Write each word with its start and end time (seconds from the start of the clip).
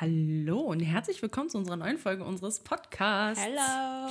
Hallo 0.00 0.60
und 0.60 0.80
herzlich 0.80 1.20
willkommen 1.20 1.50
zu 1.50 1.58
unserer 1.58 1.76
neuen 1.76 1.98
Folge 1.98 2.24
unseres 2.24 2.60
Podcasts. 2.60 3.42
Hello. 3.44 4.10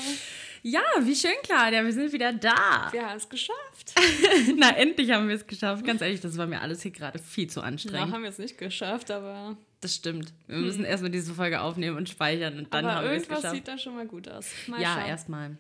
Ja, 0.62 0.82
wie 1.00 1.16
schön, 1.16 1.32
Claudia, 1.42 1.84
wir 1.84 1.92
sind 1.92 2.14
wieder 2.14 2.32
da. 2.32 2.90
Wir 2.92 3.10
haben 3.10 3.18
es 3.18 3.28
geschafft. 3.28 3.96
Na, 4.56 4.70
endlich 4.78 5.10
haben 5.10 5.28
wir 5.28 5.36
es 5.36 5.48
geschafft. 5.48 5.84
Ganz 5.84 6.02
ehrlich, 6.02 6.22
das 6.22 6.38
war 6.38 6.46
mir 6.46 6.62
alles 6.62 6.84
hier 6.84 6.92
gerade 6.92 7.18
viel 7.18 7.50
zu 7.50 7.62
anstrengend. 7.62 8.14
haben 8.14 8.22
wir 8.22 8.30
es 8.30 8.38
nicht 8.38 8.60
geschafft, 8.60 9.10
aber, 9.10 9.58
Das 9.82 9.96
stimmt. 9.96 10.32
Wir 10.46 10.58
müssen 10.58 10.86
erstmal 10.86 11.10
diese 11.10 11.34
Folge 11.34 11.60
aufnehmen 11.60 11.98
und 11.98 12.08
speichern 12.08 12.60
und 12.60 12.72
dann 12.72 12.86
aber 12.86 12.96
haben 12.98 13.04
wir 13.06 13.12
es 13.14 13.24
irgendwas 13.24 13.38
geschafft. 13.38 13.56
sieht 13.56 13.68
da 13.68 13.78
schon 13.80 13.96
mal 13.96 14.06
gut 14.06 14.28
aus. 14.30 14.46
Mal 14.68 14.80
Ja, 14.80 15.04
erstmal. 15.08 15.58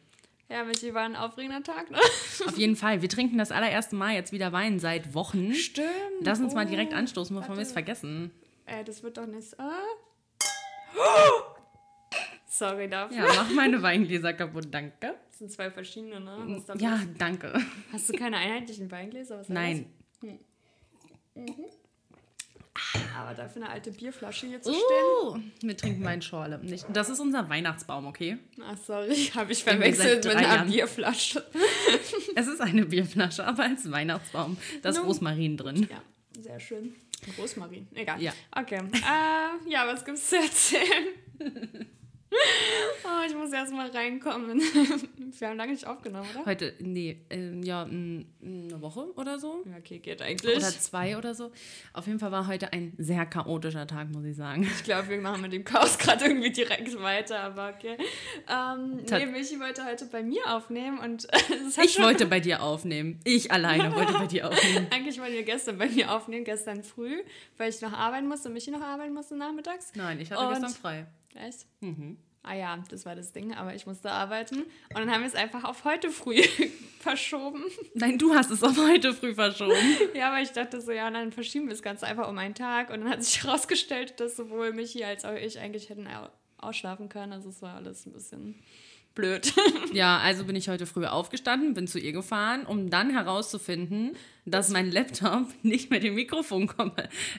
Ja, 0.47 0.63
Michi, 0.63 0.93
war 0.93 1.05
ein 1.05 1.15
aufregender 1.15 1.63
Tag, 1.63 1.89
ne? 1.89 1.97
Auf 2.45 2.55
jeden 2.57 2.75
Fall. 2.75 3.01
Wir 3.01 3.09
trinken 3.09 3.39
das 3.39 3.51
allererste 3.51 3.95
Mal 3.95 4.13
jetzt 4.13 4.31
wieder 4.31 4.51
Wein 4.51 4.77
seit 4.79 5.15
Wochen. 5.15 5.55
Stimmt. 5.55 5.87
Lass 6.21 6.39
uns 6.39 6.53
mal 6.53 6.67
Oh. 6.67 6.69
direkt 6.69 6.93
anstoßen, 6.93 7.35
bevor 7.35 7.55
wir 7.55 7.63
es 7.63 7.71
vergessen. 7.71 8.29
Äh, 8.67 8.83
das 8.83 9.01
wird 9.01 9.17
doch 9.17 9.25
nicht. 9.25 9.59
Ah. 9.59 9.73
Sorry 12.47 12.89
dafür. 12.89 13.17
Ja, 13.17 13.25
mach 13.35 13.49
meine 13.51 13.81
Weingläser 13.81 14.33
kaputt, 14.33 14.67
danke. 14.71 15.15
Das 15.29 15.37
sind 15.39 15.51
zwei 15.51 15.71
verschiedene, 15.71 16.19
ne? 16.19 16.61
Ja, 16.77 16.99
danke. 17.17 17.53
Hast 17.93 18.09
du 18.09 18.13
keine 18.13 18.37
einheitlichen 18.37 18.91
Weingläser? 18.91 19.39
Was 19.39 19.49
Nein. 19.49 19.85
das? 20.21 20.29
Aber 23.17 23.33
dafür 23.33 23.63
eine 23.63 23.71
alte 23.71 23.91
Bierflasche 23.91 24.47
hier 24.47 24.61
zu 24.61 24.71
stehen. 24.73 24.83
Uh, 25.23 25.37
wir 25.61 25.75
trinken 25.77 26.03
Weinschorle. 26.03 26.59
Nicht, 26.59 26.85
das 26.91 27.09
ist 27.09 27.19
unser 27.19 27.47
Weihnachtsbaum, 27.49 28.07
okay? 28.07 28.37
Ach, 28.61 28.77
sorry, 28.77 29.13
habe 29.35 29.51
ich 29.51 29.63
verwechselt 29.63 30.25
mit 30.25 30.35
einer 30.35 30.47
Jahren- 30.47 30.69
Bierflasche. 30.69 31.45
Es 32.35 32.47
ist 32.47 32.61
eine 32.61 32.85
Bierflasche, 32.85 33.45
aber 33.45 33.63
als 33.63 33.89
Weihnachtsbaum. 33.91 34.57
Da 34.81 34.89
ist 34.89 34.97
No. 34.97 35.03
Rosmarin 35.03 35.57
drin. 35.57 35.87
Ja, 35.89 36.01
sehr 36.41 36.59
schön. 36.59 36.95
Rosmarin, 37.37 37.87
egal. 37.93 38.21
Ja. 38.21 38.33
Okay. 38.51 38.79
Äh, 38.79 39.69
ja, 39.69 39.87
was 39.87 40.03
gibt's 40.05 40.29
zu 40.29 40.37
erzählen? 40.37 41.07
oh, 43.05 43.25
ich 43.27 43.35
muss 43.35 43.51
erst 43.51 43.73
mal 43.73 43.89
reinkommen. 43.89 44.59
Wir 45.39 45.47
haben 45.47 45.57
lange 45.57 45.71
nicht 45.71 45.85
aufgenommen, 45.87 46.27
oder? 46.35 46.45
Heute, 46.45 46.73
nee, 46.79 47.21
ähm, 47.29 47.63
ja, 47.63 47.83
eine 47.83 48.25
Woche 48.81 49.11
oder 49.15 49.39
so. 49.39 49.63
Ja, 49.65 49.77
Okay, 49.79 49.99
geht 49.99 50.21
eigentlich. 50.21 50.55
Oder 50.57 50.67
zwei 50.67 51.17
oder 51.17 51.33
so. 51.33 51.51
Auf 51.93 52.07
jeden 52.07 52.19
Fall 52.19 52.31
war 52.31 52.47
heute 52.47 52.71
ein 52.73 52.93
sehr 52.97 53.25
chaotischer 53.25 53.87
Tag, 53.87 54.09
muss 54.11 54.25
ich 54.25 54.35
sagen. 54.35 54.63
ich 54.63 54.83
glaube, 54.83 55.09
wir 55.09 55.21
machen 55.21 55.41
mit 55.41 55.53
dem 55.53 55.63
Chaos 55.63 55.97
gerade 55.97 56.25
irgendwie 56.25 56.51
direkt 56.51 56.99
weiter, 57.01 57.39
aber 57.39 57.73
okay. 57.75 57.97
Ähm, 58.49 58.97
nee, 59.09 59.25
Michi 59.25 59.59
wollte 59.59 59.85
heute 59.85 60.05
bei 60.05 60.21
mir 60.21 60.41
aufnehmen 60.53 60.99
und 60.99 61.27
Ich 61.83 61.99
wollte 61.99 62.25
bei 62.25 62.39
dir 62.39 62.61
aufnehmen. 62.61 63.19
Ich 63.23 63.51
alleine 63.51 63.95
wollte 63.95 64.13
bei 64.13 64.27
dir 64.27 64.47
aufnehmen. 64.49 64.87
Eigentlich 64.91 65.19
wollten 65.19 65.33
wir 65.33 65.43
gestern 65.43 65.77
bei 65.77 65.87
mir 65.87 66.11
aufnehmen, 66.11 66.43
gestern 66.45 66.83
früh, 66.83 67.21
weil 67.57 67.69
ich 67.69 67.81
noch 67.81 67.93
arbeiten 67.93 68.27
musste 68.27 68.49
und 68.49 68.53
Michi 68.53 68.71
noch 68.71 68.81
arbeiten 68.81 69.13
musste 69.13 69.35
nachmittags. 69.35 69.91
Nein, 69.95 70.19
ich 70.19 70.31
hatte 70.31 70.41
Und- 70.43 70.49
gestern 70.53 70.69
frei. 70.73 71.07
Echt? 71.35 71.65
Mhm. 71.81 72.17
Ah 72.41 72.53
ja, 72.55 72.81
das 72.89 73.05
war 73.05 73.15
das 73.15 73.33
Ding, 73.33 73.53
aber 73.53 73.75
ich 73.75 73.85
musste 73.85 74.11
arbeiten. 74.11 74.59
Und 74.61 74.95
dann 74.95 75.11
haben 75.11 75.21
wir 75.21 75.27
es 75.27 75.35
einfach 75.35 75.65
auf 75.65 75.83
heute 75.83 76.09
früh 76.09 76.41
verschoben. 76.99 77.63
Nein, 77.95 78.17
du 78.17 78.33
hast 78.33 78.49
es 78.49 78.63
auf 78.63 78.77
heute 78.77 79.13
früh 79.13 79.35
verschoben. 79.35 79.75
Ja, 80.15 80.29
aber 80.31 80.41
ich 80.41 80.51
dachte 80.51 80.79
so, 80.81 80.91
ja, 80.91 81.09
dann 81.11 81.31
verschieben 81.33 81.67
wir 81.67 81.73
es 81.73 81.81
ganz 81.81 82.01
einfach 82.01 82.29
um 82.29 82.37
einen 82.37 82.55
Tag. 82.55 82.89
Und 82.91 83.01
dann 83.01 83.09
hat 83.09 83.23
sich 83.23 83.43
herausgestellt, 83.43 84.19
dass 84.21 84.37
sowohl 84.37 84.71
Michi 84.73 85.03
als 85.03 85.25
auch 85.25 85.35
ich 85.35 85.59
eigentlich 85.59 85.89
hätten 85.89 86.07
au- 86.07 86.29
ausschlafen 86.57 87.09
können. 87.09 87.33
Also 87.33 87.49
es 87.49 87.61
war 87.61 87.75
alles 87.75 88.05
ein 88.05 88.13
bisschen 88.13 88.55
blöd. 89.19 89.53
Ja, 89.91 90.19
also 90.19 90.43
bin 90.43 90.55
ich 90.55 90.69
heute 90.69 90.85
früh 90.85 91.05
aufgestanden, 91.07 91.73
bin 91.73 91.87
zu 91.87 91.97
ihr 91.97 92.11
gefahren, 92.11 92.63
um 92.67 92.91
dann 92.91 93.09
herauszufinden, 93.09 94.15
dass 94.45 94.69
mein 94.69 94.91
Laptop 94.91 95.47
nicht 95.63 95.89
mit 95.89 96.03
dem 96.03 96.13
Mikrofon 96.13 96.67
ko 96.67 96.91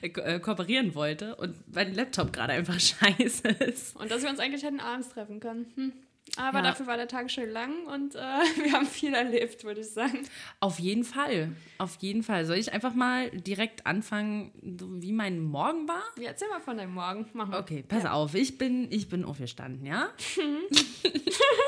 äh, 0.03 0.41
kooperieren 0.41 0.97
wollte 0.97 1.37
und 1.37 1.55
mein 1.73 1.95
Laptop 1.95 2.33
gerade 2.33 2.55
einfach 2.55 2.81
scheiße 2.81 3.49
ist. 3.49 3.95
Und 3.95 4.11
dass 4.11 4.23
wir 4.23 4.31
uns 4.31 4.41
eigentlich 4.41 4.65
hätten 4.65 4.81
abends 4.81 5.11
treffen 5.11 5.39
können. 5.39 5.67
Hm. 5.77 5.93
Aber 6.37 6.59
Ja. 6.59 6.65
dafür 6.65 6.87
war 6.87 6.97
der 6.97 7.09
Tag 7.09 7.31
schön 7.31 7.51
lang 7.51 7.85
und 7.87 8.15
äh, 8.15 8.19
wir 8.65 8.73
haben 8.73 8.87
viel 8.87 9.13
erlebt, 9.15 9.65
würde 9.65 9.81
ich 9.81 9.89
sagen. 9.91 10.19
Auf 10.61 10.79
jeden 10.79 11.05
Fall, 11.05 11.53
auf 11.79 11.97
jeden 12.01 12.23
Fall. 12.23 12.45
Soll 12.47 12.57
ich 12.57 12.73
einfach 12.73 12.95
mal 12.95 13.31
direkt 13.31 13.87
anfangen, 13.87 14.53
wie 15.01 15.13
mein 15.13 15.41
Morgen 15.41 15.89
war? 15.89 16.03
Ja, 16.19 16.29
erzähl 16.29 16.49
mal 16.49 16.61
von 16.61 16.77
deinem 16.77 16.95
Morgen. 16.95 17.27
Mach 17.33 17.49
mal. 17.49 17.61
Okay, 17.61 17.85
pass 17.87 18.05
auf, 18.07 18.35
ich 18.35 18.59
bin, 18.59 18.87
ich 18.91 19.09
bin 19.09 19.25
aufgestanden, 19.25 19.85
ja? 19.87 20.09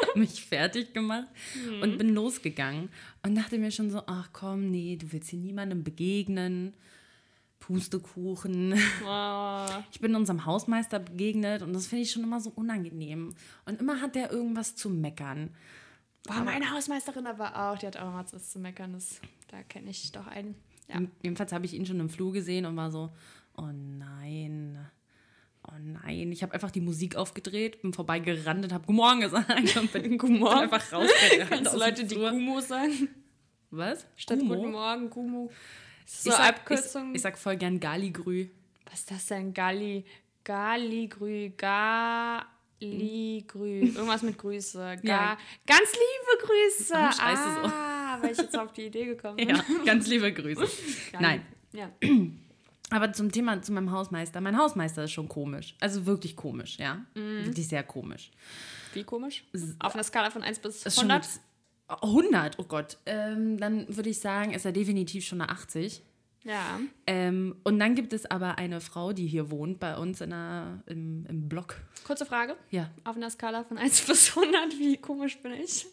Hab 0.08 0.16
mich 0.16 0.44
fertig 0.44 0.92
gemacht 0.92 1.28
und 1.82 1.98
bin 1.98 2.14
losgegangen 2.14 2.88
und 3.22 3.34
dachte 3.34 3.58
mir 3.58 3.70
schon 3.70 3.90
so, 3.90 4.02
ach 4.06 4.30
komm, 4.32 4.70
nee, 4.70 4.96
du 5.00 5.12
willst 5.12 5.30
hier 5.30 5.38
niemandem 5.38 5.82
begegnen. 5.84 6.74
Pustekuchen. 7.62 8.74
Oh, 9.06 9.66
Ich 9.92 10.00
bin 10.00 10.14
unserem 10.16 10.44
Hausmeister 10.46 10.98
begegnet 10.98 11.62
und 11.62 11.72
das 11.72 11.86
finde 11.86 12.02
ich 12.02 12.10
schon 12.10 12.24
immer 12.24 12.40
so 12.40 12.50
unangenehm. 12.54 13.34
Und 13.66 13.80
immer 13.80 14.00
hat 14.00 14.16
der 14.16 14.32
irgendwas 14.32 14.74
zu 14.74 14.90
meckern. 14.90 15.50
Boah, 16.26 16.42
meine 16.44 16.70
Hausmeisterin 16.72 17.26
aber 17.26 17.56
auch. 17.56 17.78
Die 17.78 17.86
hat 17.86 17.96
auch 17.96 18.12
mal 18.12 18.24
was 18.32 18.50
zu 18.50 18.58
meckern. 18.58 18.92
Das, 18.92 19.20
da 19.48 19.62
kenne 19.62 19.90
ich 19.90 20.10
doch 20.12 20.26
einen. 20.26 20.56
Ja. 20.88 21.00
Jedenfalls 21.22 21.52
habe 21.52 21.64
ich 21.64 21.74
ihn 21.74 21.86
schon 21.86 22.00
im 22.00 22.08
Flur 22.10 22.32
gesehen 22.32 22.66
und 22.66 22.76
war 22.76 22.90
so, 22.90 23.10
oh 23.56 23.68
nein, 23.72 24.78
oh 25.68 25.74
nein. 25.80 26.32
Ich 26.32 26.42
habe 26.42 26.54
einfach 26.54 26.72
die 26.72 26.80
Musik 26.80 27.14
aufgedreht, 27.14 27.80
bin 27.82 27.92
vorbeigerannt 27.92 28.64
und 28.64 28.72
habe 28.72 28.84
Guten 28.86 28.96
Morgen 28.96 29.20
gesagt 29.20 29.76
und 29.76 29.92
bin, 29.92 30.18
Guten 30.18 30.38
Morgen. 30.40 30.60
einfach 30.62 30.92
rausgerannt. 30.92 31.48
Kannst 31.50 31.74
du 31.74 31.78
Leute, 31.78 32.04
die. 32.04 32.14
Gumo 32.16 32.60
sagen? 32.60 33.08
Was? 33.70 34.04
Statt 34.16 34.40
Gumo? 34.40 34.56
Guten 34.56 34.72
Morgen, 34.72 35.10
Gumo. 35.10 35.50
So 36.06 36.30
ich 36.30 36.36
sag, 36.36 36.48
Abkürzung. 36.48 37.10
Ich, 37.10 37.16
ich 37.16 37.22
sag 37.22 37.38
voll 37.38 37.56
gern 37.56 37.78
Galigrü. 37.80 38.48
Was 38.90 39.00
ist 39.00 39.10
das 39.10 39.26
denn? 39.26 39.54
Gali, 39.54 40.04
Galigrü, 40.44 41.50
Galigrü. 41.50 42.42
Irgendwas 42.80 44.22
mit 44.22 44.38
Grüße. 44.38 44.78
Ga, 45.02 45.08
Ja. 45.08 45.38
Ganz 45.66 45.92
liebe 45.92 46.46
Grüße. 46.46 46.94
Oh, 46.94 47.12
scheiße, 47.12 47.42
so. 47.62 47.68
ah, 47.68 48.18
weil 48.20 48.32
ich 48.32 48.38
jetzt 48.38 48.58
auf 48.58 48.72
die 48.72 48.86
Idee 48.86 49.06
gekommen 49.06 49.36
bin. 49.36 49.48
Ja, 49.50 49.64
ganz 49.84 50.06
liebe 50.08 50.32
Grüße. 50.32 50.66
Nein, 51.20 51.44
Ja. 51.72 51.90
aber 52.90 53.12
zum 53.12 53.32
Thema, 53.32 53.62
zu 53.62 53.72
meinem 53.72 53.90
Hausmeister. 53.90 54.40
Mein 54.40 54.58
Hausmeister 54.58 55.04
ist 55.04 55.12
schon 55.12 55.28
komisch. 55.28 55.74
Also 55.80 56.04
wirklich 56.06 56.36
komisch, 56.36 56.78
ja. 56.78 56.96
Mhm. 57.14 57.46
Wirklich 57.46 57.68
sehr 57.68 57.82
komisch. 57.82 58.30
Wie 58.92 59.04
komisch? 59.04 59.44
Auf 59.78 59.94
einer 59.94 60.04
Skala 60.04 60.30
von 60.30 60.42
1 60.42 60.58
bis 60.58 60.84
Ist 60.84 61.00
schon 61.00 61.08
100? 62.00 62.54
jetzt- 62.54 62.56
100, 62.56 62.58
oh 62.58 62.64
Gott. 62.64 62.98
Ähm, 63.06 63.58
dann 63.58 63.86
würde 63.94 64.10
ich 64.10 64.20
sagen, 64.20 64.52
ist 64.52 64.64
er 64.64 64.72
definitiv 64.72 65.24
schon 65.26 65.40
eine 65.40 65.50
80. 65.50 66.02
Ja. 66.44 66.80
Ähm, 67.06 67.54
und 67.62 67.78
dann 67.78 67.94
gibt 67.94 68.12
es 68.12 68.26
aber 68.28 68.58
eine 68.58 68.80
Frau, 68.80 69.12
die 69.12 69.26
hier 69.28 69.50
wohnt, 69.50 69.78
bei 69.78 69.96
uns 69.96 70.20
in 70.20 70.32
einer, 70.32 70.82
im, 70.86 71.24
im 71.28 71.48
Block. 71.48 71.76
Kurze 72.04 72.26
Frage. 72.26 72.56
Ja, 72.70 72.90
Auf 73.04 73.16
einer 73.16 73.30
Skala 73.30 73.62
von 73.64 73.78
1 73.78 74.00
bis 74.06 74.36
100, 74.36 74.78
wie 74.78 74.96
komisch 74.96 75.40
bin 75.40 75.52
ich? 75.52 75.86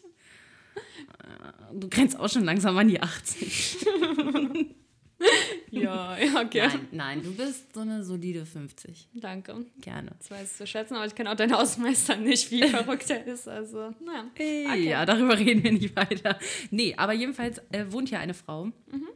du 1.72 1.88
grenzt 1.88 2.18
auch 2.18 2.28
schon 2.28 2.44
langsam 2.44 2.76
an 2.78 2.88
die 2.88 3.00
80. 3.02 3.86
Ja, 5.72 6.18
ja, 6.18 6.40
okay. 6.42 6.66
Nein, 6.66 6.88
nein, 6.90 7.22
du 7.22 7.32
bist 7.34 7.72
so 7.74 7.80
eine 7.80 8.02
solide 8.02 8.44
50. 8.44 9.08
Danke. 9.14 9.64
Gerne. 9.80 10.10
Das 10.18 10.28
weiß 10.30 10.50
ich 10.50 10.56
zu 10.56 10.66
schätzen, 10.66 10.96
aber 10.96 11.06
ich 11.06 11.14
kenne 11.14 11.30
auch 11.30 11.36
deinen 11.36 11.52
Hausmeister 11.56 12.16
nicht, 12.16 12.50
wie 12.50 12.62
verrückt 12.68 13.08
er 13.10 13.24
ist. 13.26 13.46
Also, 13.48 13.94
naja. 14.04 14.24
Okay. 14.32 14.82
Ja, 14.88 15.06
darüber 15.06 15.38
reden 15.38 15.62
wir 15.62 15.70
nicht 15.72 15.94
weiter. 15.94 16.38
Nee, 16.72 16.94
aber 16.96 17.12
jedenfalls 17.12 17.58
äh, 17.70 17.84
wohnt 17.90 18.08
hier 18.08 18.18
eine 18.18 18.34
Frau, 18.34 18.64
Mhm. 18.64 19.08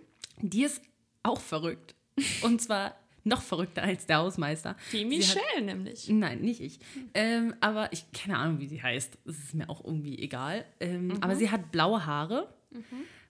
die 0.42 0.62
ist 0.62 0.80
auch 1.24 1.40
verrückt. 1.40 1.96
Und 2.42 2.62
zwar 2.62 2.94
noch 3.24 3.42
verrückter 3.42 3.82
als 3.82 4.06
der 4.06 4.18
Hausmeister. 4.18 4.76
Die 4.92 4.98
Sie 4.98 5.02
hat- 5.04 5.08
Michelle 5.08 5.62
nämlich. 5.64 6.08
Nein, 6.08 6.40
nicht 6.40 6.60
ich. 6.60 6.78
Ähm, 7.14 7.54
aber 7.60 7.92
ich 7.92 8.04
keine 8.12 8.38
Ahnung, 8.38 8.60
wie 8.60 8.68
sie 8.68 8.80
heißt. 8.80 9.18
Es 9.24 9.38
ist 9.38 9.54
mir 9.54 9.68
auch 9.68 9.82
irgendwie 9.84 10.18
egal. 10.20 10.64
Ähm, 10.78 11.18
Aber 11.20 11.34
sie 11.34 11.50
hat 11.50 11.72
blaue 11.72 12.06
Haare, 12.06 12.54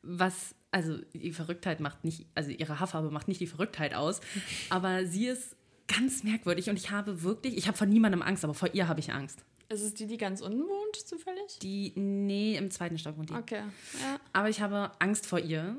was, 0.03 0.55
also 0.75 0.99
die 1.13 1.33
Verrücktheit 1.33 1.79
macht 1.79 2.05
nicht, 2.05 2.27
also 2.35 2.51
ihre 2.51 2.81
Haarfarbe 2.81 3.11
macht 3.11 3.29
nicht 3.29 3.41
die 3.41 3.47
Verrücktheit 3.47 3.95
aus. 3.95 4.21
Aber 4.71 5.07
sie 5.07 5.27
ist 5.27 5.57
ganz 5.87 6.25
merkwürdig 6.25 6.69
und 6.69 6.77
ich 6.77 6.91
habe 6.91 7.23
wirklich, 7.23 7.57
ich 7.57 7.69
habe 7.69 7.77
vor 7.77 7.87
niemandem 7.87 8.23
Angst, 8.23 8.43
aber 8.43 8.55
vor 8.55 8.71
ihr 8.73 8.89
habe 8.89 9.01
ich 9.01 9.13
Angst. 9.13 9.45
Ist 9.69 9.83
es 9.83 9.93
die, 9.93 10.07
die 10.07 10.17
ganz 10.17 10.41
unten 10.41 10.61
wohnt, 10.61 10.97
zufällig? 10.97 11.59
Die, 11.61 11.93
nee, 11.95 12.57
im 12.57 12.71
zweiten 12.71 12.99
Stock 12.99 13.19
wohnt 13.19 13.31
die. 13.31 13.35
Okay, 13.35 13.61
ja. 14.01 14.19
Aber 14.33 14.49
ich 14.49 14.63
habe 14.63 14.93
Angst 14.99 15.27
vor 15.27 15.39
ihr. 15.39 15.77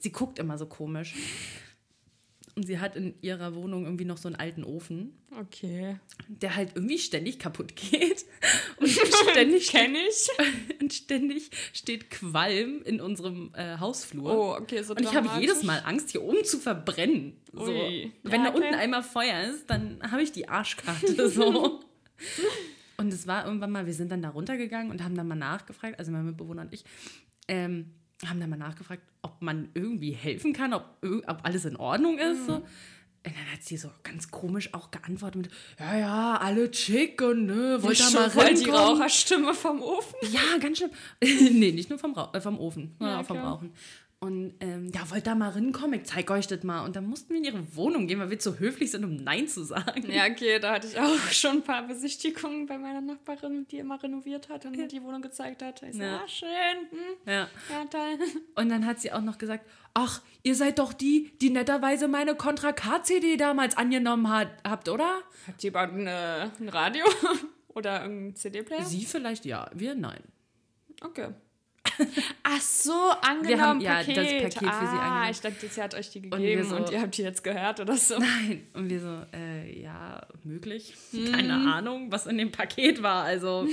Sie 0.00 0.12
guckt 0.12 0.38
immer 0.38 0.56
so 0.56 0.66
komisch. 0.66 1.14
Und 2.56 2.66
sie 2.66 2.78
hat 2.78 2.94
in 2.94 3.14
ihrer 3.20 3.56
Wohnung 3.56 3.84
irgendwie 3.84 4.04
noch 4.04 4.16
so 4.16 4.28
einen 4.28 4.36
alten 4.36 4.62
Ofen, 4.62 5.12
Okay. 5.40 5.96
der 6.28 6.54
halt 6.54 6.70
irgendwie 6.76 6.98
ständig 6.98 7.40
kaputt 7.40 7.74
geht. 7.74 8.24
Und 8.76 8.88
ständig, 8.88 9.68
Kenn 9.72 9.94
ich. 9.96 10.28
und 10.80 10.92
ständig 10.92 11.50
steht 11.72 12.10
Qualm 12.10 12.82
in 12.84 13.00
unserem 13.00 13.50
äh, 13.54 13.78
Hausflur. 13.78 14.32
Oh, 14.32 14.54
okay, 14.54 14.82
so 14.82 14.94
und 14.94 15.02
ich 15.02 15.14
habe 15.14 15.28
jedes 15.40 15.64
Mal 15.64 15.82
Angst, 15.84 16.10
hier 16.12 16.22
oben 16.22 16.44
zu 16.44 16.58
verbrennen. 16.58 17.36
So. 17.52 17.72
Ui. 17.72 18.12
Wenn 18.22 18.42
Ja, 18.44 18.50
da 18.50 18.54
okay. 18.54 18.62
unten 18.66 18.74
einmal 18.74 19.02
Feuer 19.02 19.42
ist, 19.50 19.68
dann 19.68 20.00
habe 20.10 20.22
ich 20.22 20.30
die 20.30 20.48
Arschkarte. 20.48 21.28
So. 21.30 21.80
und 22.98 23.12
es 23.12 23.26
war 23.26 23.46
irgendwann 23.46 23.72
mal, 23.72 23.86
wir 23.86 23.94
sind 23.94 24.12
dann 24.12 24.22
da 24.22 24.28
runtergegangen 24.30 24.92
und 24.92 25.02
haben 25.02 25.16
dann 25.16 25.26
mal 25.26 25.34
nachgefragt, 25.34 25.98
also 25.98 26.12
mein 26.12 26.24
Mitbewohner 26.26 26.62
und 26.62 26.72
ich, 26.72 26.84
ähm, 27.48 27.90
haben 28.26 28.40
dann 28.40 28.50
mal 28.50 28.56
nachgefragt, 28.56 29.02
ob 29.22 29.42
man 29.42 29.68
irgendwie 29.74 30.12
helfen 30.12 30.52
kann, 30.52 30.72
ob, 30.72 30.84
ob 31.02 31.38
alles 31.44 31.64
in 31.64 31.76
Ordnung 31.76 32.18
ist. 32.18 32.46
So. 32.46 32.54
Und 33.26 33.34
dann 33.34 33.52
hat 33.52 33.62
sie 33.62 33.78
so 33.78 33.90
ganz 34.02 34.30
komisch 34.30 34.74
auch 34.74 34.90
geantwortet 34.90 35.42
mit, 35.42 35.50
ja, 35.80 35.96
ja, 35.96 36.36
alle 36.36 36.70
chic 36.70 37.22
und 37.22 37.46
ne, 37.46 37.82
wollt 37.82 37.98
ihr 37.98 38.04
Schon 38.04 38.14
mal 38.14 38.30
voll 38.30 38.52
die? 38.52 38.68
Raucherstimme 38.68 39.54
vom 39.54 39.80
Ofen. 39.80 40.14
Ja, 40.30 40.58
ganz 40.60 40.76
schlimm. 40.78 40.90
nee, 41.22 41.72
nicht 41.72 41.88
nur 41.88 41.98
vom, 41.98 42.12
Rau 42.12 42.30
äh, 42.34 42.40
vom 42.42 42.58
Ofen, 42.60 42.94
sondern 42.98 43.16
Ja, 43.16 43.22
auch 43.22 43.26
vom. 43.26 43.38
Rauchen. 43.38 43.72
Und 44.24 44.54
ähm, 44.60 44.90
ja, 44.94 45.10
wollt 45.10 45.26
da 45.26 45.34
mal 45.34 45.50
rinkommen, 45.50 46.00
ich 46.00 46.06
zeig 46.06 46.30
euch 46.30 46.46
das 46.46 46.62
mal. 46.62 46.82
Und 46.86 46.96
dann 46.96 47.04
mussten 47.04 47.28
wir 47.34 47.36
in 47.36 47.44
ihre 47.44 47.76
Wohnung 47.76 48.06
gehen, 48.06 48.18
weil 48.20 48.30
wir 48.30 48.38
zu 48.38 48.58
höflich 48.58 48.90
sind, 48.90 49.04
um 49.04 49.16
Nein 49.16 49.48
zu 49.48 49.64
sagen. 49.64 50.10
Ja, 50.10 50.24
okay, 50.24 50.58
da 50.58 50.72
hatte 50.72 50.86
ich 50.86 50.98
auch 50.98 51.18
schon 51.30 51.56
ein 51.56 51.62
paar 51.62 51.86
Besichtigungen 51.86 52.64
bei 52.64 52.78
meiner 52.78 53.02
Nachbarin, 53.02 53.66
die 53.70 53.76
immer 53.80 54.02
renoviert 54.02 54.48
hat 54.48 54.64
und 54.64 54.78
mir 54.78 54.88
die 54.88 55.02
Wohnung 55.02 55.20
gezeigt 55.20 55.62
hat. 55.62 55.82
Ich 55.82 55.96
so, 55.96 56.02
Ja. 56.02 56.22
ah, 56.24 56.26
schön, 56.28 56.48
hm, 56.90 56.98
Ja. 57.26 57.48
ja, 57.68 57.84
toll. 57.90 58.18
Und 58.54 58.70
dann 58.70 58.86
hat 58.86 58.98
sie 58.98 59.12
auch 59.12 59.20
noch 59.20 59.36
gesagt, 59.36 59.66
ach, 59.92 60.22
ihr 60.42 60.54
seid 60.54 60.78
doch 60.78 60.94
die, 60.94 61.36
die 61.42 61.50
netterweise 61.50 62.08
meine 62.08 62.34
Contra 62.34 62.72
K-CD 62.72 63.36
damals 63.36 63.76
angenommen 63.76 64.30
hat, 64.30 64.48
habt, 64.66 64.88
oder? 64.88 65.20
Hat 65.46 65.62
die 65.62 65.66
überhaupt 65.66 65.92
eine, 65.92 66.50
ein 66.58 66.68
Radio 66.70 67.04
oder 67.74 68.00
irgendein 68.00 68.36
CD-Player? 68.36 68.84
Sie 68.84 69.04
vielleicht 69.04 69.44
ja, 69.44 69.70
wir 69.74 69.94
nein. 69.94 70.22
Okay. 71.02 71.28
Ach 72.42 72.60
so, 72.60 72.92
angenommen, 72.92 73.48
Wir 73.48 73.60
haben- 73.60 73.80
ja, 73.80 73.98
das 73.98 74.06
Paket. 74.06 74.54
Für 74.54 74.60
sie 74.60 74.66
ah, 74.66 74.78
angenommen. 74.80 75.30
ich 75.30 75.40
dachte, 75.40 75.68
sie 75.68 75.82
hat 75.82 75.94
euch 75.94 76.10
die 76.10 76.22
gegeben 76.22 76.72
und, 76.72 76.86
so- 76.88 76.92
ihr 76.92 77.00
habt 77.00 77.16
die 77.16 77.22
jetzt 77.22 77.44
gehört 77.44 77.80
oder 77.80 77.96
so. 77.96 78.18
Nein. 78.18 78.66
Und 78.72 78.88
wir 78.90 79.00
so, 79.00 79.22
äh, 79.36 79.80
ja, 79.82 80.26
möglich. 80.44 80.94
Mhm. 81.12 81.32
Keine 81.32 81.54
Ahnung, 81.72 82.10
was 82.10 82.26
in 82.26 82.38
dem 82.38 82.50
Paket 82.50 83.02
war. 83.02 83.24
Also, 83.24 83.66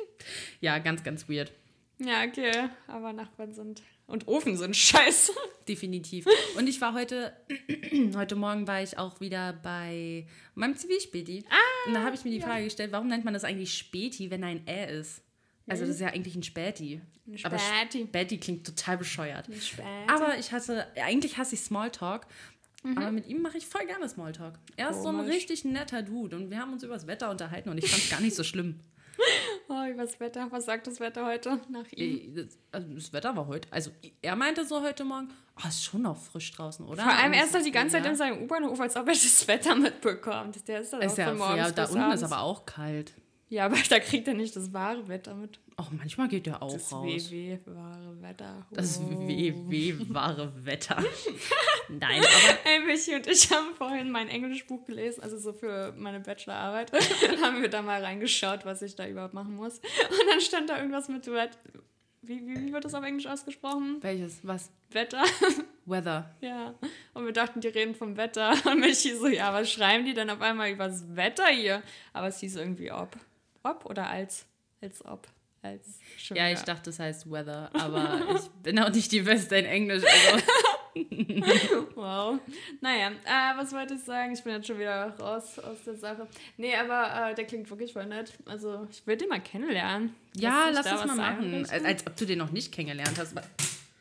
ja, 0.60 0.78
ganz, 0.78 1.02
ganz 1.02 1.28
weird. 1.28 1.52
Ja, 1.98 2.24
okay, 2.24 2.68
aber 2.88 3.12
Nachbarn 3.14 3.52
sind 3.54 3.82
und 4.06 4.28
Ofen 4.28 4.56
sind 4.56 4.76
scheiße. 4.76 5.32
Definitiv. 5.68 6.26
Und 6.56 6.68
ich 6.68 6.80
war 6.80 6.92
heute, 6.94 7.32
heute 8.14 8.36
Morgen 8.36 8.66
war 8.68 8.82
ich 8.82 8.98
auch 8.98 9.20
wieder 9.20 9.54
bei 9.54 10.26
meinem 10.54 10.76
Zivilspäti. 10.76 11.44
Ah, 11.50 11.88
Und 11.88 11.94
da 11.94 12.02
habe 12.04 12.14
ich 12.14 12.22
mir 12.24 12.30
die 12.32 12.40
Frage 12.40 12.64
gestellt, 12.64 12.92
warum 12.92 13.08
nennt 13.08 13.24
man 13.24 13.34
das 13.34 13.44
eigentlich 13.44 13.74
Späti, 13.76 14.30
wenn 14.30 14.44
ein 14.44 14.66
Ä 14.66 14.98
ist? 15.00 15.22
Also 15.68 15.82
das 15.84 15.96
ist 15.96 16.00
ja 16.00 16.08
eigentlich 16.08 16.36
ein 16.36 16.42
Späti. 16.42 17.00
Ein 17.26 17.38
Aber 17.44 17.58
Späti. 17.58 18.04
Späti 18.06 18.38
klingt 18.38 18.66
total 18.66 18.98
bescheuert. 18.98 19.48
Spät. 19.60 19.84
Aber 20.06 20.38
ich 20.38 20.52
hatte, 20.52 20.86
eigentlich 20.96 21.38
hasse 21.38 21.54
ich 21.56 21.60
Smalltalk. 21.62 22.26
Aber 22.94 23.10
mit 23.10 23.26
ihm 23.26 23.42
mache 23.42 23.58
ich 23.58 23.66
voll 23.66 23.84
gerne 23.84 24.08
Smalltalk. 24.08 24.54
Er 24.76 24.90
ist 24.90 25.02
so 25.02 25.08
ein 25.08 25.16
Mhm. 25.16 25.20
Komisch. 25.22 25.34
richtig 25.34 25.64
netter 25.64 26.02
Dude 26.02 26.36
und 26.36 26.50
wir 26.50 26.60
haben 26.60 26.72
uns 26.72 26.84
über 26.84 26.94
das 26.94 27.08
Wetter 27.08 27.30
unterhalten 27.30 27.68
und 27.68 27.78
ich 27.78 27.90
fand 27.90 28.00
es 28.04 28.10
gar 28.10 28.20
nicht 28.20 28.36
so 28.36 28.44
schlimm. 28.44 28.78
Oh, 29.68 29.84
über 29.90 30.02
das 30.04 30.20
Wetter. 30.20 30.46
Was 30.52 30.66
sagt 30.66 30.86
das 30.86 31.00
Wetter 31.00 31.26
heute 31.26 31.58
nach 31.68 31.90
ihm? 31.90 32.34
Das, 32.36 32.56
also 32.70 32.94
das 32.94 33.12
Wetter 33.12 33.34
war 33.34 33.48
heute, 33.48 33.66
also 33.72 33.90
er 34.22 34.36
meinte 34.36 34.64
so 34.64 34.80
heute 34.80 35.02
Morgen, 35.04 35.28
oh, 35.56 35.66
ist 35.66 35.82
schon 35.82 36.02
noch 36.02 36.16
frisch 36.16 36.52
draußen, 36.52 36.86
oder? 36.86 37.02
Vor 37.02 37.12
allem, 37.12 37.32
er 37.32 37.44
ist 37.44 37.52
doch 37.52 37.62
die 37.62 37.72
ganze 37.72 37.94
Zeit 37.96 38.04
ja. 38.04 38.10
in 38.12 38.16
seinem 38.16 38.42
U-Bahnhof, 38.42 38.78
als 38.78 38.94
ob 38.94 39.08
er 39.08 39.14
das 39.14 39.48
Wetter 39.48 39.74
mitbekommt. 39.74 40.68
Der 40.68 40.82
ist 40.82 40.92
doch 40.92 41.00
Ist 41.00 41.14
auch 41.14 41.18
ja, 41.18 41.28
von 41.30 41.38
morgens 41.38 41.56
ja, 41.56 41.70
da 41.72 41.84
unten 41.86 41.98
abends. 41.98 42.22
ist 42.22 42.30
aber 42.32 42.42
auch 42.42 42.64
kalt. 42.64 43.14
Ja, 43.48 43.66
aber 43.66 43.76
da 43.88 44.00
kriegt 44.00 44.26
er 44.28 44.34
nicht 44.34 44.56
das 44.56 44.72
wahre 44.72 45.06
Wetter 45.08 45.34
mit. 45.34 45.60
Auch 45.76 45.90
manchmal 45.90 46.28
geht 46.28 46.46
der 46.46 46.62
auch 46.62 46.72
Das 46.72 46.92
raus. 46.92 47.30
WW, 47.30 47.58
wahre 47.66 48.22
Wetter. 48.22 48.66
Das 48.72 48.98
Oh. 48.98 49.10
WW 49.28 49.94
wahre 50.08 50.52
Wetter. 50.64 50.96
Nein, 51.88 52.20
aber 52.20 52.58
Ey, 52.70 52.80
Michi 52.86 53.14
und 53.14 53.26
ich 53.26 53.50
haben 53.52 53.74
vorhin 53.76 54.10
mein 54.10 54.28
Englischbuch 54.28 54.84
gelesen, 54.86 55.22
also 55.22 55.38
so 55.38 55.52
für 55.52 55.92
meine 55.96 56.20
Bachelorarbeit. 56.20 56.92
Dann 57.26 57.40
haben 57.40 57.62
wir 57.62 57.68
da 57.68 57.82
mal 57.82 58.02
reingeschaut, 58.02 58.64
was 58.64 58.82
ich 58.82 58.96
da 58.96 59.06
überhaupt 59.06 59.34
machen 59.34 59.54
muss. 59.54 59.78
Und 59.78 60.28
dann 60.30 60.40
stand 60.40 60.70
da 60.70 60.78
irgendwas 60.78 61.08
mit 61.08 61.26
wie, 61.26 62.44
wie, 62.44 62.66
wie 62.66 62.72
wird 62.72 62.84
das 62.84 62.94
auf 62.94 63.04
Englisch 63.04 63.26
ausgesprochen? 63.26 63.98
welches? 64.00 64.44
Was? 64.44 64.72
Wetter. 64.90 65.22
Weather. 65.84 66.34
Ja. 66.40 66.74
Und 67.14 67.24
wir 67.24 67.32
dachten, 67.32 67.60
die 67.60 67.68
reden 67.68 67.94
vom 67.94 68.16
Wetter. 68.16 68.54
Und 68.66 68.80
Michi 68.80 69.14
so, 69.14 69.28
ja, 69.28 69.52
was 69.52 69.70
schreiben 69.70 70.04
die 70.04 70.14
denn 70.14 70.30
auf 70.30 70.40
einmal 70.40 70.70
über 70.70 70.88
das 70.88 71.14
Wetter 71.14 71.46
hier? 71.46 71.82
Aber 72.12 72.26
es 72.28 72.40
hieß 72.40 72.56
irgendwie 72.56 72.90
ob. 72.90 73.16
Ob 73.70 73.84
oder 73.86 74.08
als? 74.08 74.46
Als 74.80 75.04
ob. 75.04 75.26
Als. 75.62 75.98
Schon 76.16 76.36
Ja, 76.36 76.48
ich 76.50 76.60
dachte, 76.62 76.90
es 76.90 76.98
heißt 76.98 77.30
Weather, 77.30 77.70
aber 77.74 78.20
ich 78.34 78.48
bin 78.62 78.78
auch 78.78 78.90
nicht 78.90 79.10
die 79.10 79.22
Beste 79.22 79.56
in 79.56 79.64
Englisch. 79.64 80.04
Also. 80.04 80.44
Wow. 81.94 82.38
Naja, 82.80 83.08
äh, 83.08 83.58
was 83.58 83.70
wollte 83.72 83.94
ich 83.94 84.00
sagen? 84.00 84.32
Ich 84.32 84.42
bin 84.42 84.54
jetzt 84.54 84.66
schon 84.66 84.78
wieder 84.78 85.14
raus 85.18 85.58
aus 85.58 85.76
der 85.84 85.94
Sache. 85.94 86.26
Nee, 86.56 86.74
aber 86.74 87.30
äh, 87.30 87.34
der 87.34 87.44
klingt 87.44 87.68
wirklich 87.68 87.92
voll 87.92 88.06
nett. 88.06 88.32
Also, 88.46 88.86
ich 88.90 89.06
würde 89.06 89.24
ihn 89.24 89.28
mal 89.28 89.40
kennenlernen. 89.40 90.14
Ja, 90.34 90.70
lass 90.72 90.86
das 90.86 91.04
mal 91.04 91.16
machen. 91.16 91.66
Als, 91.70 91.84
als 91.84 92.06
ob 92.06 92.16
du 92.16 92.24
den 92.24 92.38
noch 92.38 92.50
nicht 92.50 92.72
kennengelernt 92.72 93.18
hast. 93.18 93.34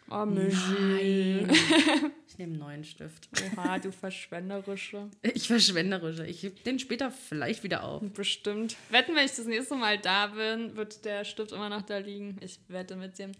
Oh. 0.09 0.25
Nein. 0.25 1.49
Ich 2.27 2.39
nehme 2.39 2.51
einen 2.51 2.59
neuen 2.59 2.83
Stift. 2.83 3.29
Oha, 3.55 3.79
du 3.79 3.93
Verschwenderische. 3.93 5.09
Ich 5.21 5.47
verschwenderische. 5.47 6.25
Ich 6.25 6.43
heb 6.43 6.61
den 6.65 6.79
später 6.79 7.09
vielleicht 7.09 7.63
wieder 7.63 7.85
auf. 7.85 8.01
Bestimmt. 8.13 8.75
Wetten, 8.89 9.15
wenn 9.15 9.25
ich 9.25 9.31
das 9.31 9.45
nächste 9.45 9.75
Mal 9.75 9.97
da 9.99 10.27
bin, 10.27 10.75
wird 10.75 11.05
der 11.05 11.23
Stift 11.23 11.53
immer 11.53 11.69
noch 11.69 11.83
da 11.83 11.99
liegen. 11.99 12.35
Ich 12.41 12.59
wette 12.67 12.97
mit 12.97 13.17
dem. 13.19 13.31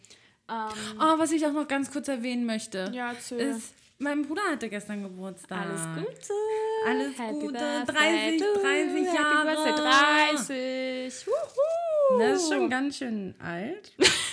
Ähm, 0.49 0.69
Oh, 0.97 1.19
was 1.19 1.33
ich 1.33 1.45
auch 1.45 1.51
noch 1.51 1.67
ganz 1.67 1.91
kurz 1.91 2.07
erwähnen 2.07 2.45
möchte, 2.45 2.89
ja, 2.93 3.11
ist, 3.11 3.73
mein 3.97 4.21
Bruder 4.25 4.43
hatte 4.49 4.69
gestern 4.69 5.03
Geburtstag. 5.03 5.65
Alles 5.65 5.81
Gute. 6.07 6.33
Alles 6.87 7.19
Happy 7.19 7.39
Gute. 7.39 7.53
Birthday 7.53 8.37
30, 8.37 8.41
to 8.41 8.61
30 8.61 8.95
you. 8.95 9.13
Jahre. 9.13 9.49
Happy 9.49 9.81
Birthday 9.81 11.05
30. 11.07 11.27
Wuhu. 11.27 12.19
Das 12.19 12.41
ist 12.43 12.49
schon 12.49 12.69
ganz 12.69 12.97
schön 12.97 13.35
alt. 13.39 13.91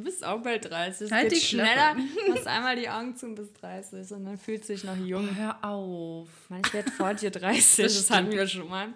Du 0.00 0.04
bist 0.04 0.24
auch 0.24 0.40
bald 0.40 0.64
30. 0.70 1.12
Halt 1.12 1.28
Geht 1.28 1.42
die 1.42 1.44
schneller. 1.44 1.94
Machst 2.28 2.46
einmal 2.46 2.74
die 2.74 2.88
Augen 2.88 3.14
zu 3.16 3.26
und 3.26 3.34
bist 3.34 3.60
30 3.60 4.10
und 4.12 4.24
dann 4.24 4.38
fühlt 4.38 4.64
sich 4.64 4.82
noch 4.82 4.96
Oh, 4.98 5.04
jung. 5.04 5.36
hör 5.36 5.62
auf. 5.62 6.28
Mann, 6.48 6.62
ich 6.64 6.72
werde 6.72 6.90
vor 6.90 7.12
dir 7.12 7.30
30. 7.30 7.84
Das, 7.84 7.94
Das 8.06 8.10
hatten 8.10 8.30
wir 8.30 8.46
schon 8.48 8.66
mal. 8.68 8.88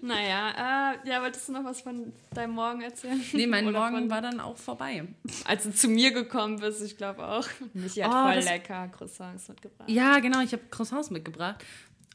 Naja, 0.00 0.92
äh, 1.02 1.08
ja, 1.08 1.20
wolltest 1.22 1.48
du 1.48 1.52
noch 1.52 1.64
was 1.64 1.80
von 1.80 2.12
deinem 2.32 2.52
Morgen 2.54 2.82
erzählen? 2.82 3.20
Nee, 3.32 3.48
mein 3.48 3.66
Oder 3.66 3.80
Morgen 3.80 3.96
von, 3.98 4.10
war 4.10 4.22
dann 4.22 4.38
auch 4.38 4.56
vorbei. 4.56 5.04
Als 5.44 5.64
du 5.64 5.72
zu 5.74 5.88
mir 5.88 6.12
gekommen 6.12 6.60
bist, 6.60 6.82
ich 6.82 6.96
glaube 6.96 7.26
auch. 7.26 7.46
Michi 7.74 8.00
hat 8.00 8.10
Oh, 8.12 8.32
voll 8.32 8.44
lecker 8.44 8.88
Croissants 8.88 9.48
mitgebracht. 9.48 9.90
Ja, 9.90 10.20
genau, 10.20 10.40
ich 10.42 10.52
habe 10.52 10.62
Croissants 10.70 11.10
mitgebracht. 11.10 11.64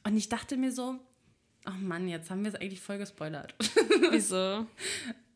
Und 0.05 0.15
ich 0.15 0.29
dachte 0.29 0.55
mir 0.55 0.71
so, 0.71 0.95
oh 1.67 1.71
Mann, 1.81 2.07
jetzt 2.07 2.29
haben 2.29 2.43
wir 2.43 2.49
es 2.53 2.55
eigentlich 2.55 2.81
voll 2.81 2.99
gespoilert. 2.99 3.53
Wieso? 4.11 4.65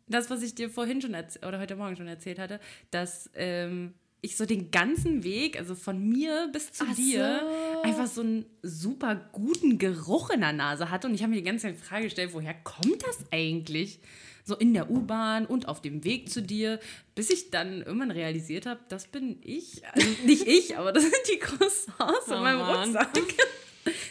Das, 0.08 0.30
was 0.30 0.42
ich 0.42 0.56
dir 0.56 0.70
vorhin 0.70 1.02
schon 1.02 1.14
erzählt 1.14 1.46
oder 1.46 1.60
heute 1.60 1.76
Morgen 1.76 1.96
schon 1.96 2.08
erzählt 2.08 2.40
hatte, 2.40 2.60
dass 2.92 3.30
ähm, 3.36 3.94
ich 4.22 4.36
so 4.36 4.46
den 4.46 4.72
ganzen 4.72 5.24
Weg, 5.24 5.58
also 5.60 5.76
von 5.76 6.00
mir 6.08 6.50
bis 6.52 6.72
zu 6.72 6.86
Ach 6.90 6.96
dir, 6.96 7.42
so. 7.74 7.82
einfach 7.82 8.08
so 8.08 8.22
einen 8.22 8.46
super 8.64 9.16
guten 9.32 9.78
Geruch 9.78 10.30
in 10.32 10.42
der 10.42 10.54
Nase 10.54 10.90
hatte. 10.90 11.08
Und 11.08 11.14
ich 11.14 11.22
habe 11.22 11.32
mir 11.32 11.38
die 11.38 11.44
ganze 11.44 11.68
Zeit 11.68 11.76
die 11.76 11.84
Frage 11.84 12.06
gestellt, 12.06 12.34
woher 12.34 12.54
kommt 12.54 13.04
das 13.04 13.20
eigentlich? 13.32 14.00
So 14.44 14.56
in 14.56 14.74
der 14.74 14.90
U-Bahn 14.90 15.46
und 15.46 15.68
auf 15.68 15.82
dem 15.82 16.04
Weg 16.06 16.30
zu 16.30 16.42
dir, 16.42 16.80
bis 17.16 17.30
ich 17.30 17.52
dann 17.52 17.82
irgendwann 17.82 18.12
realisiert 18.12 18.66
habe, 18.66 18.80
das 18.88 19.08
bin 19.08 19.40
ich. 19.44 19.86
Also 19.92 20.08
nicht 20.26 20.48
ich, 20.48 20.78
aber 20.78 20.94
das 20.94 21.04
sind 21.04 21.14
die 21.34 21.38
Croissants 21.38 22.28
Oh 22.30 22.34
in 22.34 22.42
meinem 22.42 22.60
Mann. 22.60 22.96
Rucksack. 22.96 23.10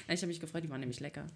Ich 0.09 0.23
habe 0.23 0.29
mich 0.29 0.41
gefreut, 0.41 0.63
die 0.65 0.71
waren 0.71 0.81
nämlich 0.81 1.01
lecker. 1.01 1.27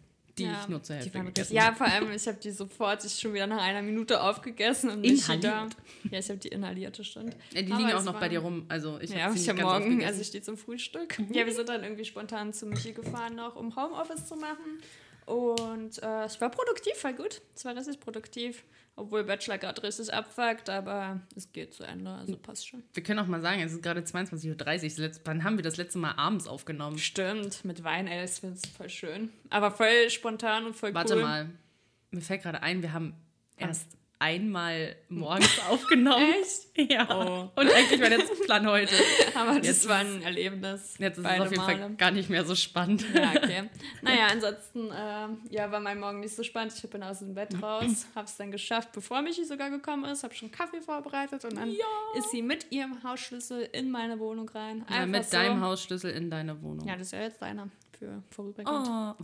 Die 0.45 0.51
ich 0.63 0.69
nur 0.69 0.83
zur 0.83 0.97
die 0.97 1.03
Hälfte 1.03 1.19
gegessen 1.19 1.27
richtig- 1.39 1.57
Ja, 1.57 1.65
habe. 1.67 1.77
vor 1.77 1.87
allem, 1.87 2.13
ich 2.13 2.27
habe 2.27 2.39
die 2.39 2.51
sofort 2.51 3.05
ich 3.05 3.13
schon 3.19 3.33
wieder 3.35 3.47
nach 3.47 3.63
einer 3.63 3.83
Minute 3.83 4.21
aufgegessen 4.23 4.91
und 4.91 5.01
Michi 5.01 5.39
da. 5.41 5.63
Inhaliert. 5.63 5.77
Ja, 6.11 6.19
ich 6.19 6.29
habe 6.29 6.39
die 6.39 6.49
inhaliert, 6.49 6.99
das 6.99 7.07
stimmt. 7.07 7.37
Ja, 7.53 7.63
die 7.63 7.73
Aber 7.73 7.83
liegen 7.83 7.93
auch 7.97 8.05
noch 8.05 8.19
bei 8.21 8.29
dir 8.29 8.41
rum. 8.41 8.65
Also 8.69 8.99
ich 9.01 9.11
Ja, 9.11 9.25
habe 9.25 9.37
ich 9.37 9.49
habe 9.49 9.59
ganz 9.59 9.69
morgen, 9.71 9.83
aufgegessen. 9.85 10.09
also 10.09 10.21
ich 10.21 10.27
stehe 10.29 10.43
zum 10.43 10.57
Frühstück. 10.57 11.19
Ja, 11.31 11.47
wir 11.47 11.53
sind 11.55 11.69
dann 11.69 11.83
irgendwie 11.83 12.05
spontan 12.05 12.53
zu 12.53 12.67
Michi 12.67 12.93
gefahren 12.93 13.35
noch, 13.37 13.57
um 13.57 13.75
Homeoffice 13.77 14.27
zu 14.27 14.37
machen. 14.37 14.81
Und 15.27 16.03
äh, 16.03 16.25
es 16.25 16.41
war 16.41 16.51
produktiv, 16.51 17.03
war 17.05 17.13
gut. 17.13 17.41
Es 17.55 17.65
war 17.65 17.77
richtig 17.77 18.01
produktiv. 18.01 18.65
Obwohl 18.97 19.25
Bachelor 19.25 19.57
gerade 19.57 19.83
richtig 19.83 20.13
abfuckt, 20.13 20.69
aber 20.69 21.21
es 21.35 21.53
geht 21.53 21.73
zu 21.73 21.85
Ende, 21.85 22.11
also 22.11 22.37
passt 22.37 22.69
schon. 22.69 22.83
Wir 22.93 23.03
können 23.03 23.19
auch 23.19 23.27
mal 23.27 23.41
sagen, 23.41 23.63
es 23.63 23.73
ist 23.73 23.83
gerade 23.83 24.01
22.30 24.01 25.01
Uhr. 25.01 25.09
Das 25.09 25.21
Wann 25.25 25.43
haben 25.43 25.57
wir 25.57 25.63
das 25.63 25.77
letzte 25.79 25.99
Mal 25.99 26.13
abends 26.13 26.47
aufgenommen? 26.47 26.99
Stimmt, 26.99 27.65
mit 27.65 27.83
Wein, 27.83 28.07
ey, 28.07 28.27
finde 28.29 28.57
es 28.57 28.67
voll 28.69 28.91
schön. 28.91 29.31
Aber 29.49 29.71
voll 29.71 30.11
spontan 30.11 30.67
und 30.67 30.77
voll 30.77 30.93
Warte 30.93 31.15
cool. 31.15 31.23
mal. 31.23 31.51
Mir 32.11 32.21
fällt 32.21 32.43
gerade 32.43 32.63
ein, 32.63 32.83
wir 32.83 32.93
haben 32.93 33.15
erst 33.57 34.00
einmal 34.21 34.95
morgens 35.09 35.61
aufgenommen. 35.71 36.35
Echt? 36.41 36.91
Ja. 36.91 37.09
Oh. 37.11 37.61
Und 37.61 37.73
eigentlich 37.73 38.01
war 38.01 38.11
der 38.11 38.19
Plan 38.19 38.67
heute. 38.69 38.95
Aber 39.35 39.59
das 39.59 39.67
Jetzt 39.67 39.89
war 39.89 39.97
ein 39.97 40.23
Erlebnis. 40.23 40.95
Jetzt 40.99 41.19
ist 41.19 41.25
es 41.25 41.41
auf 41.41 41.51
jeden 41.51 41.65
Male. 41.65 41.79
Fall 41.79 41.95
gar 41.97 42.11
nicht 42.11 42.31
mehr 42.31 42.45
so 42.45 42.55
spannend. 42.55 43.05
Ja, 43.13 43.31
okay. 43.31 43.69
Naja, 44.03 44.29
ansonsten 44.31 44.91
ähm, 44.95 45.39
ja, 45.51 45.71
war 45.73 45.81
mein 45.81 45.99
Morgen 45.99 46.21
nicht 46.21 46.37
so 46.37 46.43
spannend. 46.43 46.75
Ich 46.77 46.89
bin 46.89 47.03
aus 47.03 47.19
dem 47.21 47.35
Bett 47.35 47.51
raus, 47.63 48.07
hab's 48.15 48.37
dann 48.37 48.51
geschafft, 48.51 48.93
bevor 48.93 49.23
Michi 49.23 49.45
sogar 49.45 49.71
gekommen 49.71 50.05
ist, 50.05 50.23
hab 50.23 50.35
schon 50.35 50.51
Kaffee 50.51 50.81
vorbereitet 50.81 51.45
und 51.45 51.57
dann 51.57 51.75
ist 52.17 52.31
sie 52.31 52.43
mit 52.43 52.71
ihrem 52.71 53.03
Hausschlüssel 53.03 53.69
in 53.73 53.91
meine 53.91 54.19
Wohnung 54.19 54.49
rein. 54.51 54.85
Ja, 54.91 55.07
mit 55.07 55.25
so. 55.25 55.37
deinem 55.37 55.61
Hausschlüssel 55.61 56.11
in 56.13 56.31
deine 56.31 56.63
Wohnung. 56.63 56.87
Ja, 56.87 56.95
das 56.95 57.09
ist 57.09 57.13
ja 57.13 57.23
jetzt 57.23 57.43
deiner 57.43 57.69
für 58.01 58.23
vorübergehend. 58.31 58.87
Oh, 58.89 59.15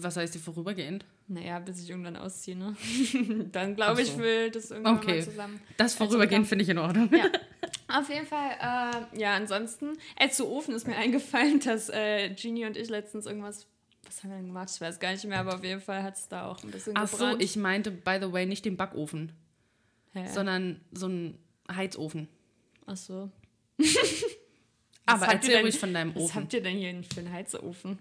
was 0.00 0.16
heißt 0.16 0.34
die 0.34 0.38
vorübergehend? 0.38 1.04
Naja, 1.28 1.58
bis 1.58 1.82
ich 1.82 1.90
irgendwann 1.90 2.16
ausziehe, 2.16 2.56
ne? 2.56 2.74
dann 3.52 3.76
glaube 3.76 3.96
Ach 3.96 4.02
ich, 4.02 4.12
so. 4.12 4.18
will 4.18 4.50
das 4.50 4.70
irgendwann 4.70 4.96
Okay. 4.98 5.16
mal 5.18 5.24
zusammen. 5.24 5.60
Das 5.76 5.92
Also 5.92 6.04
vorübergehend 6.06 6.46
finde 6.46 6.62
ich 6.62 6.68
in 6.70 6.78
Ordnung. 6.78 7.10
Ja. 7.14 7.26
Auf 8.00 8.08
jeden 8.08 8.26
Fall, 8.26 8.52
äh, 9.14 9.20
ja, 9.20 9.34
ansonsten, 9.34 9.98
äh, 10.16 10.30
zu 10.30 10.48
Ofen 10.48 10.74
ist 10.74 10.86
mir 10.86 10.96
eingefallen, 10.96 11.60
dass 11.64 11.88
äh, 11.90 12.30
Genie 12.30 12.64
und 12.64 12.76
ich 12.76 12.88
letztens 12.88 13.26
irgendwas 13.26 13.66
was 14.06 14.24
haben 14.24 14.30
wir 14.30 14.36
denn 14.38 14.46
gemacht? 14.46 14.70
Ich 14.74 14.80
weiß 14.80 14.98
gar 14.98 15.12
nicht 15.12 15.24
mehr, 15.24 15.38
aber 15.38 15.54
auf 15.54 15.62
jeden 15.62 15.80
Fall 15.80 16.02
hat 16.02 16.16
es 16.16 16.26
da 16.26 16.46
auch 16.46 16.64
ein 16.64 16.70
bisschen 16.72 16.94
Ach 16.96 17.06
so, 17.06 17.18
gebrannt. 17.18 17.42
ich 17.44 17.54
meinte, 17.56 17.92
by 17.92 18.18
the 18.20 18.32
way, 18.32 18.44
nicht 18.46 18.64
den 18.64 18.76
Backofen, 18.76 19.30
Hä? 20.14 20.26
sondern 20.32 20.80
so 20.90 21.06
einen 21.06 21.38
Heizofen. 21.72 22.26
Ach 22.86 22.96
so. 22.96 23.30
Aber 25.06 25.26
erzähl 25.26 25.50
denn- 25.54 25.62
ruhig 25.62 25.78
von 25.78 25.92
deinem 25.94 26.14
Was 26.14 26.22
Ofen. 26.24 26.42
habt 26.42 26.52
ihr 26.54 26.62
denn 26.62 26.76
hier 26.78 27.02
für 27.12 27.20
einen 27.20 27.32
Heizofen? 27.32 27.98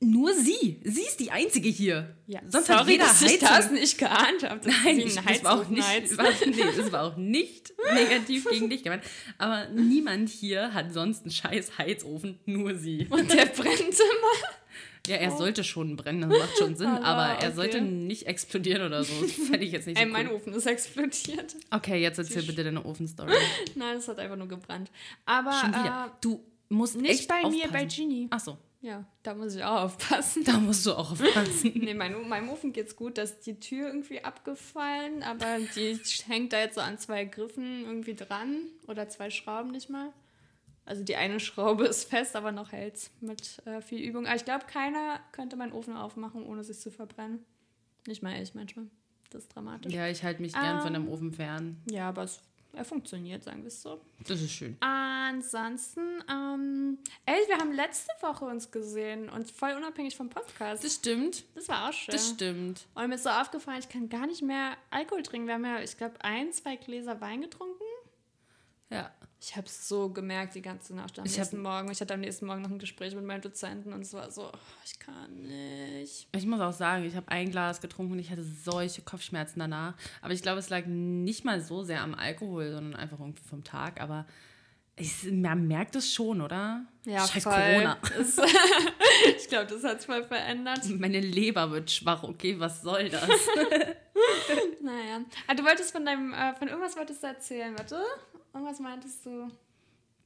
Nur 0.00 0.34
sie. 0.34 0.80
Sie 0.84 1.02
ist 1.02 1.20
die 1.20 1.30
Einzige 1.30 1.68
hier. 1.70 2.14
Ja, 2.26 2.40
Sonst 2.46 2.68
hat 2.68 2.80
sorry, 2.80 2.92
jeder 2.92 3.04
dass 3.04 3.22
ich 3.22 3.32
Heizung. 3.42 3.48
das 3.48 3.70
nicht 3.70 3.98
geahnt 3.98 4.42
habe. 4.42 4.60
Nein, 4.68 4.96
sie 4.96 5.02
ich, 5.04 5.14
das 5.14 5.44
war 5.44 5.58
auch 5.58 5.68
nicht, 5.68 5.82
war, 6.18 6.26
nee, 6.46 6.64
das 6.76 6.92
war 6.92 7.02
auch 7.04 7.16
nicht 7.16 7.72
negativ 7.94 8.44
gegen 8.50 8.68
dich 8.68 8.82
gemeint. 8.82 9.02
Aber 9.38 9.68
niemand 9.68 10.28
hier 10.28 10.74
hat 10.74 10.92
sonst 10.92 11.22
einen 11.22 11.30
scheiß 11.30 11.78
Heizofen, 11.78 12.38
nur 12.44 12.74
sie. 12.74 13.06
Und 13.08 13.32
der 13.32 13.46
brennt 13.46 13.80
immer. 13.80 14.50
Ja, 15.06 15.16
er 15.16 15.30
sollte 15.30 15.64
schon 15.64 15.96
brennen, 15.96 16.28
das 16.28 16.38
macht 16.38 16.58
schon 16.58 16.76
Sinn, 16.76 16.86
Aber, 16.86 17.04
aber 17.06 17.22
er 17.40 17.46
okay. 17.48 17.52
sollte 17.56 17.80
nicht 17.80 18.26
explodieren 18.26 18.82
oder 18.82 19.02
so. 19.02 19.14
Das 19.22 19.32
fände 19.32 19.64
ich 19.64 19.72
jetzt 19.72 19.86
nicht 19.86 19.96
so 19.96 20.04
Ey, 20.04 20.10
mein 20.10 20.28
cool. 20.28 20.34
Ofen 20.34 20.52
ist 20.52 20.66
explodiert. 20.66 21.56
Okay, 21.70 22.02
jetzt 22.02 22.18
erzähl 22.18 22.42
bitte 22.42 22.62
deine 22.64 22.84
Ofenstory. 22.84 23.32
Nein, 23.76 23.96
es 23.96 24.06
hat 24.08 24.18
einfach 24.18 24.36
nur 24.36 24.46
gebrannt. 24.48 24.90
Aber 25.24 25.52
Schon 25.54 25.70
wieder. 25.70 26.16
Du 26.20 26.44
musst 26.68 26.96
äh, 26.96 26.98
nicht 27.00 27.10
echt 27.12 27.28
bei 27.28 27.36
aufpassen. 27.36 27.56
mir, 27.58 27.68
bei 27.68 27.84
Genie. 27.86 28.26
Ach 28.30 28.40
so, 28.40 28.58
Ja, 28.82 29.04
da 29.22 29.34
muss 29.34 29.54
ich 29.54 29.62
auch 29.62 29.82
aufpassen. 29.82 30.42
da 30.44 30.58
musst 30.58 30.86
du 30.86 30.92
auch 30.94 31.12
aufpassen. 31.12 31.72
Nee, 31.84 31.92
mein, 31.94 32.28
meinem 32.28 32.48
Ofen 32.48 32.72
geht's 32.72 32.96
gut, 32.96 33.18
da 33.18 33.22
ist 33.22 33.40
die 33.46 33.60
Tür 33.60 33.88
irgendwie 33.88 34.24
abgefallen, 34.24 35.22
aber 35.22 35.58
die 35.76 35.98
hängt 36.26 36.52
da 36.54 36.60
jetzt 36.60 36.76
so 36.76 36.80
an 36.80 36.96
zwei 36.98 37.24
Griffen 37.26 37.84
irgendwie 37.84 38.14
dran 38.14 38.56
oder 38.88 39.08
zwei 39.08 39.28
Schrauben 39.30 39.70
nicht 39.70 39.90
mal. 39.90 40.12
Also 40.86 41.04
die 41.04 41.16
eine 41.16 41.40
Schraube 41.40 41.84
ist 41.84 42.08
fest, 42.08 42.34
aber 42.36 42.52
noch 42.52 42.72
hält's 42.72 43.10
mit 43.20 43.60
äh, 43.66 43.80
viel 43.82 44.00
Übung. 44.00 44.26
Aber 44.26 44.34
ich 44.36 44.44
glaube, 44.46 44.64
keiner 44.66 45.20
könnte 45.32 45.56
meinen 45.56 45.72
Ofen 45.72 45.94
aufmachen, 45.96 46.44
ohne 46.44 46.64
sich 46.64 46.80
zu 46.80 46.90
verbrennen. 46.90 47.44
Nicht 48.06 48.22
mal 48.22 48.40
ich 48.42 48.54
manchmal. 48.54 48.86
Das 49.28 49.42
ist 49.44 49.54
dramatisch. 49.54 49.92
Ja, 49.92 50.06
Ja, 50.06 50.10
ich 50.10 50.24
halte 50.24 50.40
mich 50.42 50.52
gern 50.54 50.78
Ähm. 50.78 50.82
von 50.82 50.92
dem 50.94 51.08
Ofen 51.08 51.32
fern. 51.32 51.76
aber 51.96 52.22
es, 52.24 52.40
er 52.72 52.84
funktioniert, 52.84 53.44
sagen 53.44 53.62
wir 53.62 53.68
es 53.68 53.82
so. 53.82 54.00
Das 54.26 54.40
ist 54.40 54.52
schön. 54.52 54.76
Ansonsten, 54.80 56.22
ähm, 56.30 56.98
ey, 57.26 57.38
wir 57.48 57.58
haben 57.58 57.72
letzte 57.72 58.12
Woche 58.20 58.44
uns 58.44 58.70
gesehen 58.70 59.28
und 59.28 59.50
voll 59.50 59.72
unabhängig 59.72 60.16
vom 60.16 60.28
Podcast. 60.28 60.84
Das 60.84 60.94
stimmt. 60.94 61.44
Das 61.54 61.68
war 61.68 61.88
auch 61.88 61.92
schön. 61.92 62.12
Das 62.12 62.28
stimmt. 62.30 62.86
Und 62.94 63.08
mir 63.08 63.14
ist 63.14 63.24
so 63.24 63.30
aufgefallen, 63.30 63.80
ich 63.80 63.88
kann 63.88 64.08
gar 64.08 64.26
nicht 64.26 64.42
mehr 64.42 64.76
Alkohol 64.90 65.22
trinken. 65.22 65.46
Wir 65.46 65.54
haben 65.54 65.64
ja, 65.64 65.80
ich 65.80 65.96
glaube, 65.96 66.14
ein, 66.20 66.52
zwei 66.52 66.76
Gläser 66.76 67.20
Wein 67.20 67.42
getrunken. 67.42 67.82
Ja. 68.90 69.10
Ich 69.42 69.56
habe 69.56 69.66
es 69.66 69.88
so 69.88 70.10
gemerkt 70.10 70.54
die 70.54 70.60
ganze 70.60 70.94
Nacht 70.94 71.18
am 71.18 71.24
Ich 71.24 71.32
hab- 71.32 71.38
nächsten 71.38 71.62
Morgen. 71.62 71.90
Ich 71.90 72.00
hatte 72.02 72.12
am 72.12 72.20
nächsten 72.20 72.44
Morgen 72.44 72.60
noch 72.60 72.70
ein 72.70 72.78
Gespräch 72.78 73.14
mit 73.14 73.24
meinem 73.24 73.40
Dozenten 73.40 73.92
und 73.94 74.02
es 74.02 74.12
war 74.12 74.30
so, 74.30 74.42
oh, 74.52 74.58
ich 74.84 74.98
kann 74.98 75.32
nicht. 75.34 76.28
Ich 76.36 76.44
muss 76.44 76.60
auch 76.60 76.74
sagen, 76.74 77.04
ich 77.04 77.16
habe 77.16 77.28
ein 77.28 77.50
Glas 77.50 77.80
getrunken 77.80 78.12
und 78.12 78.18
ich 78.18 78.30
hatte 78.30 78.42
solche 78.44 79.00
Kopfschmerzen 79.00 79.60
danach. 79.60 79.94
Aber 80.20 80.34
ich 80.34 80.42
glaube, 80.42 80.58
es 80.58 80.68
lag 80.68 80.84
nicht 80.86 81.46
mal 81.46 81.60
so 81.62 81.82
sehr 81.82 82.02
am 82.02 82.14
Alkohol, 82.14 82.70
sondern 82.72 82.96
einfach 83.00 83.18
irgendwie 83.18 83.42
vom 83.48 83.64
Tag. 83.64 84.00
Aber 84.02 84.26
ich, 84.96 85.24
man 85.32 85.66
merkt 85.66 85.96
es 85.96 86.12
schon, 86.12 86.42
oder? 86.42 86.84
Ja, 87.06 87.26
Scheiß 87.26 87.44
voll. 87.44 87.52
Corona. 87.54 87.96
Ich 89.38 89.48
glaube, 89.48 89.66
das 89.66 89.82
hat 89.84 89.98
es 90.00 90.04
voll 90.04 90.22
verändert. 90.24 90.80
Meine 90.98 91.20
Leber 91.20 91.70
wird 91.70 91.90
schwach. 91.90 92.22
Okay, 92.24 92.58
was 92.60 92.82
soll 92.82 93.08
das? 93.08 93.28
Naja. 94.82 95.20
Ah, 95.46 95.54
du 95.54 95.64
wolltest 95.64 95.92
von 95.92 96.04
deinem, 96.04 96.32
äh, 96.34 96.54
von 96.54 96.68
irgendwas 96.68 96.96
wolltest 96.96 97.22
du 97.22 97.26
erzählen, 97.28 97.74
warte. 97.78 98.02
Irgendwas 98.52 98.80
meintest 98.80 99.26
du? 99.26 99.50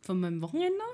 Von 0.02 0.20
meinem 0.20 0.40
Wochenende? 0.42 0.84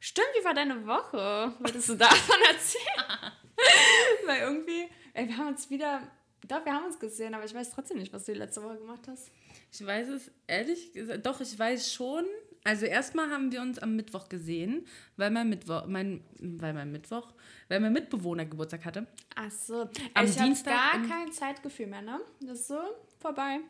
Stimmt, 0.00 0.28
wie 0.38 0.44
war 0.44 0.54
deine 0.54 0.86
Woche? 0.86 1.52
Wolltest 1.60 1.88
du 1.88 1.94
davon 1.94 2.36
erzählen? 2.50 3.32
Weil 4.26 4.40
irgendwie, 4.40 4.88
ey, 5.14 5.26
wir 5.28 5.36
haben 5.36 5.48
uns 5.48 5.70
wieder, 5.70 6.02
doch, 6.46 6.64
wir 6.64 6.74
haben 6.74 6.86
uns 6.86 6.98
gesehen, 6.98 7.34
aber 7.34 7.44
ich 7.44 7.54
weiß 7.54 7.70
trotzdem 7.70 7.98
nicht, 7.98 8.12
was 8.12 8.24
du 8.24 8.32
die 8.32 8.38
letzte 8.38 8.62
Woche 8.62 8.76
gemacht 8.76 9.02
hast. 9.08 9.30
Ich 9.72 9.84
weiß 9.84 10.08
es 10.08 10.30
ehrlich 10.46 10.92
gesagt, 10.92 11.24
doch, 11.24 11.40
ich 11.40 11.58
weiß 11.58 11.92
schon. 11.92 12.24
Also 12.64 12.86
erstmal 12.86 13.30
haben 13.30 13.52
wir 13.52 13.60
uns 13.60 13.78
am 13.78 13.94
Mittwoch 13.94 14.28
gesehen, 14.28 14.86
weil 15.16 15.30
mein 15.30 15.50
Mittwoch, 15.50 15.86
mein, 15.86 16.24
weil 16.38 16.72
mein 16.72 16.90
Mittwoch, 16.92 17.32
weil 17.68 17.80
mein 17.80 17.92
Mitbewohner 17.92 18.46
Geburtstag 18.46 18.84
hatte. 18.86 19.06
Ach 19.36 19.50
so. 19.50 19.82
Am 20.14 20.24
ich 20.24 20.38
habe 20.38 20.44
Dienstag 20.44 20.72
gar 20.72 21.06
kein 21.06 21.32
Zeitgefühl 21.32 21.86
mehr, 21.86 22.02
ne? 22.02 22.20
Das 22.40 22.60
ist 22.60 22.68
so 22.68 22.78
vorbei. 23.18 23.60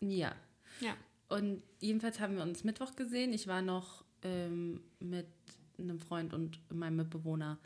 Ja. 0.00 0.34
Ja. 0.80 0.94
Und 1.30 1.62
jedenfalls 1.78 2.18
haben 2.18 2.36
wir 2.36 2.42
uns 2.42 2.64
Mittwoch 2.64 2.96
gesehen. 2.96 3.32
Ich 3.32 3.46
war 3.46 3.62
noch 3.62 4.04
ähm, 4.22 4.80
mit 4.98 5.28
einem 5.78 6.00
Freund 6.00 6.34
und 6.34 6.58
meinem 6.72 6.96
Mitbewohner, 6.96 7.58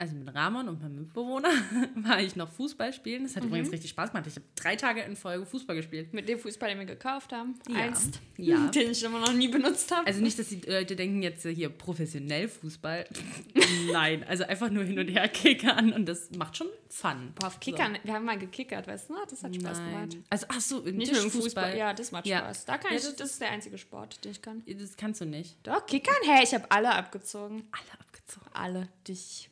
also 0.00 0.14
mit 0.14 0.32
Ramon 0.32 0.68
und 0.68 0.80
meinem 0.80 0.96
Mitbewohner, 0.96 1.48
war 1.96 2.20
ich 2.20 2.36
noch 2.36 2.48
Fußball 2.50 2.92
spielen. 2.92 3.24
Das 3.24 3.34
hat 3.36 3.42
Mhm. 3.42 3.48
übrigens 3.48 3.72
richtig 3.72 3.90
Spaß 3.90 4.10
gemacht. 4.12 4.26
Ich 4.28 4.36
habe 4.36 4.46
drei 4.54 4.76
Tage 4.76 5.00
in 5.02 5.16
Folge 5.16 5.44
Fußball 5.44 5.74
gespielt. 5.74 6.14
Mit 6.14 6.28
dem 6.28 6.38
Fußball, 6.38 6.68
den 6.68 6.78
wir 6.78 6.86
gekauft 6.86 7.32
haben. 7.32 7.58
Ja. 7.68 7.76
Einst. 7.76 8.20
Ja. 8.36 8.66
Den 8.70 8.90
ich 8.92 9.02
immer 9.02 9.18
noch 9.18 9.32
nie 9.32 9.48
benutzt 9.48 9.90
habe. 9.90 10.06
Also 10.06 10.20
nicht, 10.20 10.38
dass 10.38 10.48
die 10.48 10.60
Leute 10.60 10.94
denken 10.94 11.22
jetzt 11.22 11.44
äh, 11.46 11.52
hier 11.54 11.68
professionell 11.70 12.46
Fußball. 12.48 13.06
Nein, 13.92 14.24
also 14.24 14.44
einfach 14.44 14.70
nur 14.70 14.84
hin 14.84 14.98
und 14.98 15.08
her 15.08 15.28
kickern 15.28 15.92
und 15.92 16.06
das 16.06 16.30
macht 16.32 16.56
schon 16.56 16.68
Fun. 16.90 17.32
Boah, 17.34 17.48
auf 17.48 17.60
Kickern, 17.60 17.98
wir 18.02 18.14
haben 18.14 18.24
mal 18.24 18.38
gekickert, 18.38 18.86
weißt 18.86 19.10
du? 19.10 19.14
Das 19.28 19.42
hat 19.42 19.54
Spaß 19.54 19.78
gemacht. 19.78 20.08
Nein. 20.12 20.24
Also 20.30 20.46
ach 20.48 20.60
so, 20.60 20.78
Nicht 20.80 21.12
nur 21.12 21.22
im 21.22 21.30
Fußball. 21.30 21.76
Ja, 21.76 21.92
das 21.92 22.12
macht 22.12 22.26
Ja. 22.26 22.38
Spaß. 22.38 22.64
Da 22.64 22.78
kann 22.78 22.92
Ja, 22.92 22.96
ich, 22.98 23.04
das- 23.04 23.16
das 23.16 23.30
ist 23.32 23.40
der 23.42 23.50
einzige 23.50 23.76
Sport, 23.76 24.24
den 24.24 24.30
ich 24.30 24.40
kann. 24.40 24.62
Das 24.66 24.96
kannst 24.96 25.20
du 25.20 25.26
nicht. 25.26 25.56
Doch, 25.64 25.84
Kickern? 25.86 26.14
Hey, 26.24 26.44
ich 26.44 26.54
habe 26.54 26.64
alle 26.70 26.90
abgezogen. 26.94 27.64
Alle 27.72 28.00
abgezogen. 28.00 28.46
Alle. 28.54 28.88
Dich. 29.06 29.50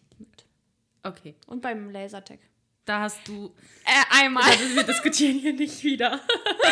Okay, 1.06 1.36
Und 1.46 1.62
beim 1.62 1.90
Lasertag. 1.90 2.40
Da 2.86 3.00
hast 3.00 3.26
du. 3.28 3.52
Äh, 3.84 4.22
einmal. 4.24 4.42
Also 4.44 4.64
wir 4.74 4.82
diskutieren 4.82 5.38
hier 5.38 5.52
nicht 5.52 5.84
wieder. 5.84 6.20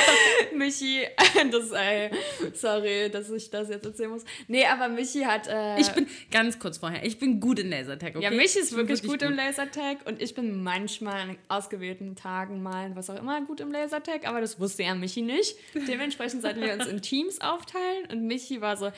Michi, 0.54 1.06
das, 1.50 1.71
ey, 1.71 2.11
sorry, 2.54 3.11
dass 3.11 3.30
ich 3.30 3.50
das 3.50 3.68
jetzt 3.68 3.85
erzählen 3.85 4.11
muss. 4.11 4.25
Nee, 4.49 4.64
aber 4.66 4.88
Michi 4.88 5.21
hat. 5.23 5.47
Äh, 5.47 5.78
Ich 5.80 5.90
bin 5.92 6.09
ganz 6.30 6.59
kurz 6.59 6.78
vorher. 6.78 7.04
Ich 7.04 7.18
bin 7.18 7.38
gut 7.40 7.59
in 7.59 7.71
Lasertag, 7.71 8.16
okay? 8.16 8.25
Ja, 8.25 8.30
Michi 8.30 8.59
ist 8.59 8.71
Ich 8.71 8.76
bin 8.76 8.88
wirklich 8.88 9.02
gut, 9.02 9.23
im 9.23 9.35
Lasertag 9.35 9.99
und 10.06 10.21
ich 10.23 10.35
bin 10.35 10.62
manchmal 10.62 11.21
an 11.21 11.38
ausgewählten 11.49 12.16
Tagen 12.16 12.62
mal, 12.62 12.94
was 12.97 13.11
auch 13.11 13.18
immer, 13.18 13.40
gut 13.42 13.61
im 13.61 13.71
Lasertag, 13.71 14.26
aber 14.26 14.40
das 14.40 14.59
wusste 14.59 14.83
ja 14.85 14.94
Michi 14.94 15.23
nicht. 15.23 15.56
Dementsprechend 15.75 16.42
sollten 16.42 16.62
wir 16.62 16.73
uns 16.75 16.87
in 16.87 17.00
Teams 17.02 17.40
aufteilen 17.40 18.06
und 18.11 18.26
Michi 18.26 18.61
war 18.61 18.76
so, 18.76 18.87
ja, 18.87 18.92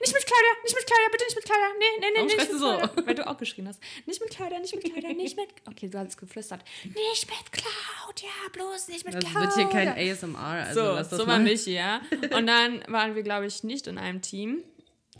nicht 0.00 0.14
mit 0.14 0.24
Kleider, 0.26 0.62
nicht 0.62 0.74
mit 0.76 0.86
Kleider, 0.86 1.10
bitte 1.12 1.24
nicht 1.24 1.36
mit 1.36 1.44
Kleider, 1.44 1.66
nee, 1.78 1.84
nee, 2.00 2.06
nee, 2.06 2.14
Warum 2.16 2.26
nicht 2.26 2.52
mit 2.52 2.58
so? 2.60 2.76
Kleider. 2.76 3.06
Weil 3.06 3.14
du 3.14 3.26
auch 3.28 3.36
geschrien 3.36 3.68
hast. 3.68 3.80
Nicht 4.06 4.20
mit 4.20 4.30
Kleider, 4.30 4.58
nicht 4.60 4.74
mit 4.74 4.84
Kleider, 4.84 5.12
nicht 5.12 5.36
mit, 5.36 5.48
okay, 5.68 5.88
du 5.88 5.98
hast 5.98 6.16
geflüstert, 6.16 6.49
nicht 6.84 7.26
mit 7.28 7.52
Claudia, 7.52 8.30
bloß 8.52 8.88
nicht 8.88 9.04
mit 9.04 9.14
Das 9.14 9.24
Claudia. 9.24 9.40
wird 9.40 9.54
hier 9.54 9.66
kein 9.68 9.88
ASMR. 9.88 10.38
Also 10.38 10.80
So, 10.80 10.86
lass 10.92 11.08
das 11.08 11.18
so 11.18 11.26
mal. 11.26 11.32
war 11.32 11.38
Michi, 11.40 11.74
ja. 11.74 12.00
Und 12.36 12.46
dann 12.46 12.82
waren 12.88 13.14
wir, 13.14 13.22
glaube 13.22 13.46
ich, 13.46 13.62
nicht 13.64 13.86
in 13.86 13.98
einem 13.98 14.20
Team. 14.22 14.62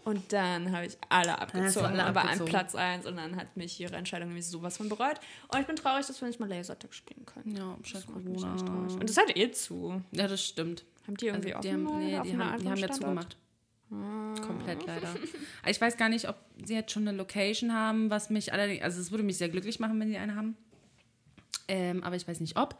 Und 0.02 0.32
dann 0.32 0.72
habe 0.74 0.86
ich 0.86 0.96
alle 1.10 1.38
abgezogen, 1.38 1.86
alle 1.86 2.04
aber 2.04 2.22
abgezogen. 2.22 2.42
an 2.48 2.48
Platz 2.48 2.74
1. 2.74 3.06
Und 3.06 3.16
dann 3.16 3.36
hat 3.36 3.56
mich 3.56 3.78
ihre 3.78 3.96
Entscheidung 3.96 4.28
nämlich 4.28 4.46
sowas 4.46 4.78
von 4.78 4.88
bereut. 4.88 5.20
Und 5.48 5.60
ich 5.60 5.66
bin 5.66 5.76
traurig, 5.76 6.06
dass 6.06 6.18
wir 6.22 6.26
nicht 6.28 6.40
mal 6.40 6.48
Lasertag 6.48 6.94
spielen 6.94 7.26
können. 7.26 7.54
Ja, 7.54 7.76
scheiß 7.82 8.06
Das 8.06 8.10
macht 8.14 8.24
mich 8.24 8.42
echt 8.42 8.66
traurig. 8.66 8.92
Und 8.94 9.08
das 9.10 9.16
hat 9.18 9.36
eh 9.36 9.50
zu. 9.52 10.02
Ja, 10.12 10.26
das 10.26 10.42
stimmt. 10.42 10.84
Haben 11.06 11.16
die 11.18 11.30
Also 11.30 11.48
irgendwie 11.48 11.48
die 11.48 11.54
auch 11.54 11.72
haben, 11.74 11.98
nee, 11.98 12.16
auf 12.18 12.26
die 12.26 12.36
haben, 12.38 12.62
die 12.62 12.68
haben 12.70 12.76
ja 12.78 12.90
zugemacht. 12.90 13.36
Komplett 14.46 14.86
leider. 14.86 15.14
Ich 15.66 15.80
weiß 15.80 15.96
gar 15.96 16.08
nicht, 16.08 16.28
ob 16.28 16.36
sie 16.64 16.74
jetzt 16.74 16.92
schon 16.92 17.06
eine 17.08 17.16
Location 17.16 17.74
haben, 17.74 18.08
was 18.08 18.30
mich 18.30 18.52
allerdings, 18.52 18.82
also 18.82 19.00
es 19.00 19.10
würde 19.10 19.24
mich 19.24 19.36
sehr 19.36 19.48
glücklich 19.48 19.80
machen, 19.80 19.98
wenn 20.00 20.08
sie 20.08 20.16
eine 20.16 20.34
haben. 20.36 20.56
Ähm, 21.70 22.02
aber 22.02 22.16
ich 22.16 22.26
weiß 22.26 22.40
nicht 22.40 22.56
ob. 22.56 22.76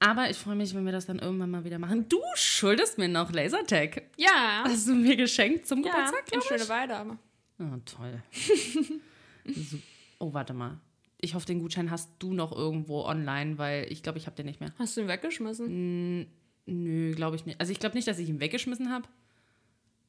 Aber 0.00 0.30
ich 0.30 0.38
freue 0.38 0.56
mich, 0.56 0.74
wenn 0.74 0.84
wir 0.84 0.92
das 0.92 1.06
dann 1.06 1.18
irgendwann 1.18 1.50
mal 1.50 1.64
wieder 1.64 1.78
machen. 1.78 2.08
Du 2.08 2.20
schuldest 2.34 2.96
mir 2.96 3.08
noch 3.08 3.32
Lasertag. 3.32 4.02
Ja. 4.16 4.64
Hast 4.64 4.88
du 4.88 4.94
mir 4.94 5.14
geschenkt 5.14 5.66
zum 5.66 5.84
Ja, 5.84 5.92
Geburtstag, 5.92 6.20
eine 6.20 6.28
glaube 6.30 6.46
schöne 6.46 6.62
ich? 6.62 6.68
Weide, 6.68 6.96
aber. 6.96 7.18
Oh, 7.58 7.76
toll. 7.84 8.22
so, 9.44 9.78
oh, 10.18 10.32
warte 10.32 10.54
mal. 10.54 10.78
Ich 11.20 11.34
hoffe, 11.34 11.44
den 11.44 11.60
Gutschein 11.60 11.90
hast 11.90 12.10
du 12.18 12.32
noch 12.32 12.50
irgendwo 12.50 13.04
online, 13.04 13.58
weil 13.58 13.92
ich 13.92 14.02
glaube, 14.02 14.16
ich 14.16 14.24
habe 14.24 14.36
den 14.36 14.46
nicht 14.46 14.60
mehr. 14.60 14.72
Hast 14.78 14.96
du 14.96 15.02
ihn 15.02 15.08
weggeschmissen? 15.08 16.26
Nö, 16.64 17.14
glaube 17.14 17.36
ich 17.36 17.44
nicht. 17.44 17.60
Also 17.60 17.72
ich 17.72 17.78
glaube 17.78 17.94
nicht, 17.94 18.08
dass 18.08 18.18
ich 18.18 18.30
ihn 18.30 18.40
weggeschmissen 18.40 18.90
habe. 18.90 19.06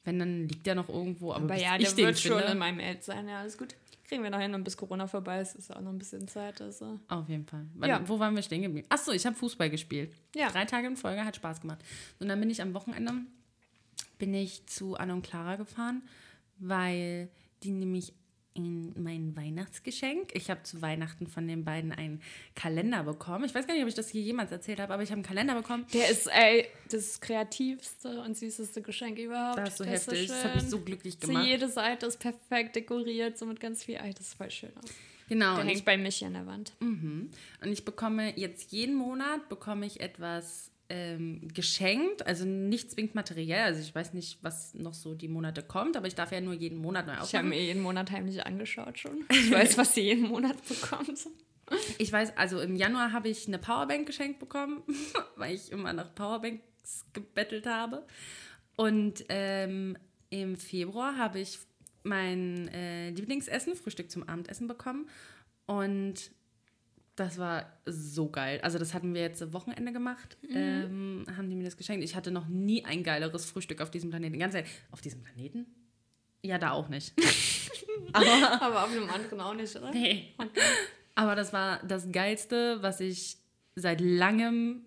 Wenn, 0.04 0.18
dann 0.18 0.48
liegt 0.48 0.66
der 0.66 0.74
noch 0.74 0.88
irgendwo. 0.88 1.32
Aber, 1.32 1.44
Aber 1.44 1.56
ja, 1.56 1.76
ich 1.76 1.88
der 1.88 1.94
den 1.96 2.06
wird 2.06 2.18
schon 2.18 2.38
finde, 2.38 2.52
in 2.52 2.58
meinem 2.58 2.80
Ad 2.80 3.02
sein. 3.02 3.28
Ja, 3.28 3.40
alles 3.40 3.58
gut. 3.58 3.74
Kriegen 4.12 4.24
wir 4.24 4.30
noch 4.30 4.40
hin 4.40 4.54
und 4.54 4.62
bis 4.62 4.76
Corona 4.76 5.06
vorbei 5.06 5.40
ist, 5.40 5.54
ist 5.54 5.74
auch 5.74 5.80
noch 5.80 5.90
ein 5.90 5.96
bisschen 5.96 6.28
Zeit. 6.28 6.60
Also. 6.60 7.00
Auf 7.08 7.30
jeden 7.30 7.46
Fall. 7.46 7.64
Ja. 7.82 8.06
Wo 8.06 8.18
waren 8.18 8.36
wir 8.36 8.42
stehen 8.42 8.60
geblieben? 8.60 8.86
Achso, 8.90 9.10
ich 9.10 9.24
habe 9.24 9.34
Fußball 9.34 9.70
gespielt. 9.70 10.12
Ja. 10.36 10.50
Drei 10.50 10.66
Tage 10.66 10.86
in 10.86 10.98
Folge, 10.98 11.24
hat 11.24 11.34
Spaß 11.34 11.62
gemacht. 11.62 11.78
Und 12.20 12.28
dann 12.28 12.38
bin 12.38 12.50
ich 12.50 12.60
am 12.60 12.74
Wochenende 12.74 13.14
bin 14.18 14.34
ich 14.34 14.66
zu 14.66 14.96
Anna 14.96 15.14
und 15.14 15.22
Clara 15.22 15.56
gefahren, 15.56 16.02
weil 16.58 17.30
die 17.62 17.70
nämlich 17.70 18.12
in 18.54 18.92
mein 19.02 19.34
Weihnachtsgeschenk. 19.36 20.30
Ich 20.34 20.50
habe 20.50 20.62
zu 20.62 20.82
Weihnachten 20.82 21.26
von 21.26 21.46
den 21.48 21.64
beiden 21.64 21.90
einen 21.92 22.20
Kalender 22.54 23.02
bekommen. 23.04 23.44
Ich 23.44 23.54
weiß 23.54 23.66
gar 23.66 23.74
nicht, 23.74 23.82
ob 23.82 23.88
ich 23.88 23.94
das 23.94 24.10
hier 24.10 24.20
jemals 24.22 24.52
erzählt 24.52 24.78
habe, 24.80 24.92
aber 24.92 25.02
ich 25.02 25.08
habe 25.10 25.16
einen 25.18 25.26
Kalender 25.26 25.54
bekommen. 25.54 25.86
Der 25.92 26.10
ist, 26.10 26.26
ey, 26.26 26.66
das 26.90 27.20
kreativste 27.20 28.20
und 28.22 28.36
süßeste 28.36 28.82
Geschenk 28.82 29.18
überhaupt. 29.18 29.58
Das 29.58 29.70
ist 29.70 29.78
so 29.78 29.84
Der 29.84 29.92
heftig. 29.94 30.28
das 30.28 30.36
schön. 30.42 30.44
hat 30.50 30.54
mich 30.56 30.70
so 30.70 30.80
glücklich 30.80 31.16
So 31.20 31.28
gemacht. 31.28 31.46
jede 31.46 31.68
Seite 31.68 32.06
ist 32.06 32.18
perfekt 32.18 32.76
dekoriert, 32.76 33.38
so 33.38 33.46
mit 33.46 33.60
ganz 33.60 33.84
viel. 33.84 33.96
Ey, 33.96 34.12
das 34.12 34.28
ist 34.28 34.34
voll 34.34 34.50
schön 34.50 34.70
aus. 34.76 34.90
Genau. 35.28 35.52
Der 35.54 35.60
und 35.62 35.68
hängt 35.68 35.78
ich, 35.78 35.84
bei 35.84 35.96
mich 35.96 36.22
an 36.24 36.34
der 36.34 36.46
Wand. 36.46 36.72
mhm. 36.80 37.30
und 37.62 37.72
ich 37.72 37.84
bekomme 37.86 38.38
jetzt 38.38 38.70
jeden 38.72 38.94
Monat 38.96 39.48
bekomme 39.48 39.86
ich 39.86 40.00
etwas 40.00 40.71
ähm, 40.94 41.48
geschenkt, 41.54 42.26
also 42.26 42.44
nicht 42.44 42.90
zwingend 42.90 43.14
materiell. 43.14 43.62
Also 43.62 43.80
ich 43.80 43.94
weiß 43.94 44.12
nicht, 44.12 44.38
was 44.42 44.74
noch 44.74 44.92
so 44.92 45.14
die 45.14 45.26
Monate 45.28 45.62
kommt, 45.62 45.96
aber 45.96 46.06
ich 46.06 46.14
darf 46.14 46.32
ja 46.32 46.40
nur 46.42 46.52
jeden 46.52 46.76
Monat 46.76 47.06
neu 47.06 47.12
Ich 47.14 47.18
habe 47.18 47.24
aufmachen. 47.24 47.48
mir 47.48 47.62
jeden 47.62 47.80
Monat 47.80 48.10
heimlich 48.10 48.44
angeschaut 48.44 48.98
schon. 48.98 49.24
Ich 49.30 49.50
weiß, 49.50 49.78
was 49.78 49.94
sie 49.94 50.02
jeden 50.02 50.28
Monat 50.28 50.56
bekommt. 50.68 51.26
Ich 51.96 52.12
weiß, 52.12 52.36
also 52.36 52.60
im 52.60 52.76
Januar 52.76 53.12
habe 53.12 53.30
ich 53.30 53.48
eine 53.48 53.58
Powerbank 53.58 54.06
geschenkt 54.06 54.38
bekommen, 54.38 54.82
weil 55.36 55.54
ich 55.54 55.72
immer 55.72 55.94
nach 55.94 56.14
Powerbanks 56.14 57.06
gebettelt 57.14 57.64
habe. 57.66 58.06
Und 58.76 59.24
ähm, 59.30 59.96
im 60.28 60.56
Februar 60.56 61.16
habe 61.16 61.40
ich 61.40 61.58
mein 62.02 62.68
äh, 62.68 63.08
Lieblingsessen, 63.10 63.76
Frühstück 63.76 64.10
zum 64.10 64.28
Abendessen 64.28 64.68
bekommen. 64.68 65.08
Und 65.64 66.32
das 67.16 67.38
war 67.38 67.66
so 67.84 68.30
geil. 68.30 68.60
Also 68.62 68.78
das 68.78 68.94
hatten 68.94 69.14
wir 69.14 69.20
jetzt 69.20 69.42
am 69.42 69.52
Wochenende 69.52 69.92
gemacht. 69.92 70.38
Ähm, 70.48 71.26
haben 71.36 71.50
die 71.50 71.56
mir 71.56 71.64
das 71.64 71.76
geschenkt. 71.76 72.04
Ich 72.04 72.16
hatte 72.16 72.30
noch 72.30 72.48
nie 72.48 72.84
ein 72.84 73.02
geileres 73.02 73.44
Frühstück 73.44 73.80
auf 73.80 73.90
diesem 73.90 74.10
Planeten. 74.10 74.38
Ganz 74.38 74.54
ehrlich, 74.54 74.70
auf 74.90 75.00
diesem 75.00 75.22
Planeten? 75.22 75.66
Ja, 76.42 76.58
da 76.58 76.72
auch 76.72 76.88
nicht. 76.88 77.12
Aber 78.12 78.62
Aber 78.62 78.84
auf 78.84 78.90
einem 78.90 79.08
anderen 79.10 79.40
auch 79.40 79.54
nicht, 79.54 79.76
oder? 79.76 79.92
Nee. 79.92 80.34
Aber 81.14 81.36
das 81.36 81.52
war 81.52 81.82
das 81.84 82.10
Geilste, 82.10 82.82
was 82.82 83.00
ich 83.00 83.36
seit 83.74 84.00
langem 84.00 84.84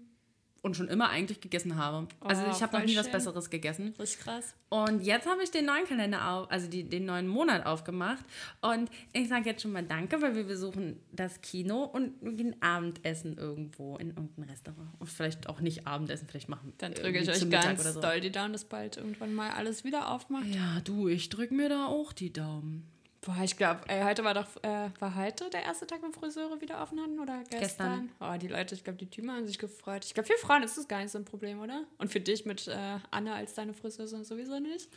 und 0.66 0.76
schon 0.76 0.88
immer 0.88 1.10
eigentlich 1.10 1.42
gegessen 1.42 1.76
habe. 1.76 2.08
Also 2.22 2.42
Oh, 2.48 2.52
ich 2.52 2.64
habe 2.64 2.80
noch 2.80 2.86
nie 2.86 2.98
was 2.98 3.06
schön. 3.06 3.12
Besseres 3.14 3.52
gegessen. 3.52 3.94
Richtig 4.00 4.20
krass. 4.22 4.56
Und 4.70 5.02
jetzt 5.04 5.28
habe 5.28 5.44
ich 5.44 5.52
den 5.52 5.66
neuen 5.68 5.86
Kalender 5.86 6.28
auf, 6.32 6.50
also 6.50 6.68
die, 6.68 6.84
den 6.90 7.06
neuen 7.06 7.28
Monat 7.28 7.68
aufgemacht. 7.68 8.26
Und 8.62 8.90
ich 9.14 9.30
sage 9.30 9.48
jetzt 9.48 9.62
schon 9.62 9.72
mal 9.74 9.84
Danke, 9.84 10.24
weil 10.24 10.36
wir 10.36 10.44
besuchen 10.44 11.00
das 11.12 11.42
Kino 11.42 11.84
und 11.84 12.20
wir 12.20 12.32
gehen 12.34 12.56
Abendessen 12.64 13.38
irgendwo 13.38 13.98
in 13.98 14.08
irgendein 14.10 14.46
Restaurant. 14.50 14.90
Und 14.98 15.08
vielleicht 15.08 15.48
auch 15.48 15.62
nicht 15.62 15.86
Abendessen, 15.86 16.28
vielleicht 16.28 16.50
machen 16.50 16.74
Dann 16.80 16.96
wir 16.96 17.04
drücke 17.04 17.20
ich 17.20 17.30
euch 17.30 17.48
ganz 17.48 17.84
so. 17.94 18.02
doll 18.02 18.20
die 18.20 18.32
Daumen, 18.32 18.54
dass 18.54 18.66
bald 18.66 18.98
irgendwann 18.98 19.36
mal 19.36 19.52
alles 19.52 19.84
wieder 19.84 20.10
aufmacht. 20.12 20.48
Ja, 20.48 20.80
du, 20.84 21.08
ich 21.08 21.30
drücke 21.30 21.54
mir 21.54 21.70
da 21.70 21.86
auch 21.86 22.12
die 22.12 22.34
Daumen. 22.34 22.88
Boah, 23.26 23.42
ich 23.44 23.58
glaube, 23.58 23.82
heute 23.90 24.24
war 24.24 24.36
doch, 24.36 24.46
äh, 24.62 24.90
war 25.00 25.16
heute 25.16 25.50
der 25.50 25.64
erste 25.64 25.88
Tag, 25.88 26.00
wo 26.04 26.12
Friseure 26.12 26.62
wieder 26.62 26.80
offen 26.82 27.00
hatten 27.02 27.20
oder 27.20 27.40
gestern? 27.50 27.60
Gestern. 27.60 28.12
Oh, 28.20 28.38
die 28.38 28.48
Leute, 28.48 28.76
ich 28.76 28.84
glaube, 28.84 29.00
die 29.00 29.10
Typen 29.10 29.32
haben 29.32 29.48
sich 29.48 29.58
gefreut. 29.58 30.06
Ich 30.06 30.14
glaube, 30.14 30.28
für 30.28 30.38
Frauen 30.38 30.62
ist 30.62 30.78
das 30.78 30.88
gar 30.88 31.00
nicht 31.00 31.10
so 31.10 31.18
ein 31.18 31.26
Problem, 31.26 31.60
oder? 31.60 31.86
Und 31.98 32.12
für 32.12 32.20
dich 32.20 32.46
mit 32.46 32.68
äh, 32.68 33.00
Anne 33.10 33.34
als 33.34 33.56
deine 33.56 33.74
Friseurin 33.74 34.24
sowieso 34.24 34.60
nicht. 34.60 34.90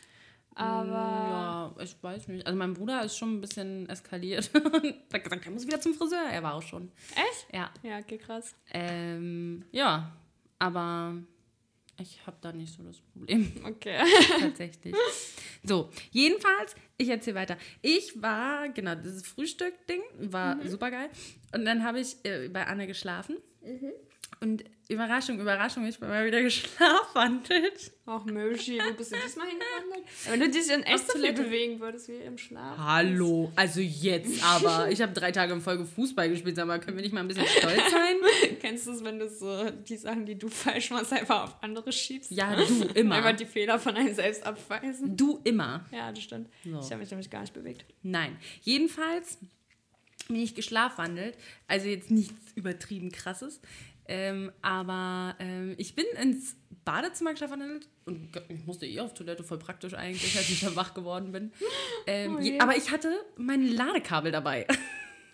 Aber 0.53 0.91
Ja, 0.91 1.75
ich 1.79 1.95
weiß 2.01 2.27
nicht. 2.27 2.45
Also 2.45 2.57
mein 2.57 2.75
Bruder 2.75 3.03
ist 3.03 3.17
schon 3.17 3.35
ein 3.37 3.41
bisschen 3.41 3.89
eskaliert. 3.89 4.51
er 4.53 4.61
hat 5.13 5.23
gesagt, 5.23 5.45
er 5.45 5.51
muss 5.51 5.65
wieder 5.65 5.81
zum 5.81 5.95
Friseur. 5.95 6.25
Er 6.31 6.43
war 6.43 6.53
auch 6.53 6.61
schon. 6.61 6.91
echt? 7.15 7.47
Ja. 7.51 7.71
Ja, 7.81 7.97
okay, 7.97 8.17
krass. 8.19 8.53
Ähm, 8.71 9.65
ja, 9.71 10.11
aber 10.59 11.15
ich 11.99 12.25
habe 12.25 12.37
da 12.41 12.51
nicht 12.51 12.73
so 12.73 12.83
das 12.83 13.01
Problem 13.01 13.51
Okay. 13.65 13.97
tatsächlich. 14.39 14.95
So, 15.63 15.89
jedenfalls, 16.11 16.75
ich 16.97 17.09
erzähle 17.09 17.35
weiter. 17.35 17.57
Ich 17.81 18.21
war, 18.21 18.69
genau, 18.69 18.95
dieses 18.95 19.25
Frühstück-Ding 19.27 20.01
war 20.31 20.65
super 20.67 20.91
geil. 20.91 21.09
Und 21.53 21.65
dann 21.65 21.83
habe 21.83 21.99
ich 21.99 22.15
äh, 22.23 22.47
bei 22.49 22.65
Anne 22.65 22.87
geschlafen. 22.87 23.37
Und 24.41 24.63
Überraschung, 24.87 25.37
Überraschung, 25.39 25.85
ich 25.85 25.99
bin 25.99 26.07
mal 26.07 26.25
wieder 26.25 26.41
geschlafwandelt. 26.43 27.91
Ach, 28.05 28.23
Möschi, 28.23 28.79
wo 28.79 28.93
bist 28.93 29.11
du 29.11 29.17
diesmal 29.17 29.47
hingewandert? 29.47 30.09
Wenn 30.29 30.39
du 30.39 30.49
dich 30.49 30.69
in 30.71 30.83
echt 30.83 31.11
so 31.11 31.19
viel 31.19 31.33
bewegen 31.33 31.79
würdest 31.81 32.07
wie 32.07 32.15
im 32.15 32.37
Schlaf. 32.37 32.77
Hallo, 32.77 33.51
also 33.55 33.81
jetzt 33.81 34.41
aber. 34.43 34.89
Ich 34.91 35.01
habe 35.01 35.11
drei 35.11 35.33
Tage 35.33 35.53
in 35.53 35.59
Folge 35.61 35.85
Fußball 35.85 36.29
gespielt, 36.29 36.55
sag 36.55 36.67
mal, 36.67 36.79
können 36.79 36.95
wir 36.95 37.03
nicht 37.03 37.13
mal 37.13 37.19
ein 37.19 37.27
bisschen 37.27 37.45
stolz 37.45 37.91
sein? 37.91 38.15
Kennst 38.61 38.87
du 38.87 38.91
es, 38.91 39.03
wenn 39.03 39.19
du 39.19 39.29
so 39.29 39.69
die 39.69 39.97
Sachen, 39.97 40.25
die 40.25 40.37
du 40.37 40.47
falsch 40.47 40.89
machst, 40.91 41.11
einfach 41.11 41.43
auf 41.43 41.55
andere 41.61 41.91
schiebst? 41.91 42.31
Ja, 42.31 42.55
du 42.55 42.85
immer. 42.95 43.15
Einfach 43.15 43.35
die 43.35 43.45
Fehler 43.45 43.77
von 43.77 43.95
einem 43.95 44.13
selbst 44.15 44.45
abweisen. 44.45 45.17
Du 45.17 45.41
immer. 45.43 45.85
Ja, 45.91 46.11
das 46.11 46.23
stimmt. 46.23 46.49
So. 46.63 46.79
Ich 46.79 46.91
habe 46.91 46.97
mich 46.97 47.11
nämlich 47.11 47.29
gar 47.29 47.41
nicht 47.41 47.53
bewegt. 47.53 47.85
Nein. 48.03 48.37
Jedenfalls 48.61 49.37
bin 50.29 50.41
ich 50.41 50.55
geschlafwandelt. 50.55 51.37
Also 51.67 51.87
jetzt 51.87 52.11
nichts 52.11 52.51
übertrieben 52.55 53.11
krasses. 53.11 53.59
Ähm, 54.11 54.51
aber 54.63 55.35
ähm, 55.39 55.75
ich 55.77 55.93
bin 55.93 56.05
ins 56.21 56.55
Badezimmer 56.83 57.31
geschlafwandelt 57.31 57.87
und 58.05 58.29
ich 58.49 58.65
musste 58.65 58.87
eh 58.87 58.99
auf 59.01 59.13
Toilette, 59.13 59.43
voll 59.43 59.59
praktisch 59.59 59.93
eigentlich, 59.93 60.35
als 60.35 60.49
ich 60.49 60.61
da 60.61 60.75
wach 60.75 60.95
geworden 60.95 61.31
bin. 61.31 61.51
Ähm, 62.07 62.37
Oh 62.37 62.39
je. 62.39 62.59
aber 62.59 62.75
ich 62.75 62.89
hatte 62.89 63.13
mein 63.37 63.67
Ladekabel 63.67 64.31
dabei. 64.31 64.65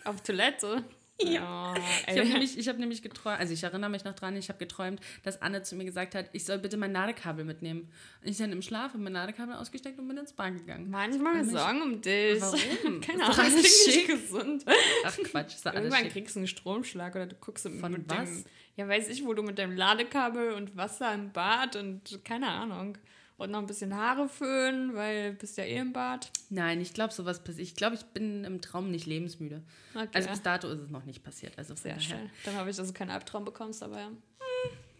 Auf 0.03 0.21
Toilette? 0.21 0.83
Ja. 1.21 1.73
Ich 2.07 2.17
habe 2.17 2.27
nämlich, 2.27 2.57
ich 2.57 2.67
hab 2.67 2.77
nämlich 2.77 3.01
geträumt, 3.01 3.39
also 3.39 3.53
ich 3.53 3.63
erinnere 3.63 3.89
mich 3.89 4.03
noch 4.03 4.13
dran, 4.15 4.35
ich 4.35 4.49
habe 4.49 4.59
geträumt, 4.59 4.99
dass 5.23 5.41
Anne 5.41 5.63
zu 5.63 5.75
mir 5.75 5.85
gesagt 5.85 6.13
hat, 6.13 6.29
ich 6.33 6.43
soll 6.43 6.57
bitte 6.59 6.75
mein 6.75 6.91
Ladekabel 6.91 7.45
mitnehmen. 7.45 7.89
Und 8.21 8.29
ich 8.29 8.37
dann 8.37 8.51
im 8.51 8.61
Schlaf 8.61 8.89
habe 8.93 8.99
mein 9.03 9.13
Ladekabel 9.13 9.55
ausgesteckt 9.55 9.97
und 9.97 10.07
bin 10.09 10.17
ins 10.17 10.33
Bad 10.33 10.57
gegangen. 10.57 10.89
Manchmal 10.89 11.43
Sorgen 11.45 11.81
um 11.81 12.01
dich. 12.01 12.41
Warum? 12.41 13.01
Keine 13.01 13.23
Ahnung, 13.23 13.35
das 13.37 13.47
ist 13.47 13.87
nicht 13.87 13.93
schick. 13.93 14.07
gesund. 14.07 14.65
Ach 15.05 15.17
Quatsch, 15.23 15.55
ist 15.55 15.65
doch 15.65 15.71
alles 15.71 15.83
Irgendwann 15.85 16.03
schick. 16.03 16.11
kriegst 16.11 16.35
du 16.35 16.39
einen 16.41 16.47
Stromschlag 16.47 17.15
oder 17.15 17.27
du 17.27 17.35
guckst 17.35 17.63
Von 17.79 17.91
mit 17.93 18.09
was? 18.09 18.29
dem. 18.29 18.45
Ja, 18.75 18.89
weiß 18.89 19.07
ich, 19.07 19.25
wo 19.25 19.33
du 19.33 19.41
mit 19.41 19.57
deinem 19.57 19.77
Ladekabel 19.77 20.51
und 20.53 20.75
Wasser 20.75 21.13
im 21.13 21.31
Bad 21.31 21.77
und 21.77 22.19
keine 22.25 22.47
Ahnung. 22.49 22.97
Und 23.37 23.51
noch 23.51 23.59
ein 23.59 23.65
bisschen 23.65 23.93
Haare 23.95 24.29
föhnen, 24.29 24.95
weil 24.95 25.31
du 25.31 25.37
bist 25.37 25.57
ja 25.57 25.65
eh 25.65 25.77
im 25.77 25.91
Bad. 25.91 26.31
Nein, 26.49 26.79
ich 26.79 26.93
glaube, 26.93 27.13
sowas 27.13 27.43
passiert. 27.43 27.67
Ich 27.67 27.75
glaube, 27.75 27.95
ich 27.95 28.03
bin 28.05 28.45
im 28.45 28.61
Traum 28.61 28.91
nicht 28.91 29.05
lebensmüde. 29.05 29.61
Okay. 29.93 30.07
Also 30.13 30.29
bis 30.29 30.41
dato 30.41 30.69
ist 30.69 30.79
es 30.79 30.89
noch 30.89 31.03
nicht 31.03 31.21
passiert. 31.21 31.57
Also 31.57 31.75
Sehr 31.75 31.95
daher. 31.95 32.01
schön. 32.01 32.29
Dann 32.45 32.57
hoffe 32.57 32.69
ich, 32.69 32.77
dass 32.77 32.87
du 32.87 32.93
keinen 32.93 33.09
Albtraum 33.11 33.43
bekommst, 33.43 33.83
aber 33.83 33.99
ja. 33.99 34.11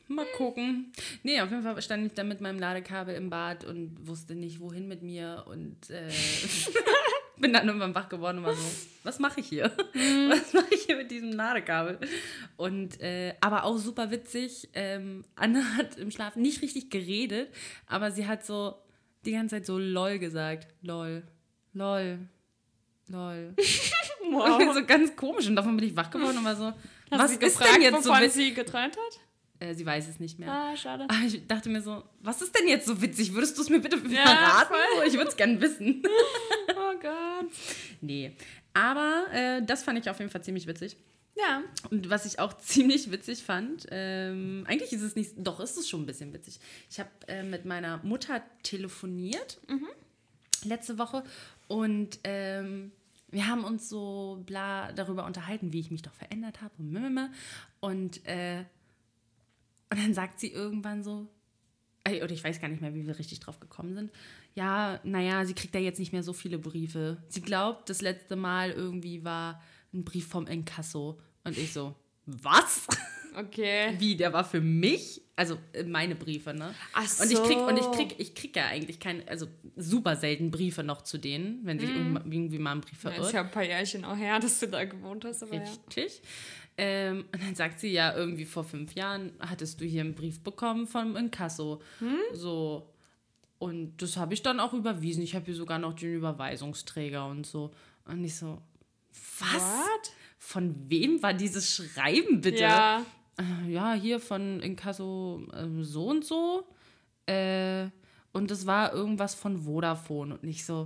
Mal 0.08 0.26
gucken. 0.38 0.92
Nee, 1.24 1.42
auf 1.42 1.50
jeden 1.50 1.64
Fall 1.64 1.82
stand 1.82 2.06
ich 2.06 2.14
dann 2.14 2.28
mit 2.28 2.40
meinem 2.40 2.60
Ladekabel 2.60 3.16
im 3.16 3.30
Bad 3.32 3.64
und 3.64 4.06
wusste 4.06 4.36
nicht, 4.36 4.60
wohin 4.60 4.88
mit 4.88 5.02
mir. 5.02 5.46
Und 5.48 5.90
äh, 5.90 6.10
bin 7.40 7.54
dann 7.54 7.68
irgendwann 7.68 7.94
wach 7.96 8.10
geworden 8.10 8.40
und 8.40 8.46
war 8.46 8.54
so, 8.56 8.64
was 9.04 9.20
mache 9.20 9.40
ich 9.40 9.48
hier? 9.48 9.66
Was 10.30 10.54
mache 10.54 10.74
ich 10.74 10.84
hier 10.84 10.98
mit 10.98 11.12
diesem 11.12 11.32
Ladekabel? 11.32 12.00
Und 12.58 13.00
äh, 13.02 13.34
aber 13.42 13.64
auch 13.64 13.78
super 13.78 14.12
witzig. 14.12 14.70
Ähm, 14.74 15.24
Anne 15.36 15.78
hat 15.78 15.98
im 15.98 16.12
Schlaf 16.12 16.36
nicht 16.36 16.62
richtig 16.62 16.90
geredet, 16.90 17.50
aber 17.88 18.12
sie 18.12 18.28
hat 18.28 18.46
so 18.46 18.76
die 19.26 19.32
ganze 19.34 19.56
Zeit 19.58 19.66
so 19.66 19.78
lol 19.78 20.20
gesagt. 20.20 20.68
Lol. 20.82 21.24
Lol. 21.74 22.20
Lol. 23.08 23.54
Wow. 24.32 24.74
so 24.74 24.84
ganz 24.86 25.16
komisch. 25.16 25.48
Und 25.48 25.56
davon 25.56 25.78
bin 25.78 25.88
ich 25.88 25.96
wach 25.96 26.10
geworden 26.10 26.38
und 26.40 26.46
war 26.46 26.56
so, 26.56 26.66
Hast 26.66 26.76
was 27.12 27.32
sie 27.32 27.38
ist 27.46 27.60
denn 27.60 27.82
jetzt 27.82 28.04
so 28.04 28.10
wovon 28.10 28.24
witzig? 28.24 28.48
sie 28.50 28.54
geträumt 28.56 28.98
hat? 28.98 29.20
Äh, 29.60 29.74
sie 29.74 29.86
weiß 29.86 30.08
es 30.10 30.20
nicht 30.20 30.40
mehr. 30.40 30.52
Ah, 30.52 30.76
schade. 30.76 31.04
Aber 31.08 31.20
ich 31.26 31.46
dachte 31.48 31.70
mir 31.70 31.82
so, 31.82 32.04
was 32.22 32.42
ist 32.42 32.58
denn 32.58 32.68
jetzt 32.68 32.88
so 32.88 33.02
witzig? 33.02 33.34
Würdest 33.34 33.58
du 33.58 33.62
es 33.62 33.70
mir 33.70 33.80
bitte 33.80 33.98
Ja, 34.10 34.24
verraten? 34.26 34.74
So, 34.98 35.04
Ich 35.04 35.14
würde 35.14 35.30
es 35.30 35.36
gerne 35.38 35.62
wissen. 35.62 36.04
Oh 36.96 37.02
Gott. 37.02 37.52
nee. 38.02 38.36
Aber 38.74 39.26
äh, 39.32 39.66
das 39.66 39.84
fand 39.84 40.00
ich 40.00 40.10
auf 40.10 40.20
jeden 40.20 40.32
Fall 40.32 40.44
ziemlich 40.44 40.68
witzig. 40.68 40.98
Ja. 41.36 41.64
Und 41.90 42.10
was 42.10 42.26
ich 42.26 42.40
auch 42.40 42.58
ziemlich 42.58 43.12
witzig 43.12 43.44
fand, 43.44 43.88
ähm, 43.92 44.66
eigentlich 44.68 44.94
ist 44.94 45.02
es 45.02 45.16
nicht, 45.16 45.34
doch 45.38 45.60
ist 45.60 45.78
es 45.78 45.90
schon 45.90 46.04
ein 46.04 46.06
bisschen 46.06 46.34
witzig. 46.34 46.60
Ich 46.90 47.00
habe 47.00 47.10
äh, 47.28 47.44
mit 47.44 47.66
meiner 47.66 47.98
Mutter 48.04 48.42
telefoniert 48.64 49.60
letzte 50.64 50.98
Woche 50.98 51.24
und 51.68 52.20
ähm, 52.24 52.92
wir 53.30 53.48
haben 53.48 53.64
uns 53.64 53.90
so 53.90 54.42
bla 54.46 54.92
darüber 54.94 55.26
unterhalten, 55.26 55.74
wie 55.74 55.80
ich 55.80 55.92
mich 55.92 56.02
doch 56.02 56.14
verändert 56.14 56.62
habe 56.62 56.74
und 56.78 56.92
mimime. 56.92 57.32
Und, 57.82 58.26
äh, 58.26 58.64
und 59.90 60.02
dann 60.02 60.14
sagt 60.14 60.40
sie 60.40 60.52
irgendwann 60.52 61.04
so, 61.04 61.28
oder 62.08 62.32
ich 62.32 62.44
weiß 62.44 62.62
gar 62.62 62.68
nicht 62.68 62.82
mehr, 62.82 62.94
wie 62.94 63.08
wir 63.08 63.18
richtig 63.18 63.40
drauf 63.40 63.60
gekommen 63.60 63.96
sind. 63.96 64.12
Ja, 64.56 65.00
naja, 65.04 65.46
sie 65.46 65.54
kriegt 65.54 65.76
ja 65.76 65.82
jetzt 65.82 66.00
nicht 66.00 66.14
mehr 66.14 66.24
so 66.24 66.32
viele 66.34 66.58
Briefe. 66.58 67.18
Sie 67.28 67.42
glaubt, 67.42 67.90
das 67.90 68.02
letzte 68.02 68.36
Mal 68.36 68.72
irgendwie 68.72 69.24
war 69.26 69.62
ein 69.94 70.04
Brief 70.06 70.28
vom 70.28 70.48
Inkasso. 70.48 71.20
Und 71.44 71.58
ich 71.58 71.74
so, 71.74 71.94
was? 72.26 72.88
Okay. 73.38 73.96
Wie, 74.00 74.16
der 74.16 74.32
war 74.32 74.46
für 74.46 74.62
mich? 74.62 75.22
Also 75.36 75.58
äh, 75.74 75.84
meine 75.84 76.16
Briefe, 76.16 76.54
ne? 76.54 76.74
Ach 76.94 77.20
Und 77.22 77.30
ich 77.30 77.44
krieg, 77.44 77.58
und 77.68 77.76
ich 77.76 77.84
so. 77.84 77.92
krieg, 77.92 78.16
ich 78.18 78.34
krieg 78.34 78.56
ja 78.56 78.68
eigentlich 78.68 79.02
keine, 79.02 79.28
also 79.28 79.48
super 79.76 80.16
selten 80.16 80.52
Briefe 80.52 80.84
noch 80.84 81.02
zu 81.02 81.18
denen, 81.18 81.60
wenn 81.66 81.78
sich 81.78 81.90
irgendwann- 81.90 82.32
irgendwie 82.32 82.58
mal 82.60 82.72
ein 82.72 82.80
Brief 82.82 83.04
Ja, 83.04 83.10
verirrt. 83.10 83.26
ist 83.28 83.34
ja 83.34 83.42
ein 83.42 83.52
paar 83.52 83.64
Jährchen 83.66 84.06
auch 84.06 84.16
her, 84.16 84.40
dass 84.40 84.62
du 84.62 84.68
da 84.70 84.86
gewohnt 84.86 85.26
hast, 85.26 85.44
aber 85.44 85.56
ja. 85.56 85.62
Richtig. 85.64 86.22
Ähm, 86.78 87.26
und 87.34 87.44
dann 87.44 87.56
sagt 87.56 87.82
sie 87.82 87.90
ja, 87.90 88.16
irgendwie 88.16 88.46
vor 88.46 88.64
fünf 88.64 88.94
Jahren 88.96 89.34
hattest 89.40 89.82
du 89.82 89.86
hier 89.86 90.02
einen 90.02 90.16
Brief 90.16 90.42
bekommen 90.42 90.88
vom 90.88 91.18
Inkasso. 91.18 91.82
Hm? 92.00 92.16
So. 92.34 92.90
Und 93.66 94.00
das 94.00 94.16
habe 94.16 94.36
ich 94.36 94.44
dann 94.44 94.60
auch 94.60 94.74
überwiesen. 94.74 95.24
Ich 95.24 95.34
habe 95.34 95.46
hier 95.46 95.56
sogar 95.56 95.80
noch 95.80 95.94
den 95.96 96.14
Überweisungsträger 96.14 97.26
und 97.26 97.48
so. 97.48 97.72
Und 98.06 98.24
ich 98.24 98.36
so, 98.36 98.62
was? 99.40 99.60
What? 99.60 100.12
Von 100.38 100.88
wem 100.88 101.24
war 101.24 101.34
dieses 101.34 101.74
Schreiben 101.74 102.42
bitte? 102.42 102.62
Ja. 102.62 103.04
Äh, 103.40 103.72
ja, 103.72 103.94
hier 103.94 104.20
von 104.20 104.60
Inkasso 104.60 105.42
ähm, 105.56 105.84
so 105.84 106.06
und 106.06 106.24
so. 106.24 106.68
Äh, 107.26 107.88
und 108.34 108.52
es 108.52 108.68
war 108.68 108.94
irgendwas 108.94 109.34
von 109.34 109.58
Vodafone. 109.58 110.38
Und 110.38 110.48
ich 110.48 110.64
so, 110.64 110.86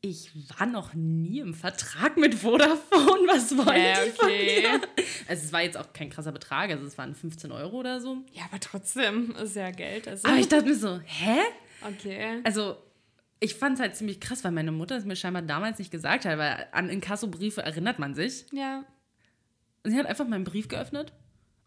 Ich 0.00 0.30
war 0.56 0.66
noch 0.66 0.94
nie 0.94 1.40
im 1.40 1.54
Vertrag 1.54 2.16
mit 2.16 2.34
Vodafone. 2.34 3.26
Was 3.26 3.56
wollen 3.56 3.84
Ja, 3.84 4.04
die 4.04 4.10
von 4.10 4.28
okay. 4.28 4.62
mir? 4.62 5.04
Also 5.26 5.44
es 5.44 5.52
war 5.52 5.62
jetzt 5.62 5.76
auch 5.76 5.92
kein 5.92 6.08
krasser 6.08 6.30
Betrag, 6.30 6.70
also 6.70 6.84
es 6.86 6.96
waren 6.96 7.16
15 7.16 7.50
Euro 7.50 7.78
oder 7.78 8.00
so. 8.00 8.18
Ja, 8.32 8.44
aber 8.44 8.60
trotzdem 8.60 9.34
ist 9.42 9.56
ja 9.56 9.70
Geld. 9.72 10.06
Also. 10.06 10.28
Aber 10.28 10.36
ich 10.36 10.48
dachte 10.48 10.66
mir 10.66 10.76
so, 10.76 11.00
hä? 11.04 11.40
okay. 11.82 12.40
Also 12.44 12.76
ich 13.40 13.56
fand 13.56 13.74
es 13.74 13.80
halt 13.80 13.96
ziemlich 13.96 14.20
krass, 14.20 14.44
weil 14.44 14.52
meine 14.52 14.72
Mutter 14.72 14.96
es 14.96 15.04
mir 15.04 15.16
scheinbar 15.16 15.42
damals 15.42 15.78
nicht 15.78 15.90
gesagt 15.90 16.24
hat, 16.24 16.38
weil 16.38 16.66
an 16.72 16.88
Inkassobriefe 16.90 17.62
erinnert 17.62 17.98
man 17.98 18.14
sich. 18.14 18.46
Ja. 18.52 18.84
Und 19.82 19.90
sie 19.90 19.98
hat 19.98 20.06
einfach 20.06 20.26
meinen 20.26 20.44
Brief 20.44 20.68
geöffnet 20.68 21.12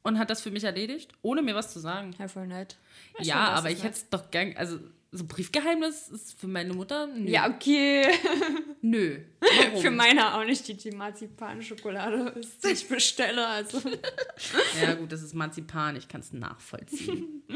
und 0.04 0.18
hat 0.20 0.30
das 0.30 0.42
für 0.42 0.52
mich 0.52 0.64
erledigt, 0.64 1.12
ohne 1.22 1.42
mir 1.42 1.56
was 1.56 1.72
zu 1.72 1.80
sagen. 1.80 2.16
Ja, 2.18 2.28
voll 2.28 2.48
nett. 2.48 2.78
Ja, 3.20 3.52
das 3.52 3.60
aber 3.60 3.72
ich 3.72 3.84
hätte 3.84 3.96
es 3.96 4.10
doch 4.10 4.32
gern, 4.32 4.56
also 4.58 4.80
so 5.14 5.26
Briefgeheimnis 5.26 6.08
ist 6.08 6.40
für 6.40 6.48
meine 6.48 6.74
Mutter, 6.74 7.08
nö. 7.08 7.30
Ja, 7.30 7.50
okay. 7.50 8.08
Nö. 8.82 9.20
Warum? 9.42 9.82
Für 9.82 9.92
meine 9.92 10.34
auch 10.34 10.46
nicht 10.46 10.66
die, 10.68 10.76
die 10.76 10.92
Marzipan-Schokolade 10.92 12.30
ist, 12.40 12.64
die 12.64 12.70
ich 12.70 12.88
bestelle. 12.88 13.46
Also. 13.46 13.82
Ja 14.82 14.94
gut, 14.96 15.12
das 15.12 15.22
ist 15.22 15.34
Marzipan, 15.36 15.98
ich 15.98 16.08
kann 16.08 16.22
es 16.22 16.32
nachvollziehen. 16.34 17.44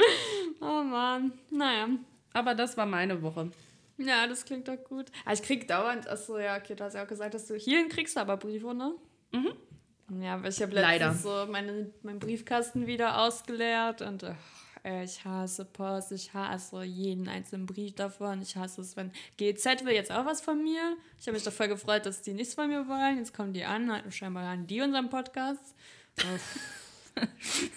Oh 0.61 0.83
Mann. 0.83 1.33
Naja. 1.51 1.89
Aber 2.33 2.55
das 2.55 2.75
war 2.75 2.85
meine 2.85 3.21
Woche. 3.21 3.51
Ja, 3.97 4.25
das 4.25 4.45
klingt 4.45 4.67
doch 4.67 4.81
gut. 4.83 5.05
Aber 5.23 5.33
ich 5.33 5.41
krieg 5.41 5.67
dauernd, 5.67 6.07
achso, 6.07 6.39
ja, 6.39 6.57
okay, 6.57 6.75
du 6.75 6.83
hast 6.83 6.95
ja 6.95 7.03
auch 7.03 7.07
gesagt, 7.07 7.33
dass 7.33 7.45
du 7.45 7.55
hierhin 7.55 7.89
kriegst, 7.89 8.17
aber 8.17 8.37
Briefe, 8.37 8.73
ne? 8.73 8.95
Mhm. 9.31 10.21
Ja, 10.21 10.35
aber 10.35 10.47
ich 10.47 10.61
habe 10.61 10.73
Leider. 10.73 11.07
letztens 11.07 11.23
so 11.23 11.51
meine, 11.51 11.91
meinen 12.03 12.19
Briefkasten 12.19 12.87
wieder 12.87 13.21
ausgeleert 13.21 14.01
und 14.01 14.23
ach, 14.23 14.35
ich 14.85 15.25
hasse 15.25 15.65
Post, 15.65 16.11
ich 16.11 16.33
hasse 16.33 16.83
jeden 16.83 17.27
einzelnen 17.27 17.65
Brief 17.65 17.95
davon. 17.95 18.41
Ich 18.41 18.55
hasse 18.55 18.81
es, 18.81 18.95
wenn 18.95 19.11
GZ 19.37 19.83
will 19.83 19.93
jetzt 19.93 20.11
auch 20.11 20.25
was 20.25 20.41
von 20.41 20.61
mir. 20.63 20.97
Ich 21.19 21.25
habe 21.27 21.35
mich 21.35 21.43
doch 21.43 21.53
voll 21.53 21.67
gefreut, 21.67 22.05
dass 22.05 22.21
die 22.21 22.33
nichts 22.33 22.53
von 22.53 22.67
mir 22.67 22.87
wollen. 22.87 23.17
Jetzt 23.17 23.33
kommen 23.33 23.53
die 23.53 23.63
an, 23.63 24.03
scheinbar 24.11 24.43
an 24.43 24.67
die 24.67 24.81
unseren 24.81 25.09
Podcast. 25.09 25.75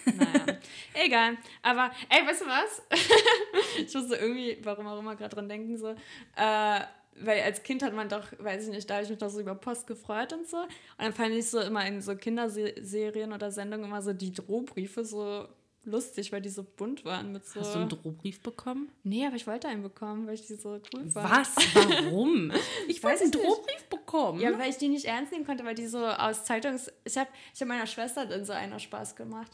Naja, 0.05 0.59
egal. 0.95 1.37
Aber, 1.63 1.93
ey, 2.09 2.27
weißt 2.27 2.41
du 2.41 2.47
was? 2.47 2.83
ich 3.79 3.95
musste 3.95 4.17
irgendwie, 4.17 4.59
warum 4.65 4.89
auch 4.89 4.99
immer, 4.99 5.15
gerade 5.15 5.33
dran 5.33 5.49
denken, 5.49 5.79
so, 5.79 5.91
äh, 5.91 6.81
weil 7.21 7.43
als 7.43 7.63
Kind 7.63 7.85
hat 7.85 7.95
man 7.95 8.09
doch, 8.09 8.27
weiß 8.39 8.65
ich 8.65 8.71
nicht, 8.71 8.91
da 8.91 8.95
habe 8.95 9.05
ich 9.05 9.11
mich 9.11 9.19
doch 9.19 9.31
so 9.31 9.39
über 9.39 9.55
Post 9.55 9.87
gefreut 9.87 10.33
und 10.33 10.49
so. 10.49 10.57
Und 10.57 10.69
dann 10.99 11.13
fand 11.13 11.35
ich 11.35 11.49
so 11.49 11.61
immer 11.61 11.87
in 11.87 12.03
so 12.03 12.17
Kinderserien 12.17 13.33
oder 13.33 13.53
Sendungen 13.53 13.87
immer 13.87 14.03
so 14.03 14.13
die 14.13 14.33
Drohbriefe 14.33 15.05
so 15.05 15.47
lustig, 15.89 16.33
weil 16.33 16.41
die 16.41 16.49
so 16.49 16.63
bunt 16.63 17.05
waren 17.05 17.33
mit 17.33 17.47
so. 17.47 17.61
Hast 17.61 17.75
du 17.75 17.79
einen 17.81 17.89
Drohbrief 17.89 18.41
bekommen? 18.43 18.91
nee, 19.03 19.27
aber 19.27 19.37
ich 19.37 19.47
wollte 19.47 19.69
einen 19.69 19.83
bekommen, 19.83 20.27
weil 20.27 20.35
ich 20.35 20.47
die 20.47 20.55
so 20.55 20.81
cool 20.95 21.09
fand. 21.11 21.31
Was? 21.31 21.57
Warum? 21.75 22.53
Ich 22.89 23.03
Weiß 23.03 23.21
wollte 23.21 23.23
einen. 23.25 23.33
Drohbrief 23.47 23.85
bekommen. 23.91 24.41
Ja, 24.41 24.59
weil 24.59 24.71
ich 24.71 24.77
die 24.79 24.89
nicht 24.89 25.05
ernst 25.05 25.33
nehmen 25.33 25.45
konnte, 25.45 25.65
weil 25.65 25.75
die 25.75 25.87
so 25.87 26.07
aus 26.07 26.45
Zeitungs... 26.45 26.91
Ich 27.05 27.17
habe 27.19 27.29
ich 27.55 27.61
hab 27.61 27.69
meiner 27.69 27.87
Schwester 27.87 28.25
dann 28.27 28.45
so 28.45 28.53
einer 28.53 28.79
Spaß 28.79 29.17
gemacht. 29.17 29.51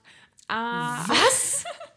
Ah, 0.49 1.05
Was? 1.09 1.65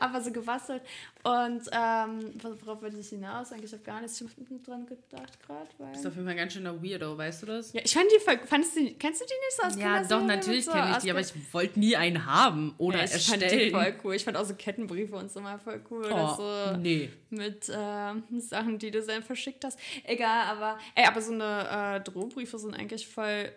aber 0.00 0.20
so 0.20 0.30
gebastelt. 0.30 0.82
Und 1.22 1.62
ähm, 1.72 2.34
worauf 2.64 2.82
wollte 2.82 2.98
ich 2.98 3.08
hinaus? 3.08 3.52
Eigentlich 3.52 3.72
habe 3.72 3.82
gar 3.82 4.00
nichts 4.00 4.22
dran 4.64 4.86
gedacht 4.86 5.38
gerade. 5.44 5.68
Du 5.78 5.84
bist 5.86 6.06
auf 6.06 6.14
jeden 6.14 6.24
Fall 6.24 6.34
ein 6.34 6.36
ganz 6.36 6.52
schöner 6.52 6.82
Weirdo, 6.82 7.16
weißt 7.16 7.42
du 7.42 7.46
das? 7.46 7.72
Ja, 7.72 7.80
ich 7.84 7.92
fand 7.92 8.06
die 8.14 8.20
voll, 8.20 8.38
fandest 8.46 8.76
du, 8.76 8.94
kennst 8.94 9.20
du 9.20 9.24
die 9.26 9.32
nicht 9.32 9.56
so 9.56 9.62
aus 9.62 9.76
Ja, 9.76 10.04
doch, 10.04 10.24
natürlich 10.24 10.64
so? 10.66 10.72
kenne 10.72 10.92
ich 10.92 10.98
die, 10.98 11.10
aber 11.10 11.20
ich 11.20 11.32
wollte 11.52 11.78
nie 11.80 11.96
einen 11.96 12.26
haben 12.26 12.74
oder 12.78 12.98
ja, 12.98 13.04
ich 13.04 13.26
fand 13.26 13.42
die 13.42 13.46
erstellen. 13.46 13.72
voll 13.72 13.94
cool. 14.04 14.14
Ich 14.14 14.24
fand 14.24 14.36
auch 14.36 14.44
so 14.44 14.54
Kettenbriefe 14.54 15.16
und 15.16 15.30
so 15.30 15.40
mal 15.40 15.58
voll 15.58 15.80
cool. 15.90 16.08
Oh, 16.12 16.34
so 16.36 16.76
nee. 16.76 17.10
mit 17.30 17.70
ähm, 17.74 18.22
Sachen, 18.38 18.78
die 18.78 18.90
du 18.90 19.02
dann 19.02 19.22
verschickt 19.22 19.64
hast. 19.64 19.78
Egal, 20.04 20.46
aber 20.48 20.78
ey, 20.94 21.06
aber 21.06 21.20
so 21.20 21.32
eine 21.32 21.96
äh, 21.96 22.00
Drohbriefe 22.00 22.58
sind 22.58 22.74
eigentlich 22.74 23.06
voll 23.08 23.50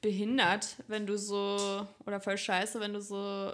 behindert, 0.00 0.76
wenn 0.88 1.06
du 1.06 1.16
so 1.16 1.86
oder 2.04 2.20
voll 2.20 2.36
scheiße, 2.36 2.78
wenn 2.80 2.92
du 2.92 3.00
so 3.00 3.52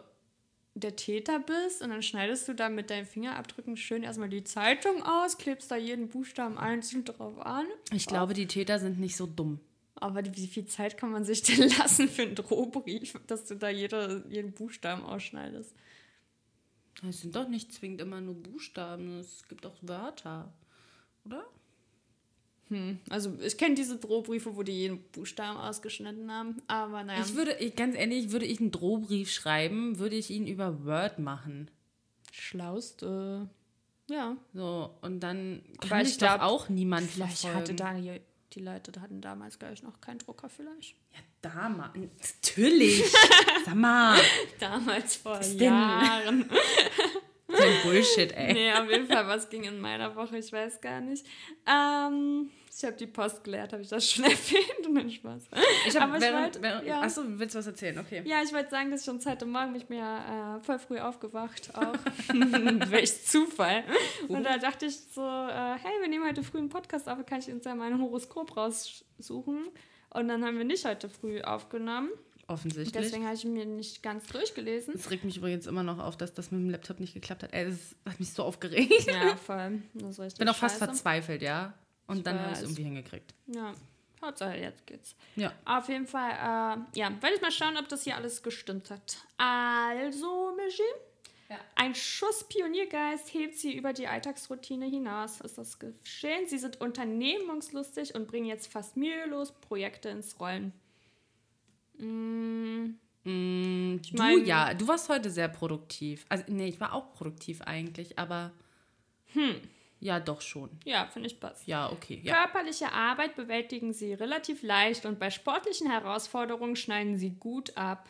der 0.74 0.96
Täter 0.96 1.40
bist 1.40 1.82
und 1.82 1.90
dann 1.90 2.02
schneidest 2.02 2.48
du 2.48 2.54
da 2.54 2.68
mit 2.68 2.90
deinen 2.90 3.06
Fingerabdrücken 3.06 3.76
schön 3.76 4.02
erstmal 4.02 4.28
die 4.28 4.44
Zeitung 4.44 5.02
aus, 5.02 5.38
klebst 5.38 5.70
da 5.70 5.76
jeden 5.76 6.08
Buchstaben 6.08 6.58
einzeln 6.58 7.04
drauf 7.04 7.38
an. 7.40 7.66
Ich 7.92 8.06
glaube, 8.06 8.34
die 8.34 8.46
Täter 8.46 8.78
sind 8.78 8.98
nicht 8.98 9.16
so 9.16 9.26
dumm. 9.26 9.60
Aber 9.96 10.24
wie 10.24 10.46
viel 10.46 10.64
Zeit 10.64 10.96
kann 10.96 11.10
man 11.10 11.24
sich 11.24 11.42
denn 11.42 11.68
lassen 11.78 12.08
für 12.08 12.22
einen 12.22 12.34
Drohbrief, 12.34 13.18
dass 13.26 13.44
du 13.44 13.56
da 13.56 13.68
jede, 13.68 14.24
jeden 14.28 14.52
Buchstaben 14.52 15.02
ausschneidest? 15.02 15.74
Es 17.06 17.20
sind 17.20 17.34
doch 17.34 17.48
nicht 17.48 17.72
zwingend 17.72 18.00
immer 18.00 18.20
nur 18.20 18.34
Buchstaben, 18.34 19.18
es 19.18 19.46
gibt 19.48 19.66
auch 19.66 19.76
Wörter. 19.82 20.52
Oder? 21.24 21.44
Also 23.08 23.36
ich 23.42 23.56
kenne 23.58 23.74
diese 23.74 23.96
Drohbriefe, 23.98 24.54
wo 24.56 24.62
die 24.62 24.72
jeden 24.72 25.02
Buchstaben 25.12 25.58
ausgeschnitten 25.58 26.30
haben, 26.30 26.62
aber 26.68 27.02
naja. 27.02 27.22
Ich 27.24 27.34
würde, 27.34 27.56
ich, 27.58 27.74
ganz 27.74 27.96
ehrlich, 27.96 28.30
würde 28.30 28.46
ich 28.46 28.60
einen 28.60 28.70
Drohbrief 28.70 29.30
schreiben, 29.30 29.98
würde 29.98 30.16
ich 30.16 30.30
ihn 30.30 30.46
über 30.46 30.84
Word 30.84 31.18
machen. 31.18 31.70
Schlauste. 32.32 33.48
Ja. 34.08 34.36
So, 34.54 34.94
und 35.02 35.20
dann 35.20 35.62
Aber 35.78 35.88
kann 35.88 36.02
ich 36.02 36.08
ich, 36.10 36.18
doch 36.18 36.34
glaub, 36.36 36.40
auch 36.42 36.68
niemand 36.68 37.10
Vielleicht 37.10 37.38
verfolgen. 37.40 37.58
hatte 37.60 37.74
da 37.74 38.20
die, 38.54 38.60
Leute 38.60 39.00
hatten 39.00 39.20
damals 39.20 39.58
gleich 39.58 39.82
noch 39.82 40.00
keinen 40.00 40.18
Drucker 40.18 40.48
vielleicht. 40.48 40.96
Ja, 41.12 41.20
damals. 41.42 41.94
Natürlich. 42.42 43.04
Sag 43.64 43.74
mal. 43.74 44.18
Damals 44.58 45.16
vor? 45.16 45.40
Jahren. 45.40 46.50
So 47.48 47.62
ein 47.62 47.82
Bullshit, 47.82 48.32
ey. 48.32 48.52
nee, 48.52 48.72
auf 48.72 48.88
jeden 48.90 49.06
Fall, 49.06 49.26
was 49.26 49.48
ging 49.48 49.64
in 49.64 49.80
meiner 49.80 50.14
Woche, 50.14 50.38
ich 50.38 50.52
weiß 50.52 50.80
gar 50.80 51.00
nicht. 51.00 51.26
Ähm, 51.66 52.50
ich 52.76 52.84
habe 52.84 52.96
die 52.96 53.06
Post 53.06 53.42
geleert, 53.44 53.72
habe 53.72 53.82
ich 53.82 53.88
das 53.88 54.10
schon 54.10 54.24
erwähnt? 54.26 54.66
Dann 54.82 55.10
Spaß. 55.10 55.42
Ich 55.86 55.96
hab, 55.96 56.08
Aber 56.10 56.20
während, 56.20 56.60
ja. 56.86 57.00
Achso, 57.02 57.22
willst 57.26 57.54
du 57.54 57.58
was 57.58 57.66
erzählen? 57.66 57.98
Okay. 57.98 58.22
Ja, 58.24 58.42
ich 58.42 58.52
wollte 58.52 58.70
sagen, 58.70 58.90
dass 58.90 59.00
ich 59.00 59.06
schon 59.06 59.24
heute 59.24 59.46
Morgen 59.46 59.72
mich 59.72 59.88
mir 59.88 60.58
äh, 60.60 60.64
voll 60.64 60.78
früh 60.78 60.98
aufgewacht, 60.98 61.70
auch. 61.74 61.94
Welch 62.90 63.24
Zufall. 63.24 63.84
Und 64.28 64.44
da 64.44 64.58
dachte 64.58 64.86
ich 64.86 64.96
so, 64.96 65.22
äh, 65.22 65.76
hey, 65.78 66.00
wir 66.00 66.08
nehmen 66.08 66.26
heute 66.26 66.42
früh 66.42 66.58
einen 66.58 66.68
Podcast 66.68 67.08
auf, 67.08 67.24
kann 67.26 67.40
ich 67.40 67.50
uns 67.50 67.64
ja 67.64 67.74
mein 67.74 68.00
Horoskop 68.00 68.56
raussuchen. 68.56 69.68
Und 70.12 70.28
dann 70.28 70.44
haben 70.44 70.58
wir 70.58 70.64
nicht 70.64 70.84
heute 70.84 71.08
früh 71.08 71.40
aufgenommen. 71.40 72.10
Offensichtlich. 72.48 73.00
Deswegen 73.00 73.24
habe 73.26 73.36
ich 73.36 73.44
mir 73.44 73.64
nicht 73.64 74.02
ganz 74.02 74.26
durchgelesen. 74.26 74.94
Es 74.94 75.08
regt 75.10 75.24
mich 75.24 75.36
übrigens 75.36 75.68
immer 75.68 75.84
noch 75.84 76.00
auf, 76.00 76.16
dass 76.16 76.34
das 76.34 76.50
mit 76.50 76.60
dem 76.60 76.70
Laptop 76.70 76.98
nicht 76.98 77.14
geklappt 77.14 77.44
hat. 77.44 77.52
Ey, 77.52 77.66
das 77.66 77.94
hat 78.04 78.18
mich 78.18 78.32
so 78.32 78.42
aufgeregt. 78.42 79.06
Ja, 79.06 79.36
voll. 79.36 79.82
Das 79.94 80.10
ist 80.10 80.18
richtig 80.18 80.32
Ich 80.32 80.38
bin 80.40 80.48
auch 80.48 80.56
fast 80.56 80.80
scheiße. 80.80 80.86
verzweifelt, 80.86 81.42
ja. 81.42 81.74
Und 82.10 82.26
dann 82.26 82.38
habe 82.40 82.52
ich 82.52 82.58
es 82.58 82.62
irgendwie 82.62 82.82
hingekriegt. 82.84 83.34
Ja, 83.46 83.72
Hauptsache 84.22 84.56
jetzt 84.58 84.86
geht's. 84.86 85.14
Ja. 85.36 85.52
Auf 85.64 85.88
jeden 85.88 86.06
Fall, 86.06 86.30
äh, 86.32 86.98
ja, 86.98 87.10
werde 87.22 87.36
ich 87.36 87.40
mal 87.40 87.50
schauen, 87.52 87.76
ob 87.78 87.88
das 87.88 88.04
hier 88.04 88.16
alles 88.16 88.42
gestimmt 88.42 88.90
hat. 88.90 89.18
Also, 89.38 90.52
Michi, 90.56 90.82
Ja. 91.48 91.56
ein 91.76 91.94
Schuss 91.94 92.46
Pioniergeist 92.48 93.32
hebt 93.32 93.56
sie 93.56 93.72
über 93.74 93.92
die 93.92 94.06
Alltagsroutine 94.06 94.86
hinaus. 94.86 95.40
Ist 95.40 95.56
das 95.58 95.78
geschehen? 95.78 96.46
Sie 96.46 96.58
sind 96.58 96.80
unternehmungslustig 96.80 98.14
und 98.14 98.26
bringen 98.28 98.46
jetzt 98.46 98.66
fast 98.70 98.96
mühelos 98.96 99.52
Projekte 99.52 100.08
ins 100.10 100.38
Rollen. 100.38 100.72
Mm, 101.98 102.94
Mm, 103.22 104.00
du 104.00 104.16
mein- 104.16 104.46
ja, 104.46 104.72
du 104.72 104.88
warst 104.88 105.10
heute 105.10 105.30
sehr 105.30 105.48
produktiv. 105.48 106.24
Also, 106.30 106.44
nee, 106.48 106.68
ich 106.68 106.80
war 106.80 106.94
auch 106.94 107.12
produktiv 107.12 107.60
eigentlich, 107.62 108.18
aber. 108.18 108.50
Hm. 109.34 109.56
Ja, 110.00 110.18
doch 110.18 110.40
schon. 110.40 110.70
ja, 110.84 111.06
finde 111.06 111.28
ich 111.28 111.38
passt. 111.38 111.66
Ja, 111.66 111.90
okay. 111.92 112.20
Ja. 112.24 112.34
Körperliche 112.44 112.90
Arbeit 112.92 113.36
bewältigen 113.36 113.92
sie 113.92 114.14
relativ 114.14 114.62
leicht 114.62 115.04
und 115.04 115.18
bei 115.18 115.30
sportlichen 115.30 115.90
Herausforderungen 115.90 116.74
schneiden 116.74 117.18
sie 117.18 117.30
gut 117.30 117.76
ab. 117.76 118.08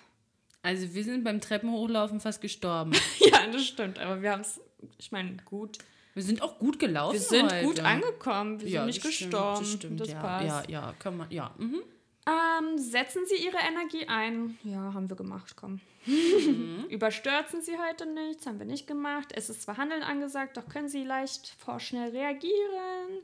Also, 0.62 0.94
wir 0.94 1.05
sind 1.05 1.24
beim 1.24 1.40
Treppenhochlaufen 1.40 2.20
fast 2.20 2.40
gestorben. 2.40 2.92
Ja, 3.20 3.46
das 3.46 3.64
stimmt, 3.66 3.98
aber 3.98 4.22
wir 4.22 4.33
haben 4.33 4.42
es, 4.42 4.61
ich 4.98 5.11
meine, 5.12 5.37
gut. 5.44 5.79
Wir 6.14 6.22
sind 6.22 6.42
auch 6.42 6.59
gut 6.59 6.79
gelaufen. 6.79 7.14
Wir 7.14 7.20
sind 7.20 7.53
heute. 7.53 7.64
gut 7.64 7.81
angekommen, 7.81 8.61
wir 8.61 8.68
Ja, 8.68 8.81
sind 8.81 8.87
nicht 8.88 9.05
das 9.05 9.14
stimmt, 9.14 9.31
gestorben. 9.33 9.61
Das 9.61 9.72
stimmt, 9.72 10.00
das 10.00 10.09
ja. 10.11 10.20
passt. 10.20 10.68
Ja, 10.68 10.81
ja, 10.83 10.94
kann 10.98 11.16
man, 11.16 11.31
ja. 11.31 11.55
Mhm. 11.59 11.83
Ähm, 12.26 12.79
setzen 12.79 13.22
Sie 13.26 13.44
Ihre 13.44 13.57
Energie 13.59 14.07
ein. 14.07 14.59
Ja, 14.64 14.92
haben 14.92 15.09
wir 15.09 15.16
gemacht, 15.16 15.55
komm. 15.57 15.81
Mhm. 16.06 16.86
Überstürzen 16.90 17.62
Sie 17.62 17.76
heute 17.78 18.06
nichts, 18.06 18.46
haben 18.46 18.58
wir 18.58 18.66
nicht 18.66 18.86
gemacht. 18.86 19.32
Es 19.34 19.50
ist 19.50 19.62
zwar 19.62 19.76
Handeln 19.76 20.02
angesagt, 20.02 20.56
doch 20.56 20.68
können 20.68 20.88
Sie 20.88 21.04
leicht 21.04 21.54
vorschnell 21.58 22.10
reagieren. 22.10 23.22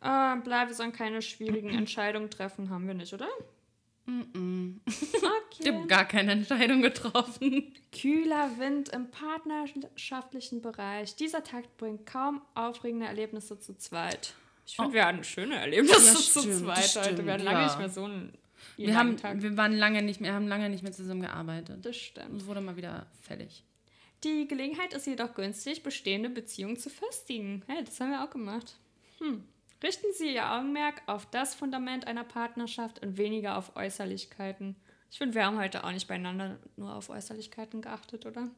Äh, 0.00 0.36
bla, 0.42 0.66
wir 0.66 0.74
sollen 0.74 0.92
keine 0.92 1.22
schwierigen 1.22 1.70
Entscheidungen 1.74 2.30
treffen, 2.30 2.70
haben 2.70 2.86
wir 2.86 2.94
nicht, 2.94 3.12
oder? 3.14 3.28
Ich 4.04 5.22
Okay. 5.64 5.72
habe 5.72 5.86
gar 5.86 6.04
keine 6.04 6.32
Entscheidung 6.32 6.82
getroffen. 6.82 7.72
Kühler 7.92 8.58
Wind 8.58 8.88
im 8.88 9.10
partnerschaftlichen 9.10 10.60
Bereich. 10.60 11.14
Dieser 11.14 11.44
Tag 11.44 11.76
bringt 11.76 12.04
kaum 12.06 12.42
aufregende 12.54 13.06
Erlebnisse 13.06 13.60
zu 13.60 13.76
zweit. 13.78 14.34
Ich 14.66 14.76
finde, 14.76 14.92
wir 14.94 15.06
hatten 15.06 15.22
schöne 15.22 15.56
Erlebnisse 15.56 15.94
Oh. 16.00 16.04
Ja, 16.04 16.14
zu 16.14 16.40
stimmt, 16.40 16.54
zweit 16.58 17.06
heute. 17.06 17.24
Wir 17.24 17.32
hatten 17.34 17.44
lange 17.44 17.58
ja. 17.60 17.64
nicht 17.66 17.78
mehr 17.78 17.88
so 17.90 18.04
einen 18.04 18.32
Wir, 18.76 18.96
haben, 18.96 19.16
Tag. 19.16 19.42
wir 19.42 19.56
waren 19.56 19.72
lange 19.72 20.02
nicht 20.02 20.20
mehr, 20.20 20.34
haben 20.34 20.48
lange 20.48 20.68
nicht 20.68 20.82
mehr 20.82 20.92
zusammengearbeitet. 20.92 21.84
Das 21.84 21.96
stimmt. 21.96 22.40
Es 22.40 22.46
wurde 22.46 22.60
mal 22.60 22.76
wieder 22.76 23.06
fällig. 23.20 23.64
Die 24.24 24.46
Gelegenheit 24.46 24.92
ist 24.94 25.06
jedoch 25.06 25.34
günstig, 25.34 25.82
bestehende 25.82 26.30
Beziehungen 26.30 26.76
zu 26.76 26.90
festigen. 26.90 27.62
Hey, 27.66 27.82
das 27.84 27.98
haben 28.00 28.10
wir 28.10 28.24
auch 28.24 28.30
gemacht. 28.30 28.76
Hm. 29.18 29.42
Richten 29.82 30.06
Sie 30.14 30.34
Ihr 30.34 30.48
Augenmerk 30.48 31.02
auf 31.06 31.26
das 31.26 31.56
Fundament 31.56 32.06
einer 32.06 32.22
Partnerschaft 32.22 33.02
und 33.02 33.18
weniger 33.18 33.58
auf 33.58 33.74
Äußerlichkeiten. 33.74 34.76
Ich 35.10 35.18
finde, 35.18 35.34
wir 35.34 35.44
haben 35.44 35.58
heute 35.58 35.82
auch 35.84 35.90
nicht 35.90 36.06
beieinander 36.06 36.56
nur 36.76 36.94
auf 36.94 37.10
Äußerlichkeiten 37.10 37.82
geachtet, 37.82 38.24
oder? 38.24 38.48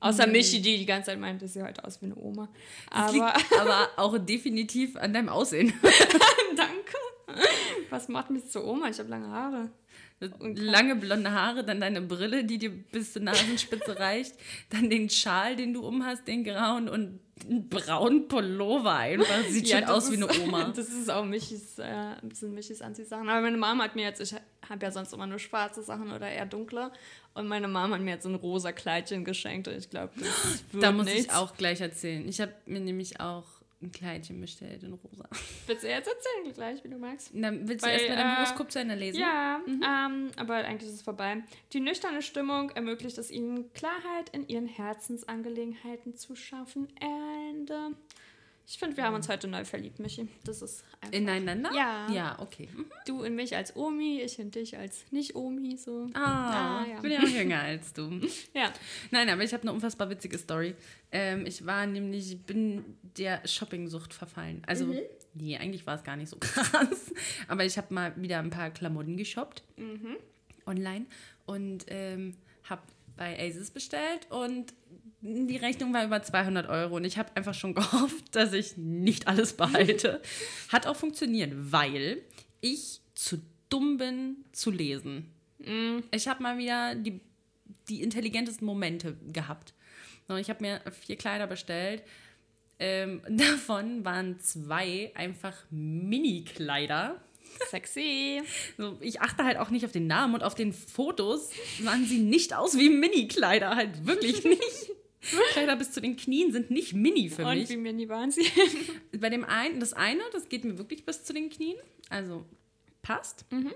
Außer 0.00 0.26
Nee. 0.26 0.32
Michi, 0.32 0.60
die 0.60 0.78
die 0.78 0.86
ganze 0.86 1.06
Zeit 1.06 1.20
meinte, 1.20 1.46
sie 1.46 1.54
sieht 1.54 1.62
heute 1.62 1.84
aus 1.84 2.02
wie 2.02 2.06
eine 2.06 2.16
Oma. 2.16 2.48
Aber 2.90 3.32
aber 3.58 3.88
auch 3.96 4.18
definitiv 4.18 4.96
an 4.96 5.12
deinem 5.12 5.28
Aussehen. 5.28 5.72
danke. 6.56 6.96
Was 7.90 8.08
macht 8.08 8.30
mich 8.30 8.48
zur 8.50 8.64
Oma? 8.66 8.88
Ich 8.88 8.98
habe 8.98 9.08
lange 9.10 9.28
Haare. 9.28 9.70
Lange 10.40 10.94
blonde 10.94 11.32
Haare, 11.32 11.64
dann 11.64 11.80
deine 11.80 12.00
Brille, 12.00 12.44
die 12.44 12.56
dir 12.56 12.70
bis 12.70 13.12
zur 13.12 13.22
Nasenspitze 13.22 13.98
reicht, 13.98 14.34
dann 14.70 14.88
den 14.88 15.10
Schal, 15.10 15.56
den 15.56 15.74
du 15.74 15.84
umhast, 15.84 16.28
den 16.28 16.44
grauen 16.44 16.88
und 16.88 17.18
einen 17.44 17.68
braunen 17.68 18.28
Pullover 18.28 18.94
einfach. 18.94 19.42
Sieht 19.48 19.68
schon 19.68 19.80
das 19.80 19.90
aus 19.90 20.12
wie 20.12 20.16
eine 20.16 20.26
ist- 20.26 20.38
Oma. 20.40 20.64
Das 20.76 20.88
ist 20.90 21.10
auch 21.10 21.24
Michis, 21.24 21.76
äh, 21.80 22.14
bisschen 22.22 22.54
Michis 22.54 22.80
Anziehsachen. 22.80 23.28
Aber 23.28 23.40
meine 23.40 23.56
Mama 23.56 23.82
hat 23.82 23.96
mir 23.96 24.04
jetzt, 24.04 24.20
ich 24.20 24.32
habe 24.68 24.84
ja 24.86 24.92
sonst 24.92 25.12
immer 25.12 25.26
nur 25.26 25.40
schwarze 25.40 25.82
Sachen 25.82 26.12
oder 26.12 26.28
eher 26.30 26.46
dunkle. 26.46 26.92
Und 27.34 27.48
meine 27.48 27.66
Mama 27.66 27.96
hat 27.96 28.02
mir 28.02 28.12
jetzt 28.12 28.22
so 28.22 28.28
ein 28.28 28.36
rosa 28.36 28.70
Kleidchen 28.70 29.24
geschenkt 29.24 29.66
und 29.66 29.74
ich 29.74 29.90
glaube, 29.90 30.12
das 30.20 30.62
wird 30.70 30.84
Da 30.84 30.92
muss 30.92 31.06
nichts. 31.06 31.24
ich 31.24 31.32
auch 31.32 31.56
gleich 31.56 31.80
erzählen. 31.80 32.28
Ich 32.28 32.40
habe 32.40 32.52
mir 32.66 32.78
nämlich 32.78 33.18
auch 33.18 33.44
ein 33.82 33.92
Kleidchen 33.92 34.40
bestellt 34.40 34.82
in 34.82 34.92
rosa. 34.92 35.28
Willst 35.66 35.84
du 35.84 35.88
jetzt 35.88 36.08
erzählen 36.08 36.54
gleich, 36.54 36.82
wie 36.84 36.88
du 36.88 36.98
magst? 36.98 37.30
Na, 37.32 37.50
willst 37.52 37.84
du 37.84 37.88
Weil, 37.88 37.94
erst 37.94 38.08
mal 38.08 38.16
dein 38.16 38.32
äh, 38.32 38.36
Horoskop 38.36 38.70
zu 38.70 38.78
Ende 38.80 38.94
lesen? 38.94 39.20
Ja, 39.20 39.60
ähm, 39.66 40.30
aber 40.36 40.56
eigentlich 40.56 40.88
ist 40.88 40.96
es 40.96 41.02
vorbei. 41.02 41.42
Die 41.72 41.80
nüchterne 41.80 42.22
Stimmung 42.22 42.70
ermöglicht 42.70 43.18
es 43.18 43.30
ihnen, 43.30 43.72
Klarheit 43.72 44.30
in 44.32 44.48
ihren 44.48 44.66
Herzensangelegenheiten 44.66 46.16
zu 46.16 46.36
schaffen. 46.36 46.88
Äh, 47.00 47.64
ich 48.66 48.78
finde, 48.78 48.96
wir 48.96 49.04
haben 49.04 49.14
uns 49.14 49.28
heute 49.28 49.48
neu 49.48 49.64
verliebt, 49.64 49.98
Michi. 49.98 50.28
Das 50.44 50.62
ist 50.62 50.84
einfach. 51.00 51.12
Ineinander? 51.16 51.70
Ja. 51.74 52.08
Ja, 52.10 52.38
okay. 52.40 52.68
Mhm. 52.74 52.86
du 53.06 53.22
in 53.22 53.34
mich 53.34 53.54
als 53.56 53.74
Omi, 53.76 54.20
ich 54.22 54.38
in 54.38 54.50
dich 54.50 54.76
als 54.78 55.04
Nicht-Omi. 55.10 55.76
So. 55.76 56.08
Ah, 56.14 56.80
Ah, 56.82 56.86
ja. 56.88 56.94
ich 56.96 57.00
bin 57.02 57.12
ja 57.12 57.18
auch 57.20 57.26
jünger 57.28 57.60
als 57.60 57.92
du. 57.92 58.20
Ja. 58.54 58.72
Nein, 59.10 59.28
aber 59.28 59.42
ich 59.44 59.52
habe 59.52 59.62
eine 59.62 59.72
unfassbar 59.72 60.08
witzige 60.10 60.38
Story. 60.38 60.74
Ähm, 61.10 61.44
ich 61.46 61.66
war 61.66 61.86
nämlich, 61.86 62.32
ich 62.32 62.42
bin 62.42 62.84
der 63.16 63.46
Shoppingsucht 63.46 64.14
verfallen. 64.14 64.62
Also, 64.66 64.86
Mhm. 64.86 65.00
nee, 65.34 65.56
eigentlich 65.58 65.86
war 65.86 65.96
es 65.96 66.04
gar 66.04 66.16
nicht 66.16 66.28
so 66.30 66.36
krass. 66.40 67.12
Aber 67.48 67.64
ich 67.64 67.76
habe 67.76 67.92
mal 67.92 68.14
wieder 68.20 68.38
ein 68.38 68.50
paar 68.50 68.70
Klamotten 68.70 69.16
geshoppt. 69.16 69.62
Mhm. 69.76 70.16
Online. 70.66 71.06
Und 71.44 71.84
ähm, 71.88 72.34
habe 72.70 72.82
bei 73.16 73.38
Asus 73.38 73.70
bestellt 73.70 74.26
und 74.30 74.72
die 75.22 75.56
Rechnung 75.56 75.94
war 75.94 76.04
über 76.04 76.22
200 76.22 76.68
Euro. 76.68 76.96
Und 76.96 77.04
ich 77.04 77.16
habe 77.16 77.34
einfach 77.36 77.54
schon 77.54 77.74
gehofft, 77.74 78.34
dass 78.34 78.52
ich 78.52 78.76
nicht 78.76 79.28
alles 79.28 79.54
behalte. 79.54 80.20
Hat 80.68 80.86
auch 80.86 80.96
funktioniert, 80.96 81.52
weil 81.54 82.22
ich 82.60 83.00
zu 83.14 83.40
dumm 83.68 83.96
bin 83.96 84.36
zu 84.52 84.70
lesen. 84.70 85.30
Mhm. 85.58 86.02
Ich 86.10 86.28
habe 86.28 86.42
mal 86.42 86.58
wieder 86.58 86.94
die, 86.94 87.20
die 87.88 88.02
intelligentesten 88.02 88.66
Momente 88.66 89.16
gehabt. 89.32 89.74
Ich 90.38 90.48
habe 90.48 90.62
mir 90.62 90.80
vier 90.90 91.16
Kleider 91.16 91.46
bestellt. 91.46 92.02
Ähm, 92.78 93.22
davon 93.28 94.04
waren 94.04 94.40
zwei 94.40 95.12
einfach 95.14 95.56
Mini-Kleider. 95.70 97.20
Sexy. 97.70 98.42
So, 98.78 98.96
ich 99.00 99.20
achte 99.20 99.44
halt 99.44 99.56
auch 99.58 99.70
nicht 99.70 99.84
auf 99.84 99.92
den 99.92 100.06
Namen 100.06 100.34
und 100.34 100.42
auf 100.42 100.54
den 100.54 100.72
Fotos 100.72 101.50
sahen 101.82 102.06
sie 102.06 102.18
nicht 102.18 102.54
aus 102.54 102.76
wie 102.78 102.88
Mini-Kleider, 102.88 103.76
halt 103.76 104.06
wirklich 104.06 104.44
nicht. 104.44 104.90
Kleider 105.52 105.76
bis 105.76 105.92
zu 105.92 106.00
den 106.00 106.16
Knien 106.16 106.50
sind 106.52 106.70
nicht 106.72 106.94
Mini 106.94 107.28
für 107.30 107.44
Und 107.46 107.54
mich. 107.56 107.68
wie 107.68 107.76
mini 107.76 108.08
waren 108.08 108.32
sie? 108.32 108.44
Bei 109.18 109.30
dem 109.30 109.44
einen, 109.44 109.78
das 109.78 109.92
eine, 109.92 110.20
das 110.32 110.48
geht 110.48 110.64
mir 110.64 110.78
wirklich 110.78 111.04
bis 111.04 111.22
zu 111.22 111.32
den 111.32 111.48
Knien. 111.48 111.76
Also 112.10 112.44
passt. 113.02 113.44
Mhm. 113.52 113.72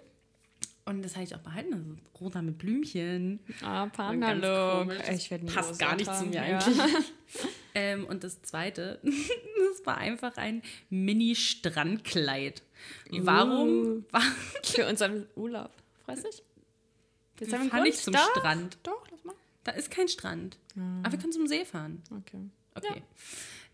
Und 0.87 1.05
das 1.05 1.17
habe 1.17 1.25
ich 1.25 1.35
auch 1.35 1.41
behalten. 1.41 1.75
Also 1.75 1.97
rosa 2.21 2.43
mit 2.43 2.59
Blümchen. 2.59 3.41
Ah, 3.61 3.89
werde 5.33 5.45
nie 5.45 5.51
passt 5.51 5.81
gar 5.81 5.97
nicht 5.97 6.15
zu 6.15 6.27
mir 6.27 6.35
ja. 6.37 6.59
eigentlich. 6.59 7.13
ähm, 7.75 8.07
und 8.07 8.23
das 8.23 8.41
zweite, 8.43 9.01
das 9.03 9.85
war 9.85 9.99
einfach 9.99 10.37
ein 10.37 10.63
Mini-Strandkleid. 10.89 12.63
Warum? 13.11 14.05
War, 14.13 14.23
Für 14.63 14.87
unseren 14.87 15.27
Urlaub. 15.35 15.73
Weiß 16.07 16.21
ich. 16.21 16.45
Jetzt 17.41 17.51
wir 17.51 17.59
haben 17.59 17.65
wir 17.65 17.71
fahren 17.71 17.83
nicht 17.83 17.99
zum. 17.99 18.15
Doch, 18.15 18.31
Strand. 18.31 18.79
Doch, 18.85 19.05
lass 19.11 19.25
mal. 19.25 19.35
Da 19.65 19.73
ist 19.73 19.91
kein 19.91 20.07
Strand. 20.07 20.57
Aber 21.03 21.13
wir 21.13 21.19
können 21.19 21.33
zum 21.33 21.49
See 21.49 21.65
fahren. 21.65 22.01
Okay. 22.17 22.49
Okay. 22.77 23.03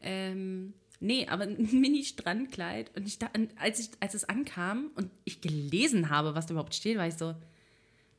Ähm, 0.00 0.72
nee, 1.02 1.26
aber 1.28 1.44
ein 1.44 1.68
Mini-Strandkleid. 1.80 2.90
Und 2.96 3.06
ich 3.06 3.18
da, 3.18 3.30
als, 3.58 3.78
ich, 3.80 3.90
als 4.00 4.14
es 4.14 4.24
ankam 4.24 4.90
und 4.94 5.10
ich 5.24 5.40
gelesen 5.40 6.08
habe, 6.10 6.34
was 6.34 6.46
da 6.46 6.52
überhaupt 6.52 6.74
steht, 6.74 6.96
war 6.98 7.06
ich 7.06 7.14
so, 7.14 7.34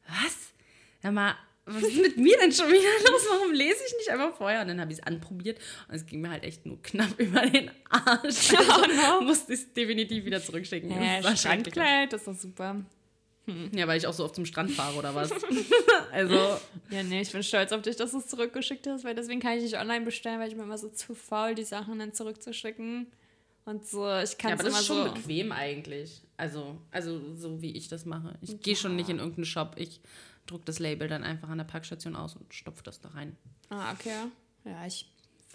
was? 0.07 0.37
Sag 1.01 1.13
mal, 1.13 1.35
was 1.65 1.81
ist 1.83 2.01
mit 2.01 2.17
mir 2.17 2.37
denn 2.37 2.51
schon 2.51 2.67
wieder 2.67 2.79
los? 3.11 3.25
Warum 3.29 3.53
lese 3.53 3.79
ich 3.87 3.93
nicht 3.97 4.09
einfach 4.09 4.35
vorher? 4.35 4.61
Und 4.61 4.67
dann 4.67 4.81
habe 4.81 4.91
ich 4.91 4.99
es 4.99 5.03
anprobiert 5.03 5.59
und 5.87 5.95
es 5.95 6.05
ging 6.05 6.19
mir 6.21 6.29
halt 6.29 6.43
echt 6.43 6.65
nur 6.65 6.81
knapp 6.83 7.13
über 7.19 7.41
den 7.45 7.71
Arsch. 7.89 8.53
Also 8.53 8.57
Oh 8.57 9.19
no. 9.21 9.25
musste 9.25 9.53
ich 9.53 9.59
es 9.61 9.73
definitiv 9.73 10.25
wieder 10.25 10.41
zurückschicken. 10.43 10.89
Ja, 10.91 11.21
Das. 11.21 11.39
Strandkleid, 11.39 12.11
das 12.11 12.21
ist 12.21 12.27
doch 12.27 12.35
super. 12.35 12.83
Ja, 13.73 13.87
weil 13.87 13.97
ich 13.97 14.07
auch 14.07 14.13
so 14.13 14.23
oft 14.23 14.35
zum 14.35 14.45
Strand 14.45 14.71
fahre 14.71 14.97
oder 14.97 15.13
was. 15.15 15.31
also, 16.11 16.35
Ja, 16.89 17.03
nee, 17.03 17.21
ich 17.21 17.31
bin 17.31 17.43
stolz 17.43 17.71
auf 17.71 17.81
dich, 17.81 17.95
dass 17.97 18.11
du 18.11 18.19
es 18.19 18.27
zurückgeschickt 18.27 18.87
hast, 18.87 19.03
weil 19.03 19.15
deswegen 19.15 19.41
kann 19.41 19.57
ich 19.57 19.63
nicht 19.63 19.77
online 19.77 20.05
bestellen, 20.05 20.39
weil 20.39 20.47
ich 20.47 20.55
bin 20.55 20.63
immer 20.63 20.77
so 20.77 20.89
zu 20.89 21.13
faul, 21.13 21.53
die 21.55 21.63
Sachen 21.65 21.99
dann 21.99 22.13
zurückzuschicken. 22.13 23.07
Und 23.65 23.85
so, 23.85 24.05
ich 24.19 24.37
kann 24.37 24.51
ja, 24.51 24.55
es 24.55 24.61
aber 24.61 24.63
das 24.63 24.67
immer 24.67 24.79
ist 24.79 24.85
schon 24.85 25.07
so. 25.07 25.13
bequem 25.13 25.51
eigentlich. 25.51 26.21
Also, 26.37 26.77
also 26.91 27.35
so 27.35 27.61
wie 27.61 27.71
ich 27.71 27.87
das 27.87 28.05
mache. 28.05 28.37
Ich 28.41 28.61
gehe 28.61 28.75
schon 28.75 28.95
nicht 28.95 29.09
in 29.09 29.19
irgendeinen 29.19 29.45
Shop. 29.45 29.75
Ich 29.77 30.01
druck 30.45 30.65
das 30.65 30.79
Label 30.79 31.07
dann 31.07 31.23
einfach 31.23 31.49
an 31.49 31.57
der 31.57 31.65
Packstation 31.65 32.15
aus 32.15 32.35
und 32.35 32.53
stopfe 32.53 32.83
das 32.83 32.99
da 32.99 33.09
rein. 33.09 33.37
Ah, 33.69 33.93
okay. 33.93 34.27
Ja, 34.65 34.85
ich 34.85 35.05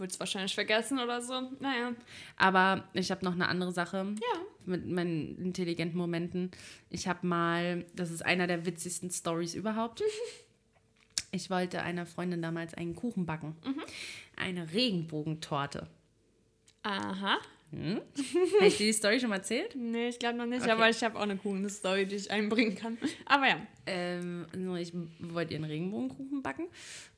würde 0.00 0.12
es 0.12 0.20
wahrscheinlich 0.20 0.54
vergessen 0.54 0.98
oder 0.98 1.20
so. 1.22 1.50
Naja. 1.60 1.92
Aber 2.36 2.84
ich 2.92 3.10
habe 3.10 3.24
noch 3.24 3.32
eine 3.32 3.48
andere 3.48 3.72
Sache 3.72 3.98
Ja. 3.98 4.40
mit 4.64 4.86
meinen 4.86 5.36
intelligenten 5.38 5.98
Momenten. 5.98 6.50
Ich 6.90 7.08
habe 7.08 7.26
mal, 7.26 7.84
das 7.94 8.10
ist 8.10 8.24
einer 8.24 8.46
der 8.46 8.64
witzigsten 8.66 9.10
Stories 9.10 9.54
überhaupt. 9.54 10.02
Ich 11.30 11.50
wollte 11.50 11.82
einer 11.82 12.06
Freundin 12.06 12.40
damals 12.40 12.72
einen 12.72 12.94
Kuchen 12.94 13.26
backen. 13.26 13.54
Eine 14.34 14.72
Regenbogentorte. 14.72 15.86
Aha. 16.82 17.36
Hm? 17.70 18.00
Habe 18.56 18.66
ich 18.66 18.78
dir 18.78 18.86
die 18.86 18.92
Story 18.92 19.20
schon 19.20 19.28
mal 19.28 19.36
erzählt? 19.36 19.74
Nee, 19.76 20.08
ich 20.08 20.18
glaube 20.18 20.38
noch 20.38 20.46
nicht, 20.46 20.62
Okay. 20.62 20.70
aber 20.70 20.88
ich 20.88 21.02
habe 21.02 21.18
auch 21.18 21.22
eine 21.22 21.36
coole 21.36 21.68
Story, 21.68 22.06
die 22.06 22.16
ich 22.16 22.30
einbringen 22.30 22.74
kann. 22.74 22.96
Aber 23.26 23.46
ja. 23.46 23.60
Ähm, 23.84 24.46
ich 24.76 24.92
wollte 25.20 25.54
ihren 25.54 25.64
Regenbogenkuchen 25.64 26.42
backen 26.42 26.68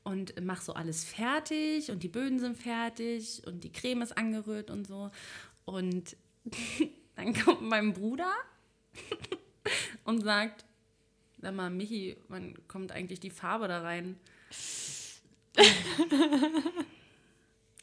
und 0.03 0.33
mach 0.41 0.61
so 0.61 0.73
alles 0.73 1.03
fertig 1.03 1.91
und 1.91 2.03
die 2.03 2.07
Böden 2.09 2.39
sind 2.39 2.57
fertig 2.57 3.41
und 3.45 3.63
die 3.63 3.71
Creme 3.71 4.01
ist 4.01 4.17
angerührt 4.17 4.69
und 4.69 4.87
so. 4.87 5.11
Und 5.65 6.15
dann 7.15 7.33
kommt 7.33 7.61
mein 7.61 7.93
Bruder 7.93 8.31
und 10.05 10.21
sagt, 10.21 10.65
sag 11.41 11.55
mal, 11.55 11.69
Michi, 11.69 12.17
wann 12.27 12.55
kommt 12.67 12.91
eigentlich 12.91 13.19
die 13.19 13.29
Farbe 13.31 13.67
da 13.67 13.81
rein? 13.81 14.17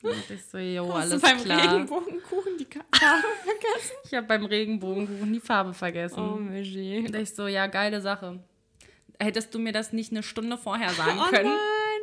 Und 0.02 0.30
ich 0.30 0.44
so, 0.44 0.58
jo, 0.58 0.86
Hast 0.94 1.10
alles 1.10 1.20
du 1.22 1.28
beim 1.28 1.38
klar. 1.38 1.60
Regenbogenkuchen 1.72 2.56
die 2.56 2.66
Farbe 2.66 3.26
vergessen? 3.44 3.92
Ich 4.04 4.14
habe 4.14 4.26
beim 4.28 4.44
Regenbogenkuchen 4.44 5.32
die 5.32 5.40
Farbe 5.40 5.74
vergessen. 5.74 6.18
Oh, 6.20 6.36
Michi. 6.36 6.98
Und 7.06 7.16
ich 7.16 7.34
so, 7.34 7.48
ja, 7.48 7.66
geile 7.66 8.00
Sache. 8.00 8.38
Hättest 9.18 9.52
du 9.52 9.58
mir 9.58 9.72
das 9.72 9.92
nicht 9.92 10.12
eine 10.12 10.22
Stunde 10.22 10.56
vorher 10.56 10.90
sagen 10.94 11.18
Oh 11.20 11.28
können? 11.28 11.46
nein, 11.50 11.56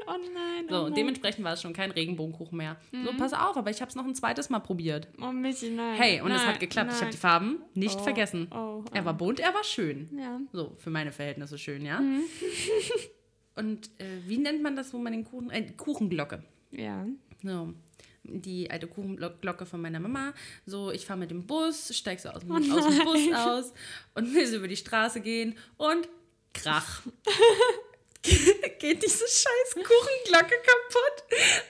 oh 0.08 0.12
nein, 0.34 0.66
So, 0.70 0.76
oh 0.76 0.84
nein. 0.84 0.94
dementsprechend 0.94 1.46
war 1.46 1.54
es 1.54 1.62
schon 1.62 1.72
kein 1.72 1.92
Regenbogenkuchen 1.92 2.58
mehr. 2.58 2.76
So, 2.92 3.14
pass 3.18 3.32
auf, 3.32 3.56
aber 3.56 3.70
ich 3.70 3.80
habe 3.80 3.88
es 3.88 3.96
noch 3.96 4.04
ein 4.06 4.14
zweites 4.14 4.50
Mal 4.50 4.60
probiert. 4.60 5.08
Oh, 5.22 5.32
Michi, 5.32 5.70
nein. 5.70 5.96
Hey, 5.96 6.20
und 6.20 6.32
es 6.32 6.40
nein, 6.40 6.48
hat 6.48 6.60
geklappt. 6.60 6.90
Ich 6.90 6.96
habe 6.96 7.06
nein. 7.06 7.12
die 7.12 7.18
Farben 7.18 7.62
nicht 7.76 7.98
Oh, 8.02 8.04
vergessen. 8.04 8.50
Oh, 8.52 8.58
oh. 8.58 8.86
Er 8.94 9.06
war 9.06 9.14
bunt, 9.14 9.40
er 9.40 9.54
war 9.54 9.64
schön. 9.64 10.10
Ja. 10.20 10.42
So, 10.52 10.76
für 10.80 10.90
meine 10.90 11.14
Verhältnisse 11.14 11.58
schön, 11.58 11.86
ja. 11.86 12.02
Mhm. 12.02 12.24
Und 13.56 13.88
äh, 14.02 14.20
wie 14.28 14.38
nennt 14.38 14.62
man 14.62 14.76
das, 14.76 14.94
wo 14.94 14.98
man 14.98 15.14
den 15.14 15.24
Kuchen, 15.24 15.50
äh, 15.50 15.72
Kuchenglocke. 15.78 16.44
Ja. 16.72 17.06
So, 17.42 17.74
die 18.28 18.70
alte 18.72 18.88
Kuchenglocke 18.88 19.66
von 19.66 19.82
meiner 19.82 20.00
Mama. 20.00 20.34
So, 20.66 20.92
ich 20.92 21.06
fahre 21.06 21.20
mit 21.20 21.32
dem 21.32 21.46
Bus, 21.46 21.96
steig 21.96 22.20
so 22.20 22.30
aus 22.30 22.42
dem, 22.42 22.52
Oh 22.52 22.56
aus 22.56 22.96
dem 22.96 23.06
Bus 23.06 23.34
aus 23.36 23.74
und 24.16 24.34
will 24.34 24.46
so 24.48 24.58
über 24.58 24.68
die 24.68 24.78
Straße 24.78 25.22
gehen 25.22 25.58
und 25.78 26.08
krach. 26.54 27.02
Geht 28.80 29.04
diese 29.04 29.26
scheiß 29.28 29.76
Kuchenglocke 29.76 30.56
kaputt. 30.56 31.24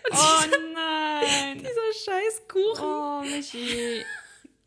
Und 0.10 0.18
Oh 0.18 0.58
nein. 0.74 1.58
dieser 1.60 1.94
scheiß 2.06 2.41
Kuchen 2.48 2.82
Oh, 2.82 3.22
Michi. 3.24 4.06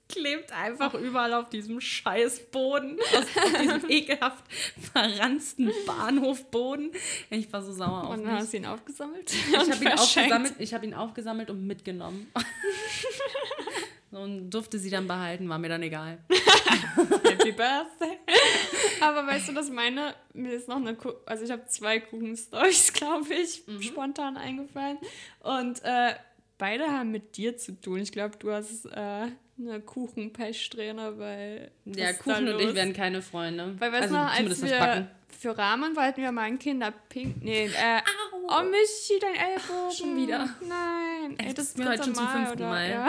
Klebt 0.08 0.52
einfach 0.52 0.94
überall 0.94 1.34
auf 1.34 1.48
diesem 1.50 1.80
scheiß 1.80 2.50
Boden, 2.50 2.98
aus, 3.14 3.26
auf 3.44 3.60
diesem 3.60 3.90
ekelhaft 3.90 4.44
verranzten 4.92 5.70
Bahnhofboden. 5.86 6.92
Ich 7.30 7.52
war 7.52 7.62
so 7.62 7.72
sauer 7.72 8.04
auf 8.04 8.10
Und 8.10 8.20
mich. 8.20 8.26
dann 8.26 8.38
hast 8.38 8.52
du 8.52 8.56
ihn 8.56 8.66
aufgesammelt? 8.66 9.32
Ich 9.32 9.54
Und 9.54 9.72
habe 9.72 9.84
ihn, 9.84 9.92
aufgesammelt, 9.92 10.54
ich 10.58 10.72
ihn 10.72 10.94
aufgesammelt 10.94 11.50
und 11.50 11.66
mitgenommen. 11.66 12.32
und 14.10 14.50
durfte 14.50 14.78
sie 14.78 14.90
dann 14.90 15.06
behalten, 15.06 15.48
war 15.48 15.58
mir 15.58 15.68
dann 15.68 15.82
egal. 15.82 16.18
Happy 17.24 17.52
Birthday. 17.52 18.18
Aber 19.00 19.26
weißt 19.26 19.48
du, 19.48 19.52
dass 19.52 19.70
meine, 19.70 20.14
mir 20.32 20.52
ist 20.52 20.68
noch 20.68 20.76
eine, 20.76 20.94
Ku 20.94 21.12
also 21.26 21.44
ich 21.44 21.50
habe 21.50 21.66
zwei 21.66 22.00
Kuchen-Stories, 22.00 22.92
glaube 22.94 23.32
ich, 23.34 23.66
mhm. 23.66 23.82
spontan 23.82 24.36
eingefallen. 24.36 24.98
Und 25.40 25.82
äh, 25.84 26.14
beide 26.56 26.88
haben 26.88 27.10
mit 27.10 27.36
dir 27.36 27.56
zu 27.56 27.78
tun. 27.80 28.00
Ich 28.00 28.12
glaube, 28.12 28.36
du 28.38 28.50
hast 28.50 28.86
äh, 28.86 29.28
eine 29.58 29.80
Kuchenpech-Strähne, 29.80 31.18
weil. 31.18 31.70
Ja, 31.84 32.12
Kuchen 32.12 32.48
und 32.48 32.60
ich 32.60 32.74
werden 32.74 32.92
keine 32.92 33.22
Freunde. 33.22 33.74
Weil, 33.78 33.92
weißt 33.92 34.02
also, 34.04 34.14
noch, 34.14 34.34
als 34.34 34.62
wir 34.62 35.08
für 35.38 35.56
Rahmen 35.56 35.94
wollten 35.96 36.20
wir 36.20 36.32
mal 36.32 36.42
ein 36.42 36.58
Kinderpink. 36.58 37.42
Nee, 37.42 37.66
äh. 37.66 37.98
Au. 37.98 38.60
Oh, 38.60 38.62
Michi, 38.64 39.18
dein 39.20 39.34
Ellbogen. 39.34 39.96
Schon 39.96 40.16
wieder. 40.16 40.48
Nein. 40.60 41.38
Ey, 41.38 41.54
das 41.54 41.66
ist 41.66 41.78
mir 41.78 41.88
heute 41.88 42.04
schon 42.04 42.14
zum 42.14 42.28
fünften 42.28 42.62
Mal. 42.62 42.88
Mal. 42.88 42.90
Ja. 42.90 43.08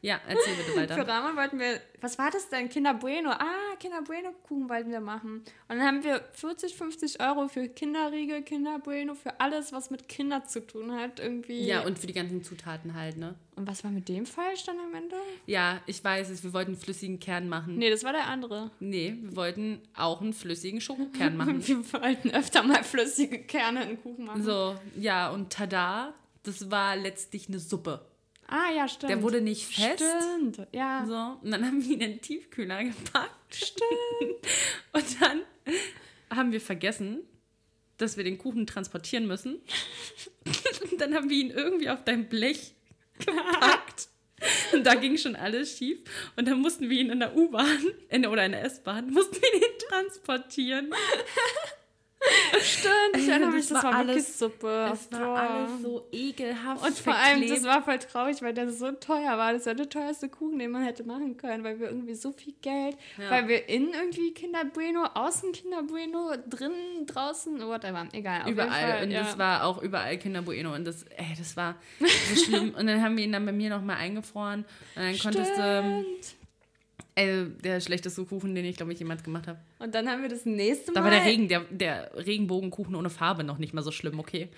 Ja, 0.00 0.20
erzähl 0.28 0.54
bitte 0.54 0.76
weiter. 0.76 0.94
Für 0.94 1.08
Rahmen 1.08 1.36
wollten 1.36 1.58
wir, 1.58 1.80
was 2.00 2.18
war 2.18 2.30
das 2.30 2.48
denn? 2.48 2.68
Kinder 2.68 2.94
Bueno. 2.94 3.30
Ah, 3.30 3.74
Kinder 3.80 4.02
Bueno 4.02 4.32
Kuchen 4.46 4.68
wollten 4.68 4.90
wir 4.90 5.00
machen. 5.00 5.38
Und 5.38 5.44
dann 5.68 5.82
haben 5.82 6.04
wir 6.04 6.24
40, 6.34 6.74
50 6.76 7.20
Euro 7.20 7.48
für 7.48 7.68
Kinderriegel, 7.68 8.42
Kinder 8.42 8.78
Bueno, 8.78 9.14
für 9.14 9.40
alles, 9.40 9.72
was 9.72 9.90
mit 9.90 10.08
Kindern 10.08 10.46
zu 10.46 10.64
tun 10.64 10.92
hat, 10.92 11.18
irgendwie. 11.18 11.64
Ja, 11.64 11.84
und 11.84 11.98
für 11.98 12.06
die 12.06 12.12
ganzen 12.12 12.44
Zutaten 12.44 12.94
halt, 12.94 13.16
ne? 13.16 13.34
Und 13.56 13.66
was 13.66 13.82
war 13.82 13.90
mit 13.90 14.08
dem 14.08 14.24
falsch 14.24 14.64
dann 14.64 14.78
am 14.78 14.94
Ende? 14.94 15.16
Ja, 15.46 15.80
ich 15.86 16.02
weiß 16.04 16.30
es. 16.30 16.44
Wir 16.44 16.52
wollten 16.52 16.72
einen 16.72 16.80
flüssigen 16.80 17.18
Kern 17.18 17.48
machen. 17.48 17.76
Nee, 17.76 17.90
das 17.90 18.04
war 18.04 18.12
der 18.12 18.28
andere. 18.28 18.70
Nee, 18.78 19.16
wir 19.20 19.34
wollten 19.34 19.80
auch 19.96 20.20
einen 20.20 20.32
flüssigen 20.32 20.80
Schokokern 20.80 21.36
machen. 21.36 21.66
wir 21.66 21.92
wollten 21.92 22.30
öfter 22.30 22.62
mal 22.62 22.84
flüssige 22.84 23.40
Kerne 23.42 23.90
in 23.90 24.00
Kuchen 24.00 24.26
machen. 24.26 24.44
So, 24.44 24.76
ja, 24.96 25.30
und 25.30 25.52
tada, 25.52 26.14
das 26.44 26.70
war 26.70 26.94
letztlich 26.94 27.48
eine 27.48 27.58
Suppe. 27.58 28.07
Ah, 28.48 28.72
ja, 28.74 28.88
stimmt. 28.88 29.10
Der 29.10 29.22
wurde 29.22 29.42
nicht 29.42 29.66
fest. 29.66 30.02
Stimmt, 30.02 30.66
ja. 30.72 31.04
So, 31.06 31.38
und 31.44 31.50
dann 31.50 31.66
haben 31.66 31.84
wir 31.84 31.94
ihn 31.94 32.00
in 32.00 32.12
den 32.12 32.20
Tiefkühler 32.20 32.82
gepackt. 32.82 33.54
Stimmt. 33.54 33.82
und 34.92 35.20
dann 35.20 35.42
haben 36.30 36.50
wir 36.52 36.60
vergessen, 36.60 37.20
dass 37.98 38.16
wir 38.16 38.24
den 38.24 38.38
Kuchen 38.38 38.66
transportieren 38.66 39.26
müssen. 39.26 39.56
und 40.90 40.98
dann 41.00 41.14
haben 41.14 41.28
wir 41.28 41.36
ihn 41.36 41.50
irgendwie 41.50 41.90
auf 41.90 42.04
dein 42.04 42.28
Blech 42.28 42.74
gepackt. 43.18 44.08
Und 44.72 44.84
da 44.84 44.94
ging 44.94 45.18
schon 45.18 45.36
alles 45.36 45.76
schief. 45.76 45.98
Und 46.36 46.48
dann 46.48 46.60
mussten 46.60 46.88
wir 46.88 46.98
ihn 46.98 47.10
in 47.10 47.20
der 47.20 47.36
U-Bahn 47.36 47.84
oder 48.30 48.46
in 48.46 48.52
der 48.52 48.64
S-Bahn, 48.64 49.10
mussten 49.10 49.36
wir 49.42 49.54
ihn 49.54 49.78
transportieren. 49.88 50.94
Stimmt, 52.60 53.16
ich 53.16 53.28
erinnere 53.28 53.50
mich, 53.50 53.68
das, 53.68 53.80
das 53.80 53.84
war, 53.84 53.94
alles, 53.94 54.16
wirklich 54.16 54.36
Suppe. 54.36 54.90
Es 54.92 55.12
war 55.12 55.20
Boah. 55.20 55.38
alles 55.38 55.82
so 55.82 56.08
ekelhaft. 56.10 56.84
Und 56.84 56.98
vor 56.98 57.14
allem, 57.14 57.48
das 57.48 57.62
war 57.62 57.82
voll 57.82 57.98
traurig, 57.98 58.42
weil 58.42 58.54
der 58.54 58.70
so 58.70 58.90
teuer 58.92 59.38
war. 59.38 59.52
Das 59.52 59.66
war 59.66 59.74
der 59.74 59.88
teuerste 59.88 60.28
Kuchen, 60.28 60.58
den 60.58 60.70
man 60.70 60.82
hätte 60.82 61.04
machen 61.04 61.36
können, 61.36 61.62
weil 61.62 61.78
wir 61.78 61.88
irgendwie 61.88 62.14
so 62.14 62.32
viel 62.32 62.54
Geld, 62.60 62.96
ja. 63.18 63.30
weil 63.30 63.48
wir 63.48 63.68
innen 63.68 63.92
irgendwie 63.94 64.32
Kinder 64.32 64.64
Bueno, 64.64 65.04
außen 65.14 65.52
Kinder 65.52 65.82
Bueno, 65.84 66.32
drinnen, 66.48 67.06
draußen, 67.06 67.60
whatever, 67.60 68.08
egal. 68.12 68.50
Überall. 68.50 68.68
Fall, 68.68 69.02
und 69.04 69.10
ja. 69.10 69.22
das 69.22 69.38
war 69.38 69.64
auch 69.64 69.80
überall 69.80 70.18
Kinder 70.18 70.42
Bueno. 70.42 70.74
Und 70.74 70.84
das, 70.84 71.04
ey, 71.04 71.34
das 71.36 71.56
war 71.56 71.76
so 72.00 72.44
schlimm. 72.44 72.74
und 72.78 72.86
dann 72.86 73.00
haben 73.02 73.16
wir 73.16 73.24
ihn 73.24 73.32
dann 73.32 73.46
bei 73.46 73.52
mir 73.52 73.70
nochmal 73.70 73.96
eingefroren. 73.96 74.64
Und 74.96 75.02
dann 75.02 75.14
Stimmt. 75.14 75.36
konntest 75.36 75.58
du 75.58 76.04
Ey, 77.18 77.50
der 77.64 77.80
schlechteste 77.80 78.24
Kuchen, 78.24 78.54
den 78.54 78.64
ich, 78.64 78.76
glaube 78.76 78.92
ich, 78.92 79.00
jemals 79.00 79.24
gemacht 79.24 79.48
habe. 79.48 79.58
Und 79.80 79.92
dann 79.92 80.08
haben 80.08 80.22
wir 80.22 80.28
das 80.28 80.46
nächste 80.46 80.92
Mal. 80.92 81.00
Da 81.00 81.04
war 81.04 81.10
der 81.10 81.24
Regen, 81.24 81.48
der, 81.48 81.64
der 81.68 82.12
Regenbogenkuchen 82.14 82.94
ohne 82.94 83.10
Farbe 83.10 83.42
noch 83.42 83.58
nicht 83.58 83.74
mal 83.74 83.82
so 83.82 83.90
schlimm, 83.90 84.20
okay. 84.20 84.50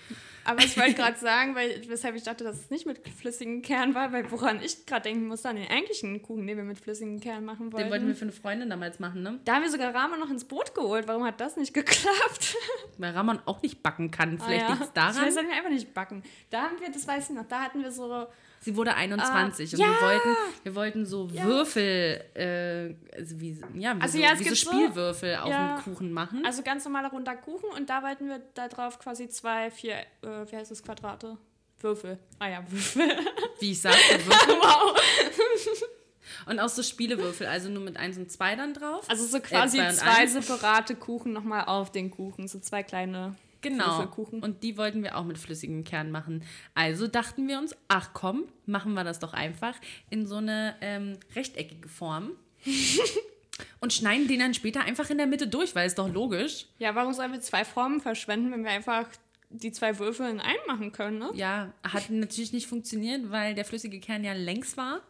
Aber 0.45 0.63
ich 0.63 0.77
wollte 0.77 0.93
gerade 0.97 1.19
sagen, 1.19 1.55
weil, 1.55 1.81
weshalb 1.89 2.17
ich 2.17 2.23
dachte, 2.23 2.45
dass 2.45 2.59
es 2.59 2.69
nicht 2.69 2.85
mit 2.85 3.01
flüssigem 3.09 3.63
Kern 3.63 3.95
war, 3.95 4.13
weil 4.13 4.31
woran 4.31 4.61
ich 4.63 4.85
gerade 4.85 5.05
denken 5.05 5.27
musste, 5.27 5.49
an 5.49 5.57
den 5.57 5.69
eigentlichen 5.69 6.21
Kuchen, 6.21 6.47
den 6.47 6.59
wir 6.59 6.65
mit 6.65 6.79
flüssigem 6.79 7.19
Kern 7.21 7.47
machen 7.47 7.73
wollten. 7.73 7.87
Den 7.87 7.91
wollten 7.91 8.07
wir 8.07 8.15
für 8.15 8.27
eine 8.27 8.33
Freundin 8.33 8.69
damals 8.69 8.99
machen, 8.99 9.23
ne? 9.23 9.41
Da 9.47 9.55
haben 9.55 9.63
wir 9.63 9.71
sogar 9.71 9.95
Ramon 9.95 10.21
noch 10.21 10.29
ins 10.29 10.45
Boot 10.45 10.75
geholt. 10.75 11.09
Warum 11.09 11.25
hat 11.25 11.41
das 11.41 11.57
nicht 11.57 11.73
geklappt? 11.73 12.57
Weil 12.99 13.13
Ramon 13.13 13.39
auch 13.47 13.63
nicht 13.63 13.83
backen 13.83 14.11
kann. 14.11 14.39
Vielleicht 14.39 14.65
ah, 14.65 14.69
ja. 14.69 14.73
liegt 14.75 14.85
es 14.85 14.93
daran. 14.93 15.17
Ich 15.17 15.35
weiß 15.35 15.39
einfach 15.39 15.71
nicht 15.71 15.95
backen. 15.95 16.23
Da 16.51 16.65
haben 16.65 16.79
wir, 16.79 16.91
das 16.93 17.09
weiß 17.09 17.31
ich 17.31 17.37
noch, 17.37 17.49
da 17.49 17.61
hatten 17.61 17.83
wir 17.83 17.91
so 17.91 18.27
Sie 18.63 18.77
wurde 18.77 18.95
21 18.95 19.73
uh, 19.73 19.77
und 19.77 19.81
ja. 19.81 19.89
wir 19.89 20.07
wollten, 20.07 20.37
wir 20.65 20.75
wollten 20.75 21.07
so 21.07 21.29
ja. 21.33 21.45
Würfel, 21.45 22.23
äh, 22.35 22.95
also 23.17 23.41
wie, 23.41 23.59
ja, 23.75 23.97
wie 23.97 24.03
also 24.03 24.19
so, 24.19 24.23
ja, 24.23 24.39
wie 24.39 24.49
so 24.49 24.55
Spielwürfel 24.55 25.35
so, 25.35 25.41
auf 25.41 25.49
dem 25.49 25.85
Kuchen 25.85 26.13
machen. 26.13 26.45
Also 26.45 26.63
ganz 26.63 26.85
normaler 26.85 27.11
runder 27.11 27.37
Kuchen 27.37 27.71
und 27.71 27.89
da 27.89 28.03
wollten 28.03 28.29
wir 28.29 28.43
da 28.53 28.69
drauf 28.69 28.99
quasi 28.99 29.31
zwei, 29.31 29.71
vier, 29.71 29.95
äh, 29.95 30.51
wie 30.51 30.57
heißt 30.57 30.71
das, 30.71 30.83
Quadrate? 30.83 31.39
Würfel. 31.79 32.19
Ah 32.39 32.51
ja, 32.51 32.71
Würfel. 32.71 33.09
Wie 33.61 33.73
ich 33.73 33.81
sagte, 33.81 34.27
Würfel. 34.27 34.55
wow. 34.61 35.01
Und 36.45 36.61
auch 36.61 36.69
so 36.69 36.83
Spielewürfel, 36.83 37.47
also 37.47 37.71
nur 37.71 37.83
mit 37.83 37.97
1 37.97 38.19
und 38.19 38.31
2 38.31 38.57
dann 38.57 38.75
drauf. 38.75 39.09
Also 39.09 39.25
so 39.25 39.41
quasi 39.41 39.79
äh, 39.79 39.91
zwei, 39.91 40.27
zwei 40.27 40.27
separate 40.27 40.95
Kuchen 40.95 41.33
nochmal 41.33 41.65
auf 41.65 41.91
den 41.91 42.11
Kuchen, 42.11 42.49
so 42.49 42.59
zwei 42.61 42.83
kleine 42.83 43.37
Genau. 43.63 44.09
Und 44.41 44.63
die 44.63 44.77
wollten 44.77 45.03
wir 45.03 45.17
auch 45.17 45.25
mit 45.25 45.39
flüssigem 45.39 45.85
Kern 45.85 46.11
machen. 46.11 46.43
Also 46.75 47.07
dachten 47.07 47.49
wir 47.49 47.59
uns, 47.59 47.77
ach 47.89 48.11
komm, 48.13 48.45
machen 48.67 48.95
wir 48.95 49.05
das 49.05 49.19
doch 49.19 49.33
einfach 49.33 49.75
in 50.09 50.27
so 50.27 50.37
eine 50.37 50.77
ähm, 50.81 51.19
rechteckige 51.35 51.89
Form. 51.89 52.33
und 53.81 53.93
schneiden 53.93 54.29
den 54.29 54.41
dann 54.41 54.55
später 54.55 54.83
einfach 54.83 55.11
in 55.11 55.19
der 55.19 55.27
Mitte 55.27 55.47
durch, 55.49 55.75
weil 55.75 55.87
es 55.87 55.95
doch 55.95 56.09
logisch. 56.09 56.67
Ja, 56.79 56.95
warum 56.95 57.13
sollen 57.13 57.33
wir 57.33 57.41
zwei 57.41 57.65
Formen 57.65 58.01
verschwenden, 58.01 58.53
wenn 58.53 58.65
wir 58.65 58.71
einfach 58.71 59.07
die 59.51 59.73
zwei 59.73 59.99
Würfel 59.99 60.31
in 60.31 60.41
einen 60.41 60.61
machen 60.67 60.93
können, 60.93 61.19
ne? 61.19 61.31
Ja, 61.35 61.73
hat 61.83 62.09
natürlich 62.09 62.53
nicht 62.53 62.69
funktioniert, 62.69 63.31
weil 63.31 63.55
der 63.55 63.65
flüssige 63.65 63.99
Kern 63.99 64.23
ja 64.23 64.33
längs 64.33 64.77
war. 64.77 65.01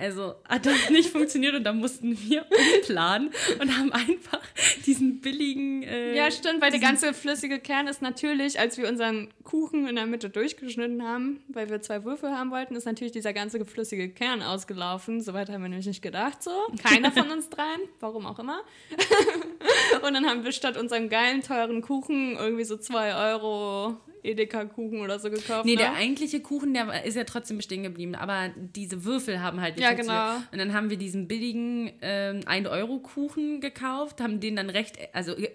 Also 0.00 0.34
hat 0.48 0.64
das 0.64 0.88
nicht 0.90 1.10
funktioniert 1.10 1.54
und 1.54 1.64
da 1.64 1.72
mussten 1.72 2.18
wir 2.18 2.46
umplanen 2.76 3.30
und 3.60 3.76
haben 3.76 3.92
einfach 3.92 4.40
diesen 4.86 5.20
billigen. 5.20 5.82
Äh, 5.82 6.16
ja, 6.16 6.30
stimmt, 6.30 6.62
weil 6.62 6.70
der 6.70 6.80
ganze 6.80 7.12
flüssige 7.12 7.58
Kern 7.58 7.86
ist 7.86 8.00
natürlich, 8.00 8.58
als 8.58 8.78
wir 8.78 8.88
unseren 8.88 9.28
Kuchen 9.44 9.86
in 9.86 9.96
der 9.96 10.06
Mitte 10.06 10.30
durchgeschnitten 10.30 11.02
haben, 11.02 11.42
weil 11.48 11.68
wir 11.68 11.82
zwei 11.82 12.04
Würfel 12.04 12.30
haben 12.30 12.50
wollten, 12.50 12.76
ist 12.76 12.86
natürlich 12.86 13.12
dieser 13.12 13.32
ganze 13.32 13.64
flüssige 13.64 14.08
Kern 14.08 14.42
ausgelaufen. 14.42 15.20
Soweit 15.20 15.50
haben 15.50 15.62
wir 15.62 15.68
nämlich 15.68 15.86
nicht 15.86 16.02
gedacht, 16.02 16.42
so. 16.42 16.50
Keiner 16.82 17.12
von 17.12 17.30
uns 17.30 17.50
dreien, 17.50 17.80
warum 18.00 18.26
auch 18.26 18.38
immer. 18.38 18.60
und 20.02 20.14
dann 20.14 20.26
haben 20.26 20.44
wir 20.44 20.52
statt 20.52 20.78
unserem 20.78 21.08
geilen, 21.10 21.42
teuren 21.42 21.82
Kuchen 21.82 22.36
irgendwie 22.36 22.64
so 22.64 22.76
zwei 22.76 23.14
Euro 23.14 23.96
Edeka-Kuchen 24.22 25.00
oder 25.00 25.18
so 25.18 25.30
gekauft. 25.30 25.64
Nee, 25.64 25.72
ne? 25.72 25.78
der 25.78 25.94
eigentliche 25.94 26.40
Kuchen, 26.40 26.74
der 26.74 27.04
ist 27.04 27.16
ja 27.16 27.24
trotzdem 27.24 27.56
bestehen 27.56 27.82
geblieben, 27.82 28.14
aber 28.14 28.50
diese 28.56 29.04
Würfel 29.04 29.40
haben 29.40 29.60
halt 29.60 29.76
nicht 29.76 29.84
Ja, 29.84 29.94
genau. 29.94 30.36
Und 30.52 30.58
dann 30.58 30.72
haben 30.72 30.90
wir 30.90 30.96
diesen 30.96 31.28
billigen 31.28 31.92
ähm, 32.02 32.40
1-Euro-Kuchen 32.40 33.60
gekauft, 33.60 34.20
haben 34.20 34.40
den 34.40 34.56
dann 34.56 34.70
recht, 34.70 34.98
also 35.12 35.32
äh, 35.36 35.50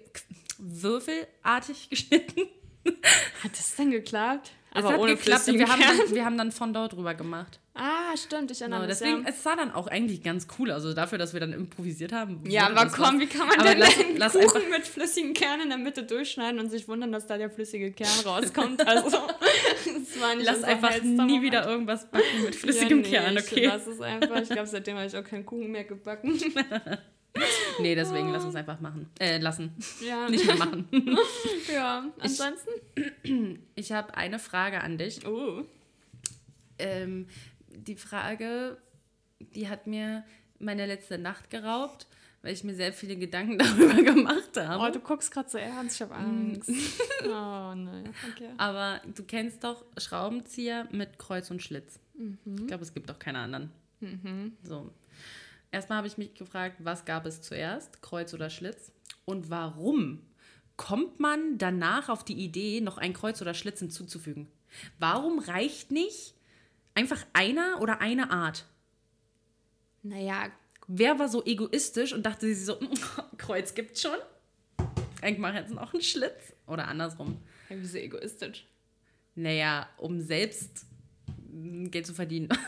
würfelartig 0.58 1.90
geschnitten. 1.90 2.42
Hat 3.44 3.52
das 3.52 3.76
denn 3.76 3.92
geklappt? 3.92 4.52
Aber 4.72 4.88
es 4.88 4.94
hat 4.94 5.00
ohne 5.00 5.16
geklappt 5.16 5.48
und 5.48 5.60
wir 5.60 5.68
haben, 5.68 5.82
dann, 5.82 6.16
wir 6.16 6.26
haben 6.26 6.38
dann 6.38 6.52
Fondant 6.52 6.94
drüber 6.94 7.14
gemacht. 7.16 7.60
Ah, 7.78 8.16
stimmt, 8.16 8.52
ich 8.52 8.62
erinnere 8.62 8.80
mich. 8.80 8.88
No, 8.88 8.94
deswegen, 8.94 9.24
ja. 9.24 9.30
es 9.30 9.44
sah 9.44 9.58
dann 9.58 9.72
auch 9.72 9.88
eigentlich 9.88 10.24
ganz 10.24 10.48
cool, 10.58 10.72
also 10.72 10.94
dafür, 10.94 11.18
dass 11.18 11.34
wir 11.34 11.42
dann 11.42 11.52
improvisiert 11.52 12.14
haben. 12.14 12.42
Ja, 12.50 12.68
aber 12.70 12.86
komm, 12.90 13.20
wie 13.20 13.28
kann 13.28 13.48
man 13.48 13.60
aber 13.60 13.70
denn 13.70 13.80
lass, 13.80 14.00
einen 14.00 14.18
lass 14.18 14.32
Kuchen 14.32 14.70
mit 14.70 14.88
flüssigen 14.88 15.34
Kernen 15.34 15.64
in 15.64 15.70
der 15.70 15.78
Mitte 15.78 16.04
durchschneiden 16.04 16.62
und 16.62 16.70
sich 16.70 16.88
wundern, 16.88 17.12
dass 17.12 17.28
da 17.28 17.38
der 17.38 17.50
flüssige 17.50 17.92
Kern 17.92 18.18
rauskommt? 18.26 18.88
Also, 18.88 19.10
das 19.10 20.22
war 20.22 20.36
nicht 20.36 20.46
Lass 20.46 20.64
einfach 20.64 21.02
nie 21.02 21.16
Moment. 21.16 21.42
wieder 21.42 21.68
irgendwas 21.68 22.10
backen 22.10 22.44
mit 22.46 22.56
flüssigem 22.56 23.04
ja, 23.04 23.30
nee, 23.30 23.36
Kern, 23.36 23.38
okay? 23.38 23.68
Das 23.68 23.88
ist 23.88 24.02
einfach, 24.02 24.42
ich 24.42 24.50
glaube, 24.50 24.68
seitdem 24.68 24.96
habe 24.96 25.08
ich 25.08 25.18
auch 25.18 25.26
keinen 25.26 25.46
Kuchen 25.46 25.70
mehr 25.70 25.84
gebacken. 25.84 26.40
nee, 27.80 27.94
deswegen 27.94 28.32
lass 28.32 28.46
uns 28.46 28.56
einfach 28.56 28.80
machen. 28.80 29.10
Äh, 29.20 29.40
lassen. 29.40 29.76
Ja. 30.00 30.30
Nicht 30.30 30.46
mehr 30.46 30.56
machen. 30.56 30.88
ja, 31.74 32.06
ansonsten? 32.20 32.72
Ich, 33.76 33.88
ich 33.88 33.92
habe 33.92 34.16
eine 34.16 34.40
Frage 34.40 34.80
an 34.82 34.98
dich. 34.98 35.28
Oh. 35.28 35.64
Ähm, 36.78 37.28
die 37.76 37.96
Frage, 37.96 38.78
die 39.40 39.70
hat 39.70 39.88
mir 39.88 40.24
meine 40.60 40.86
letzte 40.86 41.18
Nacht 41.18 41.50
geraubt, 41.50 42.08
weil 42.42 42.54
ich 42.54 42.64
mir 42.64 42.76
sehr 42.76 42.94
viele 42.94 43.16
Gedanken 43.16 43.58
darüber 43.58 44.02
gemacht 44.02 44.56
habe. 44.58 44.84
Oh, 44.84 44.92
du 44.92 45.00
guckst 45.00 45.32
gerade 45.32 45.50
so 45.50 45.58
ernst, 45.58 45.96
ich 45.96 46.02
habe 46.02 46.16
Angst. 46.16 46.70
oh 47.24 47.74
nein, 47.76 48.14
okay. 48.32 48.50
Aber 48.58 49.02
du 49.16 49.24
kennst 49.24 49.64
doch 49.64 49.84
Schraubenzieher 49.98 50.88
mit 50.92 51.18
Kreuz 51.18 51.50
und 51.52 51.62
Schlitz. 51.62 52.00
Mhm. 52.14 52.38
Ich 52.60 52.68
glaube, 52.68 52.84
es 52.84 52.94
gibt 52.94 53.10
auch 53.12 53.20
keine 53.20 53.40
anderen. 53.40 53.72
Mhm. 54.00 54.54
So. 54.64 54.92
Erstmal 55.72 55.98
habe 55.98 56.08
ich 56.08 56.18
mich 56.18 56.34
gefragt, 56.36 56.78
was 56.80 57.04
gab 57.04 57.26
es 57.26 57.42
zuerst, 57.42 58.02
Kreuz 58.02 58.34
oder 58.34 58.50
Schlitz? 58.50 58.92
Und 59.26 59.50
warum 59.50 60.22
kommt 60.78 61.20
man 61.20 61.58
danach 61.58 62.10
auf 62.10 62.24
die 62.24 62.36
Idee, 62.36 62.80
noch 62.80 62.98
ein 62.98 63.14
Kreuz 63.14 63.42
oder 63.42 63.54
Schlitz 63.54 63.80
hinzuzufügen? 63.80 64.48
Warum 65.00 65.40
reicht 65.40 65.92
nicht 65.92 66.36
einfach 66.96 67.24
einer 67.34 67.80
oder 67.82 68.02
eine 68.02 68.32
Art? 68.32 68.66
Naja. 70.02 70.52
Wer 70.88 71.20
war 71.20 71.30
so 71.30 71.44
egoistisch 71.46 72.14
und 72.14 72.26
dachte 72.26 72.48
sich 72.48 72.66
so, 72.66 72.80
Kreuz 73.38 73.74
gibt's 73.76 74.02
schon? 74.02 74.18
Ich 75.24 75.38
mache 75.38 75.58
jetzt 75.58 75.72
noch 75.74 75.94
einen 75.94 76.04
Schlitz. 76.04 76.54
Oder 76.68 76.88
andersrum. 76.88 77.42
Ja, 77.70 77.76
wieso 77.80 77.98
egoistisch? 77.98 78.66
Naja, 79.36 79.90
um 79.98 80.22
selbst 80.22 80.86
Geld 81.52 82.06
zu 82.08 82.14
verdienen. 82.14 82.50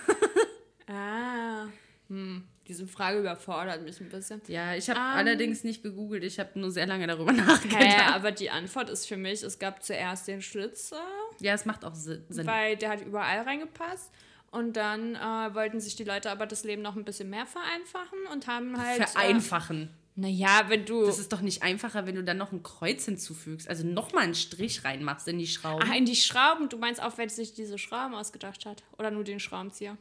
Ah. 0.89 1.67
Hm. 2.07 2.45
Diese 2.67 2.85
Frage 2.87 3.19
überfordert 3.19 3.81
mich 3.83 3.99
ein 4.01 4.09
bisschen. 4.09 4.41
Ja, 4.47 4.75
ich 4.75 4.89
habe 4.89 4.99
Ähm. 4.99 5.05
allerdings 5.05 5.63
nicht 5.63 5.83
gegoogelt. 5.83 6.23
Ich 6.23 6.37
habe 6.39 6.59
nur 6.59 6.69
sehr 6.71 6.85
lange 6.85 7.07
darüber 7.07 7.31
nachgedacht. 7.33 7.81
Hä, 7.81 8.01
aber 8.13 8.31
die 8.31 8.49
Antwort 8.49 8.89
ist 8.89 9.07
für 9.07 9.17
mich, 9.17 9.41
es 9.43 9.57
gab 9.59 9.83
zuerst 9.83 10.27
den 10.27 10.41
Schlitzer, 10.41 11.01
Ja, 11.39 11.53
es 11.53 11.65
macht 11.65 11.85
auch 11.85 11.95
Si- 11.95 12.19
Sinn. 12.29 12.45
weil 12.47 12.75
der 12.77 12.89
hat 12.89 13.01
überall 13.05 13.41
reingepasst. 13.41 14.11
Und 14.49 14.77
dann 14.77 15.15
äh, 15.15 15.19
wollten 15.53 15.79
sich 15.81 15.95
die 15.97 16.05
Leute 16.05 16.31
aber 16.31 16.45
das 16.45 16.63
Leben 16.63 16.81
noch 16.81 16.95
ein 16.95 17.03
bisschen 17.03 17.29
mehr 17.29 17.45
vereinfachen 17.45 18.17
und 18.31 18.47
haben 18.47 18.81
halt. 18.81 19.07
Vereinfachen. 19.09 19.83
Äh, 19.83 19.87
naja, 20.19 20.63
wenn 20.67 20.83
du. 20.85 21.05
Das 21.05 21.19
ist 21.19 21.31
doch 21.31 21.41
nicht 21.41 21.63
einfacher, 21.63 22.07
wenn 22.07 22.15
du 22.15 22.23
dann 22.23 22.37
noch 22.37 22.51
ein 22.51 22.63
Kreuz 22.63 23.05
hinzufügst. 23.05 23.69
Also 23.69 23.85
nochmal 23.85 24.23
einen 24.23 24.35
Strich 24.35 24.83
reinmachst 24.83 25.27
in 25.27 25.37
die 25.37 25.47
Schrauben. 25.47 25.83
Ach, 25.87 25.93
in 25.95 26.05
die 26.05 26.15
Schrauben. 26.15 26.69
Du 26.69 26.77
meinst 26.77 27.03
auch, 27.03 27.13
wer 27.17 27.29
sich 27.29 27.53
diese 27.53 27.77
Schrauben 27.77 28.15
ausgedacht 28.15 28.65
hat? 28.65 28.83
Oder 28.97 29.11
nur 29.11 29.23
den 29.25 29.39
Schraubenzieher? 29.39 29.95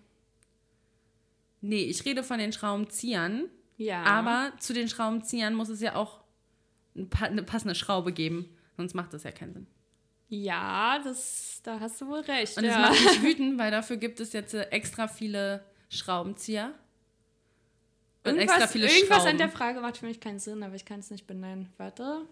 Nee, 1.61 1.84
ich 1.84 2.04
rede 2.04 2.22
von 2.22 2.38
den 2.38 2.52
Schraubenziehern. 2.52 3.48
Ja. 3.76 4.02
Aber 4.04 4.52
zu 4.59 4.72
den 4.72 4.88
Schraubenziehern 4.88 5.54
muss 5.54 5.68
es 5.68 5.80
ja 5.80 5.96
auch 5.96 6.20
eine 7.20 7.42
passende 7.42 7.74
Schraube 7.74 8.12
geben. 8.12 8.48
Sonst 8.76 8.94
macht 8.94 9.12
das 9.12 9.24
ja 9.24 9.32
keinen 9.32 9.52
Sinn. 9.52 9.66
Ja, 10.28 10.98
das, 11.02 11.61
da 11.62 11.78
hast 11.78 12.00
du 12.00 12.09
wohl 12.09 12.20
recht. 12.20 12.57
Und 12.59 12.64
ja. 12.64 12.78
macht 12.78 13.00
mich 13.04 13.22
wütend, 13.22 13.59
weil 13.59 13.70
dafür 13.70 13.96
gibt 13.96 14.20
es 14.20 14.32
jetzt 14.32 14.54
äh, 14.54 14.62
extra 14.70 15.07
viele 15.09 15.64
Schraubenzieher. 15.88 16.74
Und 18.24 18.34
Irgendwas, 18.34 18.57
extra 18.57 18.66
viele 18.66 18.86
irgendwas 18.88 19.18
Schrauben. 19.18 19.30
an 19.30 19.38
der 19.38 19.48
Frage 19.48 19.80
macht 19.80 19.98
für 19.98 20.07
mich 20.07 20.18
keinen 20.18 20.40
Sinn, 20.40 20.62
aber 20.64 20.74
ich 20.74 20.84
kann 20.84 20.98
es 20.98 21.11
nicht 21.11 21.26
benennen. 21.28 21.72
Warte. 21.76 22.22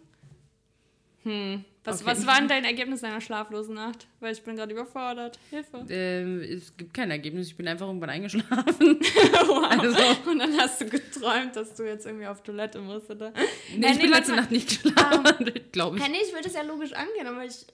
Hm. 1.22 1.64
Was, 1.86 2.00
Okay. 2.00 2.10
was 2.10 2.26
war 2.26 2.38
denn 2.38 2.48
dein 2.48 2.64
Ergebnis 2.64 3.02
deiner 3.02 3.20
schlaflosen 3.20 3.74
Nacht? 3.74 4.06
Weil 4.20 4.32
ich 4.32 4.42
bin 4.42 4.56
gerade 4.56 4.72
überfordert. 4.72 5.38
Hilfe. 5.50 5.84
ähm, 5.90 6.40
es 6.40 6.74
gibt 6.76 6.94
kein 6.94 7.10
Ergebnis. 7.10 7.48
Ich 7.48 7.56
bin 7.56 7.68
einfach 7.68 7.86
irgendwann 7.86 8.08
eingeschlafen. 8.10 8.98
wow. 9.46 9.64
Also- 9.68 10.30
Und 10.30 10.38
dann 10.38 10.56
hast 10.58 10.80
du 10.80 10.86
geträumt, 10.86 11.54
dass 11.56 11.74
du 11.74 11.82
jetzt 11.82 12.06
irgendwie 12.06 12.26
auf 12.26 12.42
Toilette 12.42 12.78
musst, 12.80 13.10
oder? 13.10 13.32
Nee, 13.76 13.86
Äh, 13.86 13.92
ich 13.92 13.98
bin 13.98 14.08
letzte 14.10 14.32
mal. 14.32 14.40
Nacht 14.40 14.50
nicht 14.50 14.82
geschlafen, 14.82 15.50
glaube 15.72 15.98
ich. 15.98 16.02
Hä, 16.04 16.08
nee, 16.10 16.18
ich 16.26 16.32
würde 16.32 16.48
es 16.48 16.54
ja 16.54 16.62
logisch 16.62 16.92
angehen, 16.94 17.26
aber 17.26 17.44
ich. 17.44 17.66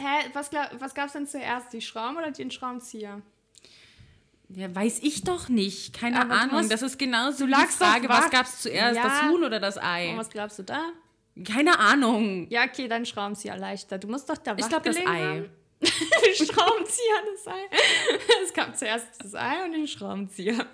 Hä, 0.00 0.30
was, 0.32 0.50
was 0.78 0.94
gab 0.94 1.06
es 1.08 1.12
denn 1.12 1.26
zuerst? 1.26 1.72
Die 1.72 1.80
Schrauben 1.82 2.16
oder 2.16 2.30
den 2.30 2.50
Schraubenzieher? 2.50 3.20
Ja, 4.50 4.74
weiß 4.74 5.00
ich 5.02 5.24
doch 5.24 5.50
nicht. 5.50 5.92
Keine 5.92 6.20
Aber 6.22 6.34
Ahnung. 6.40 6.68
das 6.70 6.80
ist 6.80 6.98
genauso 6.98 7.44
du 7.46 7.52
die 7.52 7.66
Frage, 7.66 8.08
was 8.08 8.30
gab 8.30 8.46
es 8.46 8.60
zuerst, 8.62 8.96
Ja. 8.96 9.02
das 9.02 9.22
Huhn 9.24 9.44
oder 9.44 9.60
das 9.60 9.76
Ei? 9.76 10.10
Und 10.12 10.16
was 10.16 10.30
glaubst 10.30 10.58
du 10.58 10.62
da? 10.62 10.84
Keine 11.44 11.78
Ahnung. 11.78 12.46
Ja, 12.50 12.64
okay, 12.64 12.88
dein 12.88 13.06
Schraubenzieher 13.06 13.56
leichter. 13.56 13.98
Du 13.98 14.08
musst 14.08 14.28
doch 14.28 14.38
da 14.38 14.54
Ich 14.56 14.68
glaube, 14.68 14.88
das 14.88 14.96
Ei. 14.96 15.48
Schraubenzieher, 16.34 17.22
das 17.32 17.46
Ei. 17.46 17.60
Es 18.44 18.52
gab 18.52 18.76
zuerst 18.76 19.06
das 19.22 19.34
Ei 19.34 19.64
und 19.64 19.72
den 19.72 19.86
Schraubenzieher. 19.86 20.66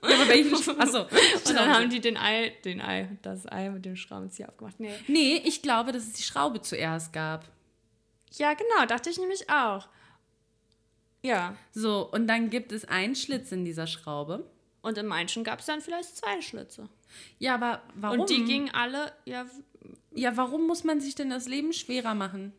Aber 0.00 0.28
welchen 0.28 0.80
Achso. 0.80 1.02
Und 1.48 1.54
dann 1.54 1.72
haben 1.72 1.90
die 1.90 2.00
den 2.00 2.16
Ei, 2.16 2.52
den 2.64 2.80
Ei, 2.80 3.16
das 3.22 3.46
Ei 3.46 3.70
mit 3.70 3.84
dem 3.84 3.94
Schraubenzieher 3.96 4.48
aufgemacht. 4.48 4.80
Nee. 4.80 4.94
Nee, 5.06 5.42
ich 5.44 5.62
glaube, 5.62 5.92
dass 5.92 6.04
es 6.04 6.14
die 6.14 6.22
Schraube 6.22 6.60
zuerst 6.60 7.12
gab. 7.12 7.44
Ja, 8.32 8.54
genau, 8.54 8.86
dachte 8.86 9.10
ich 9.10 9.18
nämlich 9.18 9.48
auch. 9.48 9.88
Ja. 11.22 11.54
So, 11.72 12.08
und 12.10 12.26
dann 12.26 12.50
gibt 12.50 12.72
es 12.72 12.84
einen 12.86 13.14
Schlitz 13.14 13.52
in 13.52 13.64
dieser 13.64 13.86
Schraube. 13.86 14.44
Und 14.82 14.96
im 14.98 15.06
manchen 15.06 15.44
gab 15.44 15.60
es 15.60 15.66
dann 15.66 15.80
vielleicht 15.80 16.16
zwei 16.16 16.40
Schlitze. 16.40 16.88
Ja, 17.38 17.54
aber 17.54 17.82
warum? 17.94 18.20
Und 18.20 18.30
die 18.30 18.44
gingen 18.44 18.70
alle, 18.70 19.12
ja, 19.24 19.46
ja, 20.14 20.36
warum 20.36 20.66
muss 20.66 20.84
man 20.84 21.00
sich 21.00 21.14
denn 21.14 21.30
das 21.30 21.46
Leben 21.46 21.72
schwerer 21.72 22.14
machen? 22.14 22.52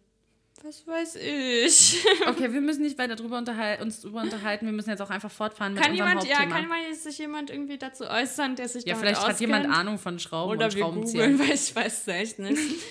was 0.63 0.85
weiß 0.85 1.15
ich. 1.15 2.05
Okay, 2.27 2.53
wir 2.53 2.61
müssen 2.61 2.83
nicht 2.83 2.97
weiter 2.97 3.15
drüber 3.15 3.37
unterhal 3.37 3.81
uns 3.81 4.01
drüber 4.01 4.21
unterhalten. 4.21 4.65
Wir 4.65 4.73
müssen 4.73 4.89
jetzt 4.89 5.01
auch 5.01 5.09
einfach 5.09 5.31
fortfahren 5.31 5.73
mit 5.73 5.81
Kann 5.81 5.91
unserem 5.91 6.09
jemand, 6.09 6.27
ja, 6.27 6.35
Hauptthema. 6.37 6.55
kann 6.55 6.67
mal 6.67 6.93
sich 6.93 7.17
jemand 7.17 7.49
irgendwie 7.49 7.77
dazu 7.77 8.05
äußern, 8.05 8.55
der 8.55 8.69
sich 8.69 8.85
ja, 8.85 8.95
vielleicht 8.95 9.25
hat 9.25 9.39
jemand 9.39 9.65
auskennt? 9.65 9.79
Ahnung 9.79 9.97
von 9.97 10.19
Schrauben 10.19 10.51
Oder 10.51 10.65
und 10.65 11.01
googeln, 11.01 11.39
weil 11.39 11.51
ich 11.51 11.75
weiß 11.75 12.01
es 12.01 12.07
echt 12.07 12.39
nicht. 12.39 12.57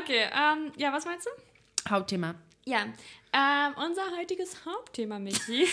Okay, 0.00 0.24
ähm, 0.32 0.72
ja, 0.76 0.92
was 0.92 1.04
meinst 1.04 1.26
du? 1.26 1.90
Hauptthema. 1.90 2.34
Ja, 2.64 2.86
ähm, 3.32 3.74
unser 3.84 4.02
heutiges 4.18 4.64
Hauptthema, 4.64 5.18
Michi, 5.18 5.66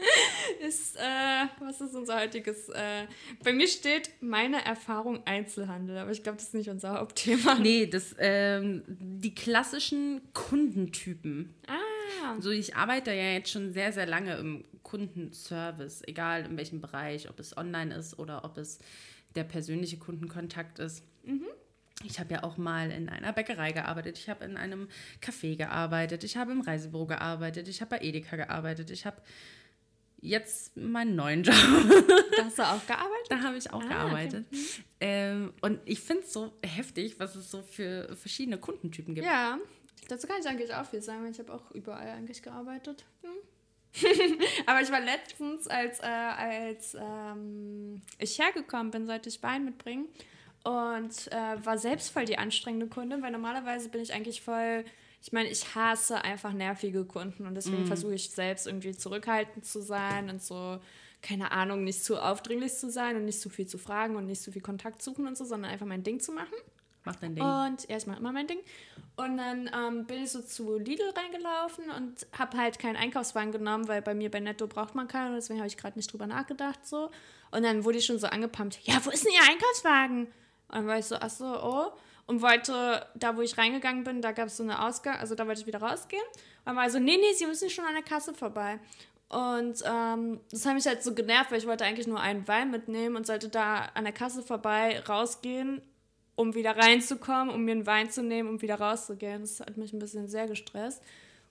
ist, 0.66 0.96
äh, 0.96 1.46
was 1.60 1.80
ist 1.80 1.94
unser 1.94 2.20
heutiges, 2.20 2.68
äh, 2.70 3.06
bei 3.42 3.52
mir 3.52 3.68
steht 3.68 4.10
meine 4.20 4.64
Erfahrung 4.64 5.26
Einzelhandel, 5.26 5.98
aber 5.98 6.10
ich 6.10 6.22
glaube, 6.22 6.36
das 6.38 6.48
ist 6.48 6.54
nicht 6.54 6.70
unser 6.70 6.98
Hauptthema. 6.98 7.54
Nee, 7.56 7.86
das, 7.86 8.14
ähm, 8.18 8.82
die 8.86 9.34
klassischen 9.34 10.20
Kundentypen. 10.32 11.54
Ah, 11.66 12.32
Also 12.34 12.50
ich 12.50 12.76
arbeite 12.76 13.10
ja 13.12 13.32
jetzt 13.32 13.50
schon 13.50 13.72
sehr, 13.72 13.92
sehr 13.92 14.06
lange 14.06 14.36
im 14.36 14.64
Kundenservice, 14.82 16.02
egal 16.06 16.46
in 16.46 16.56
welchem 16.56 16.80
Bereich, 16.80 17.28
ob 17.28 17.38
es 17.38 17.56
online 17.56 17.94
ist 17.94 18.18
oder 18.18 18.44
ob 18.44 18.56
es 18.58 18.78
der 19.34 19.44
persönliche 19.44 19.98
Kundenkontakt 19.98 20.78
ist. 20.80 21.04
Ich 22.02 22.18
habe 22.18 22.32
ja 22.32 22.42
auch 22.44 22.56
mal 22.56 22.90
in 22.90 23.08
einer 23.10 23.32
Bäckerei 23.32 23.72
gearbeitet, 23.72 24.18
ich 24.18 24.28
habe 24.30 24.44
in 24.44 24.56
einem 24.56 24.88
Café 25.22 25.56
gearbeitet, 25.56 26.24
ich 26.24 26.36
habe 26.36 26.50
im 26.52 26.62
Reisebüro 26.62 27.06
gearbeitet, 27.06 27.68
ich 27.68 27.82
habe 27.82 27.90
bei 27.90 28.04
Edeka 28.04 28.36
gearbeitet, 28.36 28.90
ich 28.90 29.04
habe 29.04 29.20
jetzt 30.20 30.76
meinen 30.76 31.16
neuen 31.16 31.42
Job. 31.42 31.54
da 32.36 32.44
hast 32.44 32.58
du 32.58 32.62
auch 32.62 32.86
gearbeitet? 32.86 33.26
Da 33.30 33.40
habe 33.42 33.56
ich 33.56 33.72
auch 33.72 33.82
Ah, 33.82 33.88
gearbeitet. 33.88 34.46
Ähm, 35.00 35.52
und 35.62 35.80
ich 35.84 36.00
finde 36.00 36.22
es 36.24 36.32
so 36.32 36.52
heftig, 36.64 37.18
was 37.18 37.34
es 37.36 37.50
so 37.50 37.62
für 37.62 38.14
verschiedene 38.16 38.58
Kundentypen 38.58 39.14
gibt. 39.14 39.26
Ja, 39.26 39.58
dazu 40.08 40.26
kann 40.26 40.40
ich 40.40 40.46
eigentlich 40.46 40.74
auch 40.74 40.86
viel 40.86 41.02
sagen, 41.02 41.24
weil 41.24 41.30
ich 41.30 41.38
habe 41.38 41.52
auch 41.54 41.70
überall 41.72 42.08
eigentlich 42.08 42.42
gearbeitet. 42.42 43.04
Hm. 43.22 43.30
Aber 44.66 44.80
ich 44.80 44.90
war 44.92 45.00
letztens, 45.00 45.66
als, 45.66 46.00
äh, 46.00 46.04
als 46.06 46.96
ähm, 47.00 48.02
ich 48.18 48.38
hergekommen 48.38 48.90
bin, 48.92 49.06
sollte 49.06 49.28
ich 49.28 49.42
Wein 49.42 49.64
mitbringen 49.64 50.06
und 50.62 51.26
äh, 51.32 51.64
war 51.64 51.76
selbst 51.78 52.10
voll 52.10 52.24
die 52.24 52.38
anstrengende 52.38 52.86
Kundin, 52.86 53.22
weil 53.22 53.32
normalerweise 53.32 53.88
bin 53.88 54.00
ich 54.00 54.12
eigentlich 54.12 54.42
voll, 54.42 54.84
ich 55.22 55.32
meine, 55.32 55.48
ich 55.50 55.74
hasse 55.74 56.22
einfach 56.24 56.52
nervige 56.52 57.04
Kunden 57.04 57.46
und 57.46 57.54
deswegen 57.54 57.86
versuche 57.86 58.14
ich 58.14 58.30
selbst 58.30 58.66
irgendwie 58.66 58.96
zurückhaltend 58.96 59.66
zu 59.66 59.82
sein 59.82 60.30
und 60.30 60.42
so, 60.42 60.80
keine 61.20 61.52
Ahnung, 61.52 61.84
nicht 61.84 62.02
zu 62.02 62.18
aufdringlich 62.18 62.74
zu 62.74 62.90
sein 62.90 63.16
und 63.16 63.26
nicht 63.26 63.40
zu 63.40 63.50
viel 63.50 63.66
zu 63.66 63.76
fragen 63.76 64.16
und 64.16 64.26
nicht 64.26 64.40
zu 64.40 64.50
viel 64.50 64.62
Kontakt 64.62 65.02
suchen 65.02 65.26
und 65.26 65.36
so, 65.36 65.44
sondern 65.44 65.70
einfach 65.70 65.86
mein 65.86 66.02
Ding 66.02 66.20
zu 66.20 66.32
machen. 66.32 66.54
Mach 67.04 67.16
dein 67.16 67.34
Ding. 67.34 67.44
Und 67.44 67.88
ja, 67.88 67.96
ich 67.96 68.06
mache 68.06 68.18
immer 68.18 68.32
mein 68.32 68.46
Ding. 68.46 68.58
Und 69.16 69.36
dann 69.36 69.70
ähm, 69.74 70.06
bin 70.06 70.22
ich 70.22 70.30
so 70.30 70.40
zu 70.42 70.78
Lidl 70.78 71.10
reingelaufen 71.16 71.90
und 71.90 72.26
habe 72.38 72.56
halt 72.56 72.78
keinen 72.78 72.96
Einkaufswagen 72.96 73.52
genommen, 73.52 73.88
weil 73.88 74.02
bei 74.02 74.14
mir 74.14 74.30
bei 74.30 74.40
Netto 74.40 74.66
braucht 74.66 74.94
man 74.94 75.08
keinen. 75.08 75.30
und 75.30 75.34
Deswegen 75.36 75.60
habe 75.60 75.68
ich 75.68 75.76
gerade 75.76 75.98
nicht 75.98 76.12
drüber 76.12 76.26
nachgedacht. 76.26 76.86
so. 76.86 77.10
Und 77.50 77.62
dann 77.62 77.84
wurde 77.84 77.98
ich 77.98 78.06
schon 78.06 78.18
so 78.18 78.26
angepumpt. 78.26 78.80
Ja, 78.84 79.04
wo 79.04 79.10
ist 79.10 79.24
denn 79.24 79.32
Ihr 79.32 79.50
Einkaufswagen? 79.50 80.26
Und 80.26 80.74
dann 80.74 80.86
war 80.86 80.98
ich 80.98 81.06
so, 81.06 81.16
ach 81.16 81.30
so, 81.30 81.44
oh. 81.62 81.92
Und 82.30 82.42
wollte, 82.42 83.06
da 83.14 83.36
wo 83.36 83.40
ich 83.40 83.58
reingegangen 83.58 84.04
bin, 84.04 84.22
da 84.22 84.30
gab 84.30 84.46
es 84.46 84.56
so 84.56 84.62
eine 84.62 84.84
Ausgang, 84.84 85.16
also 85.16 85.34
da 85.34 85.46
wollte 85.46 85.62
ich 85.62 85.66
wieder 85.66 85.82
rausgehen. 85.82 86.22
Und 86.64 86.76
war 86.76 86.88
so, 86.88 87.00
nee, 87.00 87.16
nee, 87.16 87.32
Sie 87.34 87.46
müssen 87.46 87.68
schon 87.70 87.84
an 87.84 87.94
der 87.94 88.04
Kasse 88.04 88.34
vorbei. 88.34 88.78
Und 89.28 89.82
ähm, 89.84 90.40
das 90.50 90.64
hat 90.64 90.74
mich 90.74 90.86
halt 90.86 91.02
so 91.02 91.14
genervt, 91.14 91.50
weil 91.50 91.58
ich 91.58 91.66
wollte 91.66 91.84
eigentlich 91.84 92.06
nur 92.06 92.20
einen 92.20 92.46
Wein 92.46 92.70
mitnehmen 92.70 93.16
und 93.16 93.26
sollte 93.26 93.48
da 93.48 93.88
an 93.94 94.04
der 94.04 94.12
Kasse 94.12 94.42
vorbei 94.42 95.00
rausgehen 95.08 95.82
um 96.40 96.54
wieder 96.54 96.76
reinzukommen, 96.76 97.54
um 97.54 97.64
mir 97.64 97.72
einen 97.72 97.86
Wein 97.86 98.10
zu 98.10 98.22
nehmen, 98.22 98.48
um 98.48 98.62
wieder 98.62 98.76
rauszugehen. 98.76 99.42
Das 99.42 99.60
hat 99.60 99.76
mich 99.76 99.92
ein 99.92 99.98
bisschen 99.98 100.26
sehr 100.26 100.46
gestresst. 100.48 101.02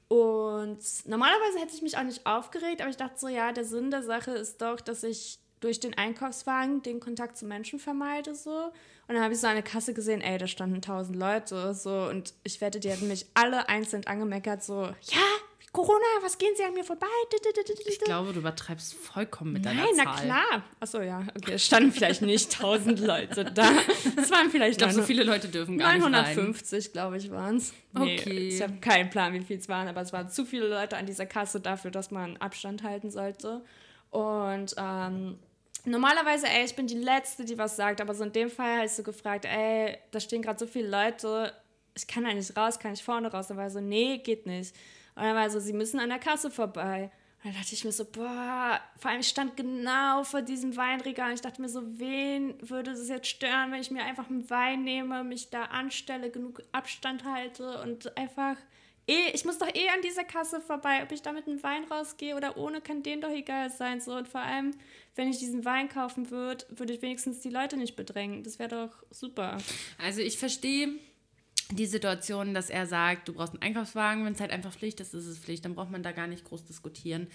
Und 0.07 0.79
normalerweise 1.05 1.59
hätte 1.59 1.75
ich 1.75 1.83
mich 1.83 1.95
auch 1.95 2.03
nicht 2.03 2.25
aufgeregt, 2.25 2.81
aber 2.81 2.89
ich 2.89 2.97
dachte 2.97 3.19
so, 3.19 3.27
ja, 3.27 3.51
der 3.51 3.65
Sinn 3.65 3.91
der 3.91 4.01
Sache 4.01 4.31
ist 4.31 4.59
doch, 4.63 4.81
dass 4.81 5.03
ich 5.03 5.37
durch 5.59 5.79
den 5.79 5.97
Einkaufswagen 5.97 6.81
den 6.81 6.99
Kontakt 6.99 7.37
zu 7.37 7.45
Menschen 7.45 7.79
vermeide, 7.79 8.35
so. 8.35 8.71
Und 9.07 9.15
dann 9.15 9.23
habe 9.23 9.33
ich 9.33 9.39
so 9.39 9.47
eine 9.47 9.63
Kasse 9.63 9.93
gesehen, 9.93 10.21
ey, 10.21 10.37
da 10.37 10.47
standen 10.47 10.81
tausend 10.81 11.17
Leute, 11.17 11.73
so. 11.73 12.03
Und 12.09 12.33
ich 12.43 12.61
wette, 12.61 12.79
die 12.79 12.89
hätten 12.89 13.07
mich 13.07 13.25
alle 13.33 13.67
einzeln 13.69 14.05
angemeckert, 14.07 14.63
so, 14.63 14.83
ja, 14.83 15.21
Corona, 15.71 16.03
was 16.23 16.37
gehen 16.39 16.51
Sie 16.57 16.63
an 16.63 16.73
mir 16.73 16.83
vorbei? 16.83 17.05
Ich 17.85 17.99
glaube, 17.99 18.33
du 18.33 18.39
übertreibst 18.39 18.95
vollkommen 18.95 19.53
mit 19.53 19.65
deiner 19.65 19.83
Nein, 19.83 19.91
na 19.97 20.03
Zahl. 20.03 20.25
klar. 20.25 20.63
Achso, 20.79 21.01
ja, 21.01 21.21
okay, 21.37 21.53
es 21.53 21.65
standen 21.65 21.91
vielleicht 21.91 22.23
nicht 22.23 22.51
tausend 22.59 22.99
Leute 22.99 23.45
da. 23.45 23.69
Es 24.17 24.31
waren 24.31 24.49
vielleicht 24.49 24.71
Ich 24.73 24.77
glaube, 24.79 24.93
so 24.93 25.03
viele 25.03 25.23
Leute 25.23 25.47
dürfen 25.47 25.77
gar 25.77 25.93
nicht 25.93 26.03
rein. 26.03 26.11
950, 26.11 26.91
glaube 26.91 27.17
ich, 27.17 27.29
waren 27.29 27.57
es. 27.57 27.73
Nee, 27.93 28.19
Okay. 28.19 28.47
Ich 28.47 28.61
habe 28.63 28.77
keinen 28.77 29.11
Plan, 29.11 29.31
wie 29.33 29.41
viel 29.41 29.57
es 29.59 29.69
waren, 29.69 29.87
aber 29.87 30.01
es 30.01 30.11
waren 30.11 30.29
zu 30.29 30.43
viele 30.43 30.67
Leute 30.67 30.97
an 30.97 31.05
dieser 31.05 31.27
Kasse 31.27 31.59
dafür, 31.59 31.91
dass 31.91 32.09
man 32.09 32.37
Abstand 32.37 32.81
halten 32.81 33.11
sollte. 33.11 33.63
Und 34.09 34.73
ähm, 34.75 35.37
normalerweise, 35.85 36.47
ey, 36.47 36.65
ich 36.65 36.75
bin 36.75 36.87
die 36.87 36.97
Letzte, 36.97 37.45
die 37.45 37.57
was 37.57 37.75
sagt, 37.75 38.01
aber 38.01 38.13
so 38.13 38.23
in 38.23 38.31
dem 38.31 38.49
Fall 38.49 38.81
hast 38.81 38.99
du 38.99 39.03
gefragt, 39.03 39.45
ey, 39.45 39.97
da 40.11 40.19
stehen 40.19 40.41
gerade 40.41 40.59
so 40.59 40.67
viele 40.67 40.89
Leute, 40.89 41.53
ich 41.95 42.07
kann 42.07 42.23
da 42.23 42.33
nicht 42.33 42.55
raus, 42.55 42.79
kann 42.79 42.93
ich 42.93 43.03
vorne 43.03 43.31
raus? 43.31 43.51
Und 43.51 43.57
war 43.57 43.69
so, 43.69 43.79
nee, 43.79 44.17
geht 44.19 44.45
nicht. 44.45 44.75
Und 45.15 45.23
dann 45.23 45.35
war 45.35 45.43
er 45.43 45.49
so, 45.49 45.59
sie 45.59 45.73
müssen 45.73 45.99
an 45.99 46.09
der 46.09 46.19
Kasse 46.19 46.49
vorbei. 46.49 47.11
Und 47.43 47.45
dann 47.45 47.61
dachte 47.61 47.73
ich 47.73 47.85
mir 47.85 47.91
so, 47.91 48.05
boah, 48.05 48.79
vor 48.97 49.11
allem 49.11 49.21
ich 49.21 49.29
stand 49.29 49.55
genau 49.55 50.23
vor 50.23 50.41
diesem 50.41 50.75
Weinregal 50.75 51.29
und 51.29 51.35
ich 51.35 51.41
dachte 51.41 51.61
mir 51.61 51.69
so, 51.69 51.81
wen 51.99 52.55
würde 52.61 52.91
es 52.91 53.07
jetzt 53.07 53.27
stören, 53.27 53.71
wenn 53.71 53.81
ich 53.81 53.91
mir 53.91 54.03
einfach 54.03 54.29
einen 54.29 54.49
Wein 54.49 54.83
nehme, 54.83 55.23
mich 55.23 55.49
da 55.49 55.65
anstelle, 55.65 56.31
genug 56.31 56.61
Abstand 56.73 57.23
halte 57.23 57.81
und 57.81 58.17
einfach 58.17 58.57
eh, 59.09 59.31
ich 59.33 59.43
muss 59.43 59.57
doch 59.57 59.67
eh 59.67 59.89
an 59.89 60.01
dieser 60.01 60.23
Kasse 60.23 60.61
vorbei. 60.61 61.01
Ob 61.03 61.11
ich 61.11 61.21
da 61.21 61.33
mit 61.33 61.47
einem 61.47 61.61
Wein 61.63 61.83
rausgehe 61.85 62.35
oder 62.35 62.57
ohne, 62.57 62.79
kann 62.79 63.03
denen 63.03 63.21
doch 63.21 63.31
egal 63.31 63.69
sein. 63.69 63.99
So. 63.99 64.15
Und 64.15 64.27
vor 64.27 64.41
allem, 64.41 64.71
wenn 65.15 65.29
ich 65.29 65.39
diesen 65.39 65.65
Wein 65.65 65.89
kaufen 65.89 66.31
würde, 66.31 66.65
würde 66.69 66.93
ich 66.93 67.01
wenigstens 67.01 67.39
die 67.41 67.49
Leute 67.49 67.77
nicht 67.77 67.95
bedrängen. 67.95 68.43
Das 68.43 68.59
wäre 68.59 68.69
doch 68.69 69.03
super. 69.11 69.57
Also 69.97 70.21
ich 70.21 70.37
verstehe 70.37 70.89
die 71.71 71.85
Situation, 71.85 72.53
dass 72.53 72.69
er 72.69 72.87
sagt, 72.87 73.27
du 73.27 73.33
brauchst 73.33 73.53
einen 73.53 73.61
Einkaufswagen, 73.61 74.25
wenn 74.25 74.33
es 74.33 74.41
halt 74.41 74.51
einfach 74.51 74.73
Pflicht 74.73 74.99
ist, 74.99 75.13
ist 75.13 75.27
es 75.27 75.37
Pflicht, 75.37 75.65
dann 75.65 75.75
braucht 75.75 75.91
man 75.91 76.01
da 76.01 76.11
gar 76.11 76.27
nicht 76.27 76.45
groß 76.45 76.65
diskutieren. 76.65 77.27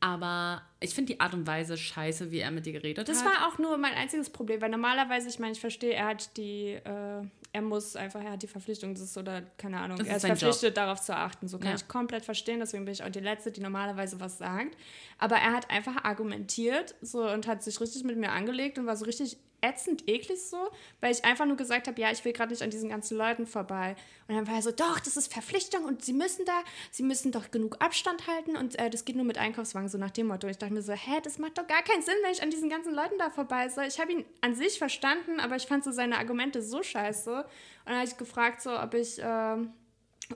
Aber 0.00 0.62
ich 0.80 0.94
finde 0.94 1.14
die 1.14 1.20
Art 1.20 1.32
und 1.32 1.46
Weise 1.46 1.76
scheiße, 1.78 2.30
wie 2.30 2.40
er 2.40 2.50
mit 2.50 2.66
dir 2.66 2.72
geredet 2.72 3.08
das 3.08 3.20
hat. 3.20 3.26
Das 3.26 3.34
war 3.34 3.48
auch 3.48 3.58
nur 3.58 3.78
mein 3.78 3.94
einziges 3.94 4.28
Problem, 4.28 4.60
weil 4.60 4.70
normalerweise, 4.70 5.28
ich 5.28 5.38
meine, 5.38 5.52
ich 5.52 5.60
verstehe, 5.60 5.92
er 5.94 6.06
hat 6.06 6.36
die, 6.36 6.72
äh, 6.72 7.22
er 7.56 7.62
muss 7.62 7.96
einfach, 7.96 8.22
er 8.22 8.32
hat 8.32 8.42
die 8.42 8.46
Verpflichtung, 8.46 8.92
das 8.92 9.02
ist 9.02 9.16
oder 9.16 9.40
keine 9.56 9.80
Ahnung, 9.80 9.96
das 9.96 10.06
er 10.06 10.16
ist, 10.16 10.24
ist 10.24 10.28
verpflichtet, 10.28 10.68
Job. 10.68 10.74
darauf 10.74 11.00
zu 11.00 11.16
achten. 11.16 11.48
So 11.48 11.58
kann 11.58 11.70
ja. 11.70 11.76
ich 11.76 11.88
komplett 11.88 12.22
verstehen, 12.22 12.60
deswegen 12.60 12.84
bin 12.84 12.92
ich 12.92 13.02
auch 13.02 13.08
die 13.08 13.20
Letzte, 13.20 13.50
die 13.50 13.62
normalerweise 13.62 14.20
was 14.20 14.36
sagt. 14.36 14.76
Aber 15.18 15.36
er 15.36 15.54
hat 15.54 15.70
einfach 15.70 16.04
argumentiert 16.04 16.94
so 17.00 17.26
und 17.26 17.46
hat 17.46 17.62
sich 17.62 17.80
richtig 17.80 18.04
mit 18.04 18.18
mir 18.18 18.30
angelegt 18.32 18.78
und 18.78 18.84
war 18.84 18.96
so 18.96 19.06
richtig 19.06 19.38
ätzend 19.60 20.08
eklig 20.08 20.40
so, 20.42 20.70
weil 21.00 21.12
ich 21.12 21.24
einfach 21.24 21.46
nur 21.46 21.56
gesagt 21.56 21.88
habe, 21.88 22.00
ja, 22.00 22.10
ich 22.10 22.24
will 22.24 22.32
gerade 22.32 22.52
nicht 22.52 22.62
an 22.62 22.70
diesen 22.70 22.88
ganzen 22.88 23.16
Leuten 23.16 23.46
vorbei. 23.46 23.96
Und 24.28 24.36
dann 24.36 24.46
war 24.46 24.54
er 24.54 24.62
so, 24.62 24.70
doch, 24.70 25.00
das 25.00 25.16
ist 25.16 25.32
Verpflichtung 25.32 25.84
und 25.84 26.04
sie 26.04 26.12
müssen 26.12 26.44
da, 26.44 26.62
sie 26.90 27.02
müssen 27.02 27.32
doch 27.32 27.50
genug 27.50 27.76
Abstand 27.80 28.26
halten 28.26 28.56
und 28.56 28.78
äh, 28.78 28.90
das 28.90 29.04
geht 29.04 29.16
nur 29.16 29.24
mit 29.24 29.38
Einkaufswagen, 29.38 29.88
so 29.88 29.98
nach 29.98 30.10
dem 30.10 30.28
Motto. 30.28 30.46
Und 30.46 30.52
ich 30.52 30.58
dachte 30.58 30.74
mir 30.74 30.82
so, 30.82 30.92
hä, 30.92 31.20
das 31.22 31.38
macht 31.38 31.58
doch 31.58 31.66
gar 31.66 31.82
keinen 31.82 32.02
Sinn, 32.02 32.16
wenn 32.22 32.32
ich 32.32 32.42
an 32.42 32.50
diesen 32.50 32.70
ganzen 32.70 32.94
Leuten 32.94 33.18
da 33.18 33.30
vorbei 33.30 33.68
soll. 33.68 33.84
Ich 33.84 34.00
habe 34.00 34.12
ihn 34.12 34.24
an 34.40 34.54
sich 34.54 34.78
verstanden, 34.78 35.40
aber 35.40 35.56
ich 35.56 35.66
fand 35.66 35.84
so 35.84 35.92
seine 35.92 36.18
Argumente 36.18 36.62
so 36.62 36.82
scheiße. 36.82 37.34
Und 37.36 37.46
dann 37.86 37.96
habe 37.96 38.08
ich 38.08 38.16
gefragt, 38.16 38.62
so, 38.62 38.78
ob 38.78 38.94
ich... 38.94 39.18
Äh, 39.18 39.56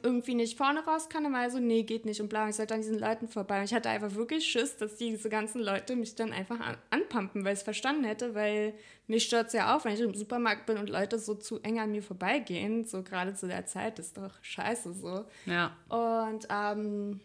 irgendwie 0.03 0.34
nicht 0.34 0.57
vorne 0.57 0.84
raus 0.84 1.09
kann, 1.09 1.24
dann 1.24 1.32
war 1.32 1.43
er 1.43 1.51
so, 1.51 1.59
nee, 1.59 1.82
geht 1.82 2.05
nicht 2.07 2.20
und 2.20 2.28
bla, 2.28 2.49
ich 2.49 2.57
sollte 2.57 2.74
an 2.74 2.80
diesen 2.80 2.99
Leuten 2.99 3.28
vorbei. 3.28 3.59
Und 3.59 3.64
ich 3.64 3.74
hatte 3.74 3.88
einfach 3.88 4.14
wirklich 4.14 4.45
Schiss, 4.45 4.76
dass 4.76 4.97
diese 4.97 5.28
ganzen 5.28 5.61
Leute 5.61 5.97
mich 5.97 6.14
dann 6.14 6.32
einfach 6.32 6.61
an 6.61 6.76
anpumpen, 6.91 7.45
weil 7.45 7.55
ich 7.55 7.61
es 7.61 7.64
verstanden 7.64 8.05
hätte, 8.05 8.34
weil 8.34 8.74
mich 9.07 9.24
stört 9.24 9.49
es 9.49 9.53
ja 9.53 9.76
auch, 9.76 9.84
wenn 9.84 9.95
ich 9.95 10.01
im 10.01 10.14
Supermarkt 10.14 10.66
bin 10.66 10.78
und 10.78 10.88
Leute 10.88 11.18
so 11.18 11.34
zu 11.34 11.61
eng 11.61 11.80
an 11.80 11.91
mir 11.91 12.03
vorbeigehen, 12.03 12.84
so 12.84 13.03
gerade 13.03 13.34
zu 13.34 13.49
der 13.49 13.66
Zeit, 13.66 13.99
ist 13.99 14.16
doch 14.16 14.32
scheiße 14.43 14.93
so. 14.93 15.24
Ja. 15.47 15.76
Und 15.88 16.47
ähm, 16.51 17.20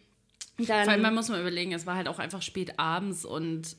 dann... 0.58 0.84
Vor 0.84 0.92
allem, 0.92 1.02
man 1.02 1.14
muss 1.14 1.28
mal 1.28 1.40
überlegen, 1.40 1.72
es 1.72 1.86
war 1.86 1.96
halt 1.96 2.08
auch 2.08 2.18
einfach 2.18 2.42
spät 2.42 2.78
abends 2.78 3.24
und 3.24 3.76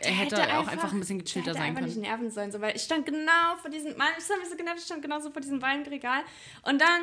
er 0.00 0.10
hätte, 0.10 0.36
hätte 0.36 0.58
auch 0.58 0.68
einfach, 0.68 0.92
ein 0.92 1.00
bisschen 1.00 1.18
gechillter 1.18 1.54
sein 1.54 1.74
können. 1.74 1.86
nicht 1.86 1.98
nerven 1.98 2.30
sollen, 2.30 2.52
so, 2.52 2.60
weil 2.60 2.76
ich 2.76 2.82
stand 2.82 3.06
genau 3.06 3.56
vor 3.60 3.70
diesem, 3.70 3.96
Mann, 3.96 4.08
ich 4.18 4.28
habe 4.30 4.48
so 4.48 4.56
genervt, 4.56 4.78
ich 4.78 4.84
stand 4.84 5.02
genau 5.02 5.20
so 5.20 5.30
vor 5.30 5.42
diesem 5.42 5.62
Weinregal 5.62 6.22
und 6.62 6.80
dann 6.80 7.02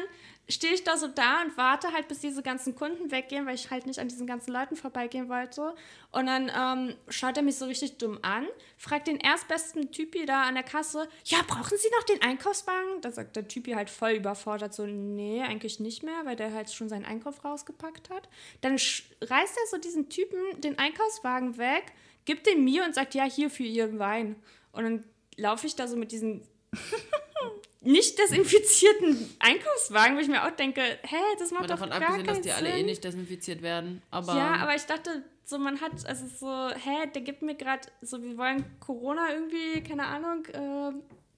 stehe 0.49 0.73
ich 0.73 0.83
da 0.83 0.97
so 0.97 1.07
da 1.07 1.41
und 1.43 1.55
warte 1.57 1.93
halt, 1.93 2.07
bis 2.07 2.19
diese 2.19 2.41
ganzen 2.41 2.75
Kunden 2.75 3.11
weggehen, 3.11 3.45
weil 3.45 3.53
ich 3.53 3.69
halt 3.69 3.85
nicht 3.85 3.99
an 3.99 4.07
diesen 4.07 4.25
ganzen 4.25 4.51
Leuten 4.51 4.75
vorbeigehen 4.75 5.29
wollte. 5.29 5.75
Und 6.11 6.25
dann 6.25 6.51
ähm, 6.55 6.95
schaut 7.07 7.37
er 7.37 7.43
mich 7.43 7.57
so 7.57 7.65
richtig 7.65 7.99
dumm 7.99 8.17
an, 8.23 8.47
fragt 8.75 9.07
den 9.07 9.19
erstbesten 9.19 9.91
Typi 9.91 10.25
da 10.25 10.43
an 10.43 10.55
der 10.55 10.63
Kasse, 10.63 11.07
ja, 11.25 11.37
brauchen 11.47 11.77
Sie 11.77 11.89
noch 11.95 12.03
den 12.03 12.21
Einkaufswagen? 12.23 13.01
Da 13.01 13.11
sagt 13.11 13.35
der 13.35 13.47
Typi 13.47 13.73
halt 13.73 13.91
voll 13.91 14.13
überfordert, 14.13 14.73
so, 14.73 14.87
nee, 14.87 15.41
eigentlich 15.41 15.79
nicht 15.79 16.01
mehr, 16.01 16.25
weil 16.25 16.35
der 16.35 16.51
halt 16.51 16.71
schon 16.71 16.89
seinen 16.89 17.05
Einkauf 17.05 17.45
rausgepackt 17.45 18.09
hat. 18.09 18.27
Dann 18.61 18.73
reißt 18.73 19.21
er 19.21 19.67
so 19.69 19.77
diesen 19.77 20.09
Typen 20.09 20.39
den 20.61 20.79
Einkaufswagen 20.79 21.57
weg, 21.59 21.93
gibt 22.29 22.45
den 22.45 22.63
mir 22.63 22.85
und 22.85 22.93
sagt, 22.93 23.15
ja, 23.15 23.23
hier 23.23 23.49
für 23.49 23.63
Ihren 23.63 23.97
Wein. 23.97 24.35
Und 24.71 24.83
dann 24.83 25.03
laufe 25.35 25.65
ich 25.65 25.75
da 25.75 25.87
so 25.87 25.97
mit 25.97 26.11
diesen 26.11 26.43
nicht 27.81 28.19
desinfizierten 28.19 29.35
Einkaufswagen, 29.39 30.15
wo 30.15 30.21
ich 30.21 30.27
mir 30.27 30.45
auch 30.45 30.51
denke, 30.51 30.81
hä, 31.01 31.15
das 31.39 31.49
macht 31.49 31.71
doch 31.71 31.79
gar 31.79 31.89
keinen 31.89 31.89
Sinn. 31.89 31.89
davon 31.89 32.03
abgesehen, 32.03 32.27
dass 32.27 32.41
die 32.41 32.51
alle 32.51 32.77
eh 32.77 32.83
nicht 32.83 33.03
desinfiziert 33.03 33.63
werden. 33.63 34.03
Aber 34.11 34.35
ja, 34.35 34.57
aber 34.57 34.75
ich 34.75 34.83
dachte, 34.83 35.23
so 35.43 35.57
man 35.57 35.81
hat, 35.81 36.05
also 36.05 36.27
so, 36.27 36.75
hä, 36.75 37.07
der 37.15 37.23
gibt 37.23 37.41
mir 37.41 37.55
gerade, 37.55 37.87
so 38.01 38.21
wir 38.21 38.37
wollen 38.37 38.63
Corona 38.79 39.33
irgendwie, 39.33 39.81
keine 39.81 40.05
Ahnung, 40.05 40.45
äh, 40.45 40.91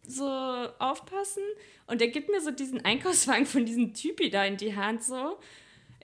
so 0.05 0.27
aufpassen. 0.77 1.43
Und 1.87 2.01
der 2.01 2.09
gibt 2.09 2.29
mir 2.29 2.41
so 2.41 2.51
diesen 2.51 2.83
Einkaufswagen 2.83 3.45
von 3.45 3.65
diesem 3.65 3.93
Typi 3.93 4.29
da 4.29 4.43
in 4.43 4.57
die 4.57 4.75
Hand, 4.75 5.05
so. 5.05 5.39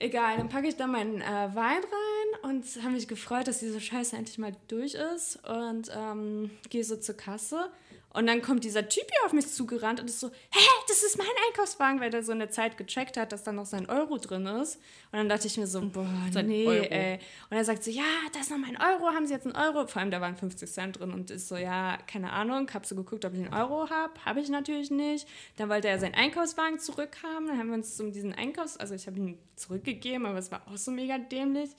Egal, 0.00 0.36
dann 0.36 0.48
packe 0.48 0.68
ich 0.68 0.76
da 0.76 0.86
meinen 0.86 1.20
äh, 1.20 1.24
Wein 1.24 1.82
rein 1.82 2.50
und 2.50 2.64
habe 2.82 2.92
mich 2.92 3.08
gefreut, 3.08 3.48
dass 3.48 3.58
diese 3.58 3.80
Scheiße 3.80 4.16
endlich 4.16 4.38
mal 4.38 4.52
durch 4.68 4.94
ist 4.94 5.40
und 5.44 5.90
ähm, 5.92 6.50
gehe 6.70 6.84
so 6.84 6.96
zur 6.96 7.16
Kasse. 7.16 7.68
Und 8.14 8.26
dann 8.26 8.40
kommt 8.40 8.64
dieser 8.64 8.88
Typ 8.88 9.04
hier 9.04 9.26
auf 9.26 9.34
mich 9.34 9.48
zugerannt 9.48 10.00
und 10.00 10.08
ist 10.08 10.20
so, 10.20 10.28
hä, 10.28 10.68
das 10.88 11.02
ist 11.02 11.18
mein 11.18 11.26
Einkaufswagen, 11.48 12.00
weil 12.00 12.10
der 12.10 12.22
so 12.22 12.32
eine 12.32 12.48
Zeit 12.48 12.78
gecheckt 12.78 13.18
hat, 13.18 13.32
dass 13.32 13.42
da 13.44 13.52
noch 13.52 13.66
sein 13.66 13.88
Euro 13.88 14.16
drin 14.16 14.46
ist. 14.46 14.76
Und 15.12 15.18
dann 15.18 15.28
dachte 15.28 15.46
ich 15.46 15.58
mir 15.58 15.66
so, 15.66 15.82
boah, 15.82 16.06
nee, 16.42 16.66
Euro. 16.66 16.84
ey. 16.84 17.18
Und 17.50 17.56
er 17.56 17.64
sagt 17.64 17.84
so, 17.84 17.90
ja, 17.90 18.02
da 18.32 18.40
ist 18.40 18.50
noch 18.50 18.56
mein 18.56 18.78
Euro, 18.80 19.12
haben 19.14 19.26
Sie 19.26 19.34
jetzt 19.34 19.46
einen 19.46 19.56
Euro? 19.56 19.86
Vor 19.86 20.00
allem, 20.00 20.10
da 20.10 20.22
waren 20.22 20.36
50 20.36 20.70
Cent 20.70 20.98
drin 20.98 21.12
und 21.12 21.30
ist 21.30 21.48
so, 21.48 21.56
ja, 21.56 21.98
keine 22.06 22.32
Ahnung, 22.32 22.70
hab 22.72 22.86
so 22.86 22.96
geguckt, 22.96 23.26
ob 23.26 23.34
ich 23.34 23.40
einen 23.40 23.52
Euro 23.54 23.90
habe. 23.90 24.14
Habe 24.24 24.40
ich 24.40 24.48
natürlich 24.48 24.90
nicht. 24.90 25.28
Dann 25.56 25.68
wollte 25.68 25.88
er 25.88 25.98
seinen 25.98 26.14
Einkaufswagen 26.14 26.78
zurückhaben. 26.78 27.46
Dann 27.46 27.58
haben 27.58 27.68
wir 27.68 27.74
uns 27.74 28.00
um 28.00 28.12
diesen 28.12 28.32
Einkaufs-, 28.32 28.78
also 28.78 28.94
ich 28.94 29.06
habe 29.06 29.18
ihn 29.18 29.38
zurückgegeben, 29.54 30.24
aber 30.24 30.38
es 30.38 30.50
war 30.50 30.62
auch 30.66 30.78
so 30.78 30.90
mega 30.90 31.18
dämlich. 31.18 31.70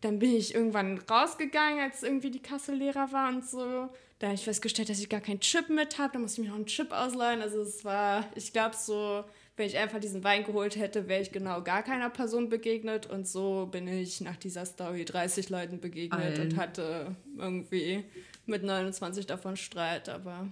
Dann 0.00 0.18
bin 0.18 0.34
ich 0.34 0.54
irgendwann 0.54 0.98
rausgegangen, 0.98 1.78
als 1.78 2.02
irgendwie 2.02 2.32
die 2.32 2.42
Kasse 2.42 2.74
leerer 2.74 3.12
war 3.12 3.28
und 3.28 3.48
so. 3.48 3.88
Da 4.22 4.28
habe 4.28 4.36
ich 4.36 4.44
festgestellt, 4.44 4.88
dass 4.88 5.00
ich 5.00 5.08
gar 5.08 5.20
keinen 5.20 5.40
Chip 5.40 5.68
mit 5.68 5.98
habe. 5.98 6.12
Da 6.12 6.20
musste 6.20 6.40
ich 6.40 6.46
mir 6.46 6.50
noch 6.50 6.58
einen 6.58 6.66
Chip 6.66 6.92
ausleihen. 6.92 7.42
Also 7.42 7.60
es 7.62 7.84
war, 7.84 8.24
ich 8.36 8.52
glaube 8.52 8.76
so, 8.76 9.24
wenn 9.56 9.66
ich 9.66 9.76
einfach 9.76 9.98
diesen 9.98 10.22
Wein 10.22 10.44
geholt 10.44 10.76
hätte, 10.76 11.08
wäre 11.08 11.22
ich 11.22 11.32
genau 11.32 11.60
gar 11.60 11.82
keiner 11.82 12.08
Person 12.08 12.48
begegnet. 12.48 13.06
Und 13.06 13.26
so 13.26 13.66
bin 13.66 13.88
ich 13.88 14.20
nach 14.20 14.36
dieser 14.36 14.64
Story 14.64 15.04
30 15.04 15.50
Leuten 15.50 15.80
begegnet 15.80 16.38
Allen. 16.38 16.40
und 16.40 16.56
hatte 16.56 17.16
irgendwie 17.36 18.04
mit 18.46 18.62
29 18.62 19.26
davon 19.26 19.56
Streit. 19.56 20.08
Aber 20.08 20.46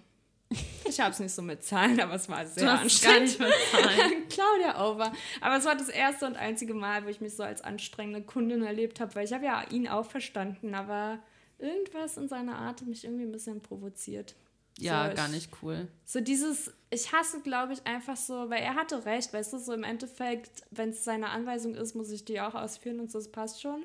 ich 0.85 0.99
habe 0.99 1.13
es 1.13 1.21
nicht 1.21 1.33
so 1.33 1.41
mit 1.41 1.63
Zahlen, 1.63 2.01
aber 2.01 2.17
es 2.17 2.29
war 2.29 2.45
sehr 2.47 2.65
du 2.65 2.73
anstrengend. 2.73 3.39
Gar 3.39 3.47
nicht 3.47 3.55
mit 3.73 3.85
Zahlen. 3.85 4.29
Claudia 4.31 4.91
Over. 4.91 5.13
Aber 5.41 5.57
es 5.59 5.65
war 5.65 5.77
das 5.77 5.91
erste 5.91 6.27
und 6.27 6.35
einzige 6.37 6.75
Mal, 6.75 7.05
wo 7.05 7.09
ich 7.09 7.21
mich 7.21 7.37
so 7.37 7.45
als 7.45 7.63
anstrengende 7.63 8.23
Kundin 8.23 8.65
erlebt 8.65 8.99
habe, 8.99 9.15
weil 9.15 9.27
ich 9.27 9.33
habe 9.33 9.45
ja 9.45 9.63
ihn 9.71 9.87
auch 9.87 10.07
verstanden, 10.07 10.75
aber 10.75 11.21
irgendwas 11.61 12.17
in 12.17 12.29
seiner 12.29 12.59
Art 12.59 12.81
hat 12.81 12.89
mich 12.89 13.05
irgendwie 13.05 13.25
ein 13.25 13.33
bisschen 13.33 13.61
provoziert. 13.61 14.35
Ja, 14.79 15.11
so, 15.11 15.17
gar 15.17 15.29
nicht 15.29 15.51
cool. 15.63 15.89
So 16.05 16.21
dieses, 16.21 16.73
ich 16.91 17.13
hasse, 17.13 17.41
glaube 17.41 17.75
ich, 17.75 17.87
einfach 17.87 18.17
so, 18.17 18.49
weil 18.51 18.63
er 18.63 18.75
hatte 18.75 19.05
recht, 19.05 19.33
weißt 19.33 19.53
du, 19.53 19.59
so 19.59 19.73
im 19.73 19.85
Endeffekt, 19.85 20.63
wenn 20.71 20.91
es 20.91 21.05
seine 21.05 21.31
Anweisung 21.31 21.75
ist, 21.75 21.95
muss 21.95 22.11
ich 22.11 22.25
die 22.25 22.41
auch 22.41 22.55
ausführen 22.55 23.01
und 23.01 23.11
so, 23.11 23.19
das 23.19 23.31
passt 23.31 23.61
schon. 23.61 23.85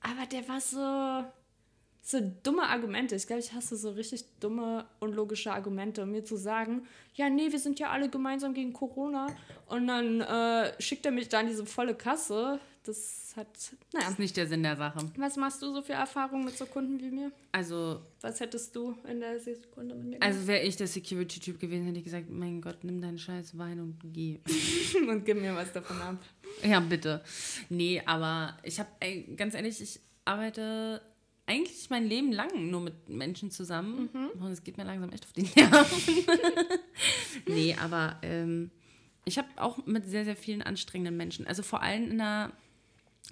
Aber 0.00 0.26
der 0.26 0.46
war 0.48 0.60
so, 0.60 1.28
so 2.02 2.32
dumme 2.42 2.64
Argumente. 2.64 3.14
Ich 3.16 3.26
glaube, 3.26 3.40
ich 3.40 3.52
hasse 3.52 3.76
so 3.76 3.90
richtig 3.90 4.24
dumme, 4.40 4.86
unlogische 5.00 5.52
Argumente, 5.52 6.02
um 6.02 6.10
mir 6.10 6.24
zu 6.24 6.36
sagen, 6.36 6.86
ja, 7.14 7.28
nee, 7.30 7.50
wir 7.50 7.58
sind 7.58 7.78
ja 7.78 7.90
alle 7.90 8.08
gemeinsam 8.08 8.54
gegen 8.54 8.72
Corona. 8.72 9.28
Und 9.66 9.86
dann 9.86 10.20
äh, 10.20 10.80
schickt 10.80 11.06
er 11.06 11.12
mich 11.12 11.28
da 11.28 11.40
in 11.40 11.48
diese 11.48 11.66
volle 11.66 11.94
Kasse. 11.94 12.60
Das 12.88 13.34
hat, 13.36 13.48
naja. 13.92 14.06
Das 14.06 14.14
ist 14.14 14.18
nicht 14.18 14.34
der 14.34 14.46
Sinn 14.46 14.62
der 14.62 14.74
Sache. 14.74 14.98
Was 15.18 15.36
machst 15.36 15.60
du 15.60 15.74
so 15.74 15.82
für 15.82 15.92
Erfahrungen 15.92 16.46
mit 16.46 16.56
so 16.56 16.64
Kunden 16.64 16.98
wie 16.98 17.10
mir? 17.10 17.32
Also. 17.52 18.00
Was 18.22 18.40
hättest 18.40 18.74
du 18.74 18.96
in 19.06 19.20
der 19.20 19.38
Sekunde 19.38 19.94
mit 19.94 20.04
mir 20.04 20.18
gemacht? 20.18 20.22
Also 20.22 20.46
wäre 20.46 20.62
ich 20.62 20.76
der 20.76 20.86
Security-Typ 20.86 21.60
gewesen, 21.60 21.84
hätte 21.84 21.98
ich 21.98 22.04
gesagt, 22.04 22.30
mein 22.30 22.62
Gott, 22.62 22.84
nimm 22.84 23.02
deinen 23.02 23.18
scheiß 23.18 23.58
Wein 23.58 23.78
und 23.80 23.98
geh. 24.02 24.40
und 25.06 25.22
gib 25.26 25.38
mir 25.38 25.54
was 25.54 25.70
davon 25.70 26.00
ab. 26.00 26.16
Ja, 26.62 26.80
bitte. 26.80 27.22
Nee, 27.68 28.00
aber 28.06 28.56
ich 28.62 28.80
habe, 28.80 28.88
ganz 29.36 29.52
ehrlich, 29.52 29.82
ich 29.82 30.00
arbeite 30.24 31.02
eigentlich 31.44 31.90
mein 31.90 32.06
Leben 32.06 32.32
lang 32.32 32.70
nur 32.70 32.80
mit 32.80 33.10
Menschen 33.10 33.50
zusammen. 33.50 34.08
Mhm. 34.14 34.42
Und 34.42 34.52
es 34.52 34.64
geht 34.64 34.78
mir 34.78 34.84
langsam 34.84 35.12
echt 35.12 35.26
auf 35.26 35.32
die 35.34 35.42
Nerven. 35.56 36.24
nee, 37.46 37.76
aber 37.78 38.18
ähm, 38.22 38.70
ich 39.26 39.36
habe 39.36 39.48
auch 39.56 39.84
mit 39.84 40.06
sehr, 40.06 40.24
sehr 40.24 40.36
vielen 40.36 40.62
anstrengenden 40.62 41.18
Menschen, 41.18 41.46
also 41.46 41.62
vor 41.62 41.82
allem 41.82 42.10
in 42.10 42.18
der, 42.18 42.50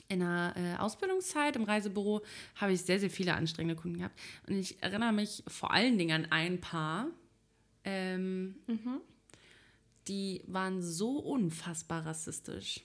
in 0.08 0.20
der 0.20 0.54
äh, 0.56 0.80
Ausbildungszeit 0.80 1.56
im 1.56 1.64
Reisebüro, 1.64 2.22
habe 2.56 2.72
ich 2.72 2.82
sehr, 2.82 3.00
sehr 3.00 3.10
viele 3.10 3.34
anstrengende 3.34 3.80
Kunden 3.80 3.98
gehabt. 3.98 4.18
Und 4.46 4.56
ich 4.56 4.82
erinnere 4.82 5.12
mich 5.12 5.42
vor 5.48 5.72
allen 5.72 5.98
Dingen 5.98 6.24
an 6.24 6.32
ein 6.32 6.60
paar, 6.60 7.08
ähm, 7.84 8.56
mhm. 8.66 9.00
die 10.08 10.42
waren 10.46 10.82
so 10.82 11.18
unfassbar 11.18 12.06
rassistisch. 12.06 12.80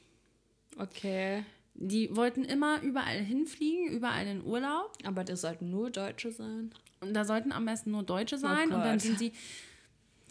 Okay. 0.77 1.45
Die 1.73 2.15
wollten 2.15 2.43
immer 2.43 2.81
überall 2.81 3.19
hinfliegen, 3.19 3.91
überall 3.91 4.27
in 4.27 4.43
Urlaub. 4.43 4.91
Aber 5.03 5.23
das 5.23 5.41
sollten 5.41 5.69
nur 5.69 5.89
Deutsche 5.89 6.31
sein. 6.31 6.71
Und 6.99 7.13
da 7.13 7.25
sollten 7.25 7.51
am 7.51 7.65
besten 7.65 7.91
nur 7.91 8.03
Deutsche 8.03 8.37
sein. 8.37 8.71
Oh 8.71 8.75
und 8.75 8.81
dann 8.81 8.99
sind 8.99 9.17
sie 9.17 9.31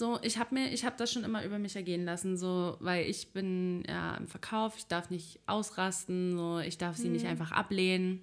so, 0.01 0.18
ich 0.22 0.38
habe 0.38 0.55
mir, 0.55 0.72
ich 0.72 0.84
habe 0.84 0.96
das 0.96 1.12
schon 1.12 1.24
immer 1.24 1.44
über 1.44 1.59
mich 1.59 1.76
ergehen 1.76 2.07
lassen, 2.07 2.38
so, 2.38 2.78
weil 2.80 3.05
ich 3.09 3.32
bin 3.32 3.84
ja 3.86 4.16
im 4.16 4.26
Verkauf, 4.26 4.74
ich 4.78 4.86
darf 4.86 5.11
nicht 5.11 5.38
ausrasten, 5.46 6.36
so, 6.36 6.59
ich 6.59 6.78
darf 6.78 6.96
sie 6.96 7.05
hm. 7.05 7.12
nicht 7.12 7.24
mhm. 7.24 7.30
einfach 7.30 7.53
ablehnen. 7.53 8.22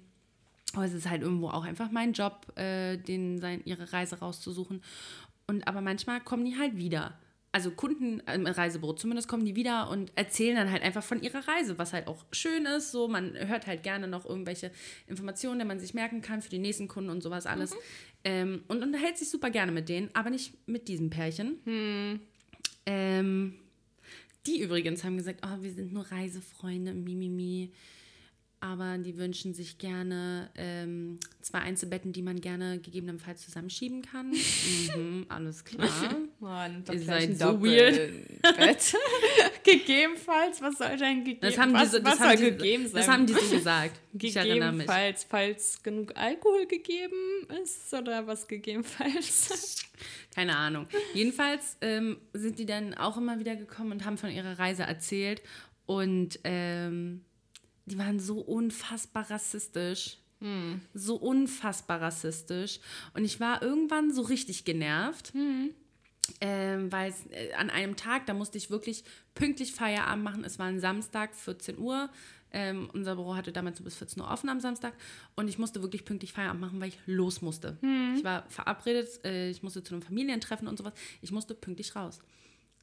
Aber 0.74 0.84
es 0.84 0.92
ist 0.92 1.08
halt 1.08 1.22
irgendwo 1.22 1.48
auch 1.48 1.64
einfach 1.64 1.90
mein 1.90 2.12
Job, 2.12 2.52
äh, 2.58 2.96
den 2.96 3.40
sein, 3.40 3.62
ihre 3.64 3.92
Reise 3.92 4.18
rauszusuchen. 4.18 4.82
Und 5.46 5.66
aber 5.68 5.80
manchmal 5.80 6.20
kommen 6.20 6.44
die 6.44 6.58
halt 6.58 6.76
wieder. 6.76 7.16
also 7.52 7.70
Kunden 7.70 8.20
im 8.34 8.46
Reisebüro 8.46 8.92
zumindest 8.92 9.28
kommen 9.28 9.44
die 9.44 9.56
wieder 9.56 9.88
und 9.88 10.12
erzählen 10.16 10.56
dann 10.56 10.70
halt 10.70 10.82
einfach 10.82 11.02
von 11.02 11.22
ihrer 11.22 11.46
Reise, 11.48 11.78
was 11.78 11.92
halt 11.92 12.06
auch 12.06 12.24
schön 12.32 12.66
ist. 12.66 12.92
So, 12.92 13.08
man 13.08 13.34
hört 13.34 13.66
halt 13.66 13.82
gerne 13.82 14.08
noch 14.08 14.26
irgendwelche 14.26 14.70
Informationen, 15.06 15.60
die 15.60 15.64
man 15.64 15.80
sich 15.80 15.94
merken 15.94 16.20
kann 16.22 16.42
für 16.42 16.50
die 16.50 16.58
nächsten 16.58 16.88
Kunden 16.88 17.10
und 17.10 17.22
sowas 17.22 17.46
alles. 17.46 17.72
Mhm. 17.72 17.78
Ähm, 18.28 18.62
und 18.68 18.82
unterhält 18.82 19.16
sich 19.16 19.30
super 19.30 19.48
gerne 19.48 19.72
mit 19.72 19.88
denen, 19.88 20.10
aber 20.12 20.28
nicht 20.28 20.52
mit 20.68 20.88
diesem 20.88 21.08
Pärchen. 21.08 21.58
Hm. 21.64 22.20
Ähm, 22.84 23.54
die 24.46 24.60
übrigens 24.60 25.02
haben 25.02 25.16
gesagt, 25.16 25.40
oh, 25.46 25.62
wir 25.62 25.72
sind 25.72 25.94
nur 25.94 26.04
Reisefreunde, 26.10 26.92
mimimi. 26.92 27.28
Mi, 27.28 27.68
mi 27.68 27.72
aber 28.60 28.98
die 28.98 29.16
wünschen 29.16 29.54
sich 29.54 29.78
gerne 29.78 30.50
ähm, 30.56 31.20
zwei 31.42 31.60
Einzelbetten, 31.60 32.12
die 32.12 32.22
man 32.22 32.40
gerne 32.40 32.80
gegebenenfalls 32.80 33.42
zusammenschieben 33.42 34.02
kann. 34.02 34.30
mhm, 34.96 35.26
alles 35.28 35.64
klar. 35.64 35.88
Mann, 36.40 36.82
Ihr 36.90 37.00
seid 37.00 37.38
so 37.38 37.62
weird. 37.62 38.12
Gegebenenfalls, 39.70 40.62
was 40.62 40.78
soll 40.78 40.96
denn 40.96 41.24
gegeben 41.24 41.40
das 41.42 41.58
haben 41.58 41.72
was, 41.72 41.90
die 41.90 42.02
das 42.02 42.20
haben 42.20 42.36
die, 42.38 42.44
gegeben 42.44 42.88
sein? 42.88 42.94
Das 42.94 43.08
haben 43.08 43.26
die 43.26 43.32
so 43.34 43.50
gesagt. 43.50 44.00
gegebenenfalls, 44.14 45.24
falls 45.24 45.82
genug 45.82 46.16
Alkohol 46.16 46.66
gegeben 46.66 47.46
ist 47.62 47.92
oder 47.92 48.26
was 48.26 48.48
gegebenenfalls? 48.48 49.84
Keine 50.34 50.56
Ahnung. 50.56 50.86
Jedenfalls 51.14 51.76
ähm, 51.80 52.18
sind 52.32 52.58
die 52.58 52.66
dann 52.66 52.94
auch 52.94 53.16
immer 53.16 53.38
wieder 53.38 53.56
gekommen 53.56 53.92
und 53.92 54.04
haben 54.04 54.18
von 54.18 54.30
ihrer 54.30 54.58
Reise 54.58 54.84
erzählt 54.84 55.42
und 55.86 56.38
ähm, 56.44 57.24
die 57.86 57.98
waren 57.98 58.20
so 58.20 58.40
unfassbar 58.40 59.30
rassistisch. 59.30 60.18
Hm. 60.40 60.80
So 60.94 61.16
unfassbar 61.16 62.00
rassistisch. 62.00 62.78
Und 63.14 63.24
ich 63.24 63.40
war 63.40 63.62
irgendwann 63.62 64.12
so 64.12 64.22
richtig 64.22 64.64
genervt. 64.64 65.32
Hm. 65.32 65.70
Ähm, 66.40 66.90
weil 66.92 67.10
es 67.10 67.26
äh, 67.30 67.52
an 67.54 67.70
einem 67.70 67.96
Tag, 67.96 68.26
da 68.26 68.34
musste 68.34 68.58
ich 68.58 68.70
wirklich 68.70 69.04
pünktlich 69.34 69.72
Feierabend 69.72 70.24
machen. 70.24 70.44
Es 70.44 70.58
war 70.58 70.66
ein 70.66 70.80
Samstag, 70.80 71.34
14 71.34 71.78
Uhr. 71.78 72.10
Ähm, 72.50 72.88
unser 72.94 73.16
Büro 73.16 73.36
hatte 73.36 73.52
damals 73.52 73.78
so 73.78 73.84
bis 73.84 73.96
14 73.96 74.22
Uhr 74.22 74.30
offen 74.30 74.48
am 74.48 74.58
Samstag 74.60 74.94
und 75.36 75.48
ich 75.48 75.58
musste 75.58 75.82
wirklich 75.82 76.06
pünktlich 76.06 76.32
Feierabend 76.32 76.62
machen, 76.62 76.80
weil 76.80 76.88
ich 76.88 76.98
los 77.04 77.42
musste. 77.42 77.76
Hm. 77.82 78.14
Ich 78.16 78.24
war 78.24 78.48
verabredet, 78.48 79.22
äh, 79.24 79.50
ich 79.50 79.62
musste 79.62 79.82
zu 79.82 79.94
einem 79.94 80.02
Familientreffen 80.02 80.66
und 80.66 80.78
sowas. 80.78 80.94
Ich 81.20 81.30
musste 81.30 81.54
pünktlich 81.54 81.94
raus. 81.94 82.20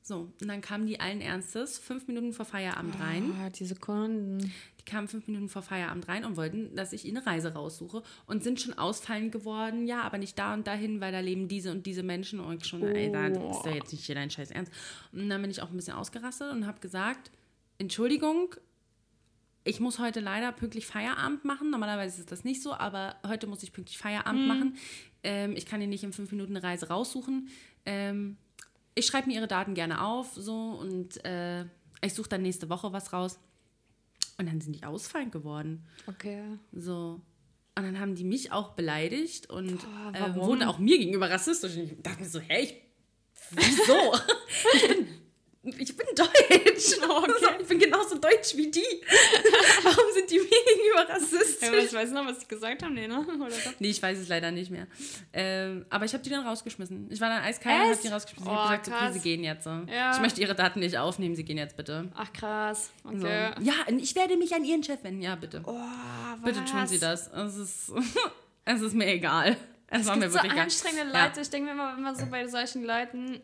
So, 0.08 0.32
und 0.40 0.48
dann 0.48 0.62
kamen 0.62 0.86
die 0.86 1.00
allen 1.00 1.20
Ernstes 1.20 1.80
fünf 1.80 2.06
Minuten 2.06 2.32
vor 2.32 2.46
Feierabend 2.46 2.94
oh, 3.00 3.04
rein. 3.04 3.52
diese 3.58 3.74
Kunden. 3.74 4.54
Die 4.80 4.86
kamen 4.86 5.08
fünf 5.08 5.26
Minuten 5.26 5.50
vor 5.50 5.64
Feierabend 5.64 6.08
rein 6.08 6.26
und 6.26 6.38
wollten, 6.38 6.76
dass 6.76 6.94
ich 6.94 7.06
ihnen 7.06 7.18
eine 7.18 7.26
Reise 7.26 7.54
raussuche 7.54 8.04
und 8.28 8.44
sind 8.44 8.62
schon 8.62 8.76
ausfallend 8.76 9.32
geworden. 9.32 9.88
Ja, 9.88 10.04
aber 10.04 10.20
nicht 10.20 10.38
da 10.38 10.54
und 10.54 10.68
dahin, 10.68 11.02
weil 11.02 11.12
da 11.12 11.22
leben 11.22 11.48
diese 11.48 11.72
und 11.72 11.88
diese 11.88 12.04
Menschen 12.04 12.40
und 12.40 12.68
schon, 12.68 12.84
oh. 12.84 12.86
ey, 12.86 13.12
da 13.12 13.26
ist 13.26 13.36
doch 13.36 13.74
jetzt 13.74 13.94
nicht 13.94 14.06
hier 14.06 14.14
dein 14.14 14.30
Scheiß 14.30 14.52
Ernst. 14.52 14.72
Und 15.12 15.28
dann 15.28 15.42
bin 15.42 15.50
ich 15.50 15.64
auch 15.64 15.72
ein 15.72 15.76
bisschen 15.76 15.96
ausgerastet 15.96 16.52
und 16.52 16.68
habe 16.68 16.80
gesagt, 16.82 17.32
Entschuldigung, 17.80 18.54
ich 19.64 19.80
muss 19.80 19.98
heute 19.98 20.20
leider 20.20 20.52
pünktlich 20.52 20.86
Feierabend 20.86 21.46
machen. 21.46 21.72
Normalerweise 21.72 22.22
ist 22.22 22.32
das 22.32 22.44
nicht 22.44 22.62
so, 22.62 22.76
aber 22.76 23.16
heute 23.28 23.48
muss 23.48 23.64
ich 23.64 23.74
pünktlich 23.74 23.98
Feierabend 23.98 24.42
hm. 24.42 24.48
machen. 24.48 24.78
Ähm, 25.24 25.56
ich 25.56 25.66
kann 25.66 25.80
dir 25.80 25.88
nicht 25.88 26.04
in 26.04 26.14
fünf 26.14 26.32
Minuten 26.32 26.56
eine 26.56 26.64
Reise 26.64 26.90
raussuchen. 26.90 27.50
Ähm, 27.88 28.38
ich 28.96 29.06
schreibe 29.06 29.28
mir 29.28 29.36
ihre 29.36 29.48
Daten 29.48 29.74
gerne 29.74 30.02
auf, 30.02 30.34
so 30.34 30.72
und 30.80 31.24
äh, 31.26 31.66
ich 32.02 32.14
suche 32.14 32.30
dann 32.30 32.42
nächste 32.42 32.70
Woche 32.70 32.92
was 32.94 33.14
raus. 33.14 33.40
Und 34.38 34.48
dann 34.48 34.60
sind 34.60 34.74
die 34.76 34.84
ausfallend 34.84 35.32
geworden. 35.32 35.86
Okay. 36.08 36.44
So. 36.74 37.22
Und 37.78 37.84
dann 37.84 38.00
haben 38.00 38.16
die 38.16 38.24
mich 38.24 38.52
auch 38.52 38.72
beleidigt 38.72 39.50
und 39.50 39.80
Boah, 39.82 40.14
äh, 40.14 40.36
wurden 40.36 40.64
auch 40.64 40.80
mir 40.80 40.98
gegenüber 40.98 41.30
rassistisch. 41.30 41.76
Und 41.76 41.84
ich 41.84 42.02
dachte 42.02 42.22
mir 42.22 42.30
so, 42.30 42.40
hey, 42.40 42.64
ich, 42.64 42.82
wieso? 43.52 44.16
ich 44.74 44.88
bin 44.88 45.08
ich 45.80 45.98
bin 45.98 46.08
deutsch. 46.16 46.30
Oh, 47.08 47.18
okay. 47.24 47.56
Ich 47.60 47.68
bin 47.68 47.80
genauso 47.80 48.18
deutsch 48.18 48.56
wie 48.56 48.70
die. 48.70 48.82
Warum 49.84 50.14
sind 50.14 50.30
die 50.30 50.40
mir 50.40 50.46
gegenüber 50.46 51.10
rassistisch? 51.10 51.70
Ja, 51.70 51.74
ich 51.74 51.94
weiß 51.94 52.12
noch, 52.12 52.26
was 52.26 52.42
sie 52.42 52.48
gesagt 52.48 52.84
haben, 52.84 52.94
nee, 52.94 53.08
ne? 53.08 53.20
Oder 53.40 53.56
Nee, 53.80 53.90
ich 53.90 54.02
weiß 54.02 54.18
es 54.18 54.28
leider 54.28 54.52
nicht 54.52 54.72
mehr. 54.72 54.88
Ähm, 55.34 55.86
aber 55.90 56.06
ich 56.06 56.14
habe 56.14 56.24
die 56.24 56.30
dann 56.30 56.46
rausgeschmissen. 56.46 57.10
Ich 57.12 57.22
war 57.22 57.30
dann 57.30 57.44
eiskalt 57.44 57.76
und 57.76 57.90
habe 57.90 58.02
die 58.02 58.08
rausgeschmissen. 58.08 58.52
Oh, 58.52 58.56
ich 58.56 58.70
habe 58.70 58.78
gesagt, 58.80 59.02
okay, 59.02 59.14
sie 59.14 59.20
gehen 59.20 59.44
jetzt. 59.44 59.66
Ja. 59.66 60.14
Ich 60.14 60.22
möchte 60.22 60.42
ihre 60.42 60.56
Daten 60.56 60.80
nicht 60.80 60.98
aufnehmen, 60.98 61.36
sie 61.36 61.44
gehen 61.44 61.58
jetzt 61.58 61.78
bitte. 61.78 62.12
Ach, 62.16 62.32
krass. 62.34 62.92
Okay. 63.04 63.52
So. 63.58 63.64
Ja, 63.64 63.74
ich 63.98 64.16
werde 64.16 64.38
mich 64.38 64.54
an 64.54 64.64
ihren 64.64 64.84
Chef 64.84 65.04
wenden. 65.04 65.22
Ja, 65.22 65.36
bitte. 65.36 65.62
Oh, 65.66 65.80
bitte 66.44 66.64
tun 66.66 66.88
Sie 66.88 67.00
das. 67.00 67.28
Es 67.28 67.56
ist, 67.56 67.92
es 68.66 68.82
ist 68.82 68.94
mir 68.94 69.08
egal. 69.08 69.58
Es, 69.88 70.02
es 70.02 70.08
war 70.08 70.16
mir 70.16 70.34
wirklich 70.34 70.52
so 70.52 70.60
anstrengende 70.60 71.06
Leute. 71.06 71.36
Ja. 71.36 71.42
Ich 71.42 71.50
denke 71.50 71.68
mir 71.68 71.74
immer, 71.74 71.98
immer 71.98 72.16
so 72.16 72.26
bei 72.26 72.48
solchen 72.48 72.84
Leuten 72.84 73.42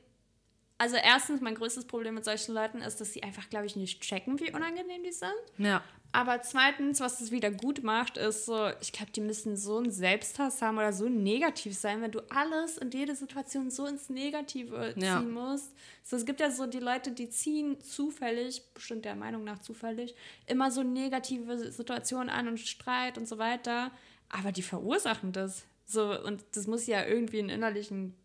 also 0.81 0.95
erstens, 0.95 1.41
mein 1.41 1.53
größtes 1.53 1.85
Problem 1.85 2.15
mit 2.15 2.25
solchen 2.25 2.55
Leuten 2.55 2.81
ist, 2.81 2.99
dass 2.99 3.13
sie 3.13 3.21
einfach, 3.21 3.47
glaube 3.51 3.67
ich, 3.67 3.75
nicht 3.75 4.01
checken, 4.01 4.39
wie 4.39 4.51
unangenehm 4.51 5.03
die 5.03 5.11
sind. 5.11 5.29
Ja. 5.59 5.83
Aber 6.11 6.41
zweitens, 6.41 6.99
was 6.99 7.19
das 7.19 7.29
wieder 7.29 7.51
gut 7.51 7.83
macht, 7.83 8.17
ist 8.17 8.47
so, 8.47 8.71
ich 8.81 8.91
glaube, 8.91 9.11
die 9.11 9.21
müssen 9.21 9.55
so 9.55 9.77
einen 9.77 9.91
Selbsthass 9.91 10.59
haben 10.63 10.79
oder 10.79 10.91
so 10.91 11.07
negativ 11.07 11.77
sein, 11.77 12.01
wenn 12.01 12.11
du 12.11 12.21
alles 12.31 12.79
in 12.79 12.89
jede 12.89 13.15
Situation 13.15 13.69
so 13.69 13.85
ins 13.85 14.09
Negative 14.09 14.95
ziehen 14.95 15.03
ja. 15.03 15.21
musst. 15.21 15.71
So, 16.03 16.15
es 16.15 16.25
gibt 16.25 16.39
ja 16.39 16.49
so 16.49 16.65
die 16.65 16.79
Leute, 16.79 17.11
die 17.11 17.29
ziehen 17.29 17.79
zufällig, 17.79 18.63
bestimmt 18.73 19.05
der 19.05 19.13
Meinung 19.13 19.43
nach 19.43 19.59
zufällig, 19.59 20.15
immer 20.47 20.71
so 20.71 20.81
negative 20.81 21.71
Situationen 21.71 22.31
an 22.31 22.47
und 22.47 22.59
Streit 22.59 23.19
und 23.19 23.27
so 23.27 23.37
weiter. 23.37 23.91
Aber 24.29 24.51
die 24.51 24.63
verursachen 24.63 25.31
das. 25.31 25.63
So, 25.85 26.19
und 26.23 26.43
das 26.53 26.65
muss 26.65 26.87
ja 26.87 27.05
irgendwie 27.05 27.37
einen 27.37 27.49
innerlichen 27.49 28.15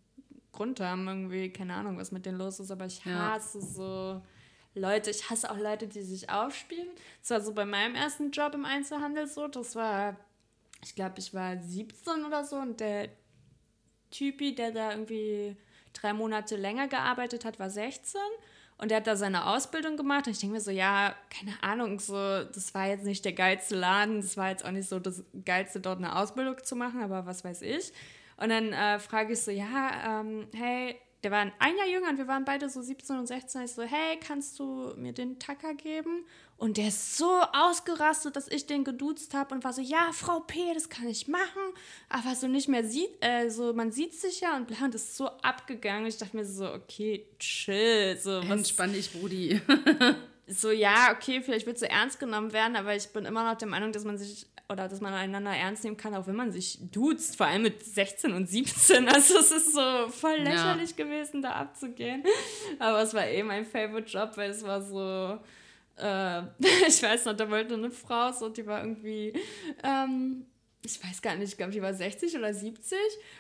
Grund 0.57 0.81
haben, 0.81 1.07
irgendwie, 1.07 1.53
keine 1.53 1.75
Ahnung, 1.75 1.99
was 1.99 2.11
mit 2.11 2.27
denen 2.27 2.39
los 2.39 2.59
ist, 2.59 2.71
aber 2.71 2.87
ich 2.87 3.05
hasse 3.05 3.59
ja. 3.59 3.65
so 3.65 4.23
Leute, 4.75 5.11
ich 5.11 5.31
hasse 5.31 5.51
auch 5.51 5.59
Leute, 5.59 5.87
die 5.87 6.03
sich 6.03 6.29
aufspielen. 6.29 6.89
Das 7.21 7.31
war 7.31 7.41
so 7.41 7.55
bei 7.55 7.65
meinem 7.65 7.95
ersten 7.95 8.31
Job 8.31 8.55
im 8.55 8.65
Einzelhandel 8.65 9.27
so, 9.27 9.49
das 9.49 9.75
war, 9.75 10.17
ich 10.83 10.95
glaube, 10.95 11.15
ich 11.19 11.33
war 11.33 11.57
17 11.57 12.25
oder 12.25 12.45
so 12.45 12.57
und 12.57 12.81
der 12.81 13.09
Typi, 14.11 14.55
der 14.55 14.73
da 14.73 14.93
irgendwie 14.93 15.57
drei 15.93 16.13
Monate 16.13 16.57
länger 16.57 16.89
gearbeitet 16.89 17.45
hat, 17.45 17.59
war 17.59 17.71
16 17.71 18.21
und 18.79 18.91
der 18.91 18.99
hat 18.99 19.07
da 19.07 19.17
seine 19.17 19.47
Ausbildung 19.47 19.97
gemacht 19.97 20.27
und 20.27 20.33
ich 20.33 20.39
denke 20.39 20.55
mir 20.55 20.61
so, 20.61 20.71
ja, 20.71 21.15
keine 21.31 21.55
Ahnung, 21.63 21.99
so, 21.99 22.45
das 22.45 22.75
war 22.75 22.87
jetzt 22.87 23.05
nicht 23.05 23.25
der 23.25 23.33
geilste 23.33 23.75
Laden, 23.75 24.21
das 24.21 24.37
war 24.37 24.51
jetzt 24.51 24.65
auch 24.65 24.71
nicht 24.71 24.89
so 24.89 24.99
das 24.99 25.25
geilste, 25.45 25.81
dort 25.81 25.99
eine 25.99 26.17
Ausbildung 26.17 26.63
zu 26.63 26.77
machen, 26.77 27.03
aber 27.03 27.25
was 27.25 27.43
weiß 27.45 27.63
ich. 27.63 27.93
Und 28.37 28.51
dann 28.51 28.73
äh, 28.73 28.99
frage 28.99 29.33
ich 29.33 29.41
so, 29.41 29.51
ja, 29.51 30.21
ähm, 30.21 30.47
hey, 30.53 30.97
der 31.23 31.31
war 31.33 31.41
ein 31.41 31.77
Jahr 31.77 31.89
jünger 31.89 32.11
und 32.11 32.19
wir 32.19 32.29
waren 32.29 32.45
beide 32.45 32.69
so 32.69 32.81
17 32.81 33.19
und 33.19 33.27
16. 33.27 33.63
Ich 33.63 33.73
so, 33.73 33.83
hey, 33.83 34.19
kannst 34.25 34.59
du 34.59 34.93
mir 34.97 35.13
den 35.13 35.39
Tacker 35.39 35.75
geben? 35.75 36.25
Und 36.59 36.77
der 36.77 36.89
ist 36.89 37.17
so 37.19 37.41
ausgerastet, 37.53 38.37
dass 38.37 38.49
ich 38.49 38.67
den 38.67 38.85
geduzt 38.85 39.35
habe 39.35 39.55
und 39.55 39.65
war 39.65 39.73
so, 39.73 39.83
ja, 39.83 40.11
Frau 40.13 40.41
P, 40.41 40.73
das 40.73 40.89
kann 40.89 41.09
ich 41.09 41.29
machen. 41.29 41.63
Aber 42.09 42.35
so 42.35 42.47
nicht 42.49 42.69
mehr 42.69 42.85
sieht, 42.85 43.11
äh, 43.21 43.51
so 43.51 43.73
man 43.75 43.91
sieht 43.91 44.15
sich 44.15 44.41
ja 44.41 44.57
und 44.57 44.71
und 44.81 44.95
ist 44.95 45.17
so 45.17 45.27
abgegangen. 45.27 46.07
Ich 46.07 46.17
dachte 46.17 46.37
mir 46.37 46.45
so, 46.45 46.73
okay, 46.73 47.27
chill. 47.39 48.17
So, 48.19 48.39
Entspann 48.39 48.93
dich, 48.93 49.13
Brudi. 49.13 49.61
so, 50.47 50.71
ja, 50.71 51.13
okay, 51.13 51.43
vielleicht 51.43 51.67
wird 51.67 51.79
so 51.79 51.87
ernst 51.87 52.21
genommen 52.21 52.53
werden, 52.53 52.77
aber 52.77 52.95
ich 52.95 53.09
bin 53.09 53.25
immer 53.25 53.51
noch 53.51 53.59
der 53.59 53.69
Meinung, 53.69 53.93
dass 53.93 54.05
man 54.05 54.17
sich 54.17 54.47
oder 54.69 54.89
dass 54.89 55.01
man 55.01 55.15
einander 55.15 55.53
ernst 55.53 55.85
nehmen 55.85 55.97
kann, 55.97 56.15
auch 56.15 56.27
wenn 56.27 56.35
man 56.35 56.51
sich 56.51 56.79
duzt, 56.91 57.37
vor 57.37 57.47
allem 57.47 57.63
mit 57.63 57.85
16 57.85 58.33
und 58.33 58.49
17. 58.49 59.09
Also 59.17 59.39
es 59.39 59.51
ist 59.51 59.75
so 59.75 60.09
voll 60.09 60.39
lächerlich 60.39 60.91
ja. 60.97 61.05
gewesen, 61.05 61.43
da 61.43 61.53
abzugehen. 61.53 62.25
Aber 62.79 63.03
es 63.03 63.15
war 63.15 63.27
eh 63.27 63.43
mein 63.43 63.65
Favorite 63.65 64.11
Job, 64.11 64.33
weil 64.37 64.51
es 64.51 64.65
war 64.65 64.83
so, 64.83 65.39
äh, 65.99 66.43
ich 66.89 67.03
weiß 67.03 67.27
noch, 67.27 67.37
da 67.37 67.49
wollte 67.49 67.75
eine 67.75 67.91
Frau 67.91 68.33
so, 68.33 68.49
die 68.49 68.67
war 68.67 68.83
irgendwie, 68.83 69.35
ähm, 69.85 70.47
ich 70.85 71.03
weiß 71.03 71.23
gar 71.23 71.37
nicht, 71.37 71.51
ich 71.51 71.57
glaube, 71.57 71.73
die 71.73 71.83
war 71.83 71.95
60 71.95 72.37
oder 72.37 72.53
70. 72.53 72.99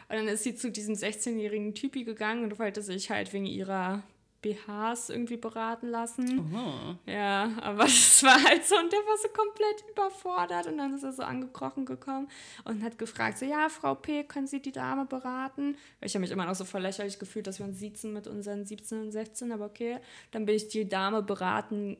Und 0.08 0.16
dann 0.16 0.28
ist 0.28 0.44
sie 0.44 0.54
zu 0.54 0.70
diesem 0.70 0.94
16-jährigen 0.94 1.74
Typi 1.74 2.04
gegangen 2.04 2.44
und 2.44 2.58
wollte 2.58 2.82
sich 2.82 3.10
halt 3.10 3.32
wegen 3.32 3.46
ihrer 3.46 4.02
BHs 4.46 5.10
irgendwie 5.10 5.36
beraten 5.36 5.88
lassen. 5.88 6.50
Oh. 6.54 7.10
Ja, 7.10 7.50
aber 7.60 7.82
das 7.84 8.22
war 8.22 8.42
halt 8.42 8.64
so 8.64 8.76
und 8.76 8.92
der 8.92 9.00
war 9.00 9.16
so 9.20 9.28
komplett 9.28 9.84
überfordert 9.90 10.66
und 10.66 10.78
dann 10.78 10.94
ist 10.94 11.02
er 11.02 11.12
so 11.12 11.22
angekrochen 11.22 11.84
gekommen 11.84 12.28
und 12.64 12.82
hat 12.82 12.98
gefragt, 12.98 13.38
so 13.38 13.46
ja, 13.46 13.68
Frau 13.68 13.94
P., 13.94 14.24
können 14.24 14.46
Sie 14.46 14.60
die 14.60 14.72
Dame 14.72 15.06
beraten? 15.06 15.76
Ich 16.00 16.14
habe 16.14 16.20
mich 16.20 16.30
immer 16.30 16.46
noch 16.46 16.54
so 16.54 16.64
voll 16.64 16.82
lächerlich 16.82 17.18
gefühlt, 17.18 17.46
dass 17.46 17.58
wir 17.58 17.66
uns 17.66 17.78
siezen 17.78 18.12
mit 18.12 18.26
unseren 18.26 18.64
17 18.64 19.00
und 19.00 19.12
16, 19.12 19.52
aber 19.52 19.66
okay. 19.66 19.98
Dann 20.30 20.46
bin 20.46 20.54
ich 20.54 20.68
die 20.68 20.88
Dame 20.88 21.22
beraten 21.22 21.96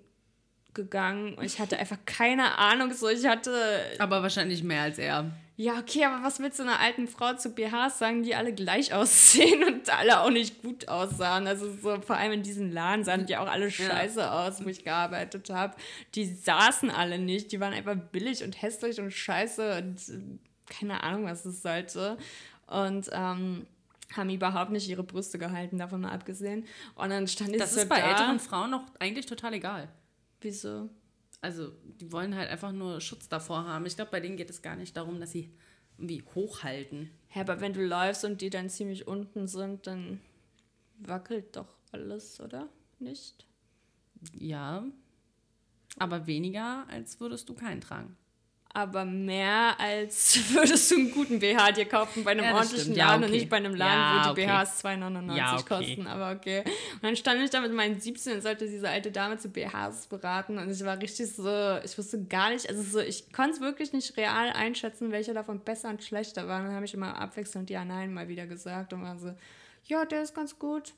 gegangen 0.75 1.35
und 1.35 1.45
ich 1.45 1.59
hatte 1.59 1.79
einfach 1.79 1.99
keine 2.05 2.59
Ahnung, 2.59 2.93
so 2.93 3.09
ich 3.09 3.27
hatte... 3.27 3.53
Aber 3.99 4.23
wahrscheinlich 4.23 4.63
mehr 4.63 4.83
als 4.83 4.99
er. 4.99 5.33
Ja, 5.59 5.79
okay, 5.79 6.05
aber 6.05 6.23
was 6.23 6.39
willst 6.39 6.59
du 6.59 6.65
einer 6.65 6.81
alten 6.81 7.09
Frau 7.09 7.33
zu 7.33 7.51
BHs 7.51 7.99
sagen, 7.99 8.23
die 8.23 8.35
alle 8.35 8.53
gleich 8.53 8.93
aussehen 8.93 9.65
und 9.65 9.89
alle 9.89 10.21
auch 10.21 10.31
nicht 10.31 10.63
gut 10.63 10.89
aussahen? 10.89 11.47
Also 11.47 11.73
so 11.73 12.01
vor 12.03 12.17
allem 12.17 12.33
in 12.33 12.43
diesen 12.43 12.73
Laden 12.73 13.05
sahen 13.05 13.25
die 13.25 13.37
auch 13.37 13.49
alle 13.49 13.71
scheiße 13.71 14.21
ja. 14.21 14.47
aus, 14.47 14.63
wo 14.63 14.69
ich 14.69 14.85
gearbeitet 14.85 15.49
habe. 15.49 15.75
Die 16.15 16.27
saßen 16.27 16.91
alle 16.91 17.19
nicht, 17.19 17.53
die 17.53 17.61
waren 17.61 17.73
einfach 17.73 17.97
billig 17.97 18.45
und 18.45 18.61
hässlich 18.61 19.01
und 19.01 19.11
scheiße 19.11 19.79
und 19.79 20.09
äh, 20.09 20.39
keine 20.67 21.03
Ahnung, 21.03 21.25
was 21.25 21.47
es 21.47 21.63
sollte. 21.63 22.19
Und 22.67 23.09
ähm, 23.13 23.67
haben 24.15 24.31
überhaupt 24.31 24.73
nicht 24.73 24.89
ihre 24.89 25.03
Brüste 25.03 25.39
gehalten, 25.39 25.79
davon 25.79 26.03
mal 26.03 26.13
abgesehen. 26.13 26.67
Und 26.97 27.11
dann 27.11 27.27
stand 27.27 27.51
ich 27.51 27.59
Das 27.59 27.75
so 27.75 27.81
ist 27.81 27.89
bei 27.89 28.01
da. 28.01 28.11
älteren 28.11 28.41
Frauen 28.41 28.71
noch 28.71 28.85
eigentlich 28.99 29.27
total 29.27 29.55
egal. 29.55 29.89
Wieso? 30.41 30.91
Also, 31.41 31.73
die 31.85 32.11
wollen 32.13 32.35
halt 32.35 32.51
einfach 32.51 32.73
nur 32.73 33.01
Schutz 33.01 33.29
davor 33.29 33.65
haben. 33.67 33.87
Ich 33.87 33.97
glaube, 33.97 34.11
bei 34.11 34.21
denen 34.21 34.37
geht 34.37 34.51
es 34.51 34.63
gar 34.63 34.77
nicht 34.77 34.97
darum, 34.97 35.21
dass 35.21 35.33
sie 35.33 35.53
irgendwie 35.99 36.23
hochhalten. 36.35 37.11
Ja, 37.35 37.43
aber 37.43 37.61
wenn 37.61 37.73
du 37.73 37.85
läufst 37.85 38.25
und 38.25 38.41
die 38.41 38.51
dann 38.51 38.69
ziemlich 38.69 39.07
unten 39.07 39.47
sind, 39.47 39.87
dann 39.87 40.21
wackelt 40.99 41.57
doch 41.57 41.77
alles, 41.93 42.41
oder? 42.41 42.69
Nicht? 42.99 43.47
Ja. 44.33 44.85
Aber 45.99 46.27
weniger, 46.27 46.87
als 46.89 47.21
würdest 47.21 47.49
du 47.49 47.55
keinen 47.55 47.81
tragen. 47.81 48.17
Aber 48.77 49.07
mehr 49.07 49.81
als 49.81 50.39
würdest 50.53 50.91
du 50.91 50.97
einen 50.97 51.11
guten 51.11 51.39
BH 51.39 51.73
dir 51.73 51.87
kaufen 51.87 52.25
bei 52.25 52.33
einem 52.33 52.45
Ja, 52.45 52.57
ordentlichen. 52.57 52.95
Ja, 52.95 53.07
Laden 53.07 53.23
und 53.23 53.29
okay. 53.31 53.39
nicht 53.39 53.49
bei 53.49 53.57
einem 53.57 53.75
Laden, 53.75 53.95
Ja, 53.95 54.31
wo 54.31 54.35
die 54.35 54.43
okay. 54.43 54.65
BHs 54.65 54.85
2,99 54.85 55.35
Ja, 55.35 55.55
okay. 55.55 55.65
kosten. 55.67 56.07
Aber 56.07 56.37
okay. 56.37 56.63
Und 56.93 57.03
dann 57.03 57.17
stand 57.17 57.41
ich 57.41 57.49
da 57.49 57.63
mit 57.63 57.73
meinen 57.73 57.99
17 57.99 58.35
und 58.35 58.43
sollte 58.43 58.69
diese 58.69 58.91
alte 58.91 59.11
Dame 59.11 59.39
zu 59.39 59.49
BHs 59.49 60.09
beraten 60.09 60.59
und 60.59 60.71
ich 60.71 60.85
war 60.85 61.01
richtig 61.01 61.33
so, 61.35 61.79
ich 61.83 61.97
wusste 61.97 62.23
gar 62.25 62.51
nicht, 62.51 62.69
also 62.69 62.83
so, 62.83 63.01
ich 63.01 63.33
konnte 63.33 63.53
es 63.53 63.61
wirklich 63.63 63.95
nicht 63.95 64.15
real 64.19 64.51
einschätzen, 64.51 65.11
welche 65.11 65.33
davon 65.33 65.61
besser 65.61 65.89
und 65.89 66.05
schlechter 66.05 66.47
waren. 66.47 66.67
Dann 66.67 66.75
habe 66.75 66.85
ich 66.85 66.93
immer 66.93 67.19
abwechselnd 67.19 67.71
Ja, 67.71 67.83
Nein 67.83 68.13
mal 68.13 68.29
wieder 68.29 68.47
gesagt 68.47 68.93
und 68.93 69.01
war 69.03 69.17
so, 69.17 69.33
ja, 69.85 70.05
der 70.05 70.23
ist 70.23 70.35
ganz 70.35 70.59
gut. 70.59 70.93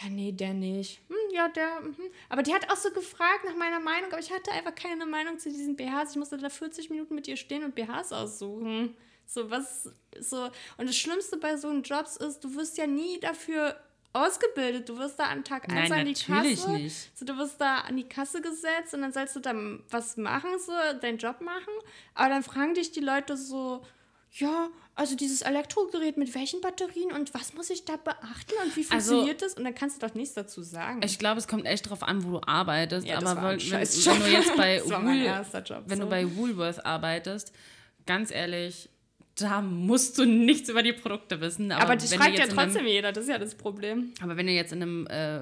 Ja, 0.00 0.10
nee, 0.10 0.32
der 0.32 0.52
nicht. 0.52 1.00
Hm, 1.08 1.16
ja, 1.32 1.48
der. 1.48 1.80
Mhm. 1.80 1.96
Aber 2.28 2.42
die 2.42 2.52
hat 2.52 2.70
auch 2.70 2.76
so 2.76 2.90
gefragt 2.90 3.44
nach 3.46 3.56
meiner 3.56 3.80
Meinung, 3.80 4.12
aber 4.12 4.20
ich 4.20 4.30
hatte 4.30 4.52
einfach 4.52 4.74
keine 4.74 5.06
Meinung 5.06 5.38
zu 5.38 5.48
diesen 5.48 5.74
BHs. 5.76 6.10
Ich 6.10 6.16
musste 6.16 6.36
da 6.36 6.50
40 6.50 6.90
Minuten 6.90 7.14
mit 7.14 7.26
ihr 7.28 7.36
stehen 7.36 7.64
und 7.64 7.74
BHs 7.74 8.12
aussuchen. 8.12 8.94
So, 9.24 9.50
was. 9.50 9.90
So. 10.20 10.50
Und 10.76 10.88
das 10.88 10.96
Schlimmste 10.96 11.38
bei 11.38 11.56
so 11.56 11.72
Jobs 11.72 12.16
ist, 12.16 12.44
du 12.44 12.54
wirst 12.54 12.76
ja 12.76 12.86
nie 12.86 13.18
dafür 13.20 13.80
ausgebildet. 14.12 14.88
Du 14.88 14.98
wirst 14.98 15.18
da 15.18 15.24
an 15.24 15.44
Tag 15.44 15.70
1 15.70 15.90
Nein, 15.90 16.00
an 16.00 16.06
die 16.06 16.14
Kasse. 16.14 16.70
nicht. 16.72 17.18
So, 17.18 17.24
du 17.24 17.36
wirst 17.38 17.60
da 17.60 17.78
an 17.80 17.96
die 17.96 18.08
Kasse 18.08 18.42
gesetzt 18.42 18.92
und 18.92 19.00
dann 19.00 19.12
sollst 19.12 19.34
du 19.34 19.40
dann 19.40 19.82
was 19.90 20.16
machen, 20.18 20.50
so, 20.58 20.72
deinen 21.00 21.18
Job 21.18 21.40
machen. 21.40 21.72
Aber 22.14 22.28
dann 22.28 22.42
fragen 22.42 22.74
dich 22.74 22.92
die 22.92 23.00
Leute 23.00 23.36
so, 23.36 23.82
ja, 24.32 24.68
also 24.96 25.14
dieses 25.14 25.42
Elektrogerät 25.42 26.16
mit 26.16 26.34
welchen 26.34 26.60
Batterien 26.62 27.12
und 27.12 27.32
was 27.34 27.52
muss 27.54 27.68
ich 27.70 27.84
da 27.84 27.96
beachten 27.96 28.52
und 28.64 28.74
wie 28.76 28.80
Also- 28.90 29.10
funktioniert 29.12 29.42
das? 29.42 29.54
Und 29.54 29.64
dann 29.64 29.74
kannst 29.74 30.02
du 30.02 30.06
doch 30.06 30.14
nichts 30.14 30.34
dazu 30.34 30.62
sagen. 30.62 31.00
Ich 31.04 31.18
glaube, 31.18 31.38
es 31.38 31.46
kommt 31.46 31.66
echt 31.66 31.88
drauf 31.88 32.02
an, 32.02 32.24
wo 32.24 32.32
du 32.32 32.40
arbeitest. 32.46 33.06
Ja, 33.06 33.18
aber 33.18 33.36
weil, 33.42 33.58
wenn, 33.60 33.70
wenn 33.72 34.20
du 34.20 34.30
jetzt 34.30 34.56
bei 34.56 34.82
Wool, 34.84 35.62
Job, 35.64 35.82
wenn 35.86 35.98
so. 35.98 36.04
du 36.04 36.10
bei 36.10 36.36
Woolworth 36.36 36.84
arbeitest, 36.84 37.52
ganz 38.06 38.30
ehrlich, 38.30 38.88
da 39.38 39.60
musst 39.60 40.16
du 40.16 40.24
nichts 40.24 40.70
über 40.70 40.82
die 40.82 40.94
Produkte 40.94 41.40
wissen. 41.42 41.70
Aber, 41.70 41.82
aber 41.82 41.96
das 41.96 42.08
schreibt 42.14 42.38
ja 42.38 42.44
in 42.44 42.50
einem- 42.50 42.58
trotzdem 42.58 42.86
jeder, 42.86 43.12
das 43.12 43.24
ist 43.24 43.30
ja 43.30 43.38
das 43.38 43.54
Problem. 43.54 44.14
Aber 44.22 44.36
wenn 44.38 44.46
du 44.46 44.52
jetzt 44.52 44.72
in 44.72 44.80
einem 44.82 45.06
äh, 45.08 45.40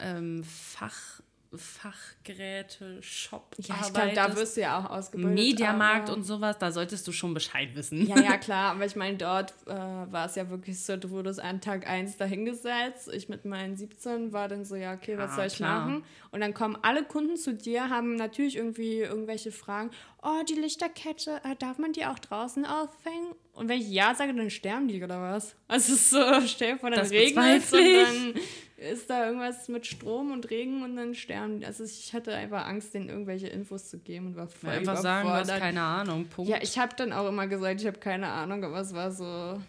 ähm, 0.00 0.44
Fach, 0.44 1.15
Fachgeräte-Shop 1.54 3.54
Ja, 3.58 3.76
ich 3.80 3.92
glaube, 3.92 4.12
da 4.14 4.36
wirst 4.36 4.56
du 4.56 4.62
ja 4.62 4.78
auch 4.78 4.90
ausgebildet. 4.90 5.34
Mediamarkt 5.34 6.10
und 6.10 6.24
sowas, 6.24 6.58
da 6.58 6.72
solltest 6.72 7.06
du 7.06 7.12
schon 7.12 7.34
Bescheid 7.34 7.74
wissen. 7.74 8.06
Ja, 8.06 8.20
ja, 8.20 8.36
klar, 8.38 8.72
aber 8.72 8.86
ich 8.86 8.96
meine, 8.96 9.16
dort 9.16 9.54
äh, 9.66 9.74
war 9.74 10.26
es 10.26 10.34
ja 10.34 10.48
wirklich 10.50 10.82
so, 10.82 10.96
du 10.96 11.10
wurdest 11.10 11.40
an 11.40 11.60
Tag 11.60 11.86
1 11.88 12.16
dahingesetzt. 12.16 13.08
Ich 13.12 13.28
mit 13.28 13.44
meinen 13.44 13.76
17 13.76 14.32
war 14.32 14.48
dann 14.48 14.64
so, 14.64 14.76
ja, 14.76 14.94
okay, 14.94 15.18
was 15.18 15.30
Ja, 15.32 15.36
soll 15.36 15.46
ich 15.46 15.56
klar. 15.56 15.86
machen? 15.86 16.04
Und 16.30 16.40
dann 16.40 16.54
kommen 16.54 16.76
alle 16.82 17.04
Kunden 17.04 17.36
zu 17.36 17.54
dir, 17.54 17.90
haben 17.90 18.16
natürlich 18.16 18.56
irgendwie 18.56 19.00
irgendwelche 19.00 19.52
Fragen. 19.52 19.90
Oh, 20.22 20.42
die 20.48 20.54
Lichterkette, 20.54 21.40
äh, 21.44 21.54
darf 21.56 21.78
man 21.78 21.92
die 21.92 22.06
auch 22.06 22.18
draußen 22.18 22.64
aufhängen? 22.66 23.34
Und 23.56 23.70
wenn 23.70 23.80
ich 23.80 23.90
ja 23.90 24.14
sage, 24.14 24.34
dann 24.34 24.50
sterben 24.50 24.86
die 24.86 25.02
oder 25.02 25.20
was? 25.20 25.56
Also 25.66 25.94
es 25.94 26.00
ist 26.00 26.10
so, 26.10 26.40
stell 26.46 26.74
dir 26.74 26.78
vor, 26.78 26.90
dann 26.90 27.00
Das 27.00 27.10
regnet 27.10 27.62
es 27.62 27.72
und 27.72 27.80
dann 27.80 28.34
ist 28.76 29.08
da 29.08 29.26
irgendwas 29.26 29.68
mit 29.68 29.86
Strom 29.86 30.30
und 30.30 30.50
Regen 30.50 30.82
und 30.82 30.94
dann 30.96 31.14
sterben. 31.14 31.60
die. 31.60 31.66
Also 31.66 31.84
ich 31.84 32.12
hatte 32.12 32.34
einfach 32.34 32.66
Angst, 32.66 32.92
denen 32.92 33.08
irgendwelche 33.08 33.46
Infos 33.48 33.88
zu 33.88 33.98
geben 33.98 34.26
und 34.26 34.36
war 34.36 34.46
voll 34.46 34.68
Einfach 34.68 34.98
sagen, 34.98 35.26
du 35.28 35.34
hast 35.34 35.48
keine 35.48 35.80
Ahnung. 35.80 36.26
Punkt. 36.26 36.50
Ja, 36.50 36.58
ich 36.60 36.78
habe 36.78 36.94
dann 36.96 37.14
auch 37.14 37.26
immer 37.28 37.46
gesagt, 37.46 37.80
ich 37.80 37.86
habe 37.86 37.98
keine 37.98 38.28
Ahnung, 38.28 38.62
aber 38.62 38.80
es 38.80 38.92
war 38.92 39.10
so, 39.10 39.24
ja, 39.24 39.62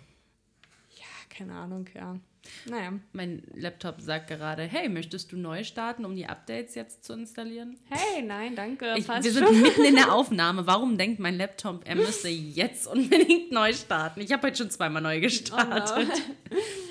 keine 1.29 1.53
Ahnung, 1.53 1.87
ja. 1.95 2.17
Naja, 2.65 2.93
mein 3.13 3.43
Laptop 3.55 4.01
sagt 4.01 4.27
gerade, 4.27 4.63
hey, 4.63 4.89
möchtest 4.89 5.31
du 5.31 5.37
neu 5.37 5.63
starten, 5.63 6.05
um 6.05 6.15
die 6.15 6.25
Updates 6.25 6.75
jetzt 6.75 7.03
zu 7.03 7.13
installieren? 7.13 7.77
hey, 7.89 8.21
nein, 8.23 8.55
danke, 8.55 8.93
Ich, 8.97 9.07
wir 9.07 9.21
sind 9.31 9.45
schon. 9.47 9.61
mitten 9.61 9.83
in 9.85 9.95
der 9.95 10.11
Aufnahme. 10.13 10.67
Warum 10.67 10.97
denkt 10.97 11.19
mein 11.19 11.37
Laptop, 11.37 11.81
er 11.87 11.95
müsste 11.95 12.29
jetzt 12.29 12.87
unbedingt 12.87 13.51
neu 13.51 13.73
starten? 13.73 14.21
Ich 14.21 14.31
habe 14.31 14.47
heute 14.47 14.57
schon 14.57 14.69
zweimal 14.69 15.01
neu 15.01 15.19
gestartet. 15.19 16.21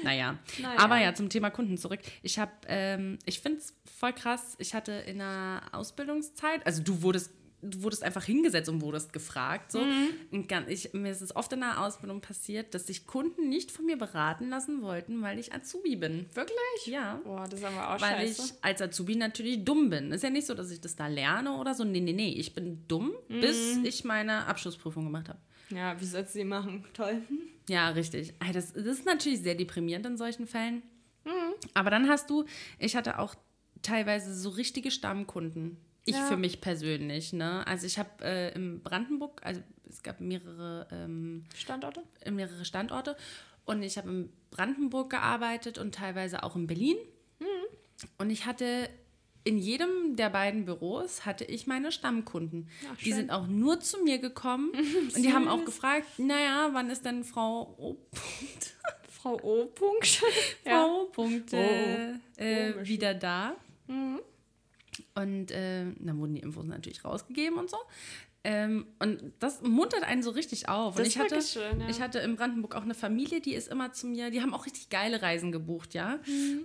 Naja. 0.03 0.39
Naja. 0.63 0.79
aber 0.79 0.99
ja, 1.01 1.15
zum 1.15 1.31
Thema 1.31 1.51
Kunden 1.51 1.77
zurück. 1.79 1.99
Ich 2.23 2.39
habe, 2.39 2.53
ähm, 2.69 3.19
ich 3.25 3.41
finde 3.41 3.59
es 3.59 3.75
voll 3.99 4.13
krass. 4.13 4.55
Ich 4.59 4.73
hatte 4.75 4.93
in 4.93 5.19
der 5.19 5.63
Ausbildungszeit, 5.73 6.65
also 6.65 6.83
du 6.83 7.03
wurdest, 7.03 7.33
du 7.63 7.83
wurdest 7.83 8.03
einfach 8.03 8.25
hingesetzt 8.25 8.69
und 8.69 8.81
wurdest 8.83 9.13
gefragt. 9.13 9.73
So. 9.73 9.81
Mhm. 9.81 10.45
Ich, 10.69 10.93
mir 10.93 11.11
ist 11.11 11.21
es 11.23 11.35
oft 11.35 11.53
in 11.53 11.61
der 11.61 11.83
Ausbildung 11.83 12.21
passiert, 12.21 12.75
dass 12.75 12.87
sich 12.87 13.07
Kunden 13.07 13.49
nicht 13.49 13.71
von 13.71 13.87
mir 13.87 13.97
beraten 13.97 14.49
lassen 14.49 14.83
wollten, 14.83 15.23
weil 15.23 15.39
ich 15.39 15.53
Azubi 15.55 15.97
bin. 15.97 16.27
Wirklich? 16.35 16.87
Ja. 16.87 17.21
Boah, 17.25 17.47
das 17.49 17.61
ist 17.61 17.65
aber 17.67 17.95
auch 17.95 18.01
Weil 18.01 18.27
scheiße. 18.27 18.43
ich 18.59 18.65
als 18.65 18.83
Azubi 18.83 19.17
natürlich 19.17 19.65
dumm 19.65 19.91
bin. 19.91 20.13
Ist 20.13 20.23
ja 20.23 20.31
nicht 20.31 20.47
so, 20.47 20.55
dass 20.55 20.71
ich 20.71 20.81
das 20.81 20.97
da 20.97 21.07
lerne 21.07 21.57
oder 21.57 21.75
so. 21.75 21.85
Nee, 21.85 22.01
nee, 22.01 22.13
nee. 22.13 22.33
Ich 22.35 22.55
bin 22.55 22.87
dumm, 22.89 23.13
bis 23.29 23.79
ich 23.85 24.05
meine 24.05 24.47
Abschlussprüfung 24.47 25.05
gemacht 25.05 25.29
habe. 25.29 25.39
ja, 25.71 26.01
wie 26.01 26.05
sollst 26.05 26.35
du 26.35 26.39
die 26.41 26.45
machen? 26.45 26.85
Toll. 26.93 27.23
Ja, 27.69 27.89
richtig. 27.89 28.33
Das, 28.53 28.73
das 28.75 28.85
ist 28.85 29.07
natürlich 29.07 29.41
sehr 29.41 29.57
deprimierend 29.57 30.07
in 30.07 30.17
solchen 30.17 30.47
Fällen. 30.47 30.85
Mhm. 31.25 31.55
Aber 31.75 31.91
dann 31.91 32.09
hast 32.09 32.31
du, 32.31 32.45
ich 32.79 32.95
hatte 32.95 33.19
auch 33.19 33.35
teilweise 33.83 34.33
so 34.33 34.51
richtige 34.51 34.93
Stammkunden. 34.93 35.77
Ich 36.07 36.15
Ja. 36.15 36.25
für 36.27 36.37
mich 36.37 36.61
persönlich, 36.61 37.33
ne? 37.33 37.67
Also 37.67 37.85
ich 37.87 37.99
habe 37.99 38.25
äh, 38.25 38.55
im 38.55 38.81
Brandenburg, 38.81 39.41
also 39.45 39.61
es 39.89 40.03
gab 40.03 40.21
mehrere, 40.21 40.87
ähm, 40.93 41.45
Standorte? 41.55 42.03
mehrere 42.31 42.65
Standorte 42.65 43.17
und 43.65 43.83
ich 43.83 43.99
habe 43.99 44.09
in 44.09 44.33
Brandenburg 44.51 45.11
gearbeitet 45.11 45.79
und 45.79 45.95
teilweise 45.95 46.43
auch 46.45 46.57
in 46.57 46.67
Berlin. 46.69 46.97
Mhm. 47.41 48.07
Und 48.19 48.31
ich 48.31 48.47
hatte 48.47 48.89
in 49.43 49.59
jedem 49.59 50.17
der 50.17 50.31
beiden 50.31 50.65
Büros 50.65 51.25
hatte 51.25 51.45
ich 51.45 51.67
meine 51.67 51.93
Stammkunden. 51.93 52.69
Ach, 52.93 52.97
die 52.99 53.13
sind 53.13 53.31
auch 53.31 53.47
nur 53.47 53.81
zu 53.81 54.03
mir 54.03 54.19
gekommen 54.19 54.71
und 55.15 55.23
die 55.23 55.33
haben 55.33 55.49
auch 55.49 55.65
gefragt, 55.65 56.07
naja, 56.19 56.71
wann 56.73 56.89
ist 56.91 57.05
denn 57.05 57.25
Frau 57.25 57.75
O. 57.79 57.97
Frau 59.11 59.41
O. 59.43 59.67
Punkt. 59.67 60.23
Frau 60.65 61.05
Punkt, 61.13 61.53
äh, 61.53 62.13
äh, 62.37 62.87
wieder 62.87 63.15
da. 63.15 63.57
Mhm. 63.89 64.21
Und 65.15 65.51
äh, 65.51 65.87
dann 65.99 66.19
wurden 66.19 66.35
die 66.35 66.41
Infos 66.41 66.65
natürlich 66.65 67.05
rausgegeben 67.05 67.59
und 67.59 67.71
so. 67.71 67.79
Ähm, 68.49 68.87
und 69.01 69.33
das 69.41 69.61
muntert 69.63 70.05
einen 70.05 70.23
so 70.23 70.31
richtig 70.31 70.69
auf. 70.69 70.95
Das 70.95 71.01
und 71.01 71.07
ist 71.09 71.17
ich 71.17 71.21
hatte, 71.21 71.43
schön, 71.43 71.81
ja. 71.81 71.89
ich 71.89 72.01
hatte 72.01 72.21
in 72.21 72.37
Brandenburg 72.37 72.77
auch 72.77 72.85
eine 72.85 72.95
Familie, 72.95 73.41
die 73.41 73.55
ist 73.55 73.67
immer 73.67 73.93
zu 73.93 74.07
mir, 74.07 74.31
die 74.31 74.41
haben 74.41 74.55
auch 74.55 74.67
richtig 74.67 74.89
geile 74.89 75.21
Reisen 75.21 75.51
gebucht, 75.51 75.95
ja. 75.95 76.21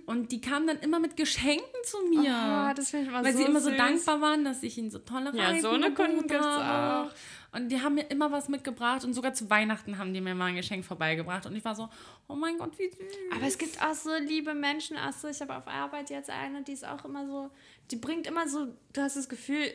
Und 0.06 0.30
die 0.30 0.40
kamen 0.40 0.68
dann 0.68 0.78
immer 0.78 1.00
mit 1.00 1.16
Geschenken 1.16 1.64
zu 1.84 1.98
mir. 2.08 2.32
Ah, 2.32 2.72
das 2.72 2.94
ich 2.94 3.00
immer 3.08 3.24
weil 3.24 3.32
so 3.32 3.38
sie 3.38 3.44
immer 3.44 3.60
so 3.60 3.70
süß. 3.70 3.78
dankbar 3.78 4.20
waren, 4.20 4.44
dass 4.44 4.62
ich 4.62 4.78
ihnen 4.78 4.92
so 4.92 5.00
tolle 5.00 5.34
Ja, 5.34 5.46
Reisen 5.46 5.62
so 5.62 5.70
eine 5.70 5.92
Kunden 5.92 6.28
gibt's 6.28 6.46
habe. 6.46 7.10
auch. 7.10 7.14
Und 7.58 7.68
die 7.68 7.82
haben 7.82 7.96
mir 7.96 8.08
immer 8.10 8.30
was 8.30 8.48
mitgebracht 8.48 9.04
und 9.04 9.12
sogar 9.12 9.34
zu 9.34 9.50
Weihnachten 9.50 9.98
haben 9.98 10.14
die 10.14 10.20
mir 10.20 10.36
mal 10.36 10.46
ein 10.46 10.56
Geschenk 10.56 10.84
vorbeigebracht. 10.84 11.46
Und 11.46 11.56
ich 11.56 11.64
war 11.64 11.74
so, 11.74 11.88
oh 12.28 12.36
mein 12.36 12.58
Gott, 12.58 12.78
wie 12.78 12.88
süß. 12.88 12.96
Aber 13.34 13.44
es 13.44 13.58
gibt 13.58 13.82
auch 13.82 13.92
so 13.92 14.10
liebe 14.20 14.54
Menschen, 14.54 14.96
auch 14.96 15.12
so, 15.12 15.26
ich 15.26 15.40
habe 15.40 15.56
auf 15.56 15.66
Arbeit 15.66 16.10
jetzt 16.10 16.30
eine, 16.30 16.62
die 16.62 16.72
ist 16.72 16.86
auch 16.86 17.04
immer 17.04 17.26
so, 17.26 17.50
die 17.90 17.96
bringt 17.96 18.28
immer 18.28 18.46
so, 18.48 18.68
du 18.92 19.00
hast 19.02 19.16
das 19.16 19.28
Gefühl, 19.28 19.72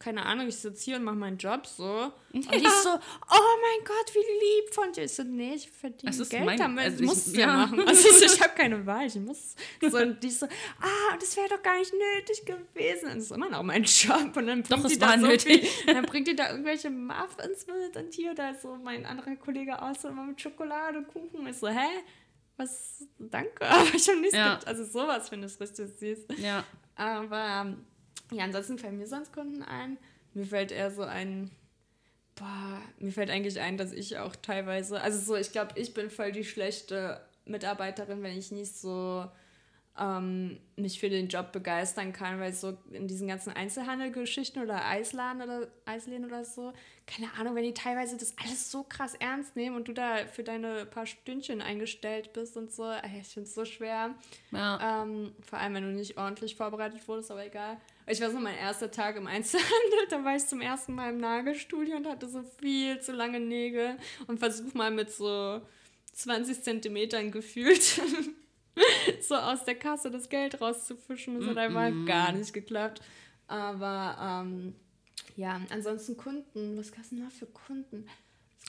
keine 0.00 0.24
Ahnung, 0.26 0.46
ich 0.46 0.56
sitze 0.56 0.84
hier 0.84 0.96
und 0.96 1.04
mache 1.04 1.16
meinen 1.16 1.38
Job 1.38 1.66
so. 1.66 2.12
Und 2.32 2.54
die 2.54 2.64
ist 2.64 2.82
so, 2.84 2.90
oh 2.90 3.56
mein 3.62 3.84
Gott, 3.84 4.14
wie 4.14 4.18
lieb 4.18 4.72
von 4.74 4.92
dir. 4.92 5.02
Ich 5.04 5.12
so, 5.12 5.24
nee, 5.24 5.54
ich 5.54 5.68
verdiene 5.70 6.10
Es 6.12 6.20
ist 6.20 6.30
Geld 6.30 6.44
mein- 6.44 6.56
damit. 6.58 6.84
also 6.84 6.96
ich 6.96 7.00
ich- 7.02 7.06
muss 7.08 7.26
es 7.26 7.32
ja. 7.34 7.40
ja. 7.40 7.56
machen. 7.66 7.80
Also 7.88 8.24
ich 8.24 8.40
habe 8.40 8.54
keine 8.54 8.86
Wahl, 8.86 9.06
ich 9.06 9.16
muss. 9.16 9.56
So, 9.80 9.98
und 9.98 10.22
die 10.22 10.28
ist 10.28 10.38
so, 10.40 10.46
ah, 10.46 11.16
das 11.18 11.36
wäre 11.36 11.48
doch 11.48 11.62
gar 11.62 11.76
nicht 11.78 11.92
nötig 11.92 12.44
gewesen. 12.46 13.06
Und 13.08 13.16
das 13.16 13.24
ist 13.24 13.32
immer 13.32 13.50
noch 13.50 13.62
mein 13.64 13.82
Job. 13.82 14.36
Und 14.36 14.46
dann 14.46 14.62
bringt 14.62 14.70
Doch, 14.70 14.84
es 14.84 14.92
die 14.92 14.98
da 15.00 15.08
war 15.08 15.18
so 15.18 15.26
nötig. 15.26 15.68
Viel, 15.68 15.94
dann 15.94 16.04
bringt 16.04 16.28
die 16.28 16.36
da 16.36 16.50
irgendwelche 16.50 16.90
Muffins 16.90 17.66
mit 17.66 17.96
und 17.96 18.14
hier, 18.14 18.34
da 18.34 18.50
ist 18.50 18.62
so 18.62 18.76
mein 18.76 19.04
anderer 19.04 19.34
Kollege 19.36 19.82
auch 19.82 19.94
so 19.96 20.08
immer 20.08 20.24
mit 20.24 20.40
Schokolade, 20.40 21.02
Kuchen. 21.02 21.46
Ich 21.48 21.56
so, 21.56 21.66
hä? 21.68 21.88
Was, 22.56 23.04
danke, 23.18 23.50
aber 23.68 23.94
ich 23.94 24.08
habe 24.08 24.18
nichts 24.20 24.36
Ja. 24.36 24.54
gibt. 24.54 24.66
Also 24.68 24.84
sowas 24.84 25.28
finde 25.28 25.48
ich 25.48 25.58
richtig 25.60 25.88
süß. 25.98 26.18
Ja. 26.38 26.62
Aber 26.96 27.62
ähm, 27.64 27.84
ja, 28.30 28.44
ansonsten 28.44 28.78
fallen 28.78 28.98
mir 28.98 29.06
sonst 29.06 29.32
Kunden 29.32 29.62
ein. 29.62 29.98
Mir 30.34 30.46
fällt 30.46 30.72
eher 30.72 30.90
so 30.90 31.02
ein, 31.02 31.50
boah, 32.34 32.80
mir 32.98 33.12
fällt 33.12 33.30
eigentlich 33.30 33.60
ein, 33.60 33.76
dass 33.76 33.92
ich 33.92 34.18
auch 34.18 34.36
teilweise, 34.36 35.00
also 35.00 35.18
so, 35.18 35.36
ich 35.36 35.52
glaube, 35.52 35.78
ich 35.78 35.94
bin 35.94 36.10
voll 36.10 36.32
die 36.32 36.44
schlechte 36.44 37.20
Mitarbeiterin, 37.44 38.22
wenn 38.22 38.36
ich 38.36 38.52
nicht 38.52 38.76
so 38.76 39.28
ähm, 39.98 40.60
mich 40.76 41.00
für 41.00 41.10
den 41.10 41.28
Job 41.28 41.52
begeistern 41.52 42.12
kann, 42.12 42.40
weil 42.40 42.52
so 42.52 42.76
in 42.92 43.08
diesen 43.08 43.28
ganzen 43.28 43.52
Einzelhandelgeschichten 43.52 44.62
oder 44.62 44.84
Eisladen 44.84 45.42
oder 45.42 45.68
Eisläden 45.84 46.24
oder 46.24 46.44
so, 46.44 46.72
keine 47.06 47.32
Ahnung, 47.34 47.54
wenn 47.54 47.64
die 47.64 47.74
teilweise 47.74 48.16
das 48.16 48.36
alles 48.38 48.70
so 48.70 48.84
krass 48.84 49.14
ernst 49.14 49.56
nehmen 49.56 49.76
und 49.76 49.88
du 49.88 49.92
da 49.92 50.26
für 50.26 50.44
deine 50.44 50.86
paar 50.86 51.06
Stündchen 51.06 51.62
eingestellt 51.62 52.32
bist 52.32 52.56
und 52.56 52.70
so, 52.70 52.84
ey, 52.84 53.20
ich 53.20 53.28
finde 53.28 53.48
es 53.48 53.54
so 53.54 53.64
schwer. 53.64 54.14
Ja. 54.52 55.02
Ähm, 55.02 55.32
vor 55.42 55.58
allem, 55.58 55.74
wenn 55.74 55.84
du 55.84 55.90
nicht 55.90 56.16
ordentlich 56.16 56.54
vorbereitet 56.54 57.06
wurdest, 57.08 57.30
aber 57.30 57.44
egal. 57.44 57.78
Ich 58.06 58.20
weiß 58.20 58.32
noch, 58.32 58.40
mein 58.40 58.56
erster 58.56 58.90
Tag 58.90 59.16
im 59.16 59.26
Einzelhandel, 59.26 59.68
da 60.10 60.24
war 60.24 60.36
ich 60.36 60.46
zum 60.46 60.60
ersten 60.60 60.94
Mal 60.94 61.10
im 61.10 61.18
Nagelstudio 61.18 61.96
und 61.96 62.06
hatte 62.06 62.28
so 62.28 62.42
viel 62.42 63.00
zu 63.00 63.12
lange 63.12 63.40
Nägel 63.40 63.96
und 64.26 64.38
versuch 64.38 64.74
mal 64.74 64.90
mit 64.90 65.10
so 65.10 65.60
20 66.14 66.62
Zentimetern 66.62 67.30
gefühlt 67.30 68.00
so 69.20 69.34
aus 69.34 69.64
der 69.64 69.74
Kasse 69.74 70.10
das 70.10 70.28
Geld 70.28 70.60
rauszufischen. 70.60 71.34
Das 71.34 71.44
mm 71.44 71.46
-mm. 71.46 71.50
hat 71.50 71.58
einfach 71.58 72.06
gar 72.06 72.32
nicht 72.32 72.52
geklappt. 72.52 73.02
Aber 73.46 74.44
ähm, 74.44 74.74
ja, 75.36 75.60
ansonsten 75.70 76.16
Kunden. 76.16 76.76
Was 76.76 76.92
gab 76.92 77.02
es 77.02 77.10
denn 77.10 77.20
da 77.20 77.30
für 77.30 77.46
Kunden? 77.46 78.06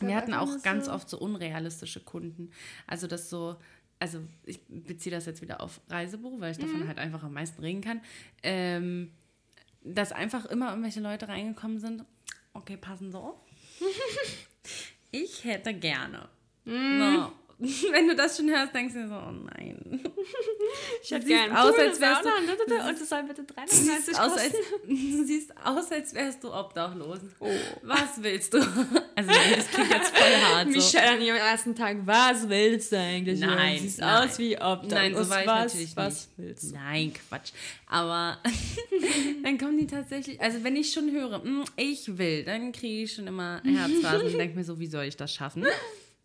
Wir 0.02 0.16
hatten 0.16 0.34
auch 0.34 0.48
so 0.48 0.60
ganz 0.62 0.88
oft 0.88 1.10
so 1.10 1.20
unrealistische 1.20 2.00
Kunden. 2.00 2.52
Also 2.88 3.08
das 3.08 3.30
so, 3.30 3.58
also 4.00 4.22
ich 4.46 4.62
beziehe 4.68 5.14
das 5.14 5.26
jetzt 5.26 5.42
wieder 5.42 5.62
auf 5.62 5.82
Reisebuch, 5.90 6.40
weil 6.40 6.52
ich 6.52 6.58
davon 6.58 6.82
mhm. 6.82 6.88
halt 6.88 7.00
einfach 7.00 7.24
am 7.24 7.34
meisten 7.34 7.62
reden 7.62 7.82
kann. 7.82 8.02
Ähm, 8.44 9.12
dass 9.82 10.12
einfach 10.12 10.46
immer 10.46 10.70
irgendwelche 10.70 11.02
Leute 11.02 11.28
reingekommen 11.28 11.80
sind. 11.80 12.06
Okay, 12.54 12.78
passen 12.78 13.12
Sie 13.12 13.18
auf. 13.18 13.36
ich 15.12 15.44
hätte 15.44 15.74
gerne. 15.74 16.30
Mm. 16.66 17.00
No, 17.00 17.32
wenn 17.92 18.08
du 18.08 18.16
das 18.16 18.38
schon 18.38 18.50
hörst, 18.50 18.74
denkst 18.74 18.94
du 18.94 19.06
so, 19.10 19.16
oh 19.16 19.32
nein. 19.32 20.02
Ich 21.04 21.12
hätte 21.12 21.26
gerne 21.26 21.60
aus, 21.60 21.76
als 21.78 22.00
wärst 22.00 22.24
du, 22.24 22.30
und 22.30 23.02
es 23.02 23.10
soll 23.10 23.24
bitte 23.24 23.44
93 23.56 24.20
aus, 24.20 24.38
als, 24.38 24.54
Du 24.88 25.26
siehst 25.26 25.52
aus, 25.58 25.92
als 25.92 26.14
wärst 26.14 26.44
du 26.44 26.54
obdachlos. 26.54 27.20
Oh. 27.40 27.48
Was 27.82 28.22
willst 28.22 28.54
du? 28.54 28.60
Also 28.60 29.32
das 29.32 29.68
klingt 29.72 29.90
jetzt 29.90 30.16
voll 30.16 30.36
hart. 30.54 30.68
So. 30.68 30.76
Michelle 30.78 31.10
an 31.10 31.22
ihrem 31.22 31.38
ersten 31.38 31.76
Tag, 31.76 31.98
was 32.06 32.48
willst 32.48 32.92
du 32.92 33.00
eigentlich? 33.00 33.40
Nein. 33.40 33.78
Du 33.78 33.82
siehst 33.82 34.00
nein. 34.00 34.30
aus 34.30 34.38
wie 34.38 34.56
obdachlos. 34.56 34.92
Nein, 34.92 35.16
so 35.16 35.30
war 35.30 35.42
ich 35.42 35.48
was, 35.48 35.64
natürlich 35.66 35.98
was 35.98 36.14
nicht. 36.14 36.30
willst 36.38 36.64
du? 36.64 36.76
Nein, 36.76 37.14
Quatsch. 37.14 37.52
Aber 37.88 38.38
dann 39.44 39.58
kommen 39.58 39.78
die 39.78 39.88
tatsächlich, 39.88 40.40
also 40.40 40.64
wenn 40.64 40.76
ich 40.76 40.94
schon 40.94 41.12
höre, 41.12 41.44
hm, 41.44 41.66
ich 41.76 42.18
will, 42.18 42.46
dann 42.46 42.72
kriege 42.72 43.04
ich 43.04 43.14
schon 43.14 43.28
immer 43.28 43.62
Herzrasen 43.64 44.28
und 44.28 44.38
denke 44.38 44.56
mir 44.56 44.64
so, 44.64 44.80
wie 44.80 44.88
soll 44.88 45.06
ich 45.06 45.18
das 45.18 45.34
schaffen? 45.34 45.66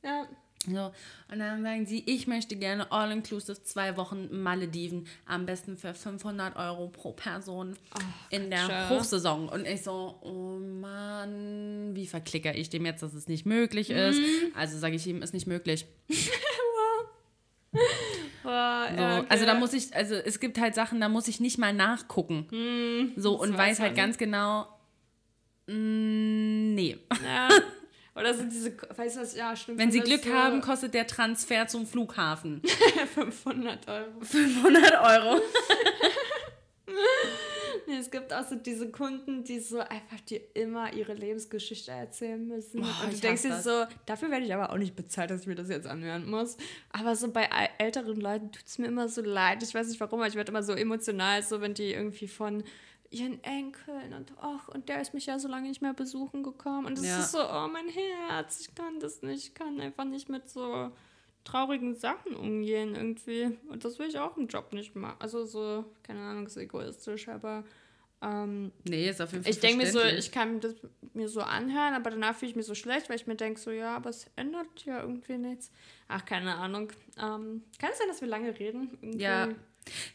Ja. 0.03 0.28
So, 0.67 0.93
und 1.31 1.39
dann 1.39 1.62
sagen 1.62 1.87
sie, 1.87 2.03
ich 2.07 2.27
möchte 2.27 2.57
gerne 2.57 2.91
all-inclusive 2.91 3.62
zwei 3.62 3.97
Wochen 3.97 4.29
Malediven, 4.43 5.07
am 5.27 5.47
besten 5.47 5.77
für 5.77 5.95
500 5.95 6.57
Euro 6.57 6.89
pro 6.89 7.12
Person 7.12 7.77
oh, 7.95 8.01
in 8.31 8.51
der 8.51 8.67
schön. 8.67 8.89
Hochsaison. 8.91 9.49
Und 9.49 9.67
ich 9.67 9.83
so, 9.83 10.19
oh 10.23 10.59
Mann, 10.59 11.91
wie 11.95 12.07
verklicker 12.07 12.55
ich 12.55 12.71
dem 12.71 12.87
jetzt, 12.87 13.03
dass 13.03 13.15
es 13.15 13.29
nicht 13.29 13.47
möglich 13.47 13.91
ist? 13.91 14.19
Mhm. 14.19 14.53
Also 14.55 14.79
sage 14.79 14.97
ich 14.97 15.07
ihm, 15.07 15.23
ist 15.23 15.35
nicht 15.35 15.47
möglich. 15.47 15.87
so. 19.23 19.27
Also 19.29 19.47
da 19.47 19.55
muss 19.55 19.73
ich, 19.73 19.95
also 19.95 20.15
es 20.15 20.41
gibt 20.41 20.61
halt 20.61 20.75
Sachen, 20.75 21.01
da 21.01 21.09
muss 21.09 21.29
ich 21.29 21.41
nicht 21.41 21.59
mal 21.59 21.73
nachgucken. 21.73 22.47
Mhm, 22.51 23.12
so 23.17 23.41
und 23.41 23.57
weiß 23.57 23.81
halt 23.81 23.97
ganz 23.97 24.19
genau, 24.19 24.67
mh, 25.67 25.75
mm, 25.75 26.75
nee. 26.75 26.99
Ja. 27.25 27.49
Oder 28.17 28.33
sind 28.33 28.53
diese, 28.53 28.73
weißt 28.97 29.17
du 29.17 29.21
was, 29.21 29.35
ja, 29.35 29.57
stimmt. 29.57 29.79
Wenn 29.79 29.91
sie 29.91 30.01
Glück 30.01 30.33
haben, 30.33 30.61
kostet 30.61 30.95
der 30.95 31.07
Transfer 31.07 31.67
zum 31.67 31.85
Flughafen. 31.87 32.62
500 33.15 33.89
Euro. 33.89 34.21
500 34.21 34.93
Euro. 34.93 35.41
nee, 37.89 37.97
es 37.97 38.11
gibt 38.12 38.33
auch 38.33 38.47
so 38.47 38.55
diese 38.55 38.91
Kunden, 38.91 39.43
die 39.43 39.59
so 39.59 39.81
einfach 39.81 40.21
dir 40.29 40.41
immer 40.55 40.93
ihre 40.93 41.15
Lebensgeschichte 41.15 41.91
erzählen 41.91 42.47
müssen. 42.47 42.85
Oh, 42.85 43.05
und 43.05 43.15
du 43.15 43.19
denkst 43.19 43.43
dir 43.43 43.61
so, 43.61 43.85
dafür 44.07 44.31
werde 44.31 44.45
ich 44.45 44.55
aber 44.55 44.71
auch 44.71 44.79
nicht 44.79 44.95
bezahlt, 44.95 45.31
dass 45.31 45.43
ich 45.43 45.47
mir 45.49 45.57
das 45.57 45.69
jetzt 45.69 45.89
anhören 45.89 46.31
muss. 46.31 46.57
Aber 46.91 47.17
so 47.17 47.33
bei 47.33 47.49
älteren 47.79 48.21
Leuten 48.21 48.53
tut 48.53 48.65
es 48.65 48.79
mir 48.79 48.87
immer 48.87 49.09
so 49.09 49.23
leid. 49.23 49.62
Ich 49.65 49.75
weiß 49.75 49.89
nicht 49.89 50.01
warum, 50.01 50.21
aber 50.21 50.29
ich 50.29 50.37
werde 50.37 50.53
immer 50.53 50.62
so 50.62 50.73
emotional, 50.75 51.43
so 51.43 51.61
wenn 51.61 51.75
die 51.75 51.93
irgendwie 51.93 52.29
von 52.29 52.62
ihren 53.15 53.43
Enkeln 53.45 54.12
und 54.12 54.33
ach, 54.41 54.69
und 54.69 54.89
der 54.89 55.01
ist 55.01 55.15
mich 55.15 55.27
ja 55.27 55.39
so 55.39 55.49
lange 55.49 55.69
nicht 55.69 55.83
mehr 55.83 55.95
besuchen 55.95 56.43
gekommen. 56.43 56.87
Und 56.87 56.99
es 56.99 57.07
ja. 57.07 57.21
ist 57.21 57.33
so, 57.33 57.39
oh 57.39 57.69
mein 57.69 57.89
Herz, 57.89 58.61
ich 58.61 58.75
kann 58.75 58.99
das 59.01 59.23
nicht, 59.23 59.49
ich 59.49 59.55
kann 59.55 59.81
einfach 59.81 60.05
nicht 60.05 60.29
mit 60.29 60.49
so 60.49 60.91
traurigen 61.45 61.95
Sachen 61.95 62.35
umgehen 62.35 62.95
irgendwie. 62.95 63.57
Und 63.69 63.85
das 63.85 63.99
will 63.99 64.09
ich 64.09 64.19
auch 64.19 64.37
im 64.37 64.49
Job 64.49 64.73
nicht 64.73 64.97
machen. 64.97 65.17
Also 65.21 65.45
so, 65.45 65.85
keine 66.03 66.21
Ahnung, 66.21 66.47
ist 66.47 66.57
egoistisch, 66.57 67.29
aber 67.29 67.65
ähm, 68.23 68.73
nee, 68.85 69.09
ist 69.09 69.21
auf 69.21 69.33
jeden 69.33 69.45
Fall 69.45 69.53
Ich 69.53 69.61
denke 69.61 69.85
mir 69.85 69.93
so, 69.93 70.03
ich 70.03 70.33
kann 70.33 70.61
das 70.61 70.75
mir 71.12 71.29
so 71.29 71.41
anhören, 71.43 71.95
aber 71.95 72.11
danach 72.11 72.35
fühle 72.35 72.51
ich 72.51 72.57
mich 72.57 72.67
so 72.67 72.75
schlecht, 72.75 73.09
weil 73.09 73.17
ich 73.17 73.27
mir 73.27 73.37
denke 73.37 73.61
so, 73.61 73.71
ja, 73.71 73.95
aber 73.95 74.11
es 74.11 74.31
ändert 74.37 74.85
ja 74.87 75.03
irgendwie 75.03 75.37
nichts. 75.37 75.71
Ach, 76.09 76.25
keine 76.25 76.55
Ahnung. 76.55 76.91
Ähm, 77.19 77.62
kann 77.79 77.91
es 77.93 77.99
sein, 77.99 78.09
dass 78.09 78.23
wir 78.23 78.29
lange 78.29 78.59
reden? 78.59 78.97
Irgendwie 79.03 79.23
ja. 79.23 79.49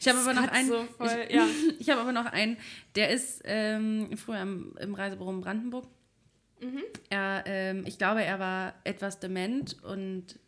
Ich 0.00 0.08
habe 0.08 0.18
aber 0.18 0.34
noch 0.34 0.48
einen. 0.48 0.68
So 0.68 0.84
voll, 0.96 1.26
ich, 1.28 1.34
ja. 1.34 1.46
ich 1.78 1.90
habe 1.90 2.00
aber 2.00 2.12
noch 2.12 2.26
einen, 2.26 2.56
der 2.94 3.10
ist 3.10 3.42
ähm, 3.44 4.16
früher 4.16 4.42
im, 4.42 4.74
im 4.80 4.94
Reisebüro 4.94 5.30
in 5.30 5.40
Brandenburg. 5.40 5.86
Mhm. 6.60 6.82
Er, 7.08 7.44
ähm, 7.46 7.84
ich 7.86 7.98
glaube, 7.98 8.22
er 8.22 8.38
war 8.38 8.74
etwas 8.84 9.18
dement 9.20 9.82
und 9.82 10.38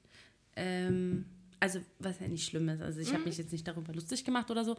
ähm, 0.56 1.26
also 1.62 1.80
was 2.00 2.18
ja 2.18 2.26
nicht 2.26 2.44
schlimm 2.44 2.68
ist. 2.68 2.82
Also 2.82 3.00
ich 3.00 3.10
mhm. 3.10 3.14
habe 3.14 3.24
mich 3.24 3.38
jetzt 3.38 3.52
nicht 3.52 3.66
darüber 3.66 3.92
lustig 3.92 4.24
gemacht 4.24 4.50
oder 4.50 4.64
so. 4.64 4.76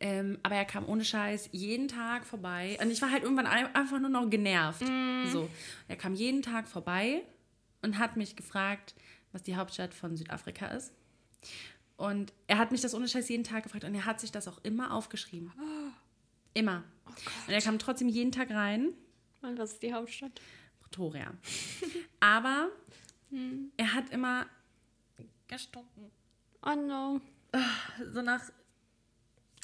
Ähm, 0.00 0.38
aber 0.42 0.56
er 0.56 0.64
kam 0.64 0.86
ohne 0.88 1.04
Scheiß 1.04 1.50
jeden 1.52 1.86
Tag 1.86 2.26
vorbei. 2.26 2.76
Und 2.82 2.90
ich 2.90 3.00
war 3.00 3.12
halt 3.12 3.22
irgendwann 3.22 3.46
einfach 3.46 4.00
nur 4.00 4.10
noch 4.10 4.28
genervt. 4.28 4.82
Mhm. 4.82 5.30
So. 5.30 5.48
Er 5.86 5.94
kam 5.94 6.14
jeden 6.14 6.42
Tag 6.42 6.66
vorbei 6.66 7.22
und 7.82 7.98
hat 7.98 8.16
mich 8.16 8.34
gefragt, 8.34 8.96
was 9.30 9.44
die 9.44 9.54
Hauptstadt 9.54 9.94
von 9.94 10.16
Südafrika 10.16 10.66
ist. 10.66 10.92
Und 11.96 12.32
er 12.46 12.58
hat 12.58 12.72
mich 12.72 12.80
das 12.80 12.94
ohne 12.94 13.06
Scheiß 13.06 13.28
jeden 13.28 13.44
Tag 13.44 13.62
gefragt 13.62 13.84
und 13.84 13.94
er 13.94 14.04
hat 14.04 14.20
sich 14.20 14.32
das 14.32 14.48
auch 14.48 14.58
immer 14.64 14.92
aufgeschrieben. 14.92 15.52
Immer. 16.52 16.84
Oh 17.06 17.10
und 17.46 17.52
er 17.52 17.60
kam 17.60 17.78
trotzdem 17.78 18.08
jeden 18.08 18.32
Tag 18.32 18.50
rein. 18.50 18.92
Und 19.42 19.58
was 19.58 19.72
ist 19.72 19.82
die 19.82 19.92
Hauptstadt? 19.92 20.40
Pretoria. 20.80 21.34
Aber 22.20 22.68
hm. 23.30 23.72
er 23.76 23.92
hat 23.92 24.10
immer 24.10 24.46
gestunken. 25.48 26.10
Oh 26.62 26.74
no. 26.74 27.20
So 28.12 28.22
nach 28.22 28.42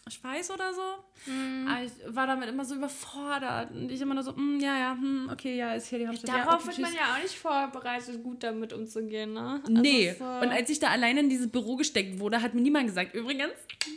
Schweiß 0.08 0.50
oder 0.50 0.72
so. 0.72 1.30
Mm. 1.30 1.68
Aber 1.68 1.84
ich 1.84 1.92
war 2.06 2.26
damit 2.26 2.48
immer 2.48 2.64
so 2.64 2.74
überfordert. 2.74 3.70
Und 3.70 3.90
ich 3.90 4.00
immer 4.00 4.14
nur 4.14 4.22
so, 4.22 4.32
mm, 4.32 4.58
ja, 4.60 4.78
ja, 4.78 4.92
hm, 4.92 5.28
okay, 5.30 5.56
ja, 5.56 5.74
ist 5.74 5.88
hier 5.88 5.98
die 5.98 6.08
Hauptstadt. 6.08 6.34
Darauf 6.34 6.62
ja, 6.62 6.66
wird 6.68 6.78
man 6.78 6.94
ja 6.94 7.14
auch 7.14 7.22
nicht 7.22 7.38
vorbereitet, 7.38 8.22
gut 8.22 8.42
damit 8.42 8.72
umzugehen, 8.72 9.34
ne? 9.34 9.60
Also 9.62 9.80
nee. 9.80 10.14
So 10.18 10.24
und 10.24 10.48
als 10.48 10.70
ich 10.70 10.78
da 10.78 10.88
alleine 10.88 11.20
in 11.20 11.28
dieses 11.28 11.50
Büro 11.50 11.76
gesteckt 11.76 12.18
wurde, 12.18 12.40
hat 12.40 12.54
mir 12.54 12.62
niemand 12.62 12.86
gesagt, 12.86 13.14
übrigens, 13.14 13.52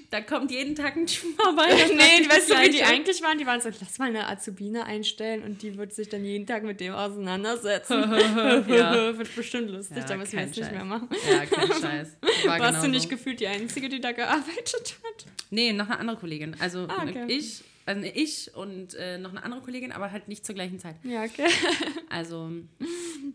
da 0.10 0.22
kommt 0.22 0.52
jeden 0.52 0.76
Tag 0.76 0.96
ein 0.96 1.08
Typ 1.08 1.40
vorbei. 1.40 1.68
nee, 1.96 2.30
weißt 2.30 2.52
du, 2.52 2.56
wie 2.56 2.70
die 2.70 2.84
eigentlich 2.84 3.22
waren? 3.24 3.38
Die 3.38 3.46
waren 3.46 3.62
so, 3.62 3.70
lass 3.70 3.98
mal 3.98 4.10
eine 4.10 4.28
Azubine 4.28 4.86
einstellen 4.86 5.44
und 5.44 5.62
die 5.62 5.78
wird 5.78 5.94
sich 5.94 6.10
dann 6.10 6.26
jeden 6.26 6.46
Tag 6.46 6.64
mit 6.64 6.80
dem 6.82 6.94
auseinandersetzen. 6.94 8.04
ja. 8.68 9.18
wird 9.18 9.36
bestimmt 9.36 9.72
lustig, 9.72 9.98
ja, 9.98 10.04
da 10.04 10.18
müssen 10.18 10.34
wir 10.34 10.42
jetzt 10.42 10.56
Scheiß. 10.56 10.66
nicht 10.66 10.76
mehr 10.76 10.86
machen. 10.86 11.08
Ja, 11.30 11.46
kein 11.46 11.68
Scheiß. 11.68 12.18
War 12.46 12.60
Warst 12.60 12.72
genau 12.72 12.82
du 12.84 12.90
nicht 12.90 13.04
so. 13.04 13.10
gefühlt 13.10 13.40
die 13.40 13.48
Einzige, 13.48 13.90
die 13.90 14.02
da 14.02 14.12
gearbeitet 14.12 14.98
hat? 15.04 15.26
Nee, 15.50 15.72
noch 15.72 15.90
eine 15.94 16.02
andere 16.02 16.18
Kollegin. 16.18 16.56
Also 16.60 16.88
ah, 16.88 17.04
okay. 17.04 17.26
ich, 17.28 17.64
also 17.86 18.02
ich 18.02 18.56
und 18.56 18.94
äh, 18.96 19.18
noch 19.18 19.32
eine 19.32 19.44
andere 19.44 19.62
Kollegin, 19.62 19.92
aber 19.92 20.12
halt 20.12 20.28
nicht 20.28 20.46
zur 20.46 20.56
gleichen 20.56 20.80
Zeit. 20.80 20.96
Ja, 21.04 21.24
okay. 21.24 21.48
Also, 22.10 22.52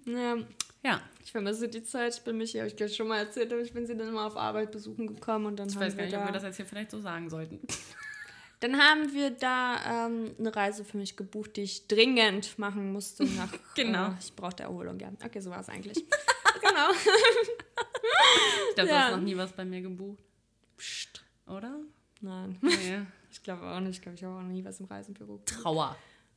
ja. 0.06 0.36
ja. 0.84 1.02
Ich 1.24 1.32
vermisse 1.32 1.68
die 1.68 1.82
Zeit. 1.82 2.14
Ich 2.14 2.22
bin 2.22 2.38
mich 2.38 2.52
hier, 2.52 2.60
habe 2.60 2.68
ich 2.68 2.76
gleich 2.76 2.94
schon 2.94 3.08
mal 3.08 3.18
erzählt, 3.18 3.52
aber 3.52 3.60
ich 3.60 3.72
bin 3.72 3.86
sie 3.86 3.96
dann 3.96 4.08
immer 4.08 4.24
auf 4.24 4.36
Arbeit 4.36 4.70
besuchen 4.70 5.08
gekommen 5.08 5.46
und 5.46 5.58
dann 5.58 5.68
ich 5.68 5.78
weiß 5.78 5.96
gar 5.96 6.04
nicht, 6.04 6.16
ob 6.16 6.24
wir 6.24 6.32
das 6.32 6.44
jetzt 6.44 6.56
hier 6.56 6.66
vielleicht 6.66 6.90
so 6.90 7.00
sagen 7.00 7.28
sollten. 7.28 7.60
Dann 8.60 8.76
haben 8.76 9.12
wir 9.12 9.30
da 9.30 10.06
ähm, 10.06 10.34
eine 10.36 10.54
Reise 10.54 10.84
für 10.84 10.96
mich 10.96 11.16
gebucht, 11.16 11.56
die 11.56 11.62
ich 11.62 11.86
dringend 11.86 12.58
machen 12.58 12.92
musste. 12.92 13.24
Nach, 13.36 13.52
genau. 13.76 14.08
Äh, 14.08 14.14
ich 14.20 14.34
brauchte 14.34 14.64
Erholung, 14.64 14.98
ja. 14.98 15.12
Okay, 15.24 15.40
so 15.40 15.50
war 15.50 15.60
es 15.60 15.68
eigentlich. 15.68 16.04
genau. 16.60 16.90
ich 18.68 18.74
glaube, 18.74 18.90
ja. 18.90 18.96
du 18.96 19.04
hast 19.04 19.10
noch 19.12 19.22
nie 19.22 19.36
was 19.36 19.52
bei 19.52 19.64
mir 19.64 19.80
gebucht. 19.80 20.18
Psst. 20.76 21.24
Oder? 21.46 21.78
Nein. 22.20 22.58
Nee. 22.60 23.00
ich 23.30 23.42
glaube 23.42 23.66
auch 23.66 23.80
nicht. 23.80 23.96
Ich 23.96 24.02
glaube, 24.02 24.16
ich 24.16 24.24
habe 24.24 24.36
auch 24.36 24.42
noch 24.42 24.48
nie 24.48 24.64
was 24.64 24.80
im 24.80 24.86
Reisebüro. 24.86 25.40
Trauer. 25.44 25.96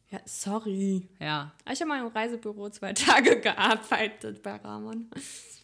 Ja, 0.09 0.19
sorry. 0.25 1.07
Ja. 1.19 1.53
Ich 1.71 1.79
habe 1.79 1.87
mal 1.87 2.01
im 2.01 2.07
Reisebüro 2.07 2.69
zwei 2.69 2.93
Tage 2.93 3.39
gearbeitet 3.39 4.43
bei 4.43 4.57
Ramon. 4.57 5.09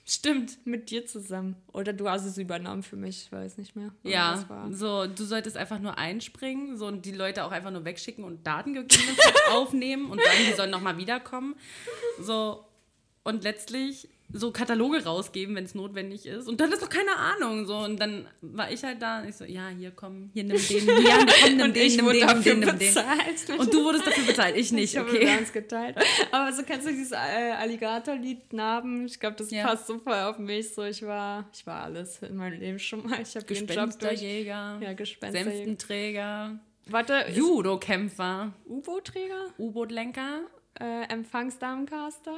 Stimmt. 0.06 0.66
Mit 0.66 0.90
dir 0.90 1.06
zusammen. 1.06 1.58
Oder 1.74 1.92
du 1.92 2.10
hast 2.10 2.24
es 2.24 2.38
übernommen 2.38 2.82
für 2.82 2.96
mich, 2.96 3.24
ich 3.26 3.32
weiß 3.32 3.58
nicht 3.58 3.76
mehr. 3.76 3.92
Ja, 4.04 4.46
so, 4.72 5.06
du 5.06 5.26
solltest 5.26 5.58
einfach 5.58 5.80
nur 5.80 5.98
einspringen 5.98 6.78
so, 6.78 6.88
und 6.88 7.06
die 7.06 7.12
Leute 7.12 7.44
auch 7.44 7.52
einfach 7.52 7.72
nur 7.72 7.84
wegschicken 7.84 8.24
und 8.24 8.48
Daten 8.48 8.88
aufnehmen 9.52 10.10
und 10.10 10.22
sagen, 10.22 10.38
die 10.50 10.54
sollen 10.54 10.72
nochmal 10.72 10.98
wiederkommen. 10.98 11.56
So, 12.22 12.64
und 13.28 13.44
letztlich 13.44 14.08
so 14.32 14.52
Kataloge 14.52 15.04
rausgeben, 15.04 15.56
wenn 15.56 15.64
es 15.64 15.74
notwendig 15.74 16.26
ist. 16.26 16.48
Und 16.48 16.60
dann 16.60 16.72
ist 16.72 16.82
doch 16.82 16.90
keine 16.90 17.16
Ahnung. 17.16 17.66
So. 17.66 17.78
Und 17.78 18.00
dann 18.00 18.28
war 18.42 18.72
ich 18.72 18.84
halt 18.84 19.02
da 19.02 19.22
und 19.22 19.30
ich 19.30 19.36
so, 19.36 19.46
ja, 19.46 19.70
hier 19.70 19.92
komm, 19.92 20.30
hier 20.34 20.44
nimm 20.44 20.58
den, 20.58 20.62
hier 20.68 21.26
komm, 21.42 21.58
nimm 21.58 21.74
den, 21.74 21.96
nimm 21.96 22.10
den, 22.10 22.26
nimm 22.26 22.44
den, 22.44 22.60
nimm 22.60 22.80
den. 22.80 23.60
Und 23.60 23.74
du 23.74 23.84
wurdest 23.84 24.08
dafür 24.08 24.26
bezahlt, 24.26 24.58
ich 24.58 24.72
nicht, 24.72 24.96
ich 24.96 25.00
okay. 25.00 25.40
Ich 25.42 25.54
geteilt. 25.54 25.98
Aber 26.32 26.52
so 26.52 26.64
kennst 26.64 26.88
du 26.88 26.92
dieses 26.92 27.14
äh, 27.14 27.16
Alligator-Lied 27.16 28.52
Narben? 28.54 29.06
Ich 29.06 29.20
glaube, 29.20 29.38
das 29.38 29.50
ja. 29.52 29.66
passt 29.66 29.88
so 29.88 29.98
voll 30.00 30.16
auf 30.16 30.40
mich. 30.40 30.74
So, 30.74 30.84
ich 30.84 31.02
war, 31.04 31.50
ich 31.54 31.66
war 31.66 31.84
alles 31.84 32.22
in 32.22 32.36
meinem 32.36 32.60
Leben 32.60 32.80
schon 32.80 33.08
mal. 33.08 33.22
Ich 33.22 33.36
habe 33.36 33.46
durch. 33.46 33.62
Ja, 34.82 34.94
Gespensterjäger. 34.94 35.52
Senftenträger. 35.52 36.60
Warte. 36.88 37.26
Judo-Kämpfer. 37.34 38.54
U-Boot-Träger? 38.66 39.54
U-Boot-Lenker. 39.58 40.42
Äh, 40.80 41.04
Empfangsdarmcaster. 41.10 42.38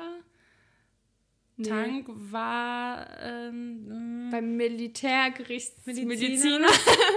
Nee. 1.59 1.67
Tank 1.67 2.07
war 2.07 3.05
ähm, 3.21 4.29
beim 4.31 4.55
Militärgerichtsmediziner. 4.55 6.69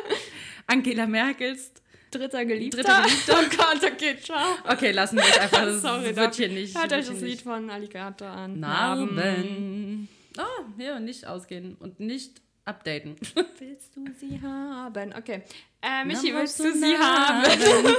Angela 0.66 1.06
Merkels 1.06 1.72
dritter 2.10 2.44
Geliebter. 2.44 2.82
Dritter 2.82 3.02
Geliebter. 3.02 3.38
Oh 3.38 3.44
Gott, 3.56 3.84
okay, 3.92 4.16
ciao. 4.20 4.56
Okay, 4.68 4.90
lassen 4.92 5.16
wir 5.16 5.24
es 5.24 5.38
einfach. 5.38 5.64
Das 5.64 5.80
Sorry, 5.82 6.14
wird 6.14 6.34
hier 6.34 6.48
nicht. 6.48 6.78
Hört 6.78 6.92
euch 6.92 7.06
das 7.06 7.20
Lied 7.20 7.40
von 7.42 7.70
Alligator 7.70 8.28
an. 8.28 8.60
Narben. 8.60 10.08
Oh, 10.38 10.64
ja, 10.80 11.00
nicht 11.00 11.26
ausgehen 11.26 11.76
und 11.78 12.00
nicht 12.00 12.40
updaten. 12.64 13.16
Willst 13.58 13.96
du 13.96 14.06
sie 14.18 14.40
haben? 14.40 15.12
Okay. 15.16 15.42
Äh, 15.82 16.04
Michi, 16.04 16.32
willst 16.32 16.60
du 16.60 16.72
sie 16.72 16.96
haben? 16.96 17.44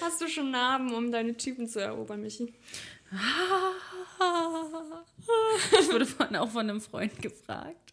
Hast 0.00 0.20
du 0.20 0.28
schon 0.28 0.50
Narben, 0.50 0.92
um 0.92 1.12
deine 1.12 1.36
Typen 1.36 1.68
zu 1.68 1.78
erobern, 1.80 2.20
Michi? 2.20 2.52
Ich 5.80 5.92
wurde 5.92 6.06
vorhin 6.06 6.36
auch 6.36 6.50
von 6.50 6.68
einem 6.68 6.80
Freund 6.80 7.20
gefragt. 7.20 7.92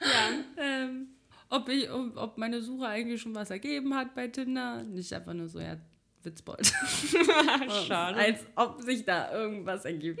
Ja. 0.00 0.30
ähm, 0.56 1.08
ob, 1.50 1.68
ich, 1.68 1.90
ob 1.90 2.38
meine 2.38 2.62
Suche 2.62 2.86
eigentlich 2.86 3.20
schon 3.20 3.34
was 3.34 3.50
ergeben 3.50 3.94
hat 3.94 4.14
bei 4.14 4.28
Tinder. 4.28 4.84
Nicht 4.84 5.12
einfach 5.12 5.34
nur 5.34 5.48
so, 5.48 5.58
ja, 5.60 5.76
Witzbold. 6.22 6.66
Schade. 7.86 8.18
Als 8.18 8.46
ob 8.54 8.80
sich 8.82 9.04
da 9.04 9.32
irgendwas 9.32 9.84
ergibt. 9.84 10.20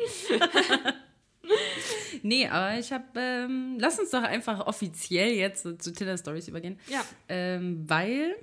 nee, 2.22 2.46
aber 2.48 2.78
ich 2.78 2.92
habe, 2.92 3.04
ähm, 3.16 3.76
lass 3.78 3.98
uns 3.98 4.10
doch 4.10 4.22
einfach 4.22 4.66
offiziell 4.66 5.32
jetzt 5.32 5.62
zu, 5.62 5.92
Tinder 5.92 6.16
Stories 6.16 6.48
übergehen. 6.48 6.78
Ja. 6.88 7.04
Ähm, 7.28 7.84
weil 7.88 8.34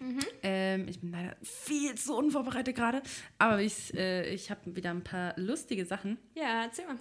Mhm. 0.00 0.20
Ähm, 0.42 0.88
ich 0.88 1.00
bin 1.00 1.12
leider 1.12 1.36
viel 1.42 1.94
zu 1.94 2.16
unvorbereitet 2.16 2.76
gerade, 2.76 3.02
aber 3.38 3.60
ich, 3.60 3.94
äh, 3.94 4.32
ich 4.34 4.50
habe 4.50 4.74
wieder 4.76 4.90
ein 4.90 5.04
paar 5.04 5.38
lustige 5.38 5.86
Sachen. 5.86 6.18
Ja, 6.34 6.64
erzähl 6.64 6.86
mal. 6.86 6.98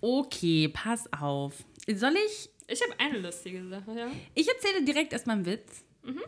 Okay, 0.00 0.68
pass 0.68 1.12
auf. 1.12 1.64
Soll 1.92 2.14
ich. 2.26 2.50
Ich 2.68 2.82
habe 2.82 2.98
eine 2.98 3.18
lustige 3.18 3.66
Sache, 3.68 3.92
ja. 3.96 4.10
Ich 4.34 4.48
erzähle 4.48 4.84
direkt 4.84 5.12
erstmal 5.12 5.36
einen 5.36 5.46
Witz. 5.46 5.84
Mhm. 6.02 6.22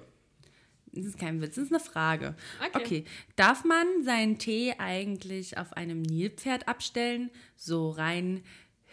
Das 0.93 1.05
ist 1.05 1.19
kein 1.19 1.41
Witz, 1.41 1.57
das 1.57 1.65
ist 1.65 1.73
eine 1.73 1.81
Frage. 1.81 2.35
Okay. 2.61 2.79
okay. 2.79 3.05
Darf 3.37 3.65
man 3.65 4.03
seinen 4.03 4.39
Tee 4.39 4.75
eigentlich 4.79 5.59
auf 5.59 5.73
einem 5.75 6.03
Nilpferd 6.03 6.67
abstellen? 6.67 7.31
So 7.57 7.91
rein 7.91 8.43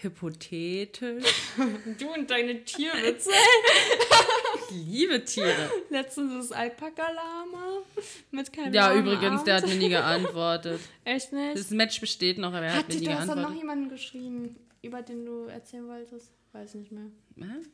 hypothetisch. 0.01 1.23
Du 1.99 2.13
und 2.13 2.29
deine 2.29 2.63
Tierwitze. 2.63 3.31
ich 4.69 4.75
liebe 4.75 5.23
Tiere. 5.25 5.69
Letztens 5.89 6.49
das 6.49 6.51
Alpaka-Lama 6.51 7.83
mit 8.31 8.53
keinem 8.53 8.73
Ja, 8.73 8.93
übrigens, 8.93 9.43
der 9.43 9.55
hat 9.55 9.67
mir 9.67 9.75
nie 9.75 9.89
geantwortet. 9.89 10.81
Echt 11.03 11.31
nicht? 11.33 11.57
Das 11.57 11.69
Match 11.71 11.99
besteht 11.99 12.37
noch, 12.37 12.53
aber 12.53 12.65
er 12.65 12.73
hat, 12.73 12.79
hat 12.79 12.89
mir 12.89 12.95
nie 12.95 13.05
geantwortet. 13.05 13.37
Du 13.37 13.41
hast 13.43 13.49
noch 13.49 13.57
jemanden 13.57 13.89
geschrieben, 13.89 14.55
über 14.81 15.01
den 15.01 15.25
du 15.25 15.45
erzählen 15.45 15.87
wolltest? 15.87 16.31
Weiß 16.53 16.75
nicht 16.75 16.91
mehr. 16.91 17.07
Was? 17.35 17.65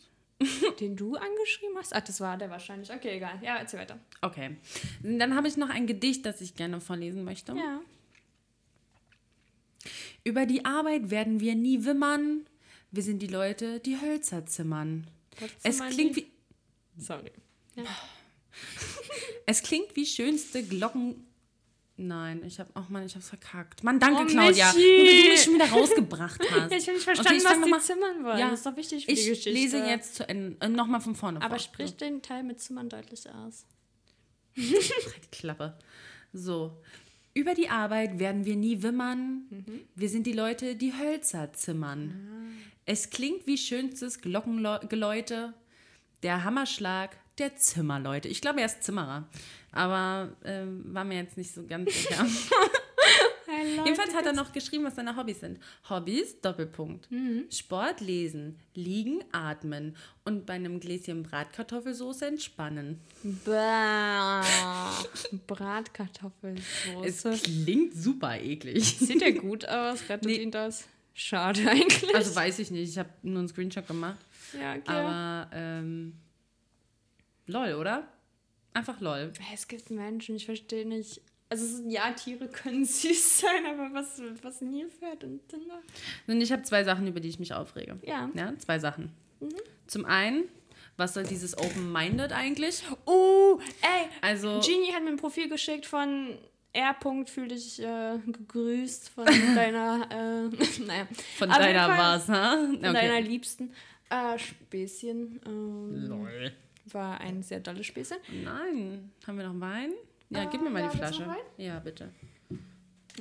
Den 0.80 0.96
du 0.96 1.16
angeschrieben 1.16 1.76
hast? 1.78 1.94
Ach, 1.94 2.02
das 2.02 2.20
war 2.20 2.36
der 2.36 2.50
wahrscheinlich. 2.50 2.92
Okay, 2.92 3.18
egal. 3.18 3.38
Ja, 3.44 3.58
erzähl 3.58 3.80
weiter. 3.80 4.00
Okay. 4.22 4.58
Dann 5.04 5.36
habe 5.36 5.48
ich 5.48 5.56
noch 5.56 5.70
ein 5.70 5.86
Gedicht, 5.86 6.26
das 6.26 6.42
ich 6.42 6.56
gerne 6.56 6.82
vorlesen 6.82 7.24
möchte. 7.24 7.54
Ja. 7.54 7.80
Über 10.24 10.48
die 10.48 10.66
Arbeit 10.66 11.12
werden 11.12 11.40
wir 11.40 11.54
nie 11.54 11.86
wimmern. 11.86 12.48
Wir 12.92 13.04
sind 13.04 13.20
die 13.20 13.28
Leute, 13.28 13.80
die 13.80 14.00
Hölzer 14.00 14.46
zimmern. 14.46 15.08
Es 15.64 15.80
klingt 15.80 16.16
wie. 16.16 16.32
Sorry. 16.98 17.32
Ja. 17.76 17.84
es 19.46 19.62
klingt 19.64 19.96
wie 19.96 20.06
schönste 20.06 20.64
Glocken. 20.64 21.28
Nein, 21.98 22.44
ich 22.46 22.60
habe 22.60 22.70
auch 22.74 22.86
oh 22.90 22.92
mal, 22.92 23.06
ich 23.06 23.14
hab's 23.16 23.30
verkackt. 23.30 23.84
Mann, 23.84 24.00
danke, 24.00 24.24
oh, 24.24 24.26
Claudia. 24.26 24.74
Wie 24.76 25.24
du 25.24 25.30
mich 25.30 25.42
schon 25.42 25.54
wieder 25.54 25.70
rausgebracht 25.70 26.42
hast. 26.52 26.74
ich 26.74 26.88
habe 26.88 26.94
nicht 26.94 27.04
verstanden, 27.04 27.42
okay, 27.42 27.46
was 27.46 27.64
die 27.64 27.70
mal, 27.70 27.82
zimmern 27.82 28.24
wollen. 28.24 28.40
Ja, 28.40 28.50
das 28.50 28.60
ist 28.60 28.66
doch 28.66 28.76
wichtig 28.76 29.06
für 29.06 29.12
ich 29.12 29.24
die 29.24 29.30
Geschichte. 29.30 29.50
Ich 29.52 29.56
lese 29.56 29.78
jetzt 29.78 30.16
zu 30.16 30.28
Ende, 30.28 30.58
äh, 30.62 30.70
nochmal 30.70 31.02
von 31.02 31.16
vorne 31.16 31.42
Aber 31.42 31.50
vor. 31.50 31.60
sprich 31.60 31.96
den 31.98 32.22
Teil 32.22 32.44
mit 32.44 32.60
Zimmern 32.60 32.90
deutlich 32.90 33.30
aus. 33.30 33.66
halt 34.58 35.32
Klappe. 35.32 35.78
So. 36.34 36.82
Über 37.34 37.54
die 37.54 37.70
Arbeit 37.70 38.20
werden 38.20 38.46
wir 38.46 38.56
nie 38.56 38.82
wimmern. 38.82 39.46
Mhm. 39.50 39.82
Wir 39.96 40.10
sind 40.10 40.26
die 40.26 40.34
Leute, 40.34 40.76
die 40.76 40.94
Hölzer 40.94 41.54
zimmern. 41.54 42.14
Ah. 42.30 42.72
Es 42.86 43.10
klingt 43.10 43.48
wie 43.48 43.58
schönstes 43.58 44.20
Glockengeläute. 44.22 45.54
Der 46.24 46.44
Hammerschlag 46.44 47.18
der 47.38 47.56
Zimmerleute. 47.56 48.28
Ich 48.28 48.42
glaube, 48.42 48.60
er 48.60 48.68
ist 48.68 48.84
Zimmerer. 48.84 49.28
Aber 49.72 50.30
ähm, 50.44 50.84
war 50.94 51.04
mir 51.04 51.18
jetzt 51.18 51.38
nicht 51.38 51.54
so 51.54 51.66
ganz 51.66 51.94
sicher. 52.02 52.26
Jedenfalls 53.86 54.14
hat 54.16 54.26
er 54.26 54.34
noch 54.34 54.54
geschrieben, 54.54 54.86
was 54.86 54.96
seine 54.96 55.16
Hobbys 55.16 55.40
sind. 55.42 55.60
Hobbys, 55.90 56.40
Doppelpunkt. 56.42 57.12
Mhm. 57.12 57.46
Sport, 57.52 58.00
lesen, 58.00 58.58
liegen, 58.76 59.24
atmen 59.32 59.96
und 60.24 60.46
bei 60.46 60.54
einem 60.54 60.80
Gläschen 60.80 61.24
Bratkartoffelsauce 61.24 62.22
entspannen. 62.24 63.02
Bah. 63.46 64.44
Bratkartoffelsauce. 65.48 67.26
Es 67.26 67.44
klingt 67.44 67.94
super 67.94 68.40
eklig. 68.40 68.98
Sieht 69.00 69.22
ja 69.22 69.32
gut 69.32 69.68
aus, 69.68 70.10
rettet 70.10 70.26
nee. 70.26 70.38
ihn 70.38 70.52
das? 70.52 70.88
Schade 71.14 71.70
eigentlich. 71.70 72.16
Also 72.16 72.36
weiß 72.36 72.60
ich 72.60 72.72
nicht, 72.72 72.90
ich 72.90 72.98
habe 72.98 73.10
nur 73.22 73.40
einen 73.40 73.48
Screenshot 73.50 73.88
gemacht. 73.88 74.20
Ja, 74.54 74.76
okay. 74.76 74.82
Aber, 74.86 75.50
ähm, 75.54 76.14
lol, 77.48 77.74
oder? 77.74 78.08
Einfach 78.74 79.00
lol. 79.02 79.34
Es 79.54 79.68
gibt 79.68 79.90
Menschen, 79.90 80.36
ich 80.36 80.46
verstehe 80.46 80.88
nicht. 80.88 81.22
Also 81.50 81.84
ja, 81.90 82.12
Tiere 82.12 82.48
können 82.48 82.86
süß 82.86 83.40
sein, 83.40 83.66
aber 83.66 83.94
was, 83.94 84.22
was 84.42 84.62
Nilpferd 84.62 85.26
und 85.26 85.48
Tinder? 85.50 85.82
Und 86.28 86.40
ich 86.40 86.52
habe 86.52 86.64
zwei 86.64 86.84
Sachen, 86.84 87.08
über 87.08 87.20
die 87.20 87.28
ich 87.28 87.40
mich 87.40 87.54
aufrege. 87.54 88.00
Ja. 88.04 88.30
Ja, 88.34 88.58
zwei 88.58 88.80
Sachen. 88.80 89.12
Mhm. 89.42 89.50
Zum 89.88 90.06
einen, 90.06 90.46
was 90.96 91.14
soll 91.14 91.24
dieses 91.24 91.58
Open-Minded 91.58 92.32
eigentlich? 92.32 92.84
Oh, 93.06 93.60
ey, 93.82 94.08
also, 94.22 94.62
Genie 94.62 94.94
hat 94.94 95.04
mir 95.04 95.10
ein 95.10 95.18
Profil 95.18 95.50
geschickt 95.50 95.86
von 95.86 96.38
R. 96.74 96.96
-Punkt, 96.98 97.28
fühl 97.30 97.50
dich 97.50 97.82
äh, 97.82 98.18
gegrüßt 98.26 99.10
von 99.10 99.26
deiner, 99.56 100.08
äh, 100.10 100.84
naja. 100.86 101.08
Von 101.38 101.50
deiner 101.50 101.90
was, 101.90 102.30
ha? 102.30 102.52
Von 102.52 102.78
okay. 102.78 102.94
deiner 102.94 103.20
liebsten 103.20 103.74
äh, 104.12 104.38
Späßchen. 104.38 105.42
Ähm, 105.46 106.06
Lol. 106.08 106.52
War 106.92 107.20
ein 107.22 107.44
sehr 107.44 107.60
dolles 107.60 107.86
Späßchen. 107.86 108.18
Nein. 108.44 109.12
Haben 109.26 109.38
wir 109.38 109.48
noch 109.48 109.60
Wein? 109.60 109.92
Ja, 110.30 110.46
gib 110.46 110.62
mir 110.62 110.70
mal 110.70 110.84
ja, 110.84 110.90
die 110.90 110.98
Flasche. 110.98 111.36
Ja, 111.58 111.80
bitte. 111.80 112.10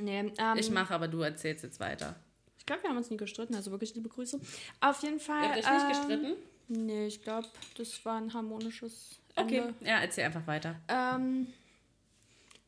Nee, 0.01 0.33
ähm, 0.39 0.57
ich 0.57 0.71
mache, 0.71 0.95
aber 0.95 1.09
du 1.09 1.21
erzählst 1.21 1.65
jetzt 1.65 1.81
weiter. 1.81 2.17
Ich 2.59 2.67
glaube, 2.67 2.83
wir 2.83 2.91
haben 2.91 2.97
uns 2.97 3.11
nie 3.11 3.17
gestritten, 3.17 3.55
also 3.55 3.71
wirklich 3.71 3.95
liebe 3.95 4.09
Grüße. 4.09 4.41
Auf 4.81 5.03
jeden 5.03 5.19
Fall. 5.19 5.43
Ihr 5.43 5.49
habt 5.49 5.59
euch 5.59 5.73
nicht 5.73 5.83
ähm, 5.83 5.89
gestritten? 5.89 6.37
Nee, 6.69 7.07
ich 7.07 7.23
glaube, 7.23 7.49
das 7.77 8.05
war 8.05 8.19
ein 8.21 8.33
harmonisches. 8.33 9.19
Ende. 9.35 9.63
Okay, 9.63 9.75
ja, 9.85 10.01
erzähl 10.01 10.25
einfach 10.25 10.47
weiter. 10.47 10.77
Ähm, 10.89 11.49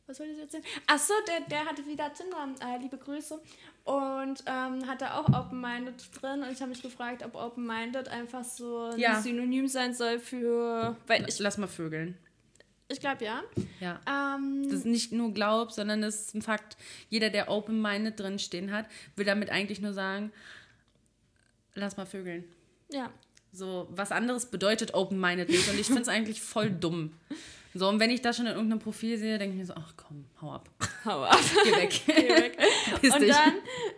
was 0.05 0.17
soll 0.17 0.27
ich 0.27 0.37
jetzt 0.37 0.53
erzählen? 0.53 0.63
Achso, 0.87 1.13
der, 1.27 1.41
der 1.47 1.65
hatte 1.65 1.85
wieder 1.85 2.13
Tinder, 2.13 2.53
äh, 2.61 2.77
liebe 2.81 2.97
Grüße. 2.97 3.39
Und 3.85 4.43
ähm, 4.45 4.87
hatte 4.87 5.13
auch 5.13 5.27
Open-Minded 5.27 6.21
drin. 6.21 6.43
Und 6.43 6.51
ich 6.51 6.59
habe 6.59 6.69
mich 6.69 6.81
gefragt, 6.81 7.23
ob 7.23 7.35
Open-Minded 7.35 8.09
einfach 8.09 8.43
so 8.43 8.89
ein 8.91 8.99
ja. 8.99 9.21
Synonym 9.21 9.67
sein 9.67 9.93
soll 9.93 10.19
für. 10.19 10.97
Weil 11.07 11.27
ich, 11.27 11.39
Lass 11.39 11.57
mal 11.57 11.67
vögeln. 11.67 12.17
Ich 12.89 12.99
glaube 12.99 13.23
ja. 13.23 13.41
Ja. 13.79 13.99
Ähm, 14.07 14.63
das 14.65 14.79
ist 14.79 14.85
nicht 14.85 15.11
nur 15.13 15.33
Glaub, 15.33 15.71
sondern 15.71 16.01
das 16.01 16.27
ist 16.27 16.35
ein 16.35 16.41
Fakt. 16.41 16.77
Jeder, 17.09 17.29
der 17.29 17.49
Open-Minded 17.49 18.19
drin 18.19 18.39
stehen 18.39 18.71
hat, 18.71 18.85
will 19.15 19.25
damit 19.25 19.49
eigentlich 19.49 19.81
nur 19.81 19.93
sagen, 19.93 20.31
lass 21.75 21.97
mal 21.97 22.05
vögeln. 22.05 22.43
Ja. 22.89 23.11
So, 23.51 23.87
was 23.91 24.11
anderes 24.11 24.47
bedeutet 24.47 24.93
Open-Minded 24.93 25.49
nicht. 25.49 25.69
Und 25.69 25.79
ich 25.79 25.87
finde 25.87 26.01
es 26.01 26.07
eigentlich 26.09 26.41
voll 26.41 26.69
dumm. 26.69 27.13
So, 27.75 27.89
und 27.89 27.99
wenn 27.99 28.11
ich 28.11 28.21
das 28.21 28.37
schon 28.37 28.45
in 28.45 28.53
irgendeinem 28.53 28.79
Profil 28.79 29.17
sehe, 29.17 29.37
denke 29.39 29.53
ich 29.53 29.59
mir 29.59 29.65
so, 29.65 29.73
ach 29.75 29.93
komm, 29.97 30.25
hau 30.41 30.51
ab. 30.51 30.69
Hau 31.05 31.23
ab. 31.23 31.39
Geh 31.65 31.71
weg. 31.71 32.01
Geh 32.05 32.29
weg. 32.29 32.57
und 33.01 33.21
dich. 33.21 33.35
dann 33.35 33.53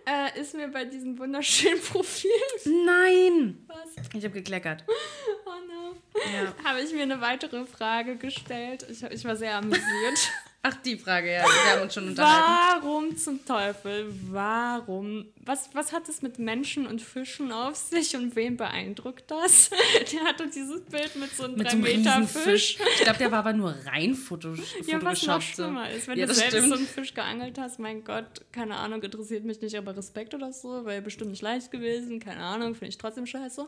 äh, 0.05 0.39
ist 0.39 0.55
mir 0.55 0.69
bei 0.69 0.85
diesem 0.85 1.19
wunderschönen 1.19 1.79
Profil. 1.81 2.31
Nein! 2.65 3.63
Was? 3.67 4.05
Ich 4.13 4.23
habe 4.23 4.33
gekleckert. 4.33 4.83
Oh 5.45 5.49
no. 5.67 5.95
Ja. 6.33 6.53
Habe 6.63 6.81
ich 6.81 6.91
mir 6.93 7.03
eine 7.03 7.21
weitere 7.21 7.65
Frage 7.65 8.15
gestellt. 8.15 8.87
Ich, 8.89 9.03
ich 9.03 9.25
war 9.25 9.35
sehr 9.35 9.55
amüsiert. 9.55 10.31
Ach, 10.67 10.73
die 10.83 10.97
Frage, 10.97 11.31
ja. 11.31 11.43
Wir 11.43 11.73
haben 11.73 11.81
uns 11.83 11.93
schon 11.93 12.07
unterhalten. 12.07 12.81
Warum 12.81 13.15
zum 13.17 13.45
Teufel? 13.45 14.11
Warum? 14.31 15.27
Was, 15.43 15.69
was 15.73 15.93
hat 15.93 16.09
es 16.09 16.23
mit 16.23 16.39
Menschen 16.39 16.87
und 16.87 17.03
Fischen 17.03 17.51
auf 17.51 17.75
sich 17.75 18.15
und 18.15 18.35
wen 18.35 18.57
beeindruckt 18.57 19.29
das? 19.29 19.69
Der 20.11 20.21
hatte 20.23 20.47
dieses 20.47 20.81
Bild 20.81 21.15
mit 21.17 21.35
so 21.35 21.43
einem 21.43 21.57
Mit 21.57 21.67
3 21.67 21.69
so 21.69 21.77
einem 21.77 21.83
Meter 21.83 22.27
Fisch. 22.27 22.77
Ich 22.95 23.03
glaube, 23.03 23.19
der 23.19 23.31
war 23.31 23.39
aber 23.39 23.53
nur 23.53 23.75
rein 23.85 24.15
fotos 24.15 24.57
Ja, 24.87 24.99
was 25.03 25.23
noch 25.27 25.39
schlimmer 25.39 25.87
ist, 25.91 26.07
wenn 26.07 26.17
Ja, 26.17 26.25
du 26.25 26.33
selbst 26.33 26.55
stimmt. 26.55 26.69
so 26.69 26.75
einen 26.77 26.87
Fisch 26.87 27.13
geangelt 27.13 27.59
hast, 27.59 27.77
mein 27.77 28.03
Gott, 28.03 28.41
keine 28.51 28.75
Ahnung, 28.77 29.03
interessiert 29.03 29.45
mich 29.45 29.61
nicht, 29.61 29.75
aber 29.75 29.95
Respekt 29.95 30.33
oder 30.33 30.51
so, 30.51 30.83
weil 30.83 30.99
bestimmt 31.03 31.29
nicht 31.29 31.43
leicht 31.43 31.69
gewesen, 31.69 32.19
keine 32.19 32.41
Ahnung, 32.41 32.73
finde 32.73 32.87
ich 32.89 32.97
trotzdem 32.97 33.27
scheiße. 33.27 33.67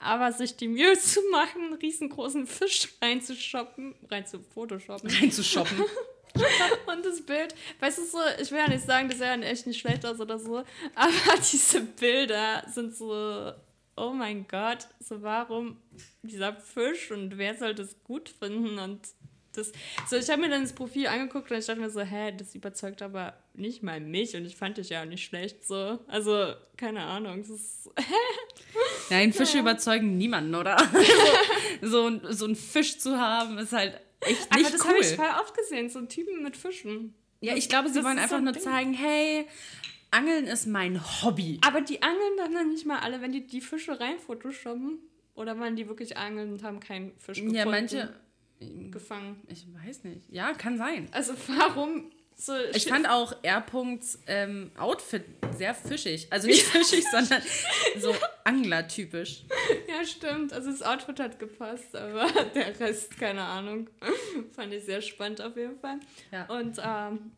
Aber 0.00 0.32
sich 0.32 0.56
die 0.56 0.66
Mühe 0.66 0.98
zu 0.98 1.20
machen, 1.30 1.66
einen 1.66 1.74
riesengroßen 1.74 2.48
Fisch 2.48 2.88
reinzushoppen, 3.00 3.94
rein 4.10 4.26
zu 4.26 4.40
photoshoppen 4.40 5.08
Reinzushoppen. 5.08 5.78
und 6.86 7.04
das 7.04 7.20
Bild, 7.22 7.54
weißt 7.80 7.98
du 7.98 8.04
so, 8.04 8.18
ich 8.40 8.50
will 8.50 8.58
ja 8.58 8.68
nicht 8.68 8.84
sagen, 8.84 9.08
dass 9.08 9.20
er 9.20 9.40
echt 9.42 9.66
nicht 9.66 9.80
schlecht 9.80 10.04
ist 10.04 10.20
oder 10.20 10.38
so, 10.38 10.58
aber 10.94 11.12
diese 11.52 11.80
Bilder 11.82 12.64
sind 12.72 12.94
so, 12.96 13.52
oh 13.96 14.10
mein 14.10 14.46
Gott, 14.48 14.86
so 15.00 15.22
warum 15.22 15.76
dieser 16.22 16.54
Fisch 16.54 17.10
und 17.10 17.36
wer 17.38 17.54
soll 17.56 17.74
das 17.74 17.96
gut 18.04 18.28
finden 18.30 18.78
und 18.78 19.00
das, 19.54 19.70
so 20.08 20.16
ich 20.16 20.30
habe 20.30 20.40
mir 20.40 20.48
dann 20.48 20.62
das 20.62 20.72
Profil 20.72 21.06
angeguckt 21.08 21.50
und 21.50 21.58
ich 21.58 21.66
dachte 21.66 21.78
mir 21.80 21.90
so, 21.90 22.00
hä, 22.00 22.32
das 22.34 22.54
überzeugt 22.54 23.02
aber 23.02 23.34
nicht 23.52 23.82
mal 23.82 24.00
mich 24.00 24.34
und 24.34 24.46
ich 24.46 24.56
fand 24.56 24.78
dich 24.78 24.88
ja 24.88 25.02
auch 25.02 25.06
nicht 25.06 25.24
schlecht 25.26 25.66
so, 25.66 25.98
also 26.06 26.54
keine 26.78 27.02
Ahnung, 27.02 27.42
das 27.42 27.50
ist, 27.50 27.90
Nein, 29.10 29.34
Fische 29.34 29.58
überzeugen 29.58 30.16
niemanden, 30.16 30.54
oder? 30.54 30.78
so, 31.82 32.06
ein- 32.06 32.22
so 32.30 32.46
einen 32.46 32.56
Fisch 32.56 32.98
zu 32.98 33.18
haben, 33.20 33.58
ist 33.58 33.72
halt 33.72 34.00
echt 34.22 34.46
aber 34.50 34.60
nicht 34.60 34.74
das 34.74 34.84
habe 34.86 34.98
ich 34.98 35.10
cool. 35.10 35.16
voll 35.16 35.30
oft 35.40 35.56
gesehen, 35.56 35.88
so 35.90 36.00
Typen 36.02 36.42
mit 36.42 36.56
Fischen. 36.56 37.14
Ja, 37.40 37.54
ich 37.56 37.68
glaube, 37.68 37.88
sie 37.88 37.96
Das 37.96 38.04
wollen 38.04 38.18
einfach 38.18 38.38
so 38.38 38.42
nur 38.44 38.52
Ding. 38.52 38.62
zeigen, 38.62 38.92
hey, 38.94 39.46
Angeln 40.10 40.46
ist 40.46 40.66
mein 40.66 41.00
Hobby. 41.22 41.58
Aber 41.66 41.80
die 41.80 42.02
angeln 42.02 42.36
dann, 42.36 42.52
dann 42.52 42.68
nicht 42.68 42.86
mal 42.86 42.98
alle, 43.00 43.20
wenn 43.20 43.32
die 43.32 43.46
die 43.46 43.60
Fische 43.60 43.98
rein 43.98 44.18
photoshoppen. 44.18 44.98
Oder 45.34 45.58
waren 45.58 45.74
die 45.76 45.88
wirklich 45.88 46.16
angeln 46.18 46.52
und 46.52 46.62
haben 46.62 46.78
keinen 46.78 47.16
Fisch 47.18 47.38
gefunden? 47.38 47.54
Ja, 47.54 47.64
manche, 47.64 48.14
gefangen. 48.90 49.40
ich 49.48 49.66
weiß 49.72 50.04
nicht. 50.04 50.28
Ja, 50.28 50.52
kann 50.52 50.76
sein. 50.76 51.08
Also 51.12 51.32
warum 51.48 52.10
so 52.36 52.52
Ich 52.74 52.86
fand 52.86 53.08
auch 53.08 53.34
R-Punkts 53.42 54.18
ähm, 54.26 54.70
Outfit 54.78 55.24
sehr 55.56 55.74
fischig. 55.74 56.26
Also 56.30 56.46
nicht 56.48 56.62
fischig, 56.64 57.04
sondern 57.10 57.42
so 58.00 58.14
Angler-typisch. 58.44 59.44
ja 59.88 60.04
stimmt. 60.04 60.52
Also 60.52 60.70
das 60.70 60.82
Outfit 60.82 61.20
hat 61.20 61.38
gepasst, 61.38 61.94
aber 61.94 62.26
der 62.54 62.78
Rest 62.80 63.18
keine 63.18 63.42
Ahnung. 63.42 63.88
fand 64.54 64.72
ich 64.72 64.84
sehr 64.84 65.00
spannend 65.02 65.40
auf 65.40 65.56
jeden 65.56 65.78
Fall. 65.78 65.98
Ja. 66.30 66.46
Und 66.46 66.78
ähm, 66.82 67.32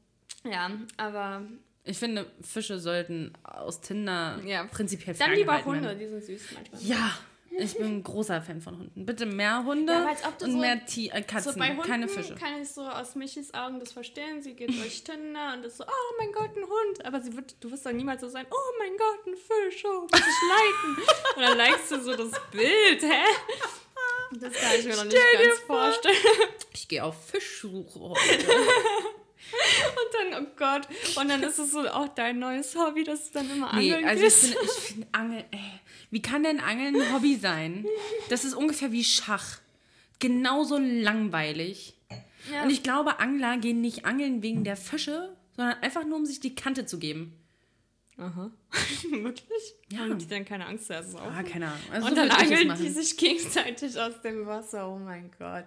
ja, 0.51 0.71
aber 0.97 1.43
Ich 1.85 1.99
finde, 1.99 2.27
Fische 2.43 2.79
sollten 2.79 3.33
aus 3.43 3.81
Tinder 3.81 4.41
Ja. 4.45 4.65
prinzipiell 4.65 5.17
dann 5.17 5.33
lieber 5.33 5.65
Hunde, 5.65 5.83
werden. 5.89 5.99
die 5.99 6.07
sind 6.09 6.25
süß 6.25 6.43
manchmal. 6.55 6.83
Ja, 6.83 7.11
ich 7.59 7.77
bin 7.77 7.87
ein 7.87 8.03
großer 8.03 8.41
Fan 8.43 8.61
von 8.61 8.79
Hunden. 8.79 9.07
Bitte 9.07 9.27
mehr 9.27 9.65
Hunde 9.65 9.93
Ja, 9.93 10.09
und 10.41 10.53
so- 10.53 10.59
mehr 10.59 10.85
Ti 10.85 11.09
äh, 11.09 11.23
Katzen, 11.23 11.53
So 11.53 11.59
bei 11.59 11.69
Hunden 11.71 11.83
keine 11.83 12.09
Fische. 12.09 12.35
kann 12.35 12.61
ich 12.61 12.69
so 12.69 12.83
aus 12.83 13.15
Michis 13.15 13.53
Augen 13.55 13.79
das 13.81 13.93
verstehen. 13.93 14.43
Sie 14.43 14.55
geht 14.55 14.71
durch 14.71 15.05
Tinder 15.05 15.55
und 15.55 15.65
ist 15.65 15.77
so, 15.79 15.85
oh 15.85 16.15
mein 16.19 16.33
Gott, 16.33 16.57
ein 16.57 16.65
Hund. 16.65 17.05
Aber 17.05 17.21
sie 17.21 17.35
wird, 17.37 17.55
du 17.61 17.71
wirst 17.71 17.87
doch 17.87 17.93
niemals 17.93 18.21
so 18.21 18.29
sein, 18.29 18.47
oh 18.51 18.73
mein 18.79 18.97
Gott, 18.97 19.27
ein 19.27 19.35
Fisch, 19.37 19.85
oh, 19.87 20.01
muss 20.03 20.11
ich 20.13 20.97
liken. 20.97 21.03
und 21.37 21.43
dann 21.43 21.57
likest 21.59 21.91
du 21.93 22.01
so 22.01 22.17
das 22.17 22.33
Bild, 22.51 23.03
hä? 23.03 23.25
Das 24.41 24.53
kann 24.55 24.73
ich 24.79 24.85
mir 24.87 24.97
noch 24.97 25.05
nicht 25.05 25.15
ganz 25.17 25.59
vor. 25.67 25.77
vorstellen. 25.83 26.17
Ich 26.73 26.89
gehe 26.89 27.05
auf 27.05 27.29
Fischsuche 27.29 28.01
heute. 28.01 28.17
Und 29.53 30.33
dann, 30.33 30.43
oh 30.43 30.49
Gott, 30.57 30.89
und 31.17 31.29
dann 31.29 31.43
ist 31.43 31.59
es 31.59 31.71
so 31.73 31.87
auch 31.89 32.09
dein 32.09 32.39
neues 32.39 32.75
Hobby, 32.77 33.05
dass 33.05 33.31
du 33.31 33.39
dann 33.39 33.51
immer 33.51 33.73
Nee, 33.77 33.93
angeln 33.95 34.09
also 34.09 34.25
ich 34.25 34.33
finde, 34.35 34.59
ich 34.65 34.71
finde 34.71 35.07
Angeln, 35.13 35.45
ey, 35.51 35.81
wie 36.15 36.23
kann 36.23 36.45
denn 36.45 36.61
Angeln 36.61 36.95
ein 36.95 37.13
Hobby 37.13 37.35
sein? 37.35 37.85
Das 38.29 38.45
ist 38.45 38.55
ungefähr 38.55 38.93
wie 38.93 39.03
Schach. 39.03 39.59
Genauso 40.21 40.79
langweilig. 40.79 41.95
Ja. 42.53 42.63
Und 42.63 42.71
ich 42.71 42.85
glaube, 42.85 43.19
Angler 43.19 43.57
gehen 43.57 43.81
nicht 43.81 44.07
angeln 44.07 44.41
wegen 44.41 44.63
der 44.63 44.77
Fische, 44.77 45.35
sondern 45.57 45.77
einfach 45.83 46.05
nur, 46.07 46.19
um 46.19 46.25
sich 46.25 46.39
die 46.39 46.55
Kante 46.55 46.87
zu 46.87 47.01
geben. 47.01 47.37
Aha. 48.17 48.49
Wirklich? 49.11 49.75
Ja. 49.91 49.99
Haben 49.99 50.17
die 50.17 50.29
dann 50.29 50.45
keine 50.45 50.67
Angst, 50.67 50.89
dass 50.89 51.09
es 51.09 51.15
Ah, 51.17 51.43
keine 51.43 51.67
Ahnung. 51.67 51.81
Also 51.91 52.07
Und 52.07 52.11
so 52.11 52.21
dann 52.21 52.31
angeln 52.31 52.75
die 52.79 52.89
sich 52.91 53.17
gegenseitig 53.17 53.99
aus 53.99 54.21
dem 54.23 54.47
Wasser. 54.47 54.89
Oh 54.89 55.01
mein 55.01 55.33
Gott. 55.37 55.65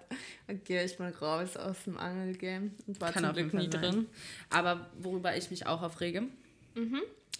Okay, 0.47 0.85
ich 0.85 0.97
bin 0.97 1.07
raus 1.07 1.57
aus 1.57 1.83
dem 1.83 1.97
Angelgame 1.97 2.71
und 2.87 3.01
war 3.01 3.11
Kann 3.11 3.25
zum 3.25 3.33
Glück 3.33 3.53
nie 3.53 3.69
drin. 3.69 4.05
Aber 4.49 4.89
worüber 4.97 5.35
ich 5.35 5.51
mich 5.51 5.65
auch 5.65 5.81
aufrege, 5.81 6.23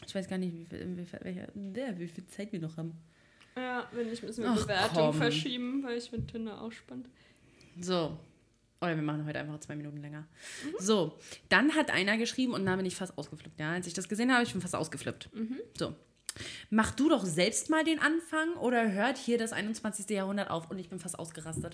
ich 0.06 0.16
weiß 0.16 0.28
gar 0.28 0.38
nicht, 0.38 0.54
wie 0.54 0.66
viel, 0.66 0.98
wie 0.98 1.06
viel, 1.06 1.20
welche, 1.24 1.48
der, 1.54 1.98
wie 2.00 2.08
viel 2.08 2.26
Zeit 2.28 2.52
wir 2.52 2.60
noch 2.60 2.78
haben. 2.78 2.94
Ja, 3.56 3.88
wenn 3.92 4.10
nicht, 4.10 4.22
müssen 4.22 4.44
wir 4.44 4.52
Ach, 4.52 4.62
Bewertung 4.62 5.06
komm. 5.12 5.14
verschieben, 5.16 5.84
weil 5.84 5.98
ich 5.98 6.10
finde 6.10 6.28
Tinder 6.28 6.62
auch 6.62 6.72
spannend. 6.72 7.10
So. 7.80 8.18
Oder 8.80 8.96
wir 8.96 9.02
machen 9.02 9.26
heute 9.26 9.40
einfach 9.40 9.60
zwei 9.60 9.76
Minuten 9.76 9.98
länger. 9.98 10.22
Mhm. 10.22 10.76
So, 10.80 11.18
dann 11.50 11.74
hat 11.74 11.90
einer 11.90 12.18
geschrieben 12.18 12.54
und 12.54 12.66
da 12.66 12.76
bin 12.76 12.86
ich 12.86 12.96
fast 12.96 13.18
ausgeflippt. 13.18 13.60
Ja, 13.60 13.72
als 13.72 13.88
ich 13.88 13.94
das 13.94 14.08
gesehen 14.08 14.32
habe, 14.32 14.44
ich 14.44 14.52
bin 14.52 14.62
fast 14.62 14.76
ausgeflippt. 14.76 15.34
Mhm. 15.34 15.58
So. 15.76 15.96
Mach 16.70 16.92
du 16.92 17.10
doch 17.10 17.26
selbst 17.26 17.72
mal 17.72 17.84
den 17.84 18.00
Anfang 18.00 18.54
oder 18.58 18.92
hört 18.92 19.18
hier 19.18 19.40
das 19.40 19.54
21. 19.54 20.08
Jahrhundert 20.12 20.52
auf 20.52 20.70
und 20.70 20.78
ich 20.78 20.90
bin 20.90 21.00
fast 21.00 21.18
ausgerastet. 21.18 21.74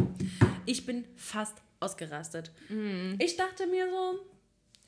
Ich 0.65 0.85
bin 0.85 1.03
fast 1.17 1.57
ausgerastet. 1.81 2.51
Mhm. 2.69 3.17
Ich 3.19 3.35
dachte 3.35 3.67
mir 3.67 3.89
so, 3.89 4.25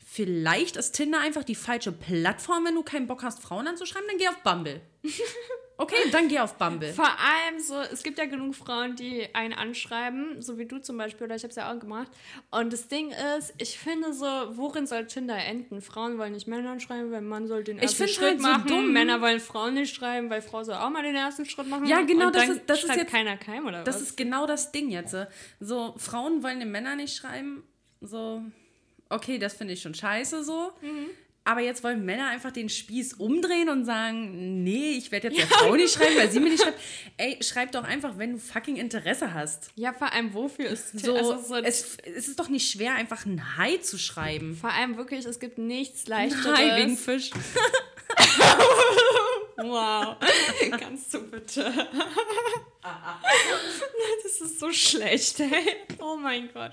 vielleicht 0.08 0.78
ist 0.78 0.92
Tinder 0.94 1.20
einfach 1.20 1.44
die 1.44 1.56
falsche 1.56 1.92
Plattform, 1.92 2.64
wenn 2.66 2.76
du 2.76 2.84
keinen 2.84 3.08
Bock 3.08 3.24
hast, 3.24 3.42
Frauen 3.42 3.68
anzuschreiben, 3.68 4.08
dann 4.08 4.18
geh 4.18 4.28
auf 4.30 4.38
Bumble. 4.44 4.82
Okay, 5.78 6.10
dann 6.14 6.30
geh 6.30 6.40
auf 6.40 6.58
Bumble. 6.58 6.94
Vor 6.94 7.04
allem 7.06 7.60
so, 7.60 7.76
es 7.92 8.02
gibt 8.02 8.18
ja 8.18 8.24
genug 8.24 8.56
Frauen, 8.56 8.96
die 8.96 9.28
einen 9.36 9.52
anschreiben, 9.52 10.42
so 10.42 10.58
wie 10.58 10.66
du 10.66 10.78
zum 10.82 10.98
Beispiel, 10.98 11.26
oder 11.26 11.36
ich 11.36 11.44
habe 11.44 11.50
es 11.50 11.58
ja 11.58 11.70
auch 11.70 11.78
gemacht. 11.78 12.10
Und 12.50 12.72
das 12.72 12.88
Ding 12.88 13.12
ist, 13.38 13.54
ich 13.58 13.78
finde 13.78 14.14
so, 14.14 14.24
worin 14.52 14.88
soll 14.88 15.06
Tinder 15.06 15.36
enden? 15.36 15.82
Frauen 15.82 16.18
wollen 16.18 16.32
nicht 16.32 16.48
Männer 16.48 16.70
anschreiben, 16.72 17.12
weil 17.12 17.20
Mann 17.20 17.48
soll 17.50 17.66
den 17.66 17.78
ersten 17.78 18.08
Schritt 18.08 18.22
halt 18.26 18.42
so 18.42 18.48
machen. 18.48 18.68
dumm. 18.68 18.94
Männer 18.94 19.20
wollen 19.20 19.42
Frauen 19.42 19.74
nicht 19.74 19.94
schreiben, 19.94 20.30
weil 20.30 20.42
Frau 20.42 20.64
soll 20.64 20.76
auch 20.76 20.90
mal 20.92 21.04
den 21.04 21.14
ersten 21.16 21.46
Schritt 21.46 21.68
machen. 21.68 21.86
Ja, 21.88 22.04
genau, 22.04 22.30
das 22.30 22.48
ist- 22.48 22.62
das 22.68 22.82
ist 22.86 22.96
jetzt- 22.96 23.12
keiner 23.12 23.36
keim 23.36 23.66
oder 23.68 23.84
Das 23.84 23.96
was? 23.98 24.02
ist 24.04 24.16
genau 24.16 24.48
das 24.48 24.72
Ding 24.72 24.90
jetzt. 24.92 25.14
So, 25.60 25.94
Frauen 25.98 26.42
wollen 26.42 26.60
den 26.62 26.72
Männern 26.72 26.96
nicht 27.00 27.18
schreiben. 27.18 27.64
So, 28.00 28.42
okay, 29.10 29.38
das 29.38 29.54
finde 29.54 29.74
ich 29.74 29.82
schon 29.82 29.94
scheiße 29.94 30.44
so. 30.44 30.72
Mhm. 30.82 31.10
Aber 31.48 31.62
jetzt 31.62 31.84
wollen 31.84 32.04
Männer 32.04 32.30
einfach 32.30 32.50
den 32.50 32.70
Spieß 32.70 33.14
umdrehen 33.14 33.70
und 33.70 33.86
sagen, 33.86 34.64
nee, 34.64 34.94
ich 34.98 35.12
werde 35.12 35.28
jetzt 35.28 35.38
der 35.38 35.46
Frau 35.46 35.76
nicht 35.76 35.94
schreiben, 35.96 36.18
weil 36.18 36.32
sie 36.32 36.40
mir 36.40 36.50
nicht 36.50 36.64
schreibt. 36.64 36.80
Ey, 37.18 37.38
schreib 37.44 37.72
doch 37.72 37.84
einfach, 37.84 38.18
wenn 38.18 38.32
du 38.34 38.40
fucking 38.40 38.78
Interesse 38.78 39.32
hast. 39.32 39.70
ja, 39.76 39.94
vor 39.94 40.12
allem, 40.12 40.34
wofür 40.34 40.66
ist 40.66 41.00
So, 41.06 41.16
also 41.16 41.40
so 41.40 41.56
es, 41.58 41.98
es 42.04 42.28
ist 42.28 42.40
doch 42.40 42.50
nicht 42.50 42.72
schwer, 42.72 42.96
einfach 42.96 43.28
ein 43.28 43.58
Hi 43.58 43.80
zu 43.80 44.00
schreiben. 44.00 44.56
Vor 44.56 44.72
allem 44.72 44.98
wirklich, 44.98 45.24
es 45.26 45.40
gibt 45.40 45.60
nichts 45.60 46.08
leichteres. 46.08 46.58
Hi 46.58 46.82
wegen 46.82 46.98
Fisch. 46.98 47.30
Wow. 49.58 50.18
Kannst 50.80 51.14
du 51.14 51.20
bitte? 51.30 51.64
das 54.24 54.42
ist 54.42 54.60
so 54.60 54.72
schlecht, 54.72 55.40
ey. 55.40 55.78
Oh 56.00 56.18
mein 56.18 56.52
Gott. 56.54 56.72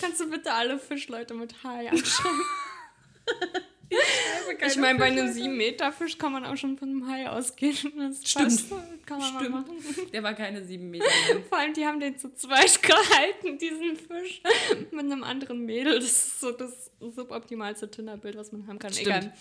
Kannst 0.00 0.20
du 0.20 0.28
bitte 0.28 0.52
alle 0.52 0.78
Fischleute 0.78 1.34
mit 1.34 1.54
Hai 1.62 1.88
anschreiben? 1.88 2.40
Ich 4.66 4.76
meine, 4.76 4.98
bei 4.98 5.06
einem 5.06 5.28
7-Meter-Fisch 5.28 6.18
kann 6.18 6.32
man 6.32 6.44
auch 6.44 6.56
schon 6.56 6.76
von 6.76 6.88
einem 6.88 7.08
Hai 7.08 7.28
ausgehen. 7.28 7.76
Das 7.96 8.28
Stimmt. 8.28 8.64
Kann 9.06 9.20
man 9.20 9.36
Stimmt. 9.36 9.50
machen. 9.50 9.76
Der 10.12 10.22
war 10.24 10.34
keine 10.34 10.64
sieben 10.64 10.90
Meter. 10.90 11.04
lang. 11.32 11.44
Vor 11.48 11.58
allem, 11.58 11.72
die 11.72 11.86
haben 11.86 12.00
den 12.00 12.18
zu 12.18 12.34
zweit 12.34 12.82
gehalten, 12.82 13.58
diesen 13.58 13.96
Fisch, 13.96 14.42
mit 14.90 15.04
einem 15.04 15.22
anderen 15.22 15.64
Mädel. 15.64 15.94
Das 16.00 16.04
ist 16.04 16.40
so 16.40 16.50
das 16.50 16.90
suboptimalste 16.98 17.90
Tinder-Bild, 17.90 18.36
was 18.36 18.50
man 18.50 18.66
haben 18.66 18.78
kann. 18.78 18.92
Stimmt. 18.92 19.06
Egal. 19.06 19.32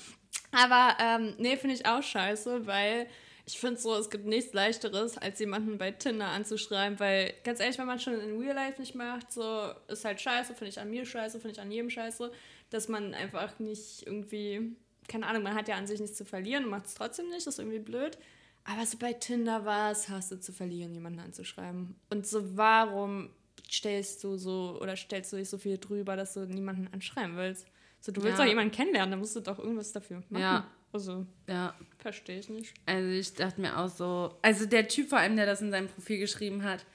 Aber 0.51 0.97
ähm, 0.99 1.35
nee, 1.37 1.57
finde 1.57 1.75
ich 1.75 1.85
auch 1.85 2.01
scheiße, 2.01 2.65
weil 2.65 3.07
ich 3.45 3.59
finde 3.59 3.79
so, 3.79 3.95
es 3.95 4.09
gibt 4.09 4.25
nichts 4.25 4.53
leichteres, 4.53 5.17
als 5.17 5.39
jemanden 5.39 5.77
bei 5.77 5.91
Tinder 5.91 6.27
anzuschreiben, 6.29 6.99
weil 6.99 7.33
ganz 7.43 7.59
ehrlich, 7.59 7.77
wenn 7.77 7.85
man 7.85 7.99
schon 7.99 8.19
in 8.19 8.39
Real 8.39 8.55
Life 8.55 8.79
nicht 8.79 8.95
macht, 8.95 9.31
so 9.31 9.71
ist 9.87 10.03
halt 10.03 10.19
scheiße, 10.19 10.55
finde 10.55 10.69
ich 10.69 10.79
an 10.79 10.89
mir 10.89 11.05
scheiße, 11.05 11.39
finde 11.39 11.53
ich 11.53 11.61
an 11.61 11.71
jedem 11.71 11.89
scheiße, 11.89 12.31
dass 12.71 12.87
man 12.87 13.13
einfach 13.13 13.59
nicht 13.59 14.03
irgendwie, 14.05 14.75
keine 15.07 15.27
Ahnung, 15.27 15.43
man 15.43 15.53
hat 15.53 15.67
ja 15.67 15.75
an 15.75 15.85
sich 15.85 15.99
nichts 15.99 16.17
zu 16.17 16.25
verlieren 16.25 16.63
und 16.63 16.71
macht 16.71 16.87
es 16.87 16.95
trotzdem 16.95 17.29
nicht, 17.29 17.45
ist 17.45 17.59
irgendwie 17.59 17.79
blöd. 17.79 18.17
Aber 18.63 18.83
so 18.85 18.97
bei 18.97 19.13
Tinder 19.13 19.63
war 19.63 19.91
es, 19.91 20.09
hast 20.09 20.31
du 20.31 20.39
zu 20.39 20.51
verlieren, 20.51 20.95
jemanden 20.95 21.19
anzuschreiben. 21.19 21.95
Und 22.09 22.25
so, 22.25 22.57
warum 22.57 23.29
stellst 23.71 24.23
du 24.23 24.37
so 24.37 24.79
oder 24.81 24.95
stellst 24.95 25.31
du 25.33 25.37
dich 25.37 25.49
so 25.49 25.59
viel 25.59 25.77
drüber, 25.77 26.15
dass 26.15 26.33
du 26.33 26.47
niemanden 26.47 26.87
anschreiben 26.91 27.37
willst? 27.37 27.67
So, 28.05 28.11
du 28.11 28.21
willst 28.21 28.37
Ja. 28.37 28.43
doch 28.43 28.49
jemanden 28.49 28.71
kennenlernen, 28.71 29.09
dann 29.09 29.19
musst 29.19 29.35
du 29.35 29.39
doch 29.39 29.57
irgendwas 29.57 29.91
dafür 29.91 30.17
machen. 30.29 30.39
Ja. 30.39 30.67
Also, 30.93 31.25
Ja, 31.47 31.73
verstehe 31.97 32.37
ich 32.39 32.49
nicht. 32.49 32.71
Also 32.85 33.09
ich 33.09 33.33
dachte 33.33 33.59
mir 33.59 33.79
auch 33.79 33.89
so, 33.89 34.37
also 34.43 34.67
der 34.67 34.87
Typ 34.87 35.09
vor 35.09 35.17
allem, 35.17 35.35
der 35.35 35.47
das 35.47 35.59
in 35.61 35.71
seinem 35.71 35.87
Profil 35.87 36.19
geschrieben 36.19 36.63
hat, 36.63 36.85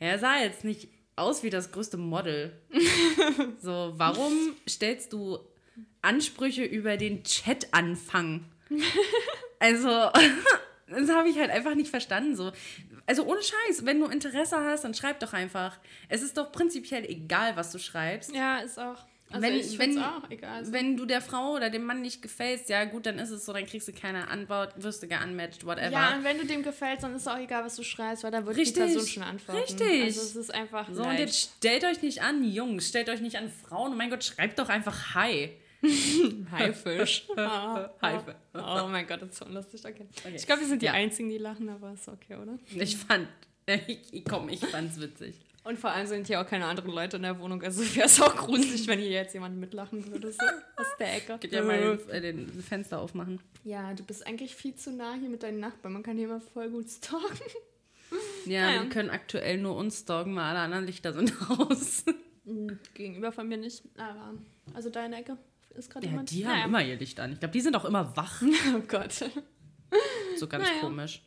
er 0.00 0.18
sah 0.18 0.38
jetzt 0.42 0.64
nicht 0.64 0.88
aus 1.14 1.44
wie 1.44 1.50
das 1.50 1.70
größte 1.70 1.96
Model. 1.96 2.52
so, 3.62 3.94
warum 3.96 4.32
stellst 4.68 5.12
du 5.12 5.38
Ansprüche 6.02 6.64
über 6.64 6.96
den 6.96 7.22
Chat-Anfang? 7.22 8.44
Also, 9.58 9.88
das 10.86 11.08
habe 11.08 11.30
ich 11.30 11.38
halt 11.38 11.50
einfach 11.50 11.74
nicht 11.74 11.88
verstanden. 11.88 12.36
So. 12.36 12.52
Also 13.06 13.24
ohne 13.24 13.40
Scheiß, 13.42 13.86
wenn 13.86 14.00
du 14.00 14.06
Interesse 14.06 14.56
hast, 14.58 14.84
dann 14.84 14.92
schreib 14.92 15.18
doch 15.20 15.32
einfach. 15.32 15.78
Es 16.10 16.20
ist 16.20 16.36
doch 16.36 16.52
prinzipiell 16.52 17.06
egal, 17.06 17.56
was 17.56 17.72
du 17.72 17.78
schreibst. 17.78 18.34
Ja, 18.34 18.58
ist 18.58 18.78
auch. 18.78 19.06
Also 19.30 19.42
wenn, 19.42 19.54
ich 19.56 19.78
wenn, 19.78 19.98
auch 19.98 20.30
egal. 20.30 20.64
so. 20.64 20.72
wenn 20.72 20.96
du 20.96 21.04
der 21.04 21.20
Frau 21.20 21.54
oder 21.54 21.68
dem 21.68 21.84
Mann 21.84 22.00
nicht 22.00 22.22
gefällst, 22.22 22.68
ja 22.68 22.84
gut, 22.84 23.06
dann 23.06 23.18
ist 23.18 23.30
es 23.30 23.44
so, 23.44 23.52
dann 23.52 23.66
kriegst 23.66 23.88
du 23.88 23.92
keine 23.92 24.28
Antwort, 24.28 24.80
wirst 24.82 25.02
du 25.02 25.08
geunmatched, 25.08 25.66
whatever. 25.66 25.90
Ja, 25.90 26.14
und 26.16 26.22
wenn 26.24 26.38
du 26.38 26.46
dem 26.46 26.62
gefällst, 26.62 27.02
dann 27.02 27.14
ist 27.16 27.26
auch 27.26 27.38
egal, 27.38 27.64
was 27.64 27.74
du 27.76 27.82
schreibst, 27.82 28.22
weil 28.22 28.30
da 28.30 28.46
wird 28.46 28.56
Richtig, 28.56 28.74
die 28.74 28.80
Person 28.92 29.06
schon 29.06 29.22
antworten. 29.24 29.60
richtig. 29.62 30.02
Also 30.04 30.20
es 30.20 30.36
ist 30.36 30.54
einfach 30.54 30.86
so, 30.92 31.00
und 31.02 31.08
leicht. 31.08 31.20
jetzt 31.20 31.54
stellt 31.58 31.84
euch 31.84 32.02
nicht 32.02 32.22
an, 32.22 32.44
Jungs, 32.44 32.88
stellt 32.88 33.08
euch 33.08 33.20
nicht 33.20 33.36
an 33.36 33.50
Frauen. 33.50 33.92
Oh 33.92 33.96
mein 33.96 34.10
Gott, 34.10 34.22
schreibt 34.22 34.58
doch 34.60 34.68
einfach 34.68 35.14
Hi. 35.16 35.50
Haifisch. 36.52 37.26
Haifisch. 37.36 38.34
Oh 38.54 38.88
mein 38.88 39.06
Gott, 39.06 39.22
das 39.22 39.30
ist 39.30 39.38
so 39.38 39.44
lustig. 39.46 39.80
Okay. 39.84 40.06
Okay. 40.24 40.34
Ich 40.34 40.46
glaube, 40.46 40.62
wir 40.62 40.68
sind 40.68 40.80
die 40.82 40.86
Ja. 40.86 40.92
Einzigen, 40.92 41.28
die 41.28 41.38
lachen, 41.38 41.68
aber 41.68 41.92
ist 41.92 42.08
okay, 42.08 42.36
oder? 42.36 42.58
Ich 42.74 42.96
fand, 42.96 43.28
ich, 44.12 44.24
komm, 44.24 44.48
ich 44.48 44.64
fand's 44.64 44.98
witzig. 45.00 45.34
Und 45.66 45.78
vor 45.78 45.90
allem 45.90 46.06
sind 46.06 46.26
hier 46.28 46.40
auch 46.40 46.46
keine 46.46 46.66
anderen 46.66 46.92
Leute 46.92 47.16
in 47.16 47.22
der 47.24 47.38
Wohnung. 47.40 47.62
Also 47.62 47.82
wäre 47.96 48.06
es 48.06 48.20
auch 48.20 48.34
gruselig, 48.36 48.86
wenn 48.86 48.98
hier 49.00 49.10
jetzt 49.10 49.34
jemand 49.34 49.56
mitlachen 49.58 50.06
würde. 50.10 50.30
So 50.32 50.38
aus 50.76 50.86
der 50.98 51.16
Ecke. 51.16 51.38
Könnt 51.40 51.52
ihr 51.52 51.62
mal 51.62 51.96
den, 51.96 52.08
äh, 52.10 52.20
den 52.20 52.48
Fenster 52.62 53.00
aufmachen? 53.00 53.40
Ja, 53.64 53.92
du 53.94 54.04
bist 54.04 54.26
eigentlich 54.26 54.54
viel 54.54 54.74
zu 54.76 54.92
nah 54.92 55.14
hier 55.14 55.28
mit 55.28 55.42
deinen 55.42 55.58
Nachbarn. 55.60 55.92
Man 55.94 56.02
kann 56.02 56.16
hier 56.16 56.26
immer 56.28 56.40
voll 56.40 56.70
gut 56.70 56.88
stalken. 56.90 57.26
Ja, 58.46 58.66
Naja. 58.66 58.82
wir 58.84 58.88
können 58.90 59.10
aktuell 59.10 59.58
nur 59.58 59.74
uns 59.74 59.98
stalken, 59.98 60.36
weil 60.36 60.44
alle 60.44 60.60
anderen 60.60 60.86
Lichter 60.86 61.12
sind 61.12 61.32
aus. 61.58 62.04
Gegenüber 62.94 63.32
von 63.32 63.48
mir 63.48 63.56
nicht. 63.56 63.82
Aber, 63.98 64.34
also 64.74 64.88
deine 64.90 65.16
Ecke 65.18 65.36
ist 65.74 65.90
gerade 65.90 66.06
Ja, 66.06 66.12
jemand. 66.12 66.30
die 66.30 66.44
Naja. 66.44 66.62
haben 66.62 66.68
immer 66.68 66.84
ihr 66.84 66.96
Licht 66.96 67.18
an. 67.18 67.32
Ich 67.32 67.40
glaube, 67.40 67.50
die 67.52 67.60
sind 67.60 67.74
auch 67.74 67.84
immer 67.84 68.16
wach. 68.16 68.40
Oh 68.76 68.80
Gott. 68.86 69.12
So 70.36 70.46
ganz 70.46 70.64
Naja. 70.68 70.78
komisch. 70.80 71.22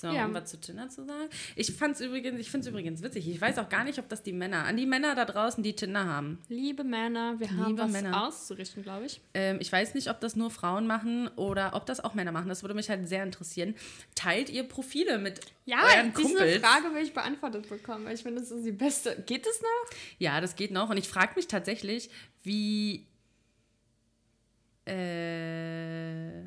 So, 0.00 0.06
Ja. 0.06 0.26
um 0.26 0.34
was 0.34 0.48
zu 0.50 0.60
Tinder 0.60 0.88
zu 0.88 1.04
sagen. 1.04 1.28
Ich 1.56 1.72
fand's 1.74 2.00
übrigens, 2.00 2.38
ich 2.38 2.50
finde 2.52 2.66
es 2.68 2.70
übrigens 2.70 3.02
witzig. 3.02 3.28
Ich 3.28 3.40
weiß 3.40 3.58
auch 3.58 3.68
gar 3.68 3.82
nicht, 3.82 3.98
ob 3.98 4.08
das 4.08 4.22
die 4.22 4.32
Männer, 4.32 4.64
an 4.64 4.76
die 4.76 4.86
Männer 4.86 5.16
da 5.16 5.24
draußen, 5.24 5.60
die 5.64 5.74
Tinder 5.74 6.04
haben. 6.06 6.38
Liebe 6.48 6.84
Männer, 6.84 7.40
wir 7.40 7.50
haben 7.50 7.66
Liebe 7.70 7.82
was 7.82 7.90
Männer. 7.90 8.24
auszurichten, 8.28 8.84
glaube 8.84 9.06
ich. 9.06 9.20
Ähm, 9.34 9.56
ich 9.60 9.72
weiß 9.72 9.94
nicht, 9.94 10.08
ob 10.08 10.20
das 10.20 10.36
nur 10.36 10.52
Frauen 10.52 10.86
machen 10.86 11.26
oder 11.34 11.74
ob 11.74 11.84
das 11.86 11.98
auch 11.98 12.14
Männer 12.14 12.30
machen. 12.30 12.48
Das 12.48 12.62
würde 12.62 12.74
mich 12.74 12.88
halt 12.88 13.08
sehr 13.08 13.24
interessieren. 13.24 13.74
Teilt 14.14 14.50
ihr 14.50 14.62
Profile 14.62 15.18
mit 15.18 15.40
Ja, 15.64 15.78
euren 15.82 16.12
diese 16.16 16.22
Kumpels? 16.28 16.58
Frage 16.64 16.94
will 16.94 17.02
ich 17.02 17.12
beantwortet 17.12 17.68
bekommen, 17.68 18.04
weil 18.04 18.14
ich 18.14 18.22
finde, 18.22 18.40
das 18.40 18.52
ist 18.52 18.64
die 18.64 18.70
beste. 18.70 19.20
Geht 19.26 19.48
es 19.48 19.60
noch? 19.60 19.96
Ja, 20.18 20.40
das 20.40 20.54
geht 20.54 20.70
noch. 20.70 20.90
Und 20.90 20.96
ich 20.96 21.08
frage 21.08 21.32
mich 21.34 21.48
tatsächlich, 21.48 22.08
wie. 22.44 23.04
Äh, 24.86 26.44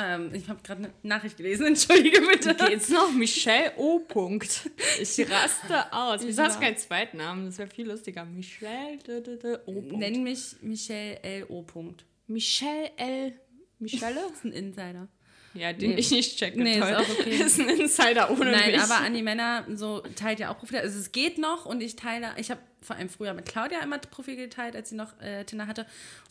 ähm, 0.00 0.30
ich 0.34 0.48
habe 0.48 0.60
gerade 0.62 0.84
eine 0.84 0.92
Nachricht 1.02 1.36
gelesen, 1.36 1.66
entschuldige 1.68 2.20
bitte. 2.22 2.54
Geht's 2.54 2.88
noch? 2.88 3.12
Michelle 3.12 3.72
O. 3.76 3.98
Punkt. 4.00 4.70
Ich 5.00 5.18
raste 5.30 5.92
aus. 5.92 6.20
Wieso 6.24 6.42
hast 6.42 6.56
du 6.56 6.60
keinen 6.60 6.76
zweiten 6.76 7.18
Namen? 7.18 7.46
Das 7.46 7.58
wäre 7.58 7.68
viel 7.68 7.86
lustiger. 7.88 8.24
Michelle 8.24 8.98
d, 9.06 9.20
d, 9.20 9.36
d, 9.36 9.56
O. 9.66 9.72
Punkt. 9.80 9.92
Nenn 9.98 10.22
mich 10.22 10.56
Michelle 10.62 11.22
L.O. 11.22 11.62
Punkt. 11.62 12.04
Michelle 12.26 12.90
L. 12.96 13.32
Michelle? 13.78 14.14
Das 14.28 14.32
ist 14.38 14.44
ein 14.44 14.52
Insider. 14.52 15.08
Ja, 15.52 15.72
den 15.72 15.90
Nee. 15.90 15.96
ich 15.96 16.10
nicht 16.12 16.38
checke. 16.38 16.62
Nee, 16.62 16.74
ist 16.78 16.80
Toll. 16.80 16.94
auch 16.94 17.08
okay. 17.08 17.30
ist 17.30 17.58
ein 17.58 17.68
Insider 17.68 18.30
ohne 18.30 18.52
Nein, 18.52 18.70
mich. 18.70 18.80
aber 18.80 18.98
an 18.98 19.12
die 19.14 19.22
Männer 19.22 19.64
so 19.74 20.00
teilt 20.14 20.38
ja 20.38 20.52
auch 20.52 20.58
Profile. 20.58 20.80
Also 20.82 20.96
es 20.98 21.10
geht 21.10 21.38
noch 21.38 21.66
und 21.66 21.80
ich 21.82 21.96
teile, 21.96 22.28
ich 22.36 22.52
habe 22.52 22.60
vor 22.82 22.94
allem 22.94 23.08
früher 23.08 23.34
mit 23.34 23.46
Claudia 23.46 23.80
immer 23.82 23.98
Profil 23.98 24.36
geteilt, 24.36 24.76
als 24.76 24.90
sie 24.90 24.94
noch 24.94 25.20
äh, 25.20 25.44
Tinder 25.44 25.66
hatte. 25.66 25.86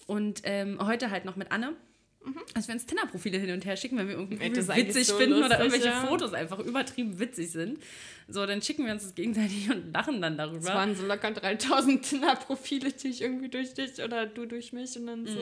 Und 0.07 0.41
ähm, 0.45 0.79
heute 0.81 1.11
halt 1.11 1.25
noch 1.25 1.35
mit 1.35 1.51
Anne. 1.51 1.73
Also 2.53 2.67
wir 2.67 2.75
uns 2.75 2.85
Tinder-Profile 2.85 3.37
hin 3.39 3.51
und 3.51 3.65
her 3.65 3.77
schicken, 3.77 3.97
wenn 3.97 4.07
wir 4.07 4.15
irgendwie 4.15 4.35
Mhm. 4.35 4.55
Witzig 4.75 5.07
so 5.07 5.15
finden 5.17 5.41
oder 5.43 5.57
irgendwelche 5.59 5.87
ja. 5.87 6.05
Fotos 6.05 6.33
einfach 6.33 6.59
übertrieben 6.59 7.17
witzig 7.19 7.51
sind. 7.51 7.79
So, 8.27 8.45
dann 8.45 8.61
schicken 8.61 8.85
wir 8.85 8.91
uns 8.93 9.03
das 9.03 9.15
gegenseitig 9.15 9.69
und 9.71 9.93
lachen 9.93 10.21
dann 10.21 10.37
darüber. 10.37 10.59
Es 10.59 10.65
waren 10.65 10.95
so 10.95 11.05
locker 11.05 11.31
3000 11.31 12.03
Tinder-Profile, 12.09 12.91
die 12.91 13.07
ich 13.07 13.21
irgendwie 13.21 13.49
durch 13.49 13.73
dich 13.73 14.01
oder 14.03 14.25
du 14.25 14.45
durch 14.45 14.73
mich 14.73 14.97
und 14.97 15.07
dann 15.07 15.25
so 15.25 15.39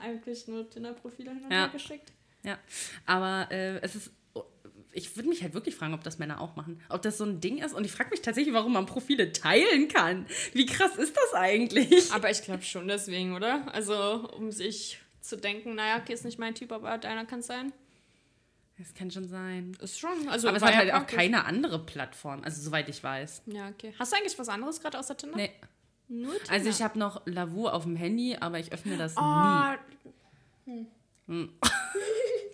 eigentlich 0.00 0.48
nur 0.48 0.68
Tinder-Profile 0.68 1.30
hin 1.30 1.38
und 1.42 1.46
Mhm. 1.46 1.52
Ja. 1.52 1.58
her 1.64 1.68
geschickt. 1.68 2.12
Ja, 2.42 2.58
aber 3.06 3.48
äh, 3.52 3.78
es 3.82 3.94
ist. 3.94 4.10
Ich 4.92 5.14
würde 5.14 5.28
mich 5.28 5.42
halt 5.42 5.54
wirklich 5.54 5.76
fragen, 5.76 5.94
ob 5.94 6.02
das 6.02 6.18
Männer 6.18 6.40
auch 6.40 6.56
machen. 6.56 6.80
Ob 6.88 7.00
das 7.02 7.16
so 7.18 7.24
ein 7.24 7.40
Ding 7.40 7.58
ist. 7.58 7.74
Und 7.74 7.84
ich 7.84 7.92
frage 7.92 8.10
mich 8.10 8.22
tatsächlich, 8.22 8.52
warum 8.54 8.72
man 8.72 8.86
Profile 8.86 9.32
teilen 9.32 9.86
kann. 9.86 10.26
Wie 10.52 10.66
krass 10.66 10.96
ist 10.96 11.16
das 11.16 11.34
eigentlich? 11.34 12.10
Aber 12.12 12.28
ich 12.28 12.42
glaube 12.42 12.64
schon 12.64 12.88
deswegen, 12.88 13.34
oder? 13.36 13.72
Also, 13.72 14.28
um 14.36 14.50
sich 14.50 14.98
zu 15.30 15.36
denken, 15.36 15.74
naja, 15.74 15.98
okay, 15.98 16.12
ist 16.12 16.24
nicht 16.24 16.38
mein 16.38 16.54
Typ, 16.54 16.72
aber 16.72 16.98
deiner 16.98 17.24
kann 17.24 17.40
es 17.40 17.46
sein. 17.46 17.72
Das 18.76 18.94
kann 18.94 19.10
schon 19.10 19.28
sein. 19.28 19.76
Ist 19.80 19.98
schon. 19.98 20.28
Also, 20.28 20.48
aber 20.48 20.56
es 20.56 20.62
war 20.62 20.68
hat 20.74 20.86
ja 20.86 20.92
halt 20.94 21.04
auch 21.04 21.06
keine 21.06 21.44
andere 21.44 21.78
Plattform. 21.84 22.42
Also, 22.44 22.62
soweit 22.62 22.88
ich 22.88 23.02
weiß. 23.02 23.42
Ja, 23.46 23.68
okay. 23.68 23.94
Hast 23.98 24.12
du 24.12 24.16
eigentlich 24.16 24.38
was 24.38 24.48
anderes 24.48 24.80
gerade 24.80 24.98
außer 24.98 25.16
Tinder? 25.16 25.36
Nee. 25.36 25.50
Nur 26.08 26.32
Tinder. 26.32 26.52
Also, 26.52 26.68
ich 26.70 26.82
habe 26.82 26.98
noch 26.98 27.22
Lavu 27.26 27.68
auf 27.68 27.84
dem 27.84 27.96
Handy, 27.96 28.36
aber 28.40 28.58
ich 28.58 28.72
öffne 28.72 28.96
das 28.96 29.16
Oh, 29.16 29.74
nie. 30.64 30.86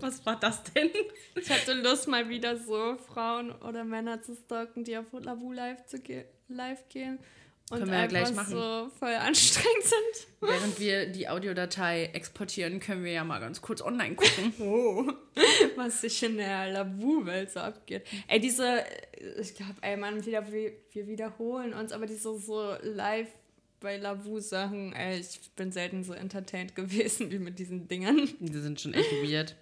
Was 0.00 0.26
war 0.26 0.38
das 0.38 0.62
denn? 0.64 0.90
ich 1.34 1.50
hatte 1.50 1.72
Lust, 1.74 2.08
mal 2.08 2.28
wieder 2.28 2.58
so 2.58 2.96
Frauen 2.96 3.52
oder 3.52 3.84
Männer 3.84 4.20
zu 4.20 4.34
stalken, 4.34 4.84
die 4.84 4.98
auf 4.98 5.06
Lavu 5.12 5.52
live, 5.52 5.86
zu 5.86 6.00
ge 6.00 6.26
live 6.48 6.88
gehen. 6.88 7.18
Und 7.68 7.80
Können 7.80 7.90
wir 7.90 7.98
ja 7.98 8.06
gleich 8.06 8.32
machen. 8.32 8.52
so 8.52 8.90
voll 9.00 9.14
anstrengend 9.14 9.82
sind. 9.82 10.26
Während 10.40 10.78
wir 10.78 11.06
die 11.06 11.28
Audiodatei 11.28 12.10
exportieren, 12.12 12.78
können 12.78 13.02
wir 13.02 13.10
ja 13.10 13.24
mal 13.24 13.40
ganz 13.40 13.60
kurz 13.60 13.82
online 13.82 14.14
gucken. 14.14 14.52
Oh, 14.60 15.04
was 15.74 16.00
sich 16.00 16.22
in 16.22 16.36
der 16.36 16.70
Lavu-Welt 16.70 17.50
so 17.50 17.60
abgeht. 17.60 18.06
Ey, 18.28 18.38
diese, 18.38 18.84
ich 19.40 19.54
glaube, 19.56 19.74
ey, 19.80 19.96
man, 19.96 20.24
wieder, 20.24 20.50
wir, 20.52 20.72
wir 20.92 21.08
wiederholen 21.08 21.74
uns, 21.74 21.90
aber 21.92 22.06
diese 22.06 22.38
so 22.38 22.76
live 22.82 23.28
bei 23.80 23.96
Lavu-Sachen, 23.96 24.92
ey, 24.92 25.18
ich 25.18 25.40
bin 25.56 25.72
selten 25.72 26.04
so 26.04 26.12
entertained 26.12 26.76
gewesen 26.76 27.32
wie 27.32 27.38
mit 27.40 27.58
diesen 27.58 27.88
Dingern. 27.88 28.28
Die 28.38 28.58
sind 28.58 28.80
schon 28.80 28.94
echt 28.94 29.10
weird. 29.24 29.56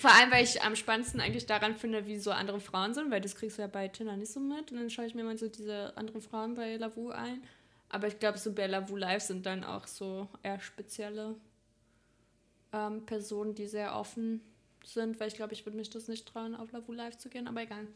Vor 0.00 0.10
allem, 0.12 0.30
weil 0.30 0.42
ich 0.42 0.62
am 0.62 0.76
spannendsten 0.76 1.20
eigentlich 1.20 1.44
daran 1.44 1.76
finde, 1.76 2.06
wie 2.06 2.18
so 2.18 2.30
andere 2.30 2.58
Frauen 2.58 2.94
sind, 2.94 3.10
weil 3.10 3.20
das 3.20 3.36
kriegst 3.36 3.58
du 3.58 3.62
ja 3.62 3.68
bei 3.68 3.86
Tinder 3.88 4.16
nicht 4.16 4.32
so 4.32 4.40
mit. 4.40 4.72
Und 4.72 4.78
dann 4.78 4.88
schaue 4.88 5.04
ich 5.04 5.14
mir 5.14 5.24
mal 5.24 5.36
so 5.36 5.46
diese 5.46 5.94
anderen 5.94 6.22
Frauen 6.22 6.54
bei 6.54 6.76
Lavu 6.76 7.10
ein. 7.10 7.42
Aber 7.90 8.06
ich 8.08 8.18
glaube, 8.18 8.38
so 8.38 8.54
bei 8.54 8.66
Lavu 8.66 8.96
Live 8.96 9.22
sind 9.24 9.44
dann 9.44 9.62
auch 9.62 9.86
so 9.86 10.26
eher 10.42 10.58
spezielle 10.58 11.34
ähm, 12.72 13.04
Personen, 13.04 13.54
die 13.54 13.66
sehr 13.66 13.94
offen 13.94 14.40
sind, 14.86 15.20
weil 15.20 15.28
ich 15.28 15.34
glaube, 15.34 15.52
ich 15.52 15.66
würde 15.66 15.76
mich 15.76 15.90
das 15.90 16.08
nicht 16.08 16.26
trauen, 16.26 16.54
auf 16.54 16.72
Lavu 16.72 16.94
Live 16.94 17.18
zu 17.18 17.28
gehen, 17.28 17.46
aber 17.46 17.60
egal. 17.60 17.86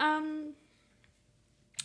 Ähm, 0.00 0.54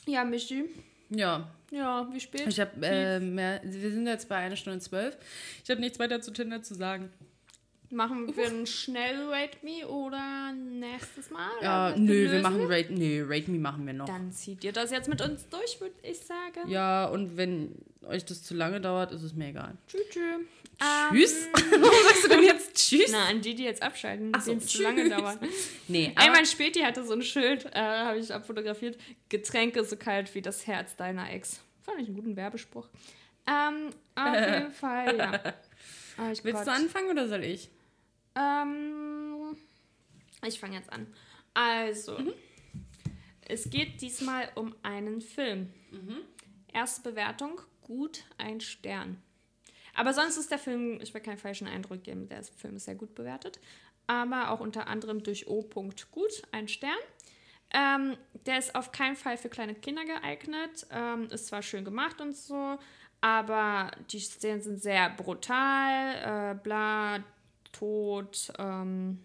ja, 0.05 0.25
Michi. 0.25 0.65
Ja, 1.09 1.49
Ja, 1.71 2.09
wie 2.11 2.19
spät? 2.19 2.47
ich 2.47 2.59
habe, 2.59 2.85
äh, 2.85 3.21
mehr, 3.21 3.61
wir 3.63 3.91
sind 3.91 4.07
jetzt 4.07 4.27
bei 4.27 4.35
einer 4.35 4.57
Stunde 4.57 4.79
zwölf. 4.79 5.15
Ich 5.63 5.69
habe 5.69 5.79
nichts 5.79 5.99
weiter 5.99 6.21
zu 6.21 6.31
Tinder 6.31 6.61
zu 6.63 6.75
sagen. 6.75 7.13
Machen 7.93 8.35
wir 8.35 8.47
einen 8.47 8.65
schnell 8.65 9.29
Rate 9.29 9.57
Me 9.61 9.87
oder 9.87 10.51
nächstes 10.53 11.29
Mal? 11.29 11.49
Ja, 11.61 11.89
Oder 11.89 11.99
nö, 11.99 12.31
wir 12.31 12.41
machen 12.41 12.65
Rate, 12.65 12.91
nee, 12.91 13.21
Rate 13.25 13.51
Me 13.51 13.59
machen 13.59 13.85
wir 13.85 13.93
noch. 13.93 14.07
Dann 14.07 14.31
zieht 14.31 14.63
ihr 14.63 14.71
das 14.71 14.91
jetzt 14.91 15.07
mit 15.07 15.21
uns 15.21 15.47
durch, 15.49 15.79
würde 15.79 15.95
ich 16.01 16.19
sagen. 16.19 16.67
Ja, 16.67 17.05
und 17.05 17.37
wenn 17.37 17.75
euch 18.07 18.25
das 18.25 18.43
zu 18.43 18.55
lange 18.55 18.81
dauert, 18.81 19.11
ist 19.11 19.21
es 19.21 19.33
mir 19.33 19.49
egal. 19.49 19.77
Tschüss. 19.87 20.01
tschüss. 20.09 20.23
Tschüss. 21.11 21.45
Ähm, 21.45 21.53
Warum 21.81 22.03
sagst 22.07 22.23
du 22.23 22.27
denn 22.29 22.43
jetzt 22.43 22.75
Tschüss? 22.75 23.11
na, 23.11 23.27
an 23.27 23.41
die, 23.41 23.55
die 23.55 23.63
jetzt 23.63 23.81
abschalten, 23.83 24.31
Ach 24.35 24.41
so, 24.41 24.53
es 24.53 24.65
zu 24.67 24.81
lange 24.81 25.07
dauert. 25.09 25.39
Nee, 25.87 26.11
aber, 26.15 26.31
mein 26.31 26.45
Späti 26.45 26.79
hatte 26.79 27.05
so 27.05 27.13
ein 27.13 27.21
Schild, 27.21 27.65
äh, 27.73 27.79
habe 27.79 28.19
ich 28.19 28.33
abfotografiert. 28.33 28.97
Getränke 29.29 29.83
so 29.83 29.95
kalt 29.97 30.33
wie 30.33 30.41
das 30.41 30.65
Herz 30.65 30.95
deiner 30.95 31.31
Ex. 31.31 31.61
Fand 31.81 31.99
ich 31.99 32.07
einen 32.07 32.15
guten 32.15 32.35
Werbespruch. 32.35 32.87
Ähm, 33.47 33.89
auf 34.15 34.35
jeden 34.49 34.71
Fall, 34.71 35.17
ja. 35.17 35.53
Oh, 36.17 36.27
willst 36.27 36.43
Gott. 36.43 36.67
du 36.67 36.71
anfangen 36.71 37.09
oder 37.09 37.27
soll 37.27 37.43
ich? 37.43 37.69
Ähm, 38.35 39.57
ich 40.45 40.59
fange 40.59 40.75
jetzt 40.75 40.91
an. 40.91 41.07
Also, 41.53 42.17
Mhm. 42.17 42.33
es 43.41 43.69
geht 43.69 44.01
diesmal 44.01 44.49
um 44.55 44.75
einen 44.83 45.21
Film. 45.21 45.71
Mhm. 45.91 46.17
Erste 46.73 47.01
Bewertung, 47.09 47.61
gut, 47.81 48.23
ein 48.37 48.59
Stern. 48.59 49.21
Aber 49.95 50.13
sonst 50.13 50.37
ist 50.37 50.49
der 50.49 50.57
Film, 50.57 50.99
ich 51.01 51.13
will 51.13 51.21
keinen 51.21 51.37
falschen 51.37 51.67
Eindruck 51.67 52.03
geben, 52.03 52.27
der 52.27 52.43
Film 52.43 52.77
ist 52.77 52.85
sehr 52.85 52.95
gut 52.95 53.13
bewertet. 53.13 53.59
Aber 54.07 54.49
auch 54.49 54.59
unter 54.59 54.87
anderem 54.87 55.21
durch 55.23 55.47
O. 55.47 55.61
Gut, 56.11 56.41
ein 56.51 56.67
Stern. 56.67 56.97
Ähm, 57.75 58.17
der 58.45 58.57
ist 58.59 58.75
auf 58.75 58.91
keinen 58.91 59.15
Fall 59.15 59.37
für 59.37 59.49
kleine 59.49 59.75
Kinder 59.75 60.03
geeignet. 60.05 60.85
Ähm, 60.91 61.27
ist 61.29 61.47
zwar 61.47 61.61
schön 61.61 61.85
gemacht 61.85 62.19
und 62.21 62.35
so, 62.35 62.77
aber 63.21 63.91
die 64.11 64.19
Szenen 64.19 64.61
sind 64.61 64.81
sehr 64.81 65.09
brutal, 65.11 66.55
äh, 66.55 66.63
bla, 66.63 67.23
Tod, 67.73 68.53
ähm, 68.57 69.19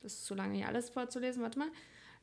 das 0.00 0.14
ist 0.14 0.24
zu 0.24 0.34
lange 0.34 0.56
hier 0.56 0.68
alles 0.68 0.88
vorzulesen, 0.88 1.42
warte 1.42 1.58
mal. 1.58 1.68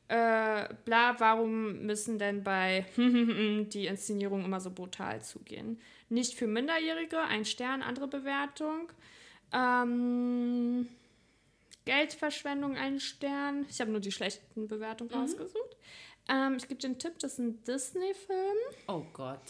äh, 0.08 0.74
bla, 0.84 1.20
warum 1.20 1.86
müssen 1.86 2.18
denn 2.18 2.42
bei 2.42 2.84
die 2.96 3.86
Inszenierungen 3.86 4.44
immer 4.44 4.60
so 4.60 4.70
brutal 4.70 5.22
zugehen? 5.22 5.80
Nicht 6.08 6.34
für 6.34 6.48
Minderjährige, 6.48 7.20
ein 7.20 7.44
Stern, 7.44 7.82
andere 7.82 8.08
Bewertung. 8.08 8.90
Ähm, 9.52 10.88
Geldverschwendung, 11.84 12.76
ein 12.76 13.00
Stern. 13.00 13.66
Ich 13.70 13.80
habe 13.80 13.90
nur 13.90 14.00
die 14.00 14.12
schlechten 14.12 14.66
Bewertungen 14.66 15.10
mhm. 15.10 15.20
rausgesucht. 15.20 15.76
Ähm, 16.28 16.56
ich 16.56 16.68
gebe 16.68 16.80
den 16.80 16.98
Tipp, 16.98 17.18
das 17.20 17.34
ist 17.34 17.38
ein 17.38 17.64
Disney-Film. 17.64 18.56
Oh 18.88 19.04
Gott. 19.12 19.42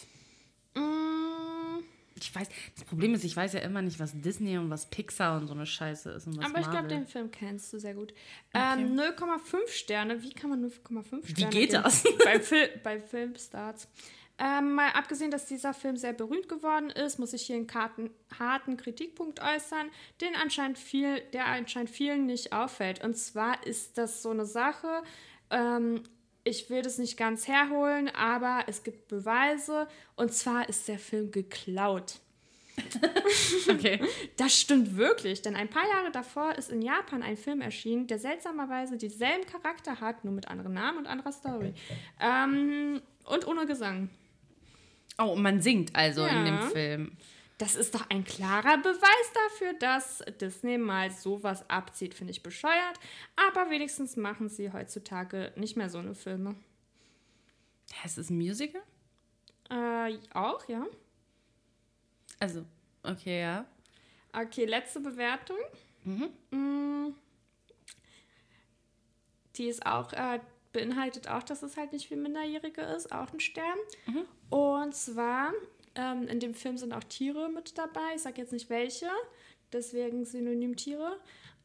Mm. 0.74 1.82
Ich 2.22 2.34
weiß, 2.34 2.48
das 2.74 2.84
Problem 2.84 3.14
ist, 3.14 3.24
ich 3.24 3.36
weiß 3.36 3.52
ja 3.54 3.60
immer 3.60 3.82
nicht, 3.82 3.98
was 3.98 4.12
Disney 4.14 4.58
und 4.58 4.70
was 4.70 4.90
Pixar 4.90 5.38
und 5.38 5.46
so 5.46 5.54
eine 5.54 5.66
Scheiße 5.66 6.10
ist. 6.10 6.26
Und 6.26 6.38
was 6.38 6.46
Aber 6.46 6.60
ich 6.60 6.70
glaube, 6.70 6.88
den 6.88 7.06
Film 7.06 7.30
kennst 7.30 7.72
du 7.72 7.78
sehr 7.78 7.94
gut. 7.94 8.12
Okay. 8.52 8.82
Ähm, 8.82 8.96
0,5 8.98 9.68
Sterne. 9.68 10.22
Wie 10.22 10.30
kann 10.30 10.50
man 10.50 10.64
0,5 10.64 10.70
Sterne? 10.70 11.22
Wie 11.24 11.32
geht 11.34 11.52
geben? 11.70 11.82
das? 11.82 12.04
bei, 12.24 12.40
Fil 12.40 12.68
bei 12.82 13.00
Filmstarts. 13.00 13.88
Ähm, 14.42 14.72
mal 14.72 14.88
abgesehen, 14.92 15.30
dass 15.30 15.44
dieser 15.44 15.74
Film 15.74 15.98
sehr 15.98 16.14
berühmt 16.14 16.48
geworden 16.48 16.88
ist, 16.88 17.18
muss 17.18 17.34
ich 17.34 17.42
hier 17.42 17.56
einen 17.56 17.66
Karten, 17.66 18.08
harten 18.38 18.78
Kritikpunkt 18.78 19.40
äußern, 19.42 19.90
den 20.22 20.34
anscheinend 20.34 20.78
viel, 20.78 21.20
der 21.34 21.44
anscheinend 21.44 21.90
vielen 21.90 22.24
nicht 22.24 22.54
auffällt. 22.54 23.04
Und 23.04 23.18
zwar 23.18 23.66
ist 23.66 23.98
das 23.98 24.22
so 24.22 24.30
eine 24.30 24.46
Sache, 24.46 25.02
ähm, 25.50 26.04
ich 26.44 26.70
will 26.70 26.82
das 26.82 26.98
nicht 26.98 27.16
ganz 27.16 27.48
herholen, 27.48 28.08
aber 28.08 28.64
es 28.66 28.82
gibt 28.82 29.08
Beweise. 29.08 29.88
Und 30.16 30.32
zwar 30.32 30.68
ist 30.68 30.88
der 30.88 30.98
Film 30.98 31.30
geklaut. 31.30 32.14
okay. 33.68 34.00
Das 34.36 34.58
stimmt 34.58 34.96
wirklich, 34.96 35.42
denn 35.42 35.54
ein 35.54 35.68
paar 35.68 35.86
Jahre 35.86 36.10
davor 36.10 36.54
ist 36.54 36.70
in 36.70 36.82
Japan 36.82 37.22
ein 37.22 37.36
Film 37.36 37.60
erschienen, 37.60 38.06
der 38.06 38.18
seltsamerweise 38.18 38.96
denselben 38.96 39.44
Charakter 39.46 40.00
hat, 40.00 40.24
nur 40.24 40.32
mit 40.32 40.48
anderen 40.48 40.74
Namen 40.74 40.98
und 40.98 41.06
anderer 41.06 41.32
Story. 41.32 41.74
Ähm, 42.20 43.02
und 43.24 43.46
ohne 43.46 43.66
Gesang. 43.66 44.08
Oh, 45.18 45.32
und 45.32 45.42
man 45.42 45.60
singt 45.60 45.94
also 45.94 46.22
ja. 46.22 46.38
in 46.38 46.44
dem 46.46 46.62
Film. 46.70 47.16
Das 47.60 47.74
ist 47.74 47.94
doch 47.94 48.08
ein 48.08 48.24
klarer 48.24 48.78
Beweis 48.78 49.32
dafür, 49.34 49.74
dass 49.74 50.24
Disney 50.40 50.78
mal 50.78 51.10
sowas 51.10 51.68
abzieht, 51.68 52.14
finde 52.14 52.30
ich 52.30 52.42
bescheuert. 52.42 52.98
Aber 53.36 53.68
wenigstens 53.68 54.16
machen 54.16 54.48
sie 54.48 54.72
heutzutage 54.72 55.52
nicht 55.56 55.76
mehr 55.76 55.90
so 55.90 55.98
eine 55.98 56.14
Filme. 56.14 56.56
Es 58.02 58.16
ist 58.16 58.30
ein 58.30 58.38
Musical? 58.38 58.80
Äh, 59.68 60.16
auch, 60.32 60.66
ja. 60.70 60.86
Also, 62.38 62.64
okay, 63.02 63.42
ja. 63.42 63.66
Okay, 64.32 64.64
letzte 64.64 65.00
Bewertung. 65.00 65.58
Mhm. 66.04 66.30
Mm. 66.50 67.14
Die 69.56 69.68
ist 69.68 69.84
auch, 69.84 70.14
äh, 70.14 70.40
beinhaltet 70.72 71.28
auch, 71.28 71.42
dass 71.42 71.62
es 71.62 71.76
halt 71.76 71.92
nicht 71.92 72.08
für 72.08 72.16
Minderjährige 72.16 72.80
ist, 72.80 73.12
auch 73.12 73.30
ein 73.34 73.40
Stern. 73.40 73.76
Mhm. 74.06 74.24
Und 74.48 74.94
zwar 74.94 75.52
ähm, 76.00 76.26
in 76.28 76.40
dem 76.40 76.54
Film 76.54 76.78
sind 76.78 76.92
auch 76.92 77.04
Tiere 77.04 77.50
mit 77.50 77.76
dabei. 77.76 78.14
Ich 78.14 78.22
sage 78.22 78.40
jetzt 78.40 78.52
nicht 78.52 78.70
welche, 78.70 79.10
deswegen 79.72 80.24
Synonym 80.24 80.76
Tiere. 80.76 81.18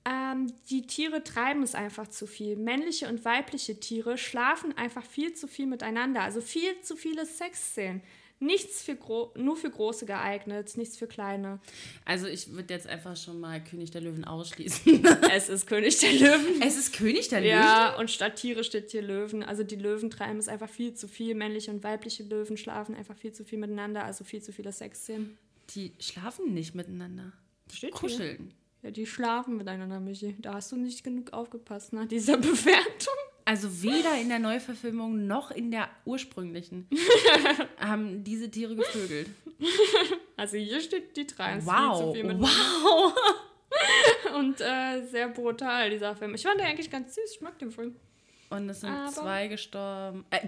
Ähm, 0.07 0.53
die 0.69 0.85
Tiere 0.85 1.23
treiben 1.23 1.63
es 1.63 1.73
einfach 1.73 2.07
zu 2.07 2.27
viel. 2.27 2.57
Männliche 2.57 3.07
und 3.07 3.25
weibliche 3.25 3.79
Tiere 3.79 4.17
schlafen 4.17 4.77
einfach 4.77 5.03
viel 5.03 5.33
zu 5.33 5.47
viel 5.47 5.65
miteinander. 5.65 6.21
Also 6.21 6.41
viel 6.41 6.79
zu 6.81 6.95
viele 6.95 7.25
Sexszenen. 7.25 8.01
Nichts 8.39 8.83
für 8.83 8.97
nur 9.35 9.55
für 9.55 9.69
Große 9.69 10.05
geeignet, 10.05 10.75
nichts 10.75 10.97
für 10.97 11.07
Kleine. 11.07 11.59
Also 12.03 12.27
ich 12.27 12.51
würde 12.51 12.73
jetzt 12.73 12.85
einfach 12.85 13.15
schon 13.15 13.39
mal 13.39 13.63
König 13.63 13.91
der 13.91 14.01
Löwen 14.01 14.25
ausschließen. 14.25 15.05
es 15.31 15.47
ist 15.47 15.67
König 15.67 15.97
der 15.99 16.11
Löwen. 16.11 16.61
Es 16.61 16.77
ist 16.77 16.93
König 16.93 17.29
der 17.29 17.39
Löwen? 17.39 17.51
Ja, 17.51 17.97
und 17.97 18.11
statt 18.11 18.35
Tiere 18.35 18.65
steht 18.65 18.91
hier 18.91 19.01
Löwen. 19.01 19.41
Also 19.41 19.63
die 19.63 19.77
Löwen 19.77 20.09
treiben 20.09 20.37
es 20.37 20.49
einfach 20.49 20.69
viel 20.69 20.93
zu 20.93 21.07
viel. 21.07 21.33
Männliche 21.33 21.71
und 21.71 21.83
weibliche 21.83 22.23
Löwen 22.23 22.57
schlafen 22.57 22.93
einfach 22.93 23.15
viel 23.15 23.31
zu 23.31 23.45
viel 23.45 23.57
miteinander, 23.57 24.03
also 24.03 24.25
viel 24.25 24.41
zu 24.41 24.51
viele 24.51 24.73
Sexszenen. 24.73 25.37
Die 25.69 25.93
schlafen 25.99 26.53
nicht 26.53 26.75
miteinander. 26.75 27.31
Die 27.71 27.77
steht 27.77 27.91
kuscheln. 27.91 28.53
Hier. 28.81 28.89
Ja, 28.89 28.91
die 28.91 29.07
schlafen 29.07 29.57
miteinander, 29.57 29.99
Michi. 29.99 30.35
Da 30.39 30.55
hast 30.55 30.71
du 30.71 30.75
nicht 30.75 31.03
genug 31.03 31.33
aufgepasst 31.33 31.93
nach 31.93 32.05
dieser 32.05 32.37
Bewertung. 32.37 33.15
Also 33.45 33.84
weder 33.84 34.19
in 34.19 34.30
der 34.30 34.39
Neuverfilmung 34.39 35.27
noch 35.27 35.51
in 35.51 35.69
der 35.69 35.88
ursprünglichen 36.05 36.89
haben 37.80 38.23
diese 38.23 38.49
Tiere 38.49 38.76
gevögelt. 38.76 39.30
Also 40.35 40.57
hier 40.57 40.81
steht 40.81 41.15
die 41.15 41.27
drei. 41.27 41.63
Wow. 41.63 42.15
wow. 42.15 43.13
Und 44.35 44.59
äh, 44.61 45.05
sehr 45.05 45.30
brutal, 45.30 45.91
dieser 45.91 46.15
Film. 46.15 46.34
Ich 46.34 46.41
fand 46.41 46.59
den 46.59 46.65
eigentlich 46.65 46.89
ganz 46.89 47.13
süß. 47.13 47.35
Ich 47.35 47.41
mag 47.41 47.57
den 47.59 47.72
Film. 47.72 47.95
Und 48.56 48.69
es 48.69 48.82
sind 48.82 48.90
Aber 48.90 49.11
zwei 49.11 49.48
gestorben. 49.48 50.26
Äh, 50.30 50.48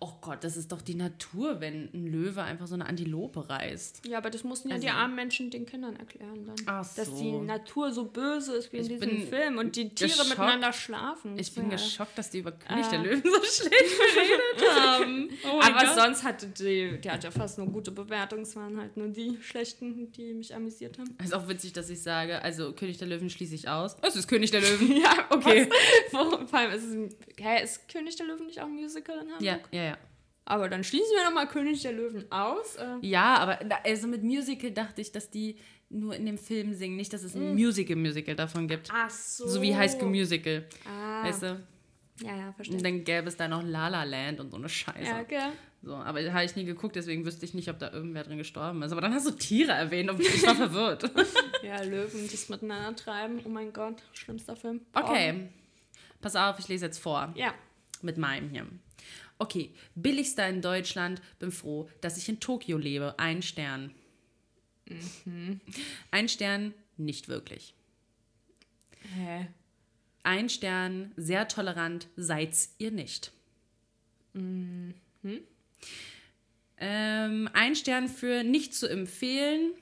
oh 0.00 0.12
Gott, 0.20 0.42
das 0.42 0.56
ist 0.56 0.72
doch 0.72 0.82
die 0.82 0.94
Natur, 0.94 1.60
wenn 1.60 1.88
ein 1.94 2.06
Löwe 2.06 2.42
einfach 2.42 2.66
so 2.66 2.74
eine 2.74 2.86
Antilope 2.86 3.48
reißt. 3.48 4.06
Ja, 4.06 4.18
aber 4.18 4.30
das 4.30 4.44
mussten 4.44 4.68
ja 4.68 4.74
also, 4.74 4.86
die 4.86 4.92
armen 4.92 5.14
Menschen 5.14 5.50
den 5.50 5.66
Kindern 5.66 5.96
erklären 5.96 6.46
dann. 6.46 6.56
Ach 6.66 6.84
so. 6.84 7.02
Dass 7.02 7.14
die 7.14 7.32
Natur 7.32 7.92
so 7.92 8.04
böse 8.04 8.54
ist 8.54 8.72
wie 8.72 8.78
in 8.78 8.82
ich 8.82 8.88
diesem 8.88 9.28
Film 9.28 9.58
und 9.58 9.76
die 9.76 9.88
Tiere 9.88 10.10
geschockt. 10.10 10.30
miteinander 10.30 10.72
schlafen. 10.72 11.38
Ich 11.38 11.54
bin 11.54 11.64
ja. 11.64 11.76
geschockt, 11.76 12.18
dass 12.18 12.30
die 12.30 12.38
über 12.38 12.52
König 12.52 12.86
äh. 12.86 12.90
der 12.90 12.98
Löwen 13.00 13.22
so 13.22 13.42
schlecht 13.44 13.72
geredet 13.72 14.76
haben. 14.80 15.30
Oh 15.44 15.60
aber 15.60 15.86
Gott. 15.86 15.94
sonst 15.94 16.24
hatte 16.24 16.46
die, 16.48 17.00
die 17.00 17.10
hat 17.10 17.24
ja 17.24 17.30
fast 17.30 17.58
nur 17.58 17.68
gute 17.68 17.90
Bewertungen. 17.90 18.42
Es 18.42 18.56
waren 18.56 18.78
halt 18.78 18.96
nur 18.96 19.08
die 19.08 19.38
schlechten, 19.40 20.12
die 20.12 20.34
mich 20.34 20.54
amüsiert 20.54 20.98
haben. 20.98 21.16
Ist 21.22 21.34
auch 21.34 21.48
witzig, 21.48 21.72
dass 21.72 21.88
ich 21.90 22.02
sage, 22.02 22.42
also 22.42 22.72
König 22.72 22.98
der 22.98 23.08
Löwen 23.08 23.30
schließe 23.30 23.54
ich 23.54 23.68
aus. 23.68 23.96
Es 24.02 24.16
ist 24.16 24.28
König 24.28 24.50
der 24.50 24.60
Löwen. 24.60 24.96
ja, 25.00 25.26
okay. 25.30 25.68
Vor 26.10 26.46
allem 26.52 26.72
ist 26.72 26.84
es 26.84 27.35
Hä, 27.38 27.62
ist 27.62 27.88
König 27.88 28.16
der 28.16 28.26
Löwen 28.26 28.46
nicht 28.46 28.60
auch 28.60 28.66
ein 28.66 28.74
Musical 28.74 29.16
in 29.16 29.30
Hamburg? 29.30 29.42
Ja, 29.42 29.58
ja, 29.70 29.84
ja. 29.84 29.98
Aber 30.44 30.68
dann 30.68 30.84
schließen 30.84 31.10
wir 31.16 31.24
nochmal 31.24 31.48
König 31.48 31.82
der 31.82 31.92
Löwen 31.92 32.30
aus. 32.30 32.76
Äh. 32.76 32.98
Ja, 33.02 33.36
aber 33.36 33.58
also 33.84 34.06
mit 34.06 34.22
Musical 34.22 34.70
dachte 34.70 35.00
ich, 35.00 35.10
dass 35.10 35.28
die 35.28 35.56
nur 35.88 36.14
in 36.14 36.24
dem 36.26 36.38
Film 36.38 36.72
singen, 36.72 36.96
nicht, 36.96 37.12
dass 37.12 37.22
es 37.22 37.34
ein 37.34 37.54
mm. 37.54 37.56
Musical-Musical 37.56 38.34
davon 38.34 38.68
gibt. 38.68 38.88
Ach 38.92 39.10
so. 39.10 39.46
So 39.46 39.62
wie 39.62 39.74
High 39.74 39.90
School 39.90 40.08
Musical. 40.08 40.64
Ah. 40.84 41.24
Weißt 41.24 41.42
du? 41.42 41.66
Ja, 42.22 42.36
ja, 42.36 42.52
verstehe. 42.52 42.76
Und 42.76 42.84
dann 42.84 43.04
gäbe 43.04 43.28
es 43.28 43.36
da 43.36 43.46
noch 43.46 43.62
La 43.62 43.88
La 43.88 44.04
Land 44.04 44.40
und 44.40 44.50
so 44.50 44.56
eine 44.56 44.68
Scheiße. 44.68 45.04
Ja, 45.04 45.20
okay. 45.20 45.50
So, 45.82 45.94
aber 45.94 46.22
da 46.22 46.32
habe 46.32 46.44
ich 46.44 46.56
nie 46.56 46.64
geguckt, 46.64 46.96
deswegen 46.96 47.24
wüsste 47.24 47.44
ich 47.44 47.54
nicht, 47.54 47.68
ob 47.68 47.78
da 47.78 47.92
irgendwer 47.92 48.24
drin 48.24 48.38
gestorben 48.38 48.82
ist. 48.82 48.92
Aber 48.92 49.00
dann 49.00 49.14
hast 49.14 49.26
du 49.26 49.32
Tiere 49.32 49.72
erwähnt 49.72 50.10
und 50.10 50.20
ich 50.20 50.46
war 50.46 50.54
verwirrt. 50.56 51.10
ja, 51.62 51.82
Löwen, 51.82 52.26
die 52.26 52.34
es 52.34 52.48
miteinander 52.48 52.96
treiben. 52.96 53.40
Oh 53.44 53.48
mein 53.48 53.72
Gott, 53.72 54.02
schlimmster 54.12 54.56
Film. 54.56 54.80
Okay. 54.94 55.48
Pass 56.20 56.36
auf, 56.36 56.58
ich 56.58 56.68
lese 56.68 56.86
jetzt 56.86 56.98
vor. 56.98 57.32
Ja 57.36 57.54
mit 58.02 58.16
meinem 58.18 58.50
hier. 58.50 58.66
Okay, 59.38 59.74
billigster 59.94 60.48
in 60.48 60.62
Deutschland. 60.62 61.20
Bin 61.38 61.52
froh, 61.52 61.88
dass 62.00 62.16
ich 62.16 62.28
in 62.28 62.40
Tokio 62.40 62.78
lebe. 62.78 63.18
Ein 63.18 63.42
Stern. 63.42 63.94
Mhm. 65.24 65.60
Ein 66.10 66.28
Stern, 66.28 66.72
nicht 66.96 67.28
wirklich. 67.28 67.74
Hä? 69.14 69.48
Ein 70.22 70.48
Stern, 70.48 71.12
sehr 71.16 71.48
tolerant, 71.48 72.08
seid's 72.16 72.74
ihr 72.78 72.90
nicht. 72.90 73.32
Mhm. 74.32 74.94
Ähm, 76.78 77.48
ein 77.52 77.74
Stern 77.74 78.08
für 78.08 78.42
nicht 78.42 78.74
zu 78.74 78.88
empfehlen, 78.88 79.72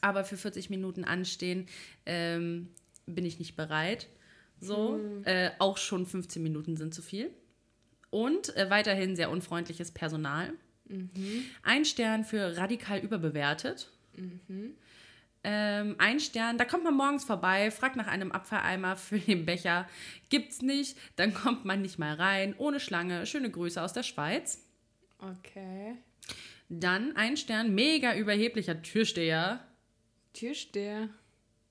aber 0.00 0.24
für 0.24 0.36
40 0.36 0.68
Minuten 0.68 1.04
anstehen 1.04 1.66
ähm, 2.06 2.68
bin 3.06 3.24
ich 3.24 3.38
nicht 3.38 3.56
bereit. 3.56 4.08
So, 4.60 4.98
mhm. 4.98 5.24
äh, 5.24 5.50
auch 5.58 5.76
schon 5.76 6.06
15 6.06 6.42
Minuten 6.42 6.76
sind 6.76 6.94
zu 6.94 7.02
viel. 7.02 7.30
Und 8.10 8.56
äh, 8.56 8.70
weiterhin 8.70 9.16
sehr 9.16 9.30
unfreundliches 9.30 9.90
Personal. 9.90 10.52
Mhm. 10.86 11.44
Ein 11.62 11.84
Stern 11.84 12.24
für 12.24 12.56
radikal 12.56 13.00
überbewertet. 13.00 13.90
Mhm. 14.16 14.74
Ähm, 15.46 15.96
ein 15.98 16.20
Stern, 16.20 16.56
da 16.56 16.64
kommt 16.64 16.84
man 16.84 16.94
morgens 16.94 17.24
vorbei, 17.24 17.70
fragt 17.70 17.96
nach 17.96 18.06
einem 18.06 18.32
Abfalleimer 18.32 18.96
für 18.96 19.18
den 19.18 19.44
Becher. 19.44 19.86
Gibt's 20.30 20.62
nicht, 20.62 20.96
dann 21.16 21.34
kommt 21.34 21.66
man 21.66 21.82
nicht 21.82 21.98
mal 21.98 22.14
rein. 22.14 22.54
Ohne 22.56 22.80
Schlange. 22.80 23.26
Schöne 23.26 23.50
Grüße 23.50 23.82
aus 23.82 23.92
der 23.92 24.04
Schweiz. 24.04 24.64
Okay. 25.18 25.96
Dann 26.70 27.14
ein 27.14 27.36
Stern, 27.36 27.74
mega 27.74 28.16
überheblicher 28.16 28.80
Türsteher. 28.80 29.60
Türsteher. 30.32 31.10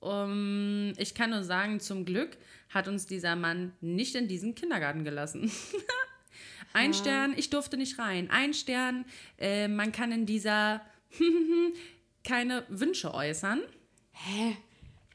Um, 0.04 0.92
ich 0.98 1.14
kann 1.14 1.30
nur 1.30 1.42
sagen, 1.42 1.80
zum 1.80 2.04
Glück 2.04 2.36
hat 2.68 2.88
uns 2.88 3.06
dieser 3.06 3.36
Mann 3.36 3.72
nicht 3.80 4.14
in 4.14 4.28
diesen 4.28 4.54
Kindergarten 4.54 5.02
gelassen. 5.02 5.50
Ein 6.74 6.92
ja. 6.92 6.98
Stern, 6.98 7.34
ich 7.38 7.48
durfte 7.48 7.78
nicht 7.78 7.98
rein. 7.98 8.28
Ein 8.30 8.52
Stern, 8.52 9.06
äh, 9.38 9.66
man 9.66 9.92
kann 9.92 10.12
in 10.12 10.26
dieser 10.26 10.82
keine 12.22 12.64
Wünsche 12.68 13.14
äußern. 13.14 13.62
Hä? 14.12 14.58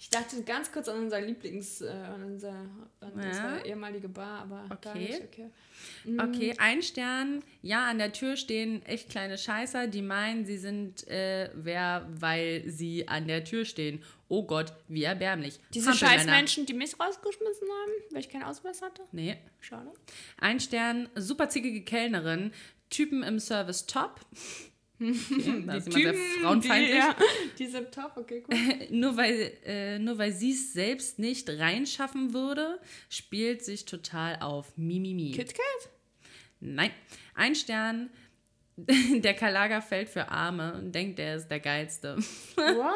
Ich 0.01 0.09
dachte 0.09 0.41
ganz 0.43 0.71
kurz 0.71 0.87
an 0.87 0.97
unser 0.97 1.19
Lieblings, 1.19 1.81
äh, 1.81 1.89
an, 1.89 2.23
unser, 2.23 2.53
an 3.01 3.11
ja. 3.17 3.27
unsere 3.27 3.65
ehemalige 3.65 4.07
Bar, 4.07 4.43
aber 4.43 4.63
okay. 4.69 4.77
gar 4.81 4.95
nicht. 4.95 5.21
Okay. 5.23 5.49
Mhm. 6.05 6.19
okay, 6.21 6.55
ein 6.57 6.81
Stern. 6.81 7.43
Ja, 7.61 7.85
an 7.85 7.97
der 7.97 8.13
Tür 8.13 8.37
stehen 8.37 8.81
echt 8.85 9.09
kleine 9.09 9.37
Scheißer, 9.37 9.87
die 9.87 10.01
meinen, 10.01 10.45
sie 10.45 10.57
sind 10.57 11.05
äh, 11.09 11.49
wer, 11.53 12.07
weil 12.11 12.63
sie 12.65 13.09
an 13.09 13.27
der 13.27 13.43
Tür 13.43 13.65
stehen. 13.65 14.01
Oh 14.29 14.43
Gott, 14.43 14.71
wie 14.87 15.03
erbärmlich. 15.03 15.59
Diese 15.73 15.93
Scheißmenschen, 15.93 16.65
die 16.65 16.73
mich 16.73 16.97
rausgeschmissen 16.97 17.67
haben, 17.67 17.91
weil 18.11 18.21
ich 18.21 18.29
keinen 18.29 18.43
Ausweis 18.43 18.81
hatte? 18.81 19.01
Nee. 19.11 19.35
Schade. 19.59 19.91
Ein 20.37 20.61
Stern, 20.61 21.09
super 21.15 21.49
zickige 21.49 21.83
Kellnerin, 21.83 22.53
Typen 22.89 23.21
im 23.21 23.37
Service 23.37 23.85
top. 23.85 24.21
Okay, 25.01 25.63
da 25.65 25.75
ist 25.75 25.91
sehr 25.91 26.13
frauenfeindlich. 26.13 26.91
Die, 26.91 26.97
ja, 26.97 27.15
die 27.59 27.67
sind 27.67 27.91
top, 27.91 28.17
okay, 28.17 28.43
cool. 28.47 28.87
nur 28.91 29.17
weil, 29.17 29.51
äh, 29.63 30.17
weil 30.17 30.33
sie 30.33 30.51
es 30.51 30.73
selbst 30.73 31.19
nicht 31.19 31.49
reinschaffen 31.49 32.33
würde, 32.33 32.79
spielt 33.09 33.63
sich 33.63 33.85
total 33.85 34.37
auf 34.41 34.77
Mimimi. 34.77 35.31
KitKat? 35.31 35.89
Nein. 36.59 36.91
Ein 37.35 37.55
Stern, 37.55 38.09
der 38.77 39.33
Kalager 39.33 39.81
fällt 39.81 40.09
für 40.09 40.29
Arme 40.29 40.73
und 40.73 40.93
denkt, 40.93 41.19
der 41.19 41.35
ist 41.35 41.47
der 41.47 41.59
Geilste. 41.59 42.17
What? 42.55 42.93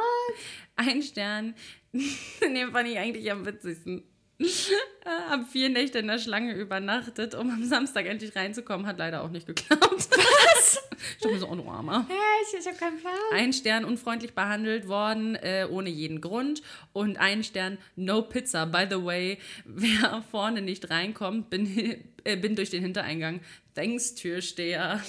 Ein 0.75 1.01
Stern, 1.01 1.55
den 1.93 2.71
fand 2.71 2.89
ich 2.89 2.97
eigentlich 2.97 3.31
am 3.31 3.45
witzigsten. 3.45 4.03
Hab 5.05 5.49
vier 5.49 5.69
Nächte 5.69 5.99
in 5.99 6.07
der 6.07 6.19
Schlange 6.19 6.53
übernachtet, 6.53 7.35
um 7.35 7.49
am 7.49 7.63
Samstag 7.65 8.05
endlich 8.05 8.35
reinzukommen. 8.35 8.87
Hat 8.87 8.97
leider 8.97 9.23
auch 9.23 9.29
nicht 9.29 9.47
geklappt. 9.47 9.81
Was? 10.11 10.81
Ich 10.89 11.17
dachte 11.17 11.33
mir 11.33 11.39
so, 11.39 11.49
oh 11.49 11.55
du 11.55 11.69
Armer. 11.69 12.05
Hey, 12.07 12.15
ich, 12.47 12.59
ich 12.59 12.67
hab 12.67 12.77
keinen 12.77 12.99
Plan. 12.99 13.13
Ein 13.33 13.53
Stern 13.53 13.85
unfreundlich 13.85 14.33
behandelt 14.33 14.87
worden, 14.87 15.35
äh, 15.35 15.67
ohne 15.69 15.89
jeden 15.89 16.21
Grund. 16.21 16.61
Und 16.93 17.17
ein 17.17 17.43
Stern 17.43 17.77
no 17.95 18.21
Pizza. 18.21 18.65
By 18.65 18.85
the 18.89 19.03
way, 19.03 19.39
wer 19.65 20.23
vorne 20.31 20.61
nicht 20.61 20.89
reinkommt, 20.89 21.49
bin, 21.49 22.03
äh, 22.23 22.37
bin 22.37 22.55
durch 22.55 22.69
den 22.69 22.81
Hintereingang. 22.81 23.41
Thanks, 23.75 24.15
Türsteher. 24.15 25.01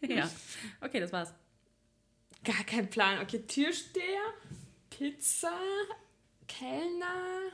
Hä? 0.00 0.06
ja. 0.14 0.30
Okay, 0.80 1.00
das 1.00 1.12
war's. 1.12 1.32
Gar 2.44 2.64
kein 2.64 2.90
Plan. 2.90 3.20
Okay, 3.20 3.38
Türsteher, 3.46 4.34
Pizza, 4.90 5.52
Kellner. 6.48 7.52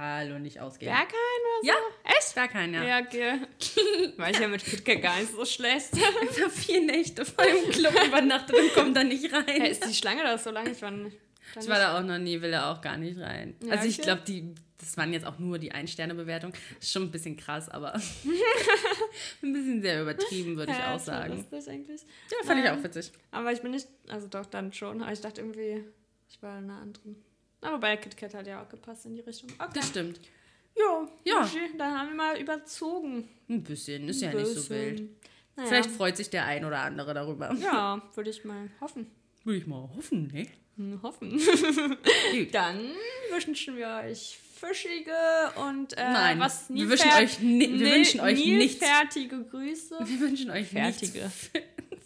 Hallo, 0.00 0.38
nicht 0.38 0.60
ausgehen. 0.60 0.92
Kein 0.92 1.06
oder 1.06 1.60
so? 1.60 1.66
Ja, 1.66 1.74
echt? 2.04 2.52
Kein, 2.52 2.72
ja. 2.72 2.84
Ja, 2.84 3.00
okay. 3.00 3.40
War 4.16 4.30
ich 4.30 4.38
ja 4.38 4.46
mit 4.46 4.64
KitKat 4.64 5.02
gar 5.02 5.18
nicht 5.18 5.32
so 5.32 5.44
schlecht. 5.44 5.92
Einfach 5.92 6.50
vier 6.52 6.82
Nächte 6.82 7.24
vor 7.24 7.44
dem 7.44 7.68
Club 7.72 7.92
übernachtet 8.06 8.54
und 8.54 8.74
kommt 8.74 8.96
da 8.96 9.02
nicht 9.02 9.32
rein. 9.32 9.44
Hey, 9.48 9.72
ist 9.72 9.84
die 9.84 9.92
Schlange 9.92 10.22
da 10.22 10.38
so 10.38 10.52
lang? 10.52 10.70
Ich 10.70 10.80
war, 10.82 10.92
nicht, 10.92 11.16
ich 11.60 11.68
war 11.68 11.80
da 11.80 11.98
auch 11.98 12.04
noch 12.04 12.18
nie, 12.18 12.40
will 12.40 12.52
er 12.52 12.70
auch 12.70 12.80
gar 12.80 12.96
nicht 12.96 13.18
rein. 13.18 13.56
Ja, 13.60 13.72
also 13.72 13.88
ich 13.88 14.00
glaube, 14.00 14.22
die 14.24 14.54
das 14.80 14.96
waren 14.96 15.12
jetzt 15.12 15.26
auch 15.26 15.40
nur 15.40 15.58
die 15.58 15.72
Ein-Sterne-Bewertung. 15.72 16.52
Ist 16.80 16.92
schon 16.92 17.02
ein 17.02 17.10
bisschen 17.10 17.36
krass, 17.36 17.68
aber 17.68 17.94
ein 19.42 19.52
bisschen 19.52 19.82
sehr 19.82 20.02
übertrieben, 20.02 20.56
würde 20.56 20.70
ja, 20.70 20.78
ich 20.78 20.84
auch 20.84 21.04
sagen. 21.04 21.36
Lustig 21.36 21.68
eigentlich. 21.68 22.02
Ja, 22.30 22.36
fand 22.44 22.60
Nein, 22.60 22.64
ich 22.64 22.70
auch 22.78 22.84
witzig. 22.84 23.10
Aber 23.32 23.50
ich 23.50 23.60
bin 23.60 23.72
nicht, 23.72 23.88
also 24.06 24.28
doch 24.28 24.46
dann 24.46 24.72
schon, 24.72 25.02
aber 25.02 25.10
ich 25.10 25.20
dachte 25.20 25.40
irgendwie, 25.40 25.82
ich 26.28 26.40
war 26.40 26.58
in 26.60 26.70
einer 26.70 26.80
anderen. 26.80 27.16
Aber 27.60 27.78
bei 27.78 27.96
KitKat 27.96 28.34
hat 28.34 28.46
ja 28.46 28.62
auch 28.62 28.68
gepasst 28.68 29.06
in 29.06 29.14
die 29.14 29.20
Richtung. 29.20 29.50
Okay. 29.58 29.70
Das 29.74 29.88
stimmt. 29.88 30.20
Jo, 30.76 31.08
ja. 31.24 31.48
Dann 31.76 31.98
haben 31.98 32.08
wir 32.10 32.16
mal 32.16 32.40
überzogen. 32.40 33.28
Ein 33.48 33.64
bisschen, 33.64 34.08
ist 34.08 34.22
ja 34.22 34.30
bisschen. 34.30 34.54
nicht 34.54 34.62
so 34.62 34.70
wild. 34.70 35.08
Naja. 35.56 35.68
Vielleicht 35.68 35.90
freut 35.90 36.16
sich 36.16 36.30
der 36.30 36.44
ein 36.44 36.64
oder 36.64 36.80
andere 36.80 37.14
darüber. 37.14 37.52
Ja, 37.54 38.00
würde 38.14 38.30
ich 38.30 38.44
mal 38.44 38.70
hoffen. 38.80 39.10
Würde 39.42 39.58
ich 39.58 39.66
mal 39.66 39.88
hoffen, 39.96 40.28
ne? 40.28 40.46
Hm, 40.76 41.02
hoffen. 41.02 41.40
dann 42.52 42.78
wünschen 43.32 43.76
wir 43.76 44.02
euch 44.04 44.38
fischige 44.60 45.12
und 45.56 45.96
äh, 45.96 46.02
Nein, 46.02 46.38
was 46.40 46.70
nie 46.70 46.82
wir 46.82 46.90
wünschen 46.90 47.10
euch, 47.10 47.40
ni 47.40 47.80
wir 47.80 47.90
wünschen 47.90 48.20
euch 48.20 48.38
nichts. 48.38 48.84
fertige 48.84 49.42
Grüße. 49.44 49.96
Wir 50.04 50.20
wünschen 50.20 50.50
euch 50.50 50.68
fertige. 50.68 51.30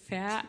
Fer 0.09 0.45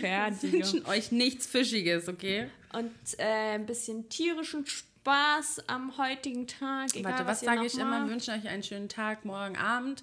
fertige. 0.00 0.52
Wir 0.52 0.52
wünschen 0.52 0.86
euch 0.86 1.10
nichts 1.10 1.46
Fischiges, 1.46 2.08
okay? 2.08 2.48
Und 2.76 2.92
äh, 3.18 3.54
ein 3.54 3.66
bisschen 3.66 4.08
tierischen 4.08 4.66
Spaß 4.66 5.68
am 5.68 5.96
heutigen 5.98 6.46
Tag. 6.46 6.94
Egal, 6.94 7.12
Warte, 7.12 7.26
was, 7.26 7.38
was 7.38 7.40
sage 7.40 7.66
ich 7.66 7.78
immer? 7.78 8.04
Wir 8.04 8.10
wünschen 8.10 8.34
euch 8.34 8.48
einen 8.48 8.62
schönen 8.62 8.88
Tag, 8.88 9.24
morgen 9.24 9.56
Abend. 9.56 10.02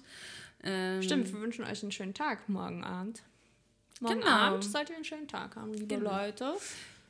Ähm, 0.62 1.02
Stimmt, 1.02 1.32
wir 1.32 1.40
wünschen 1.40 1.64
euch 1.64 1.82
einen 1.82 1.92
schönen 1.92 2.14
Tag, 2.14 2.48
morgen 2.48 2.84
Abend. 2.84 3.22
Morgen 4.00 4.20
genau. 4.20 4.30
Abend 4.30 4.64
sollt 4.64 4.90
ihr 4.90 4.96
einen 4.96 5.04
schönen 5.04 5.28
Tag 5.28 5.56
haben, 5.56 5.74
liebe 5.74 5.96
genau. 5.96 6.10
Leute. 6.10 6.54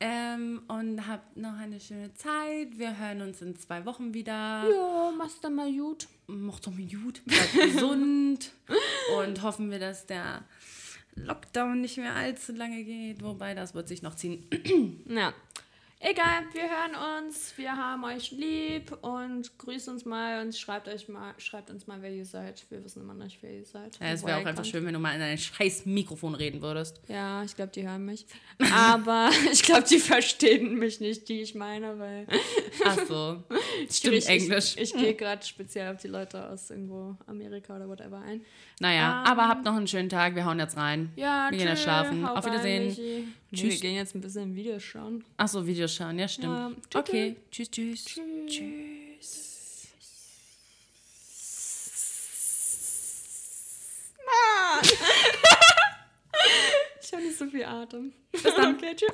Ähm, 0.00 0.62
und 0.66 1.06
habt 1.06 1.36
noch 1.36 1.56
eine 1.56 1.78
schöne 1.78 2.12
Zeit. 2.14 2.76
Wir 2.76 2.98
hören 2.98 3.22
uns 3.22 3.40
in 3.40 3.56
zwei 3.56 3.84
Wochen 3.84 4.12
wieder. 4.12 4.32
Ja, 4.68 5.12
mach's 5.16 5.40
dann 5.40 5.54
mal 5.54 5.72
gut. 5.72 6.08
Mach 6.26 6.58
doch 6.58 6.72
mal 6.72 6.84
gut. 6.86 7.24
Bleibt 7.24 7.52
gesund. 7.74 8.50
Und 9.16 9.42
hoffen 9.42 9.70
wir, 9.70 9.78
dass 9.78 10.06
der 10.06 10.42
Lockdown 11.14 11.80
nicht 11.80 11.98
mehr 11.98 12.14
allzu 12.14 12.52
lange 12.52 12.84
geht. 12.84 13.22
Wobei, 13.22 13.54
das 13.54 13.74
wird 13.74 13.88
sich 13.88 14.02
noch 14.02 14.14
ziehen. 14.14 14.46
ja. 15.06 15.32
Egal, 16.04 16.42
wir 16.52 16.62
hören 16.62 17.24
uns, 17.24 17.56
wir 17.56 17.76
haben 17.76 18.02
euch 18.02 18.32
lieb 18.32 18.90
und 19.02 19.56
grüßt 19.56 19.88
uns 19.88 20.04
mal 20.04 20.42
und 20.42 20.52
schreibt 20.52 20.88
euch 20.88 21.08
mal, 21.08 21.32
schreibt 21.38 21.70
uns 21.70 21.86
mal, 21.86 22.02
wer 22.02 22.10
ihr 22.10 22.26
seid. 22.26 22.64
Wir 22.70 22.82
wissen 22.84 23.02
immer 23.02 23.14
nicht, 23.14 23.38
wer 23.40 23.52
ihr 23.52 23.64
seid. 23.64 24.00
Ja, 24.00 24.08
es 24.08 24.26
wäre 24.26 24.40
auch 24.40 24.44
einfach 24.44 24.64
schön, 24.64 24.84
wenn 24.84 24.94
du 24.94 24.98
mal 24.98 25.14
in 25.14 25.22
ein 25.22 25.38
scheiß 25.38 25.86
Mikrofon 25.86 26.34
reden 26.34 26.60
würdest. 26.60 27.00
Ja, 27.06 27.44
ich 27.44 27.54
glaube, 27.54 27.70
die 27.70 27.86
hören 27.86 28.04
mich. 28.04 28.26
Aber 28.74 29.30
ich 29.52 29.62
glaube, 29.62 29.84
die 29.88 30.00
verstehen 30.00 30.76
mich 30.76 30.98
nicht, 30.98 31.28
die 31.28 31.40
ich 31.40 31.54
meine, 31.54 31.96
weil. 31.96 32.26
Ach 32.84 32.98
so. 33.06 33.44
Stimmt, 33.88 34.16
ich, 34.16 34.26
Englisch. 34.26 34.74
Ich, 34.76 34.92
ich 34.92 34.94
gehe 34.94 35.14
gerade 35.14 35.46
speziell 35.46 35.94
auf 35.94 36.02
die 36.02 36.08
Leute 36.08 36.48
aus 36.48 36.68
irgendwo 36.70 37.16
Amerika 37.28 37.76
oder 37.76 37.88
whatever 37.88 38.18
ein. 38.18 38.40
Naja, 38.80 39.20
um, 39.20 39.26
aber 39.28 39.46
habt 39.46 39.64
noch 39.64 39.76
einen 39.76 39.86
schönen 39.86 40.08
Tag. 40.08 40.34
Wir 40.34 40.44
hauen 40.44 40.58
jetzt 40.58 40.76
rein. 40.76 41.12
Ja, 41.14 41.46
Wir 41.52 41.58
gehen 41.58 41.68
jetzt 41.68 41.84
schlafen. 41.84 42.26
Auf 42.26 42.44
Wiedersehen. 42.44 42.88
Rein, 42.88 43.34
tschüss. 43.54 43.74
wir 43.74 43.80
gehen 43.80 43.94
jetzt 43.94 44.16
ein 44.16 44.20
bisschen 44.20 44.56
Videos 44.56 44.82
schauen. 44.82 45.22
Achso, 45.36 45.64
Videos 45.64 45.91
schauen. 45.94 46.18
Ja, 46.18 46.28
stimmt. 46.28 46.76
Ja, 46.92 47.00
okay. 47.00 47.36
Tschüss, 47.50 47.70
tschüss. 47.70 48.04
Tschüss. 48.04 48.24
tschüss. 48.48 49.48
Ich 57.04 57.12
habe 57.12 57.26
nicht 57.26 57.38
so 57.38 57.46
viel 57.46 57.64
Atem. 57.64 58.12
Bis 58.32 58.42
dann. 58.42 58.74
Okay, 58.74 58.96
tschüss. 58.96 59.12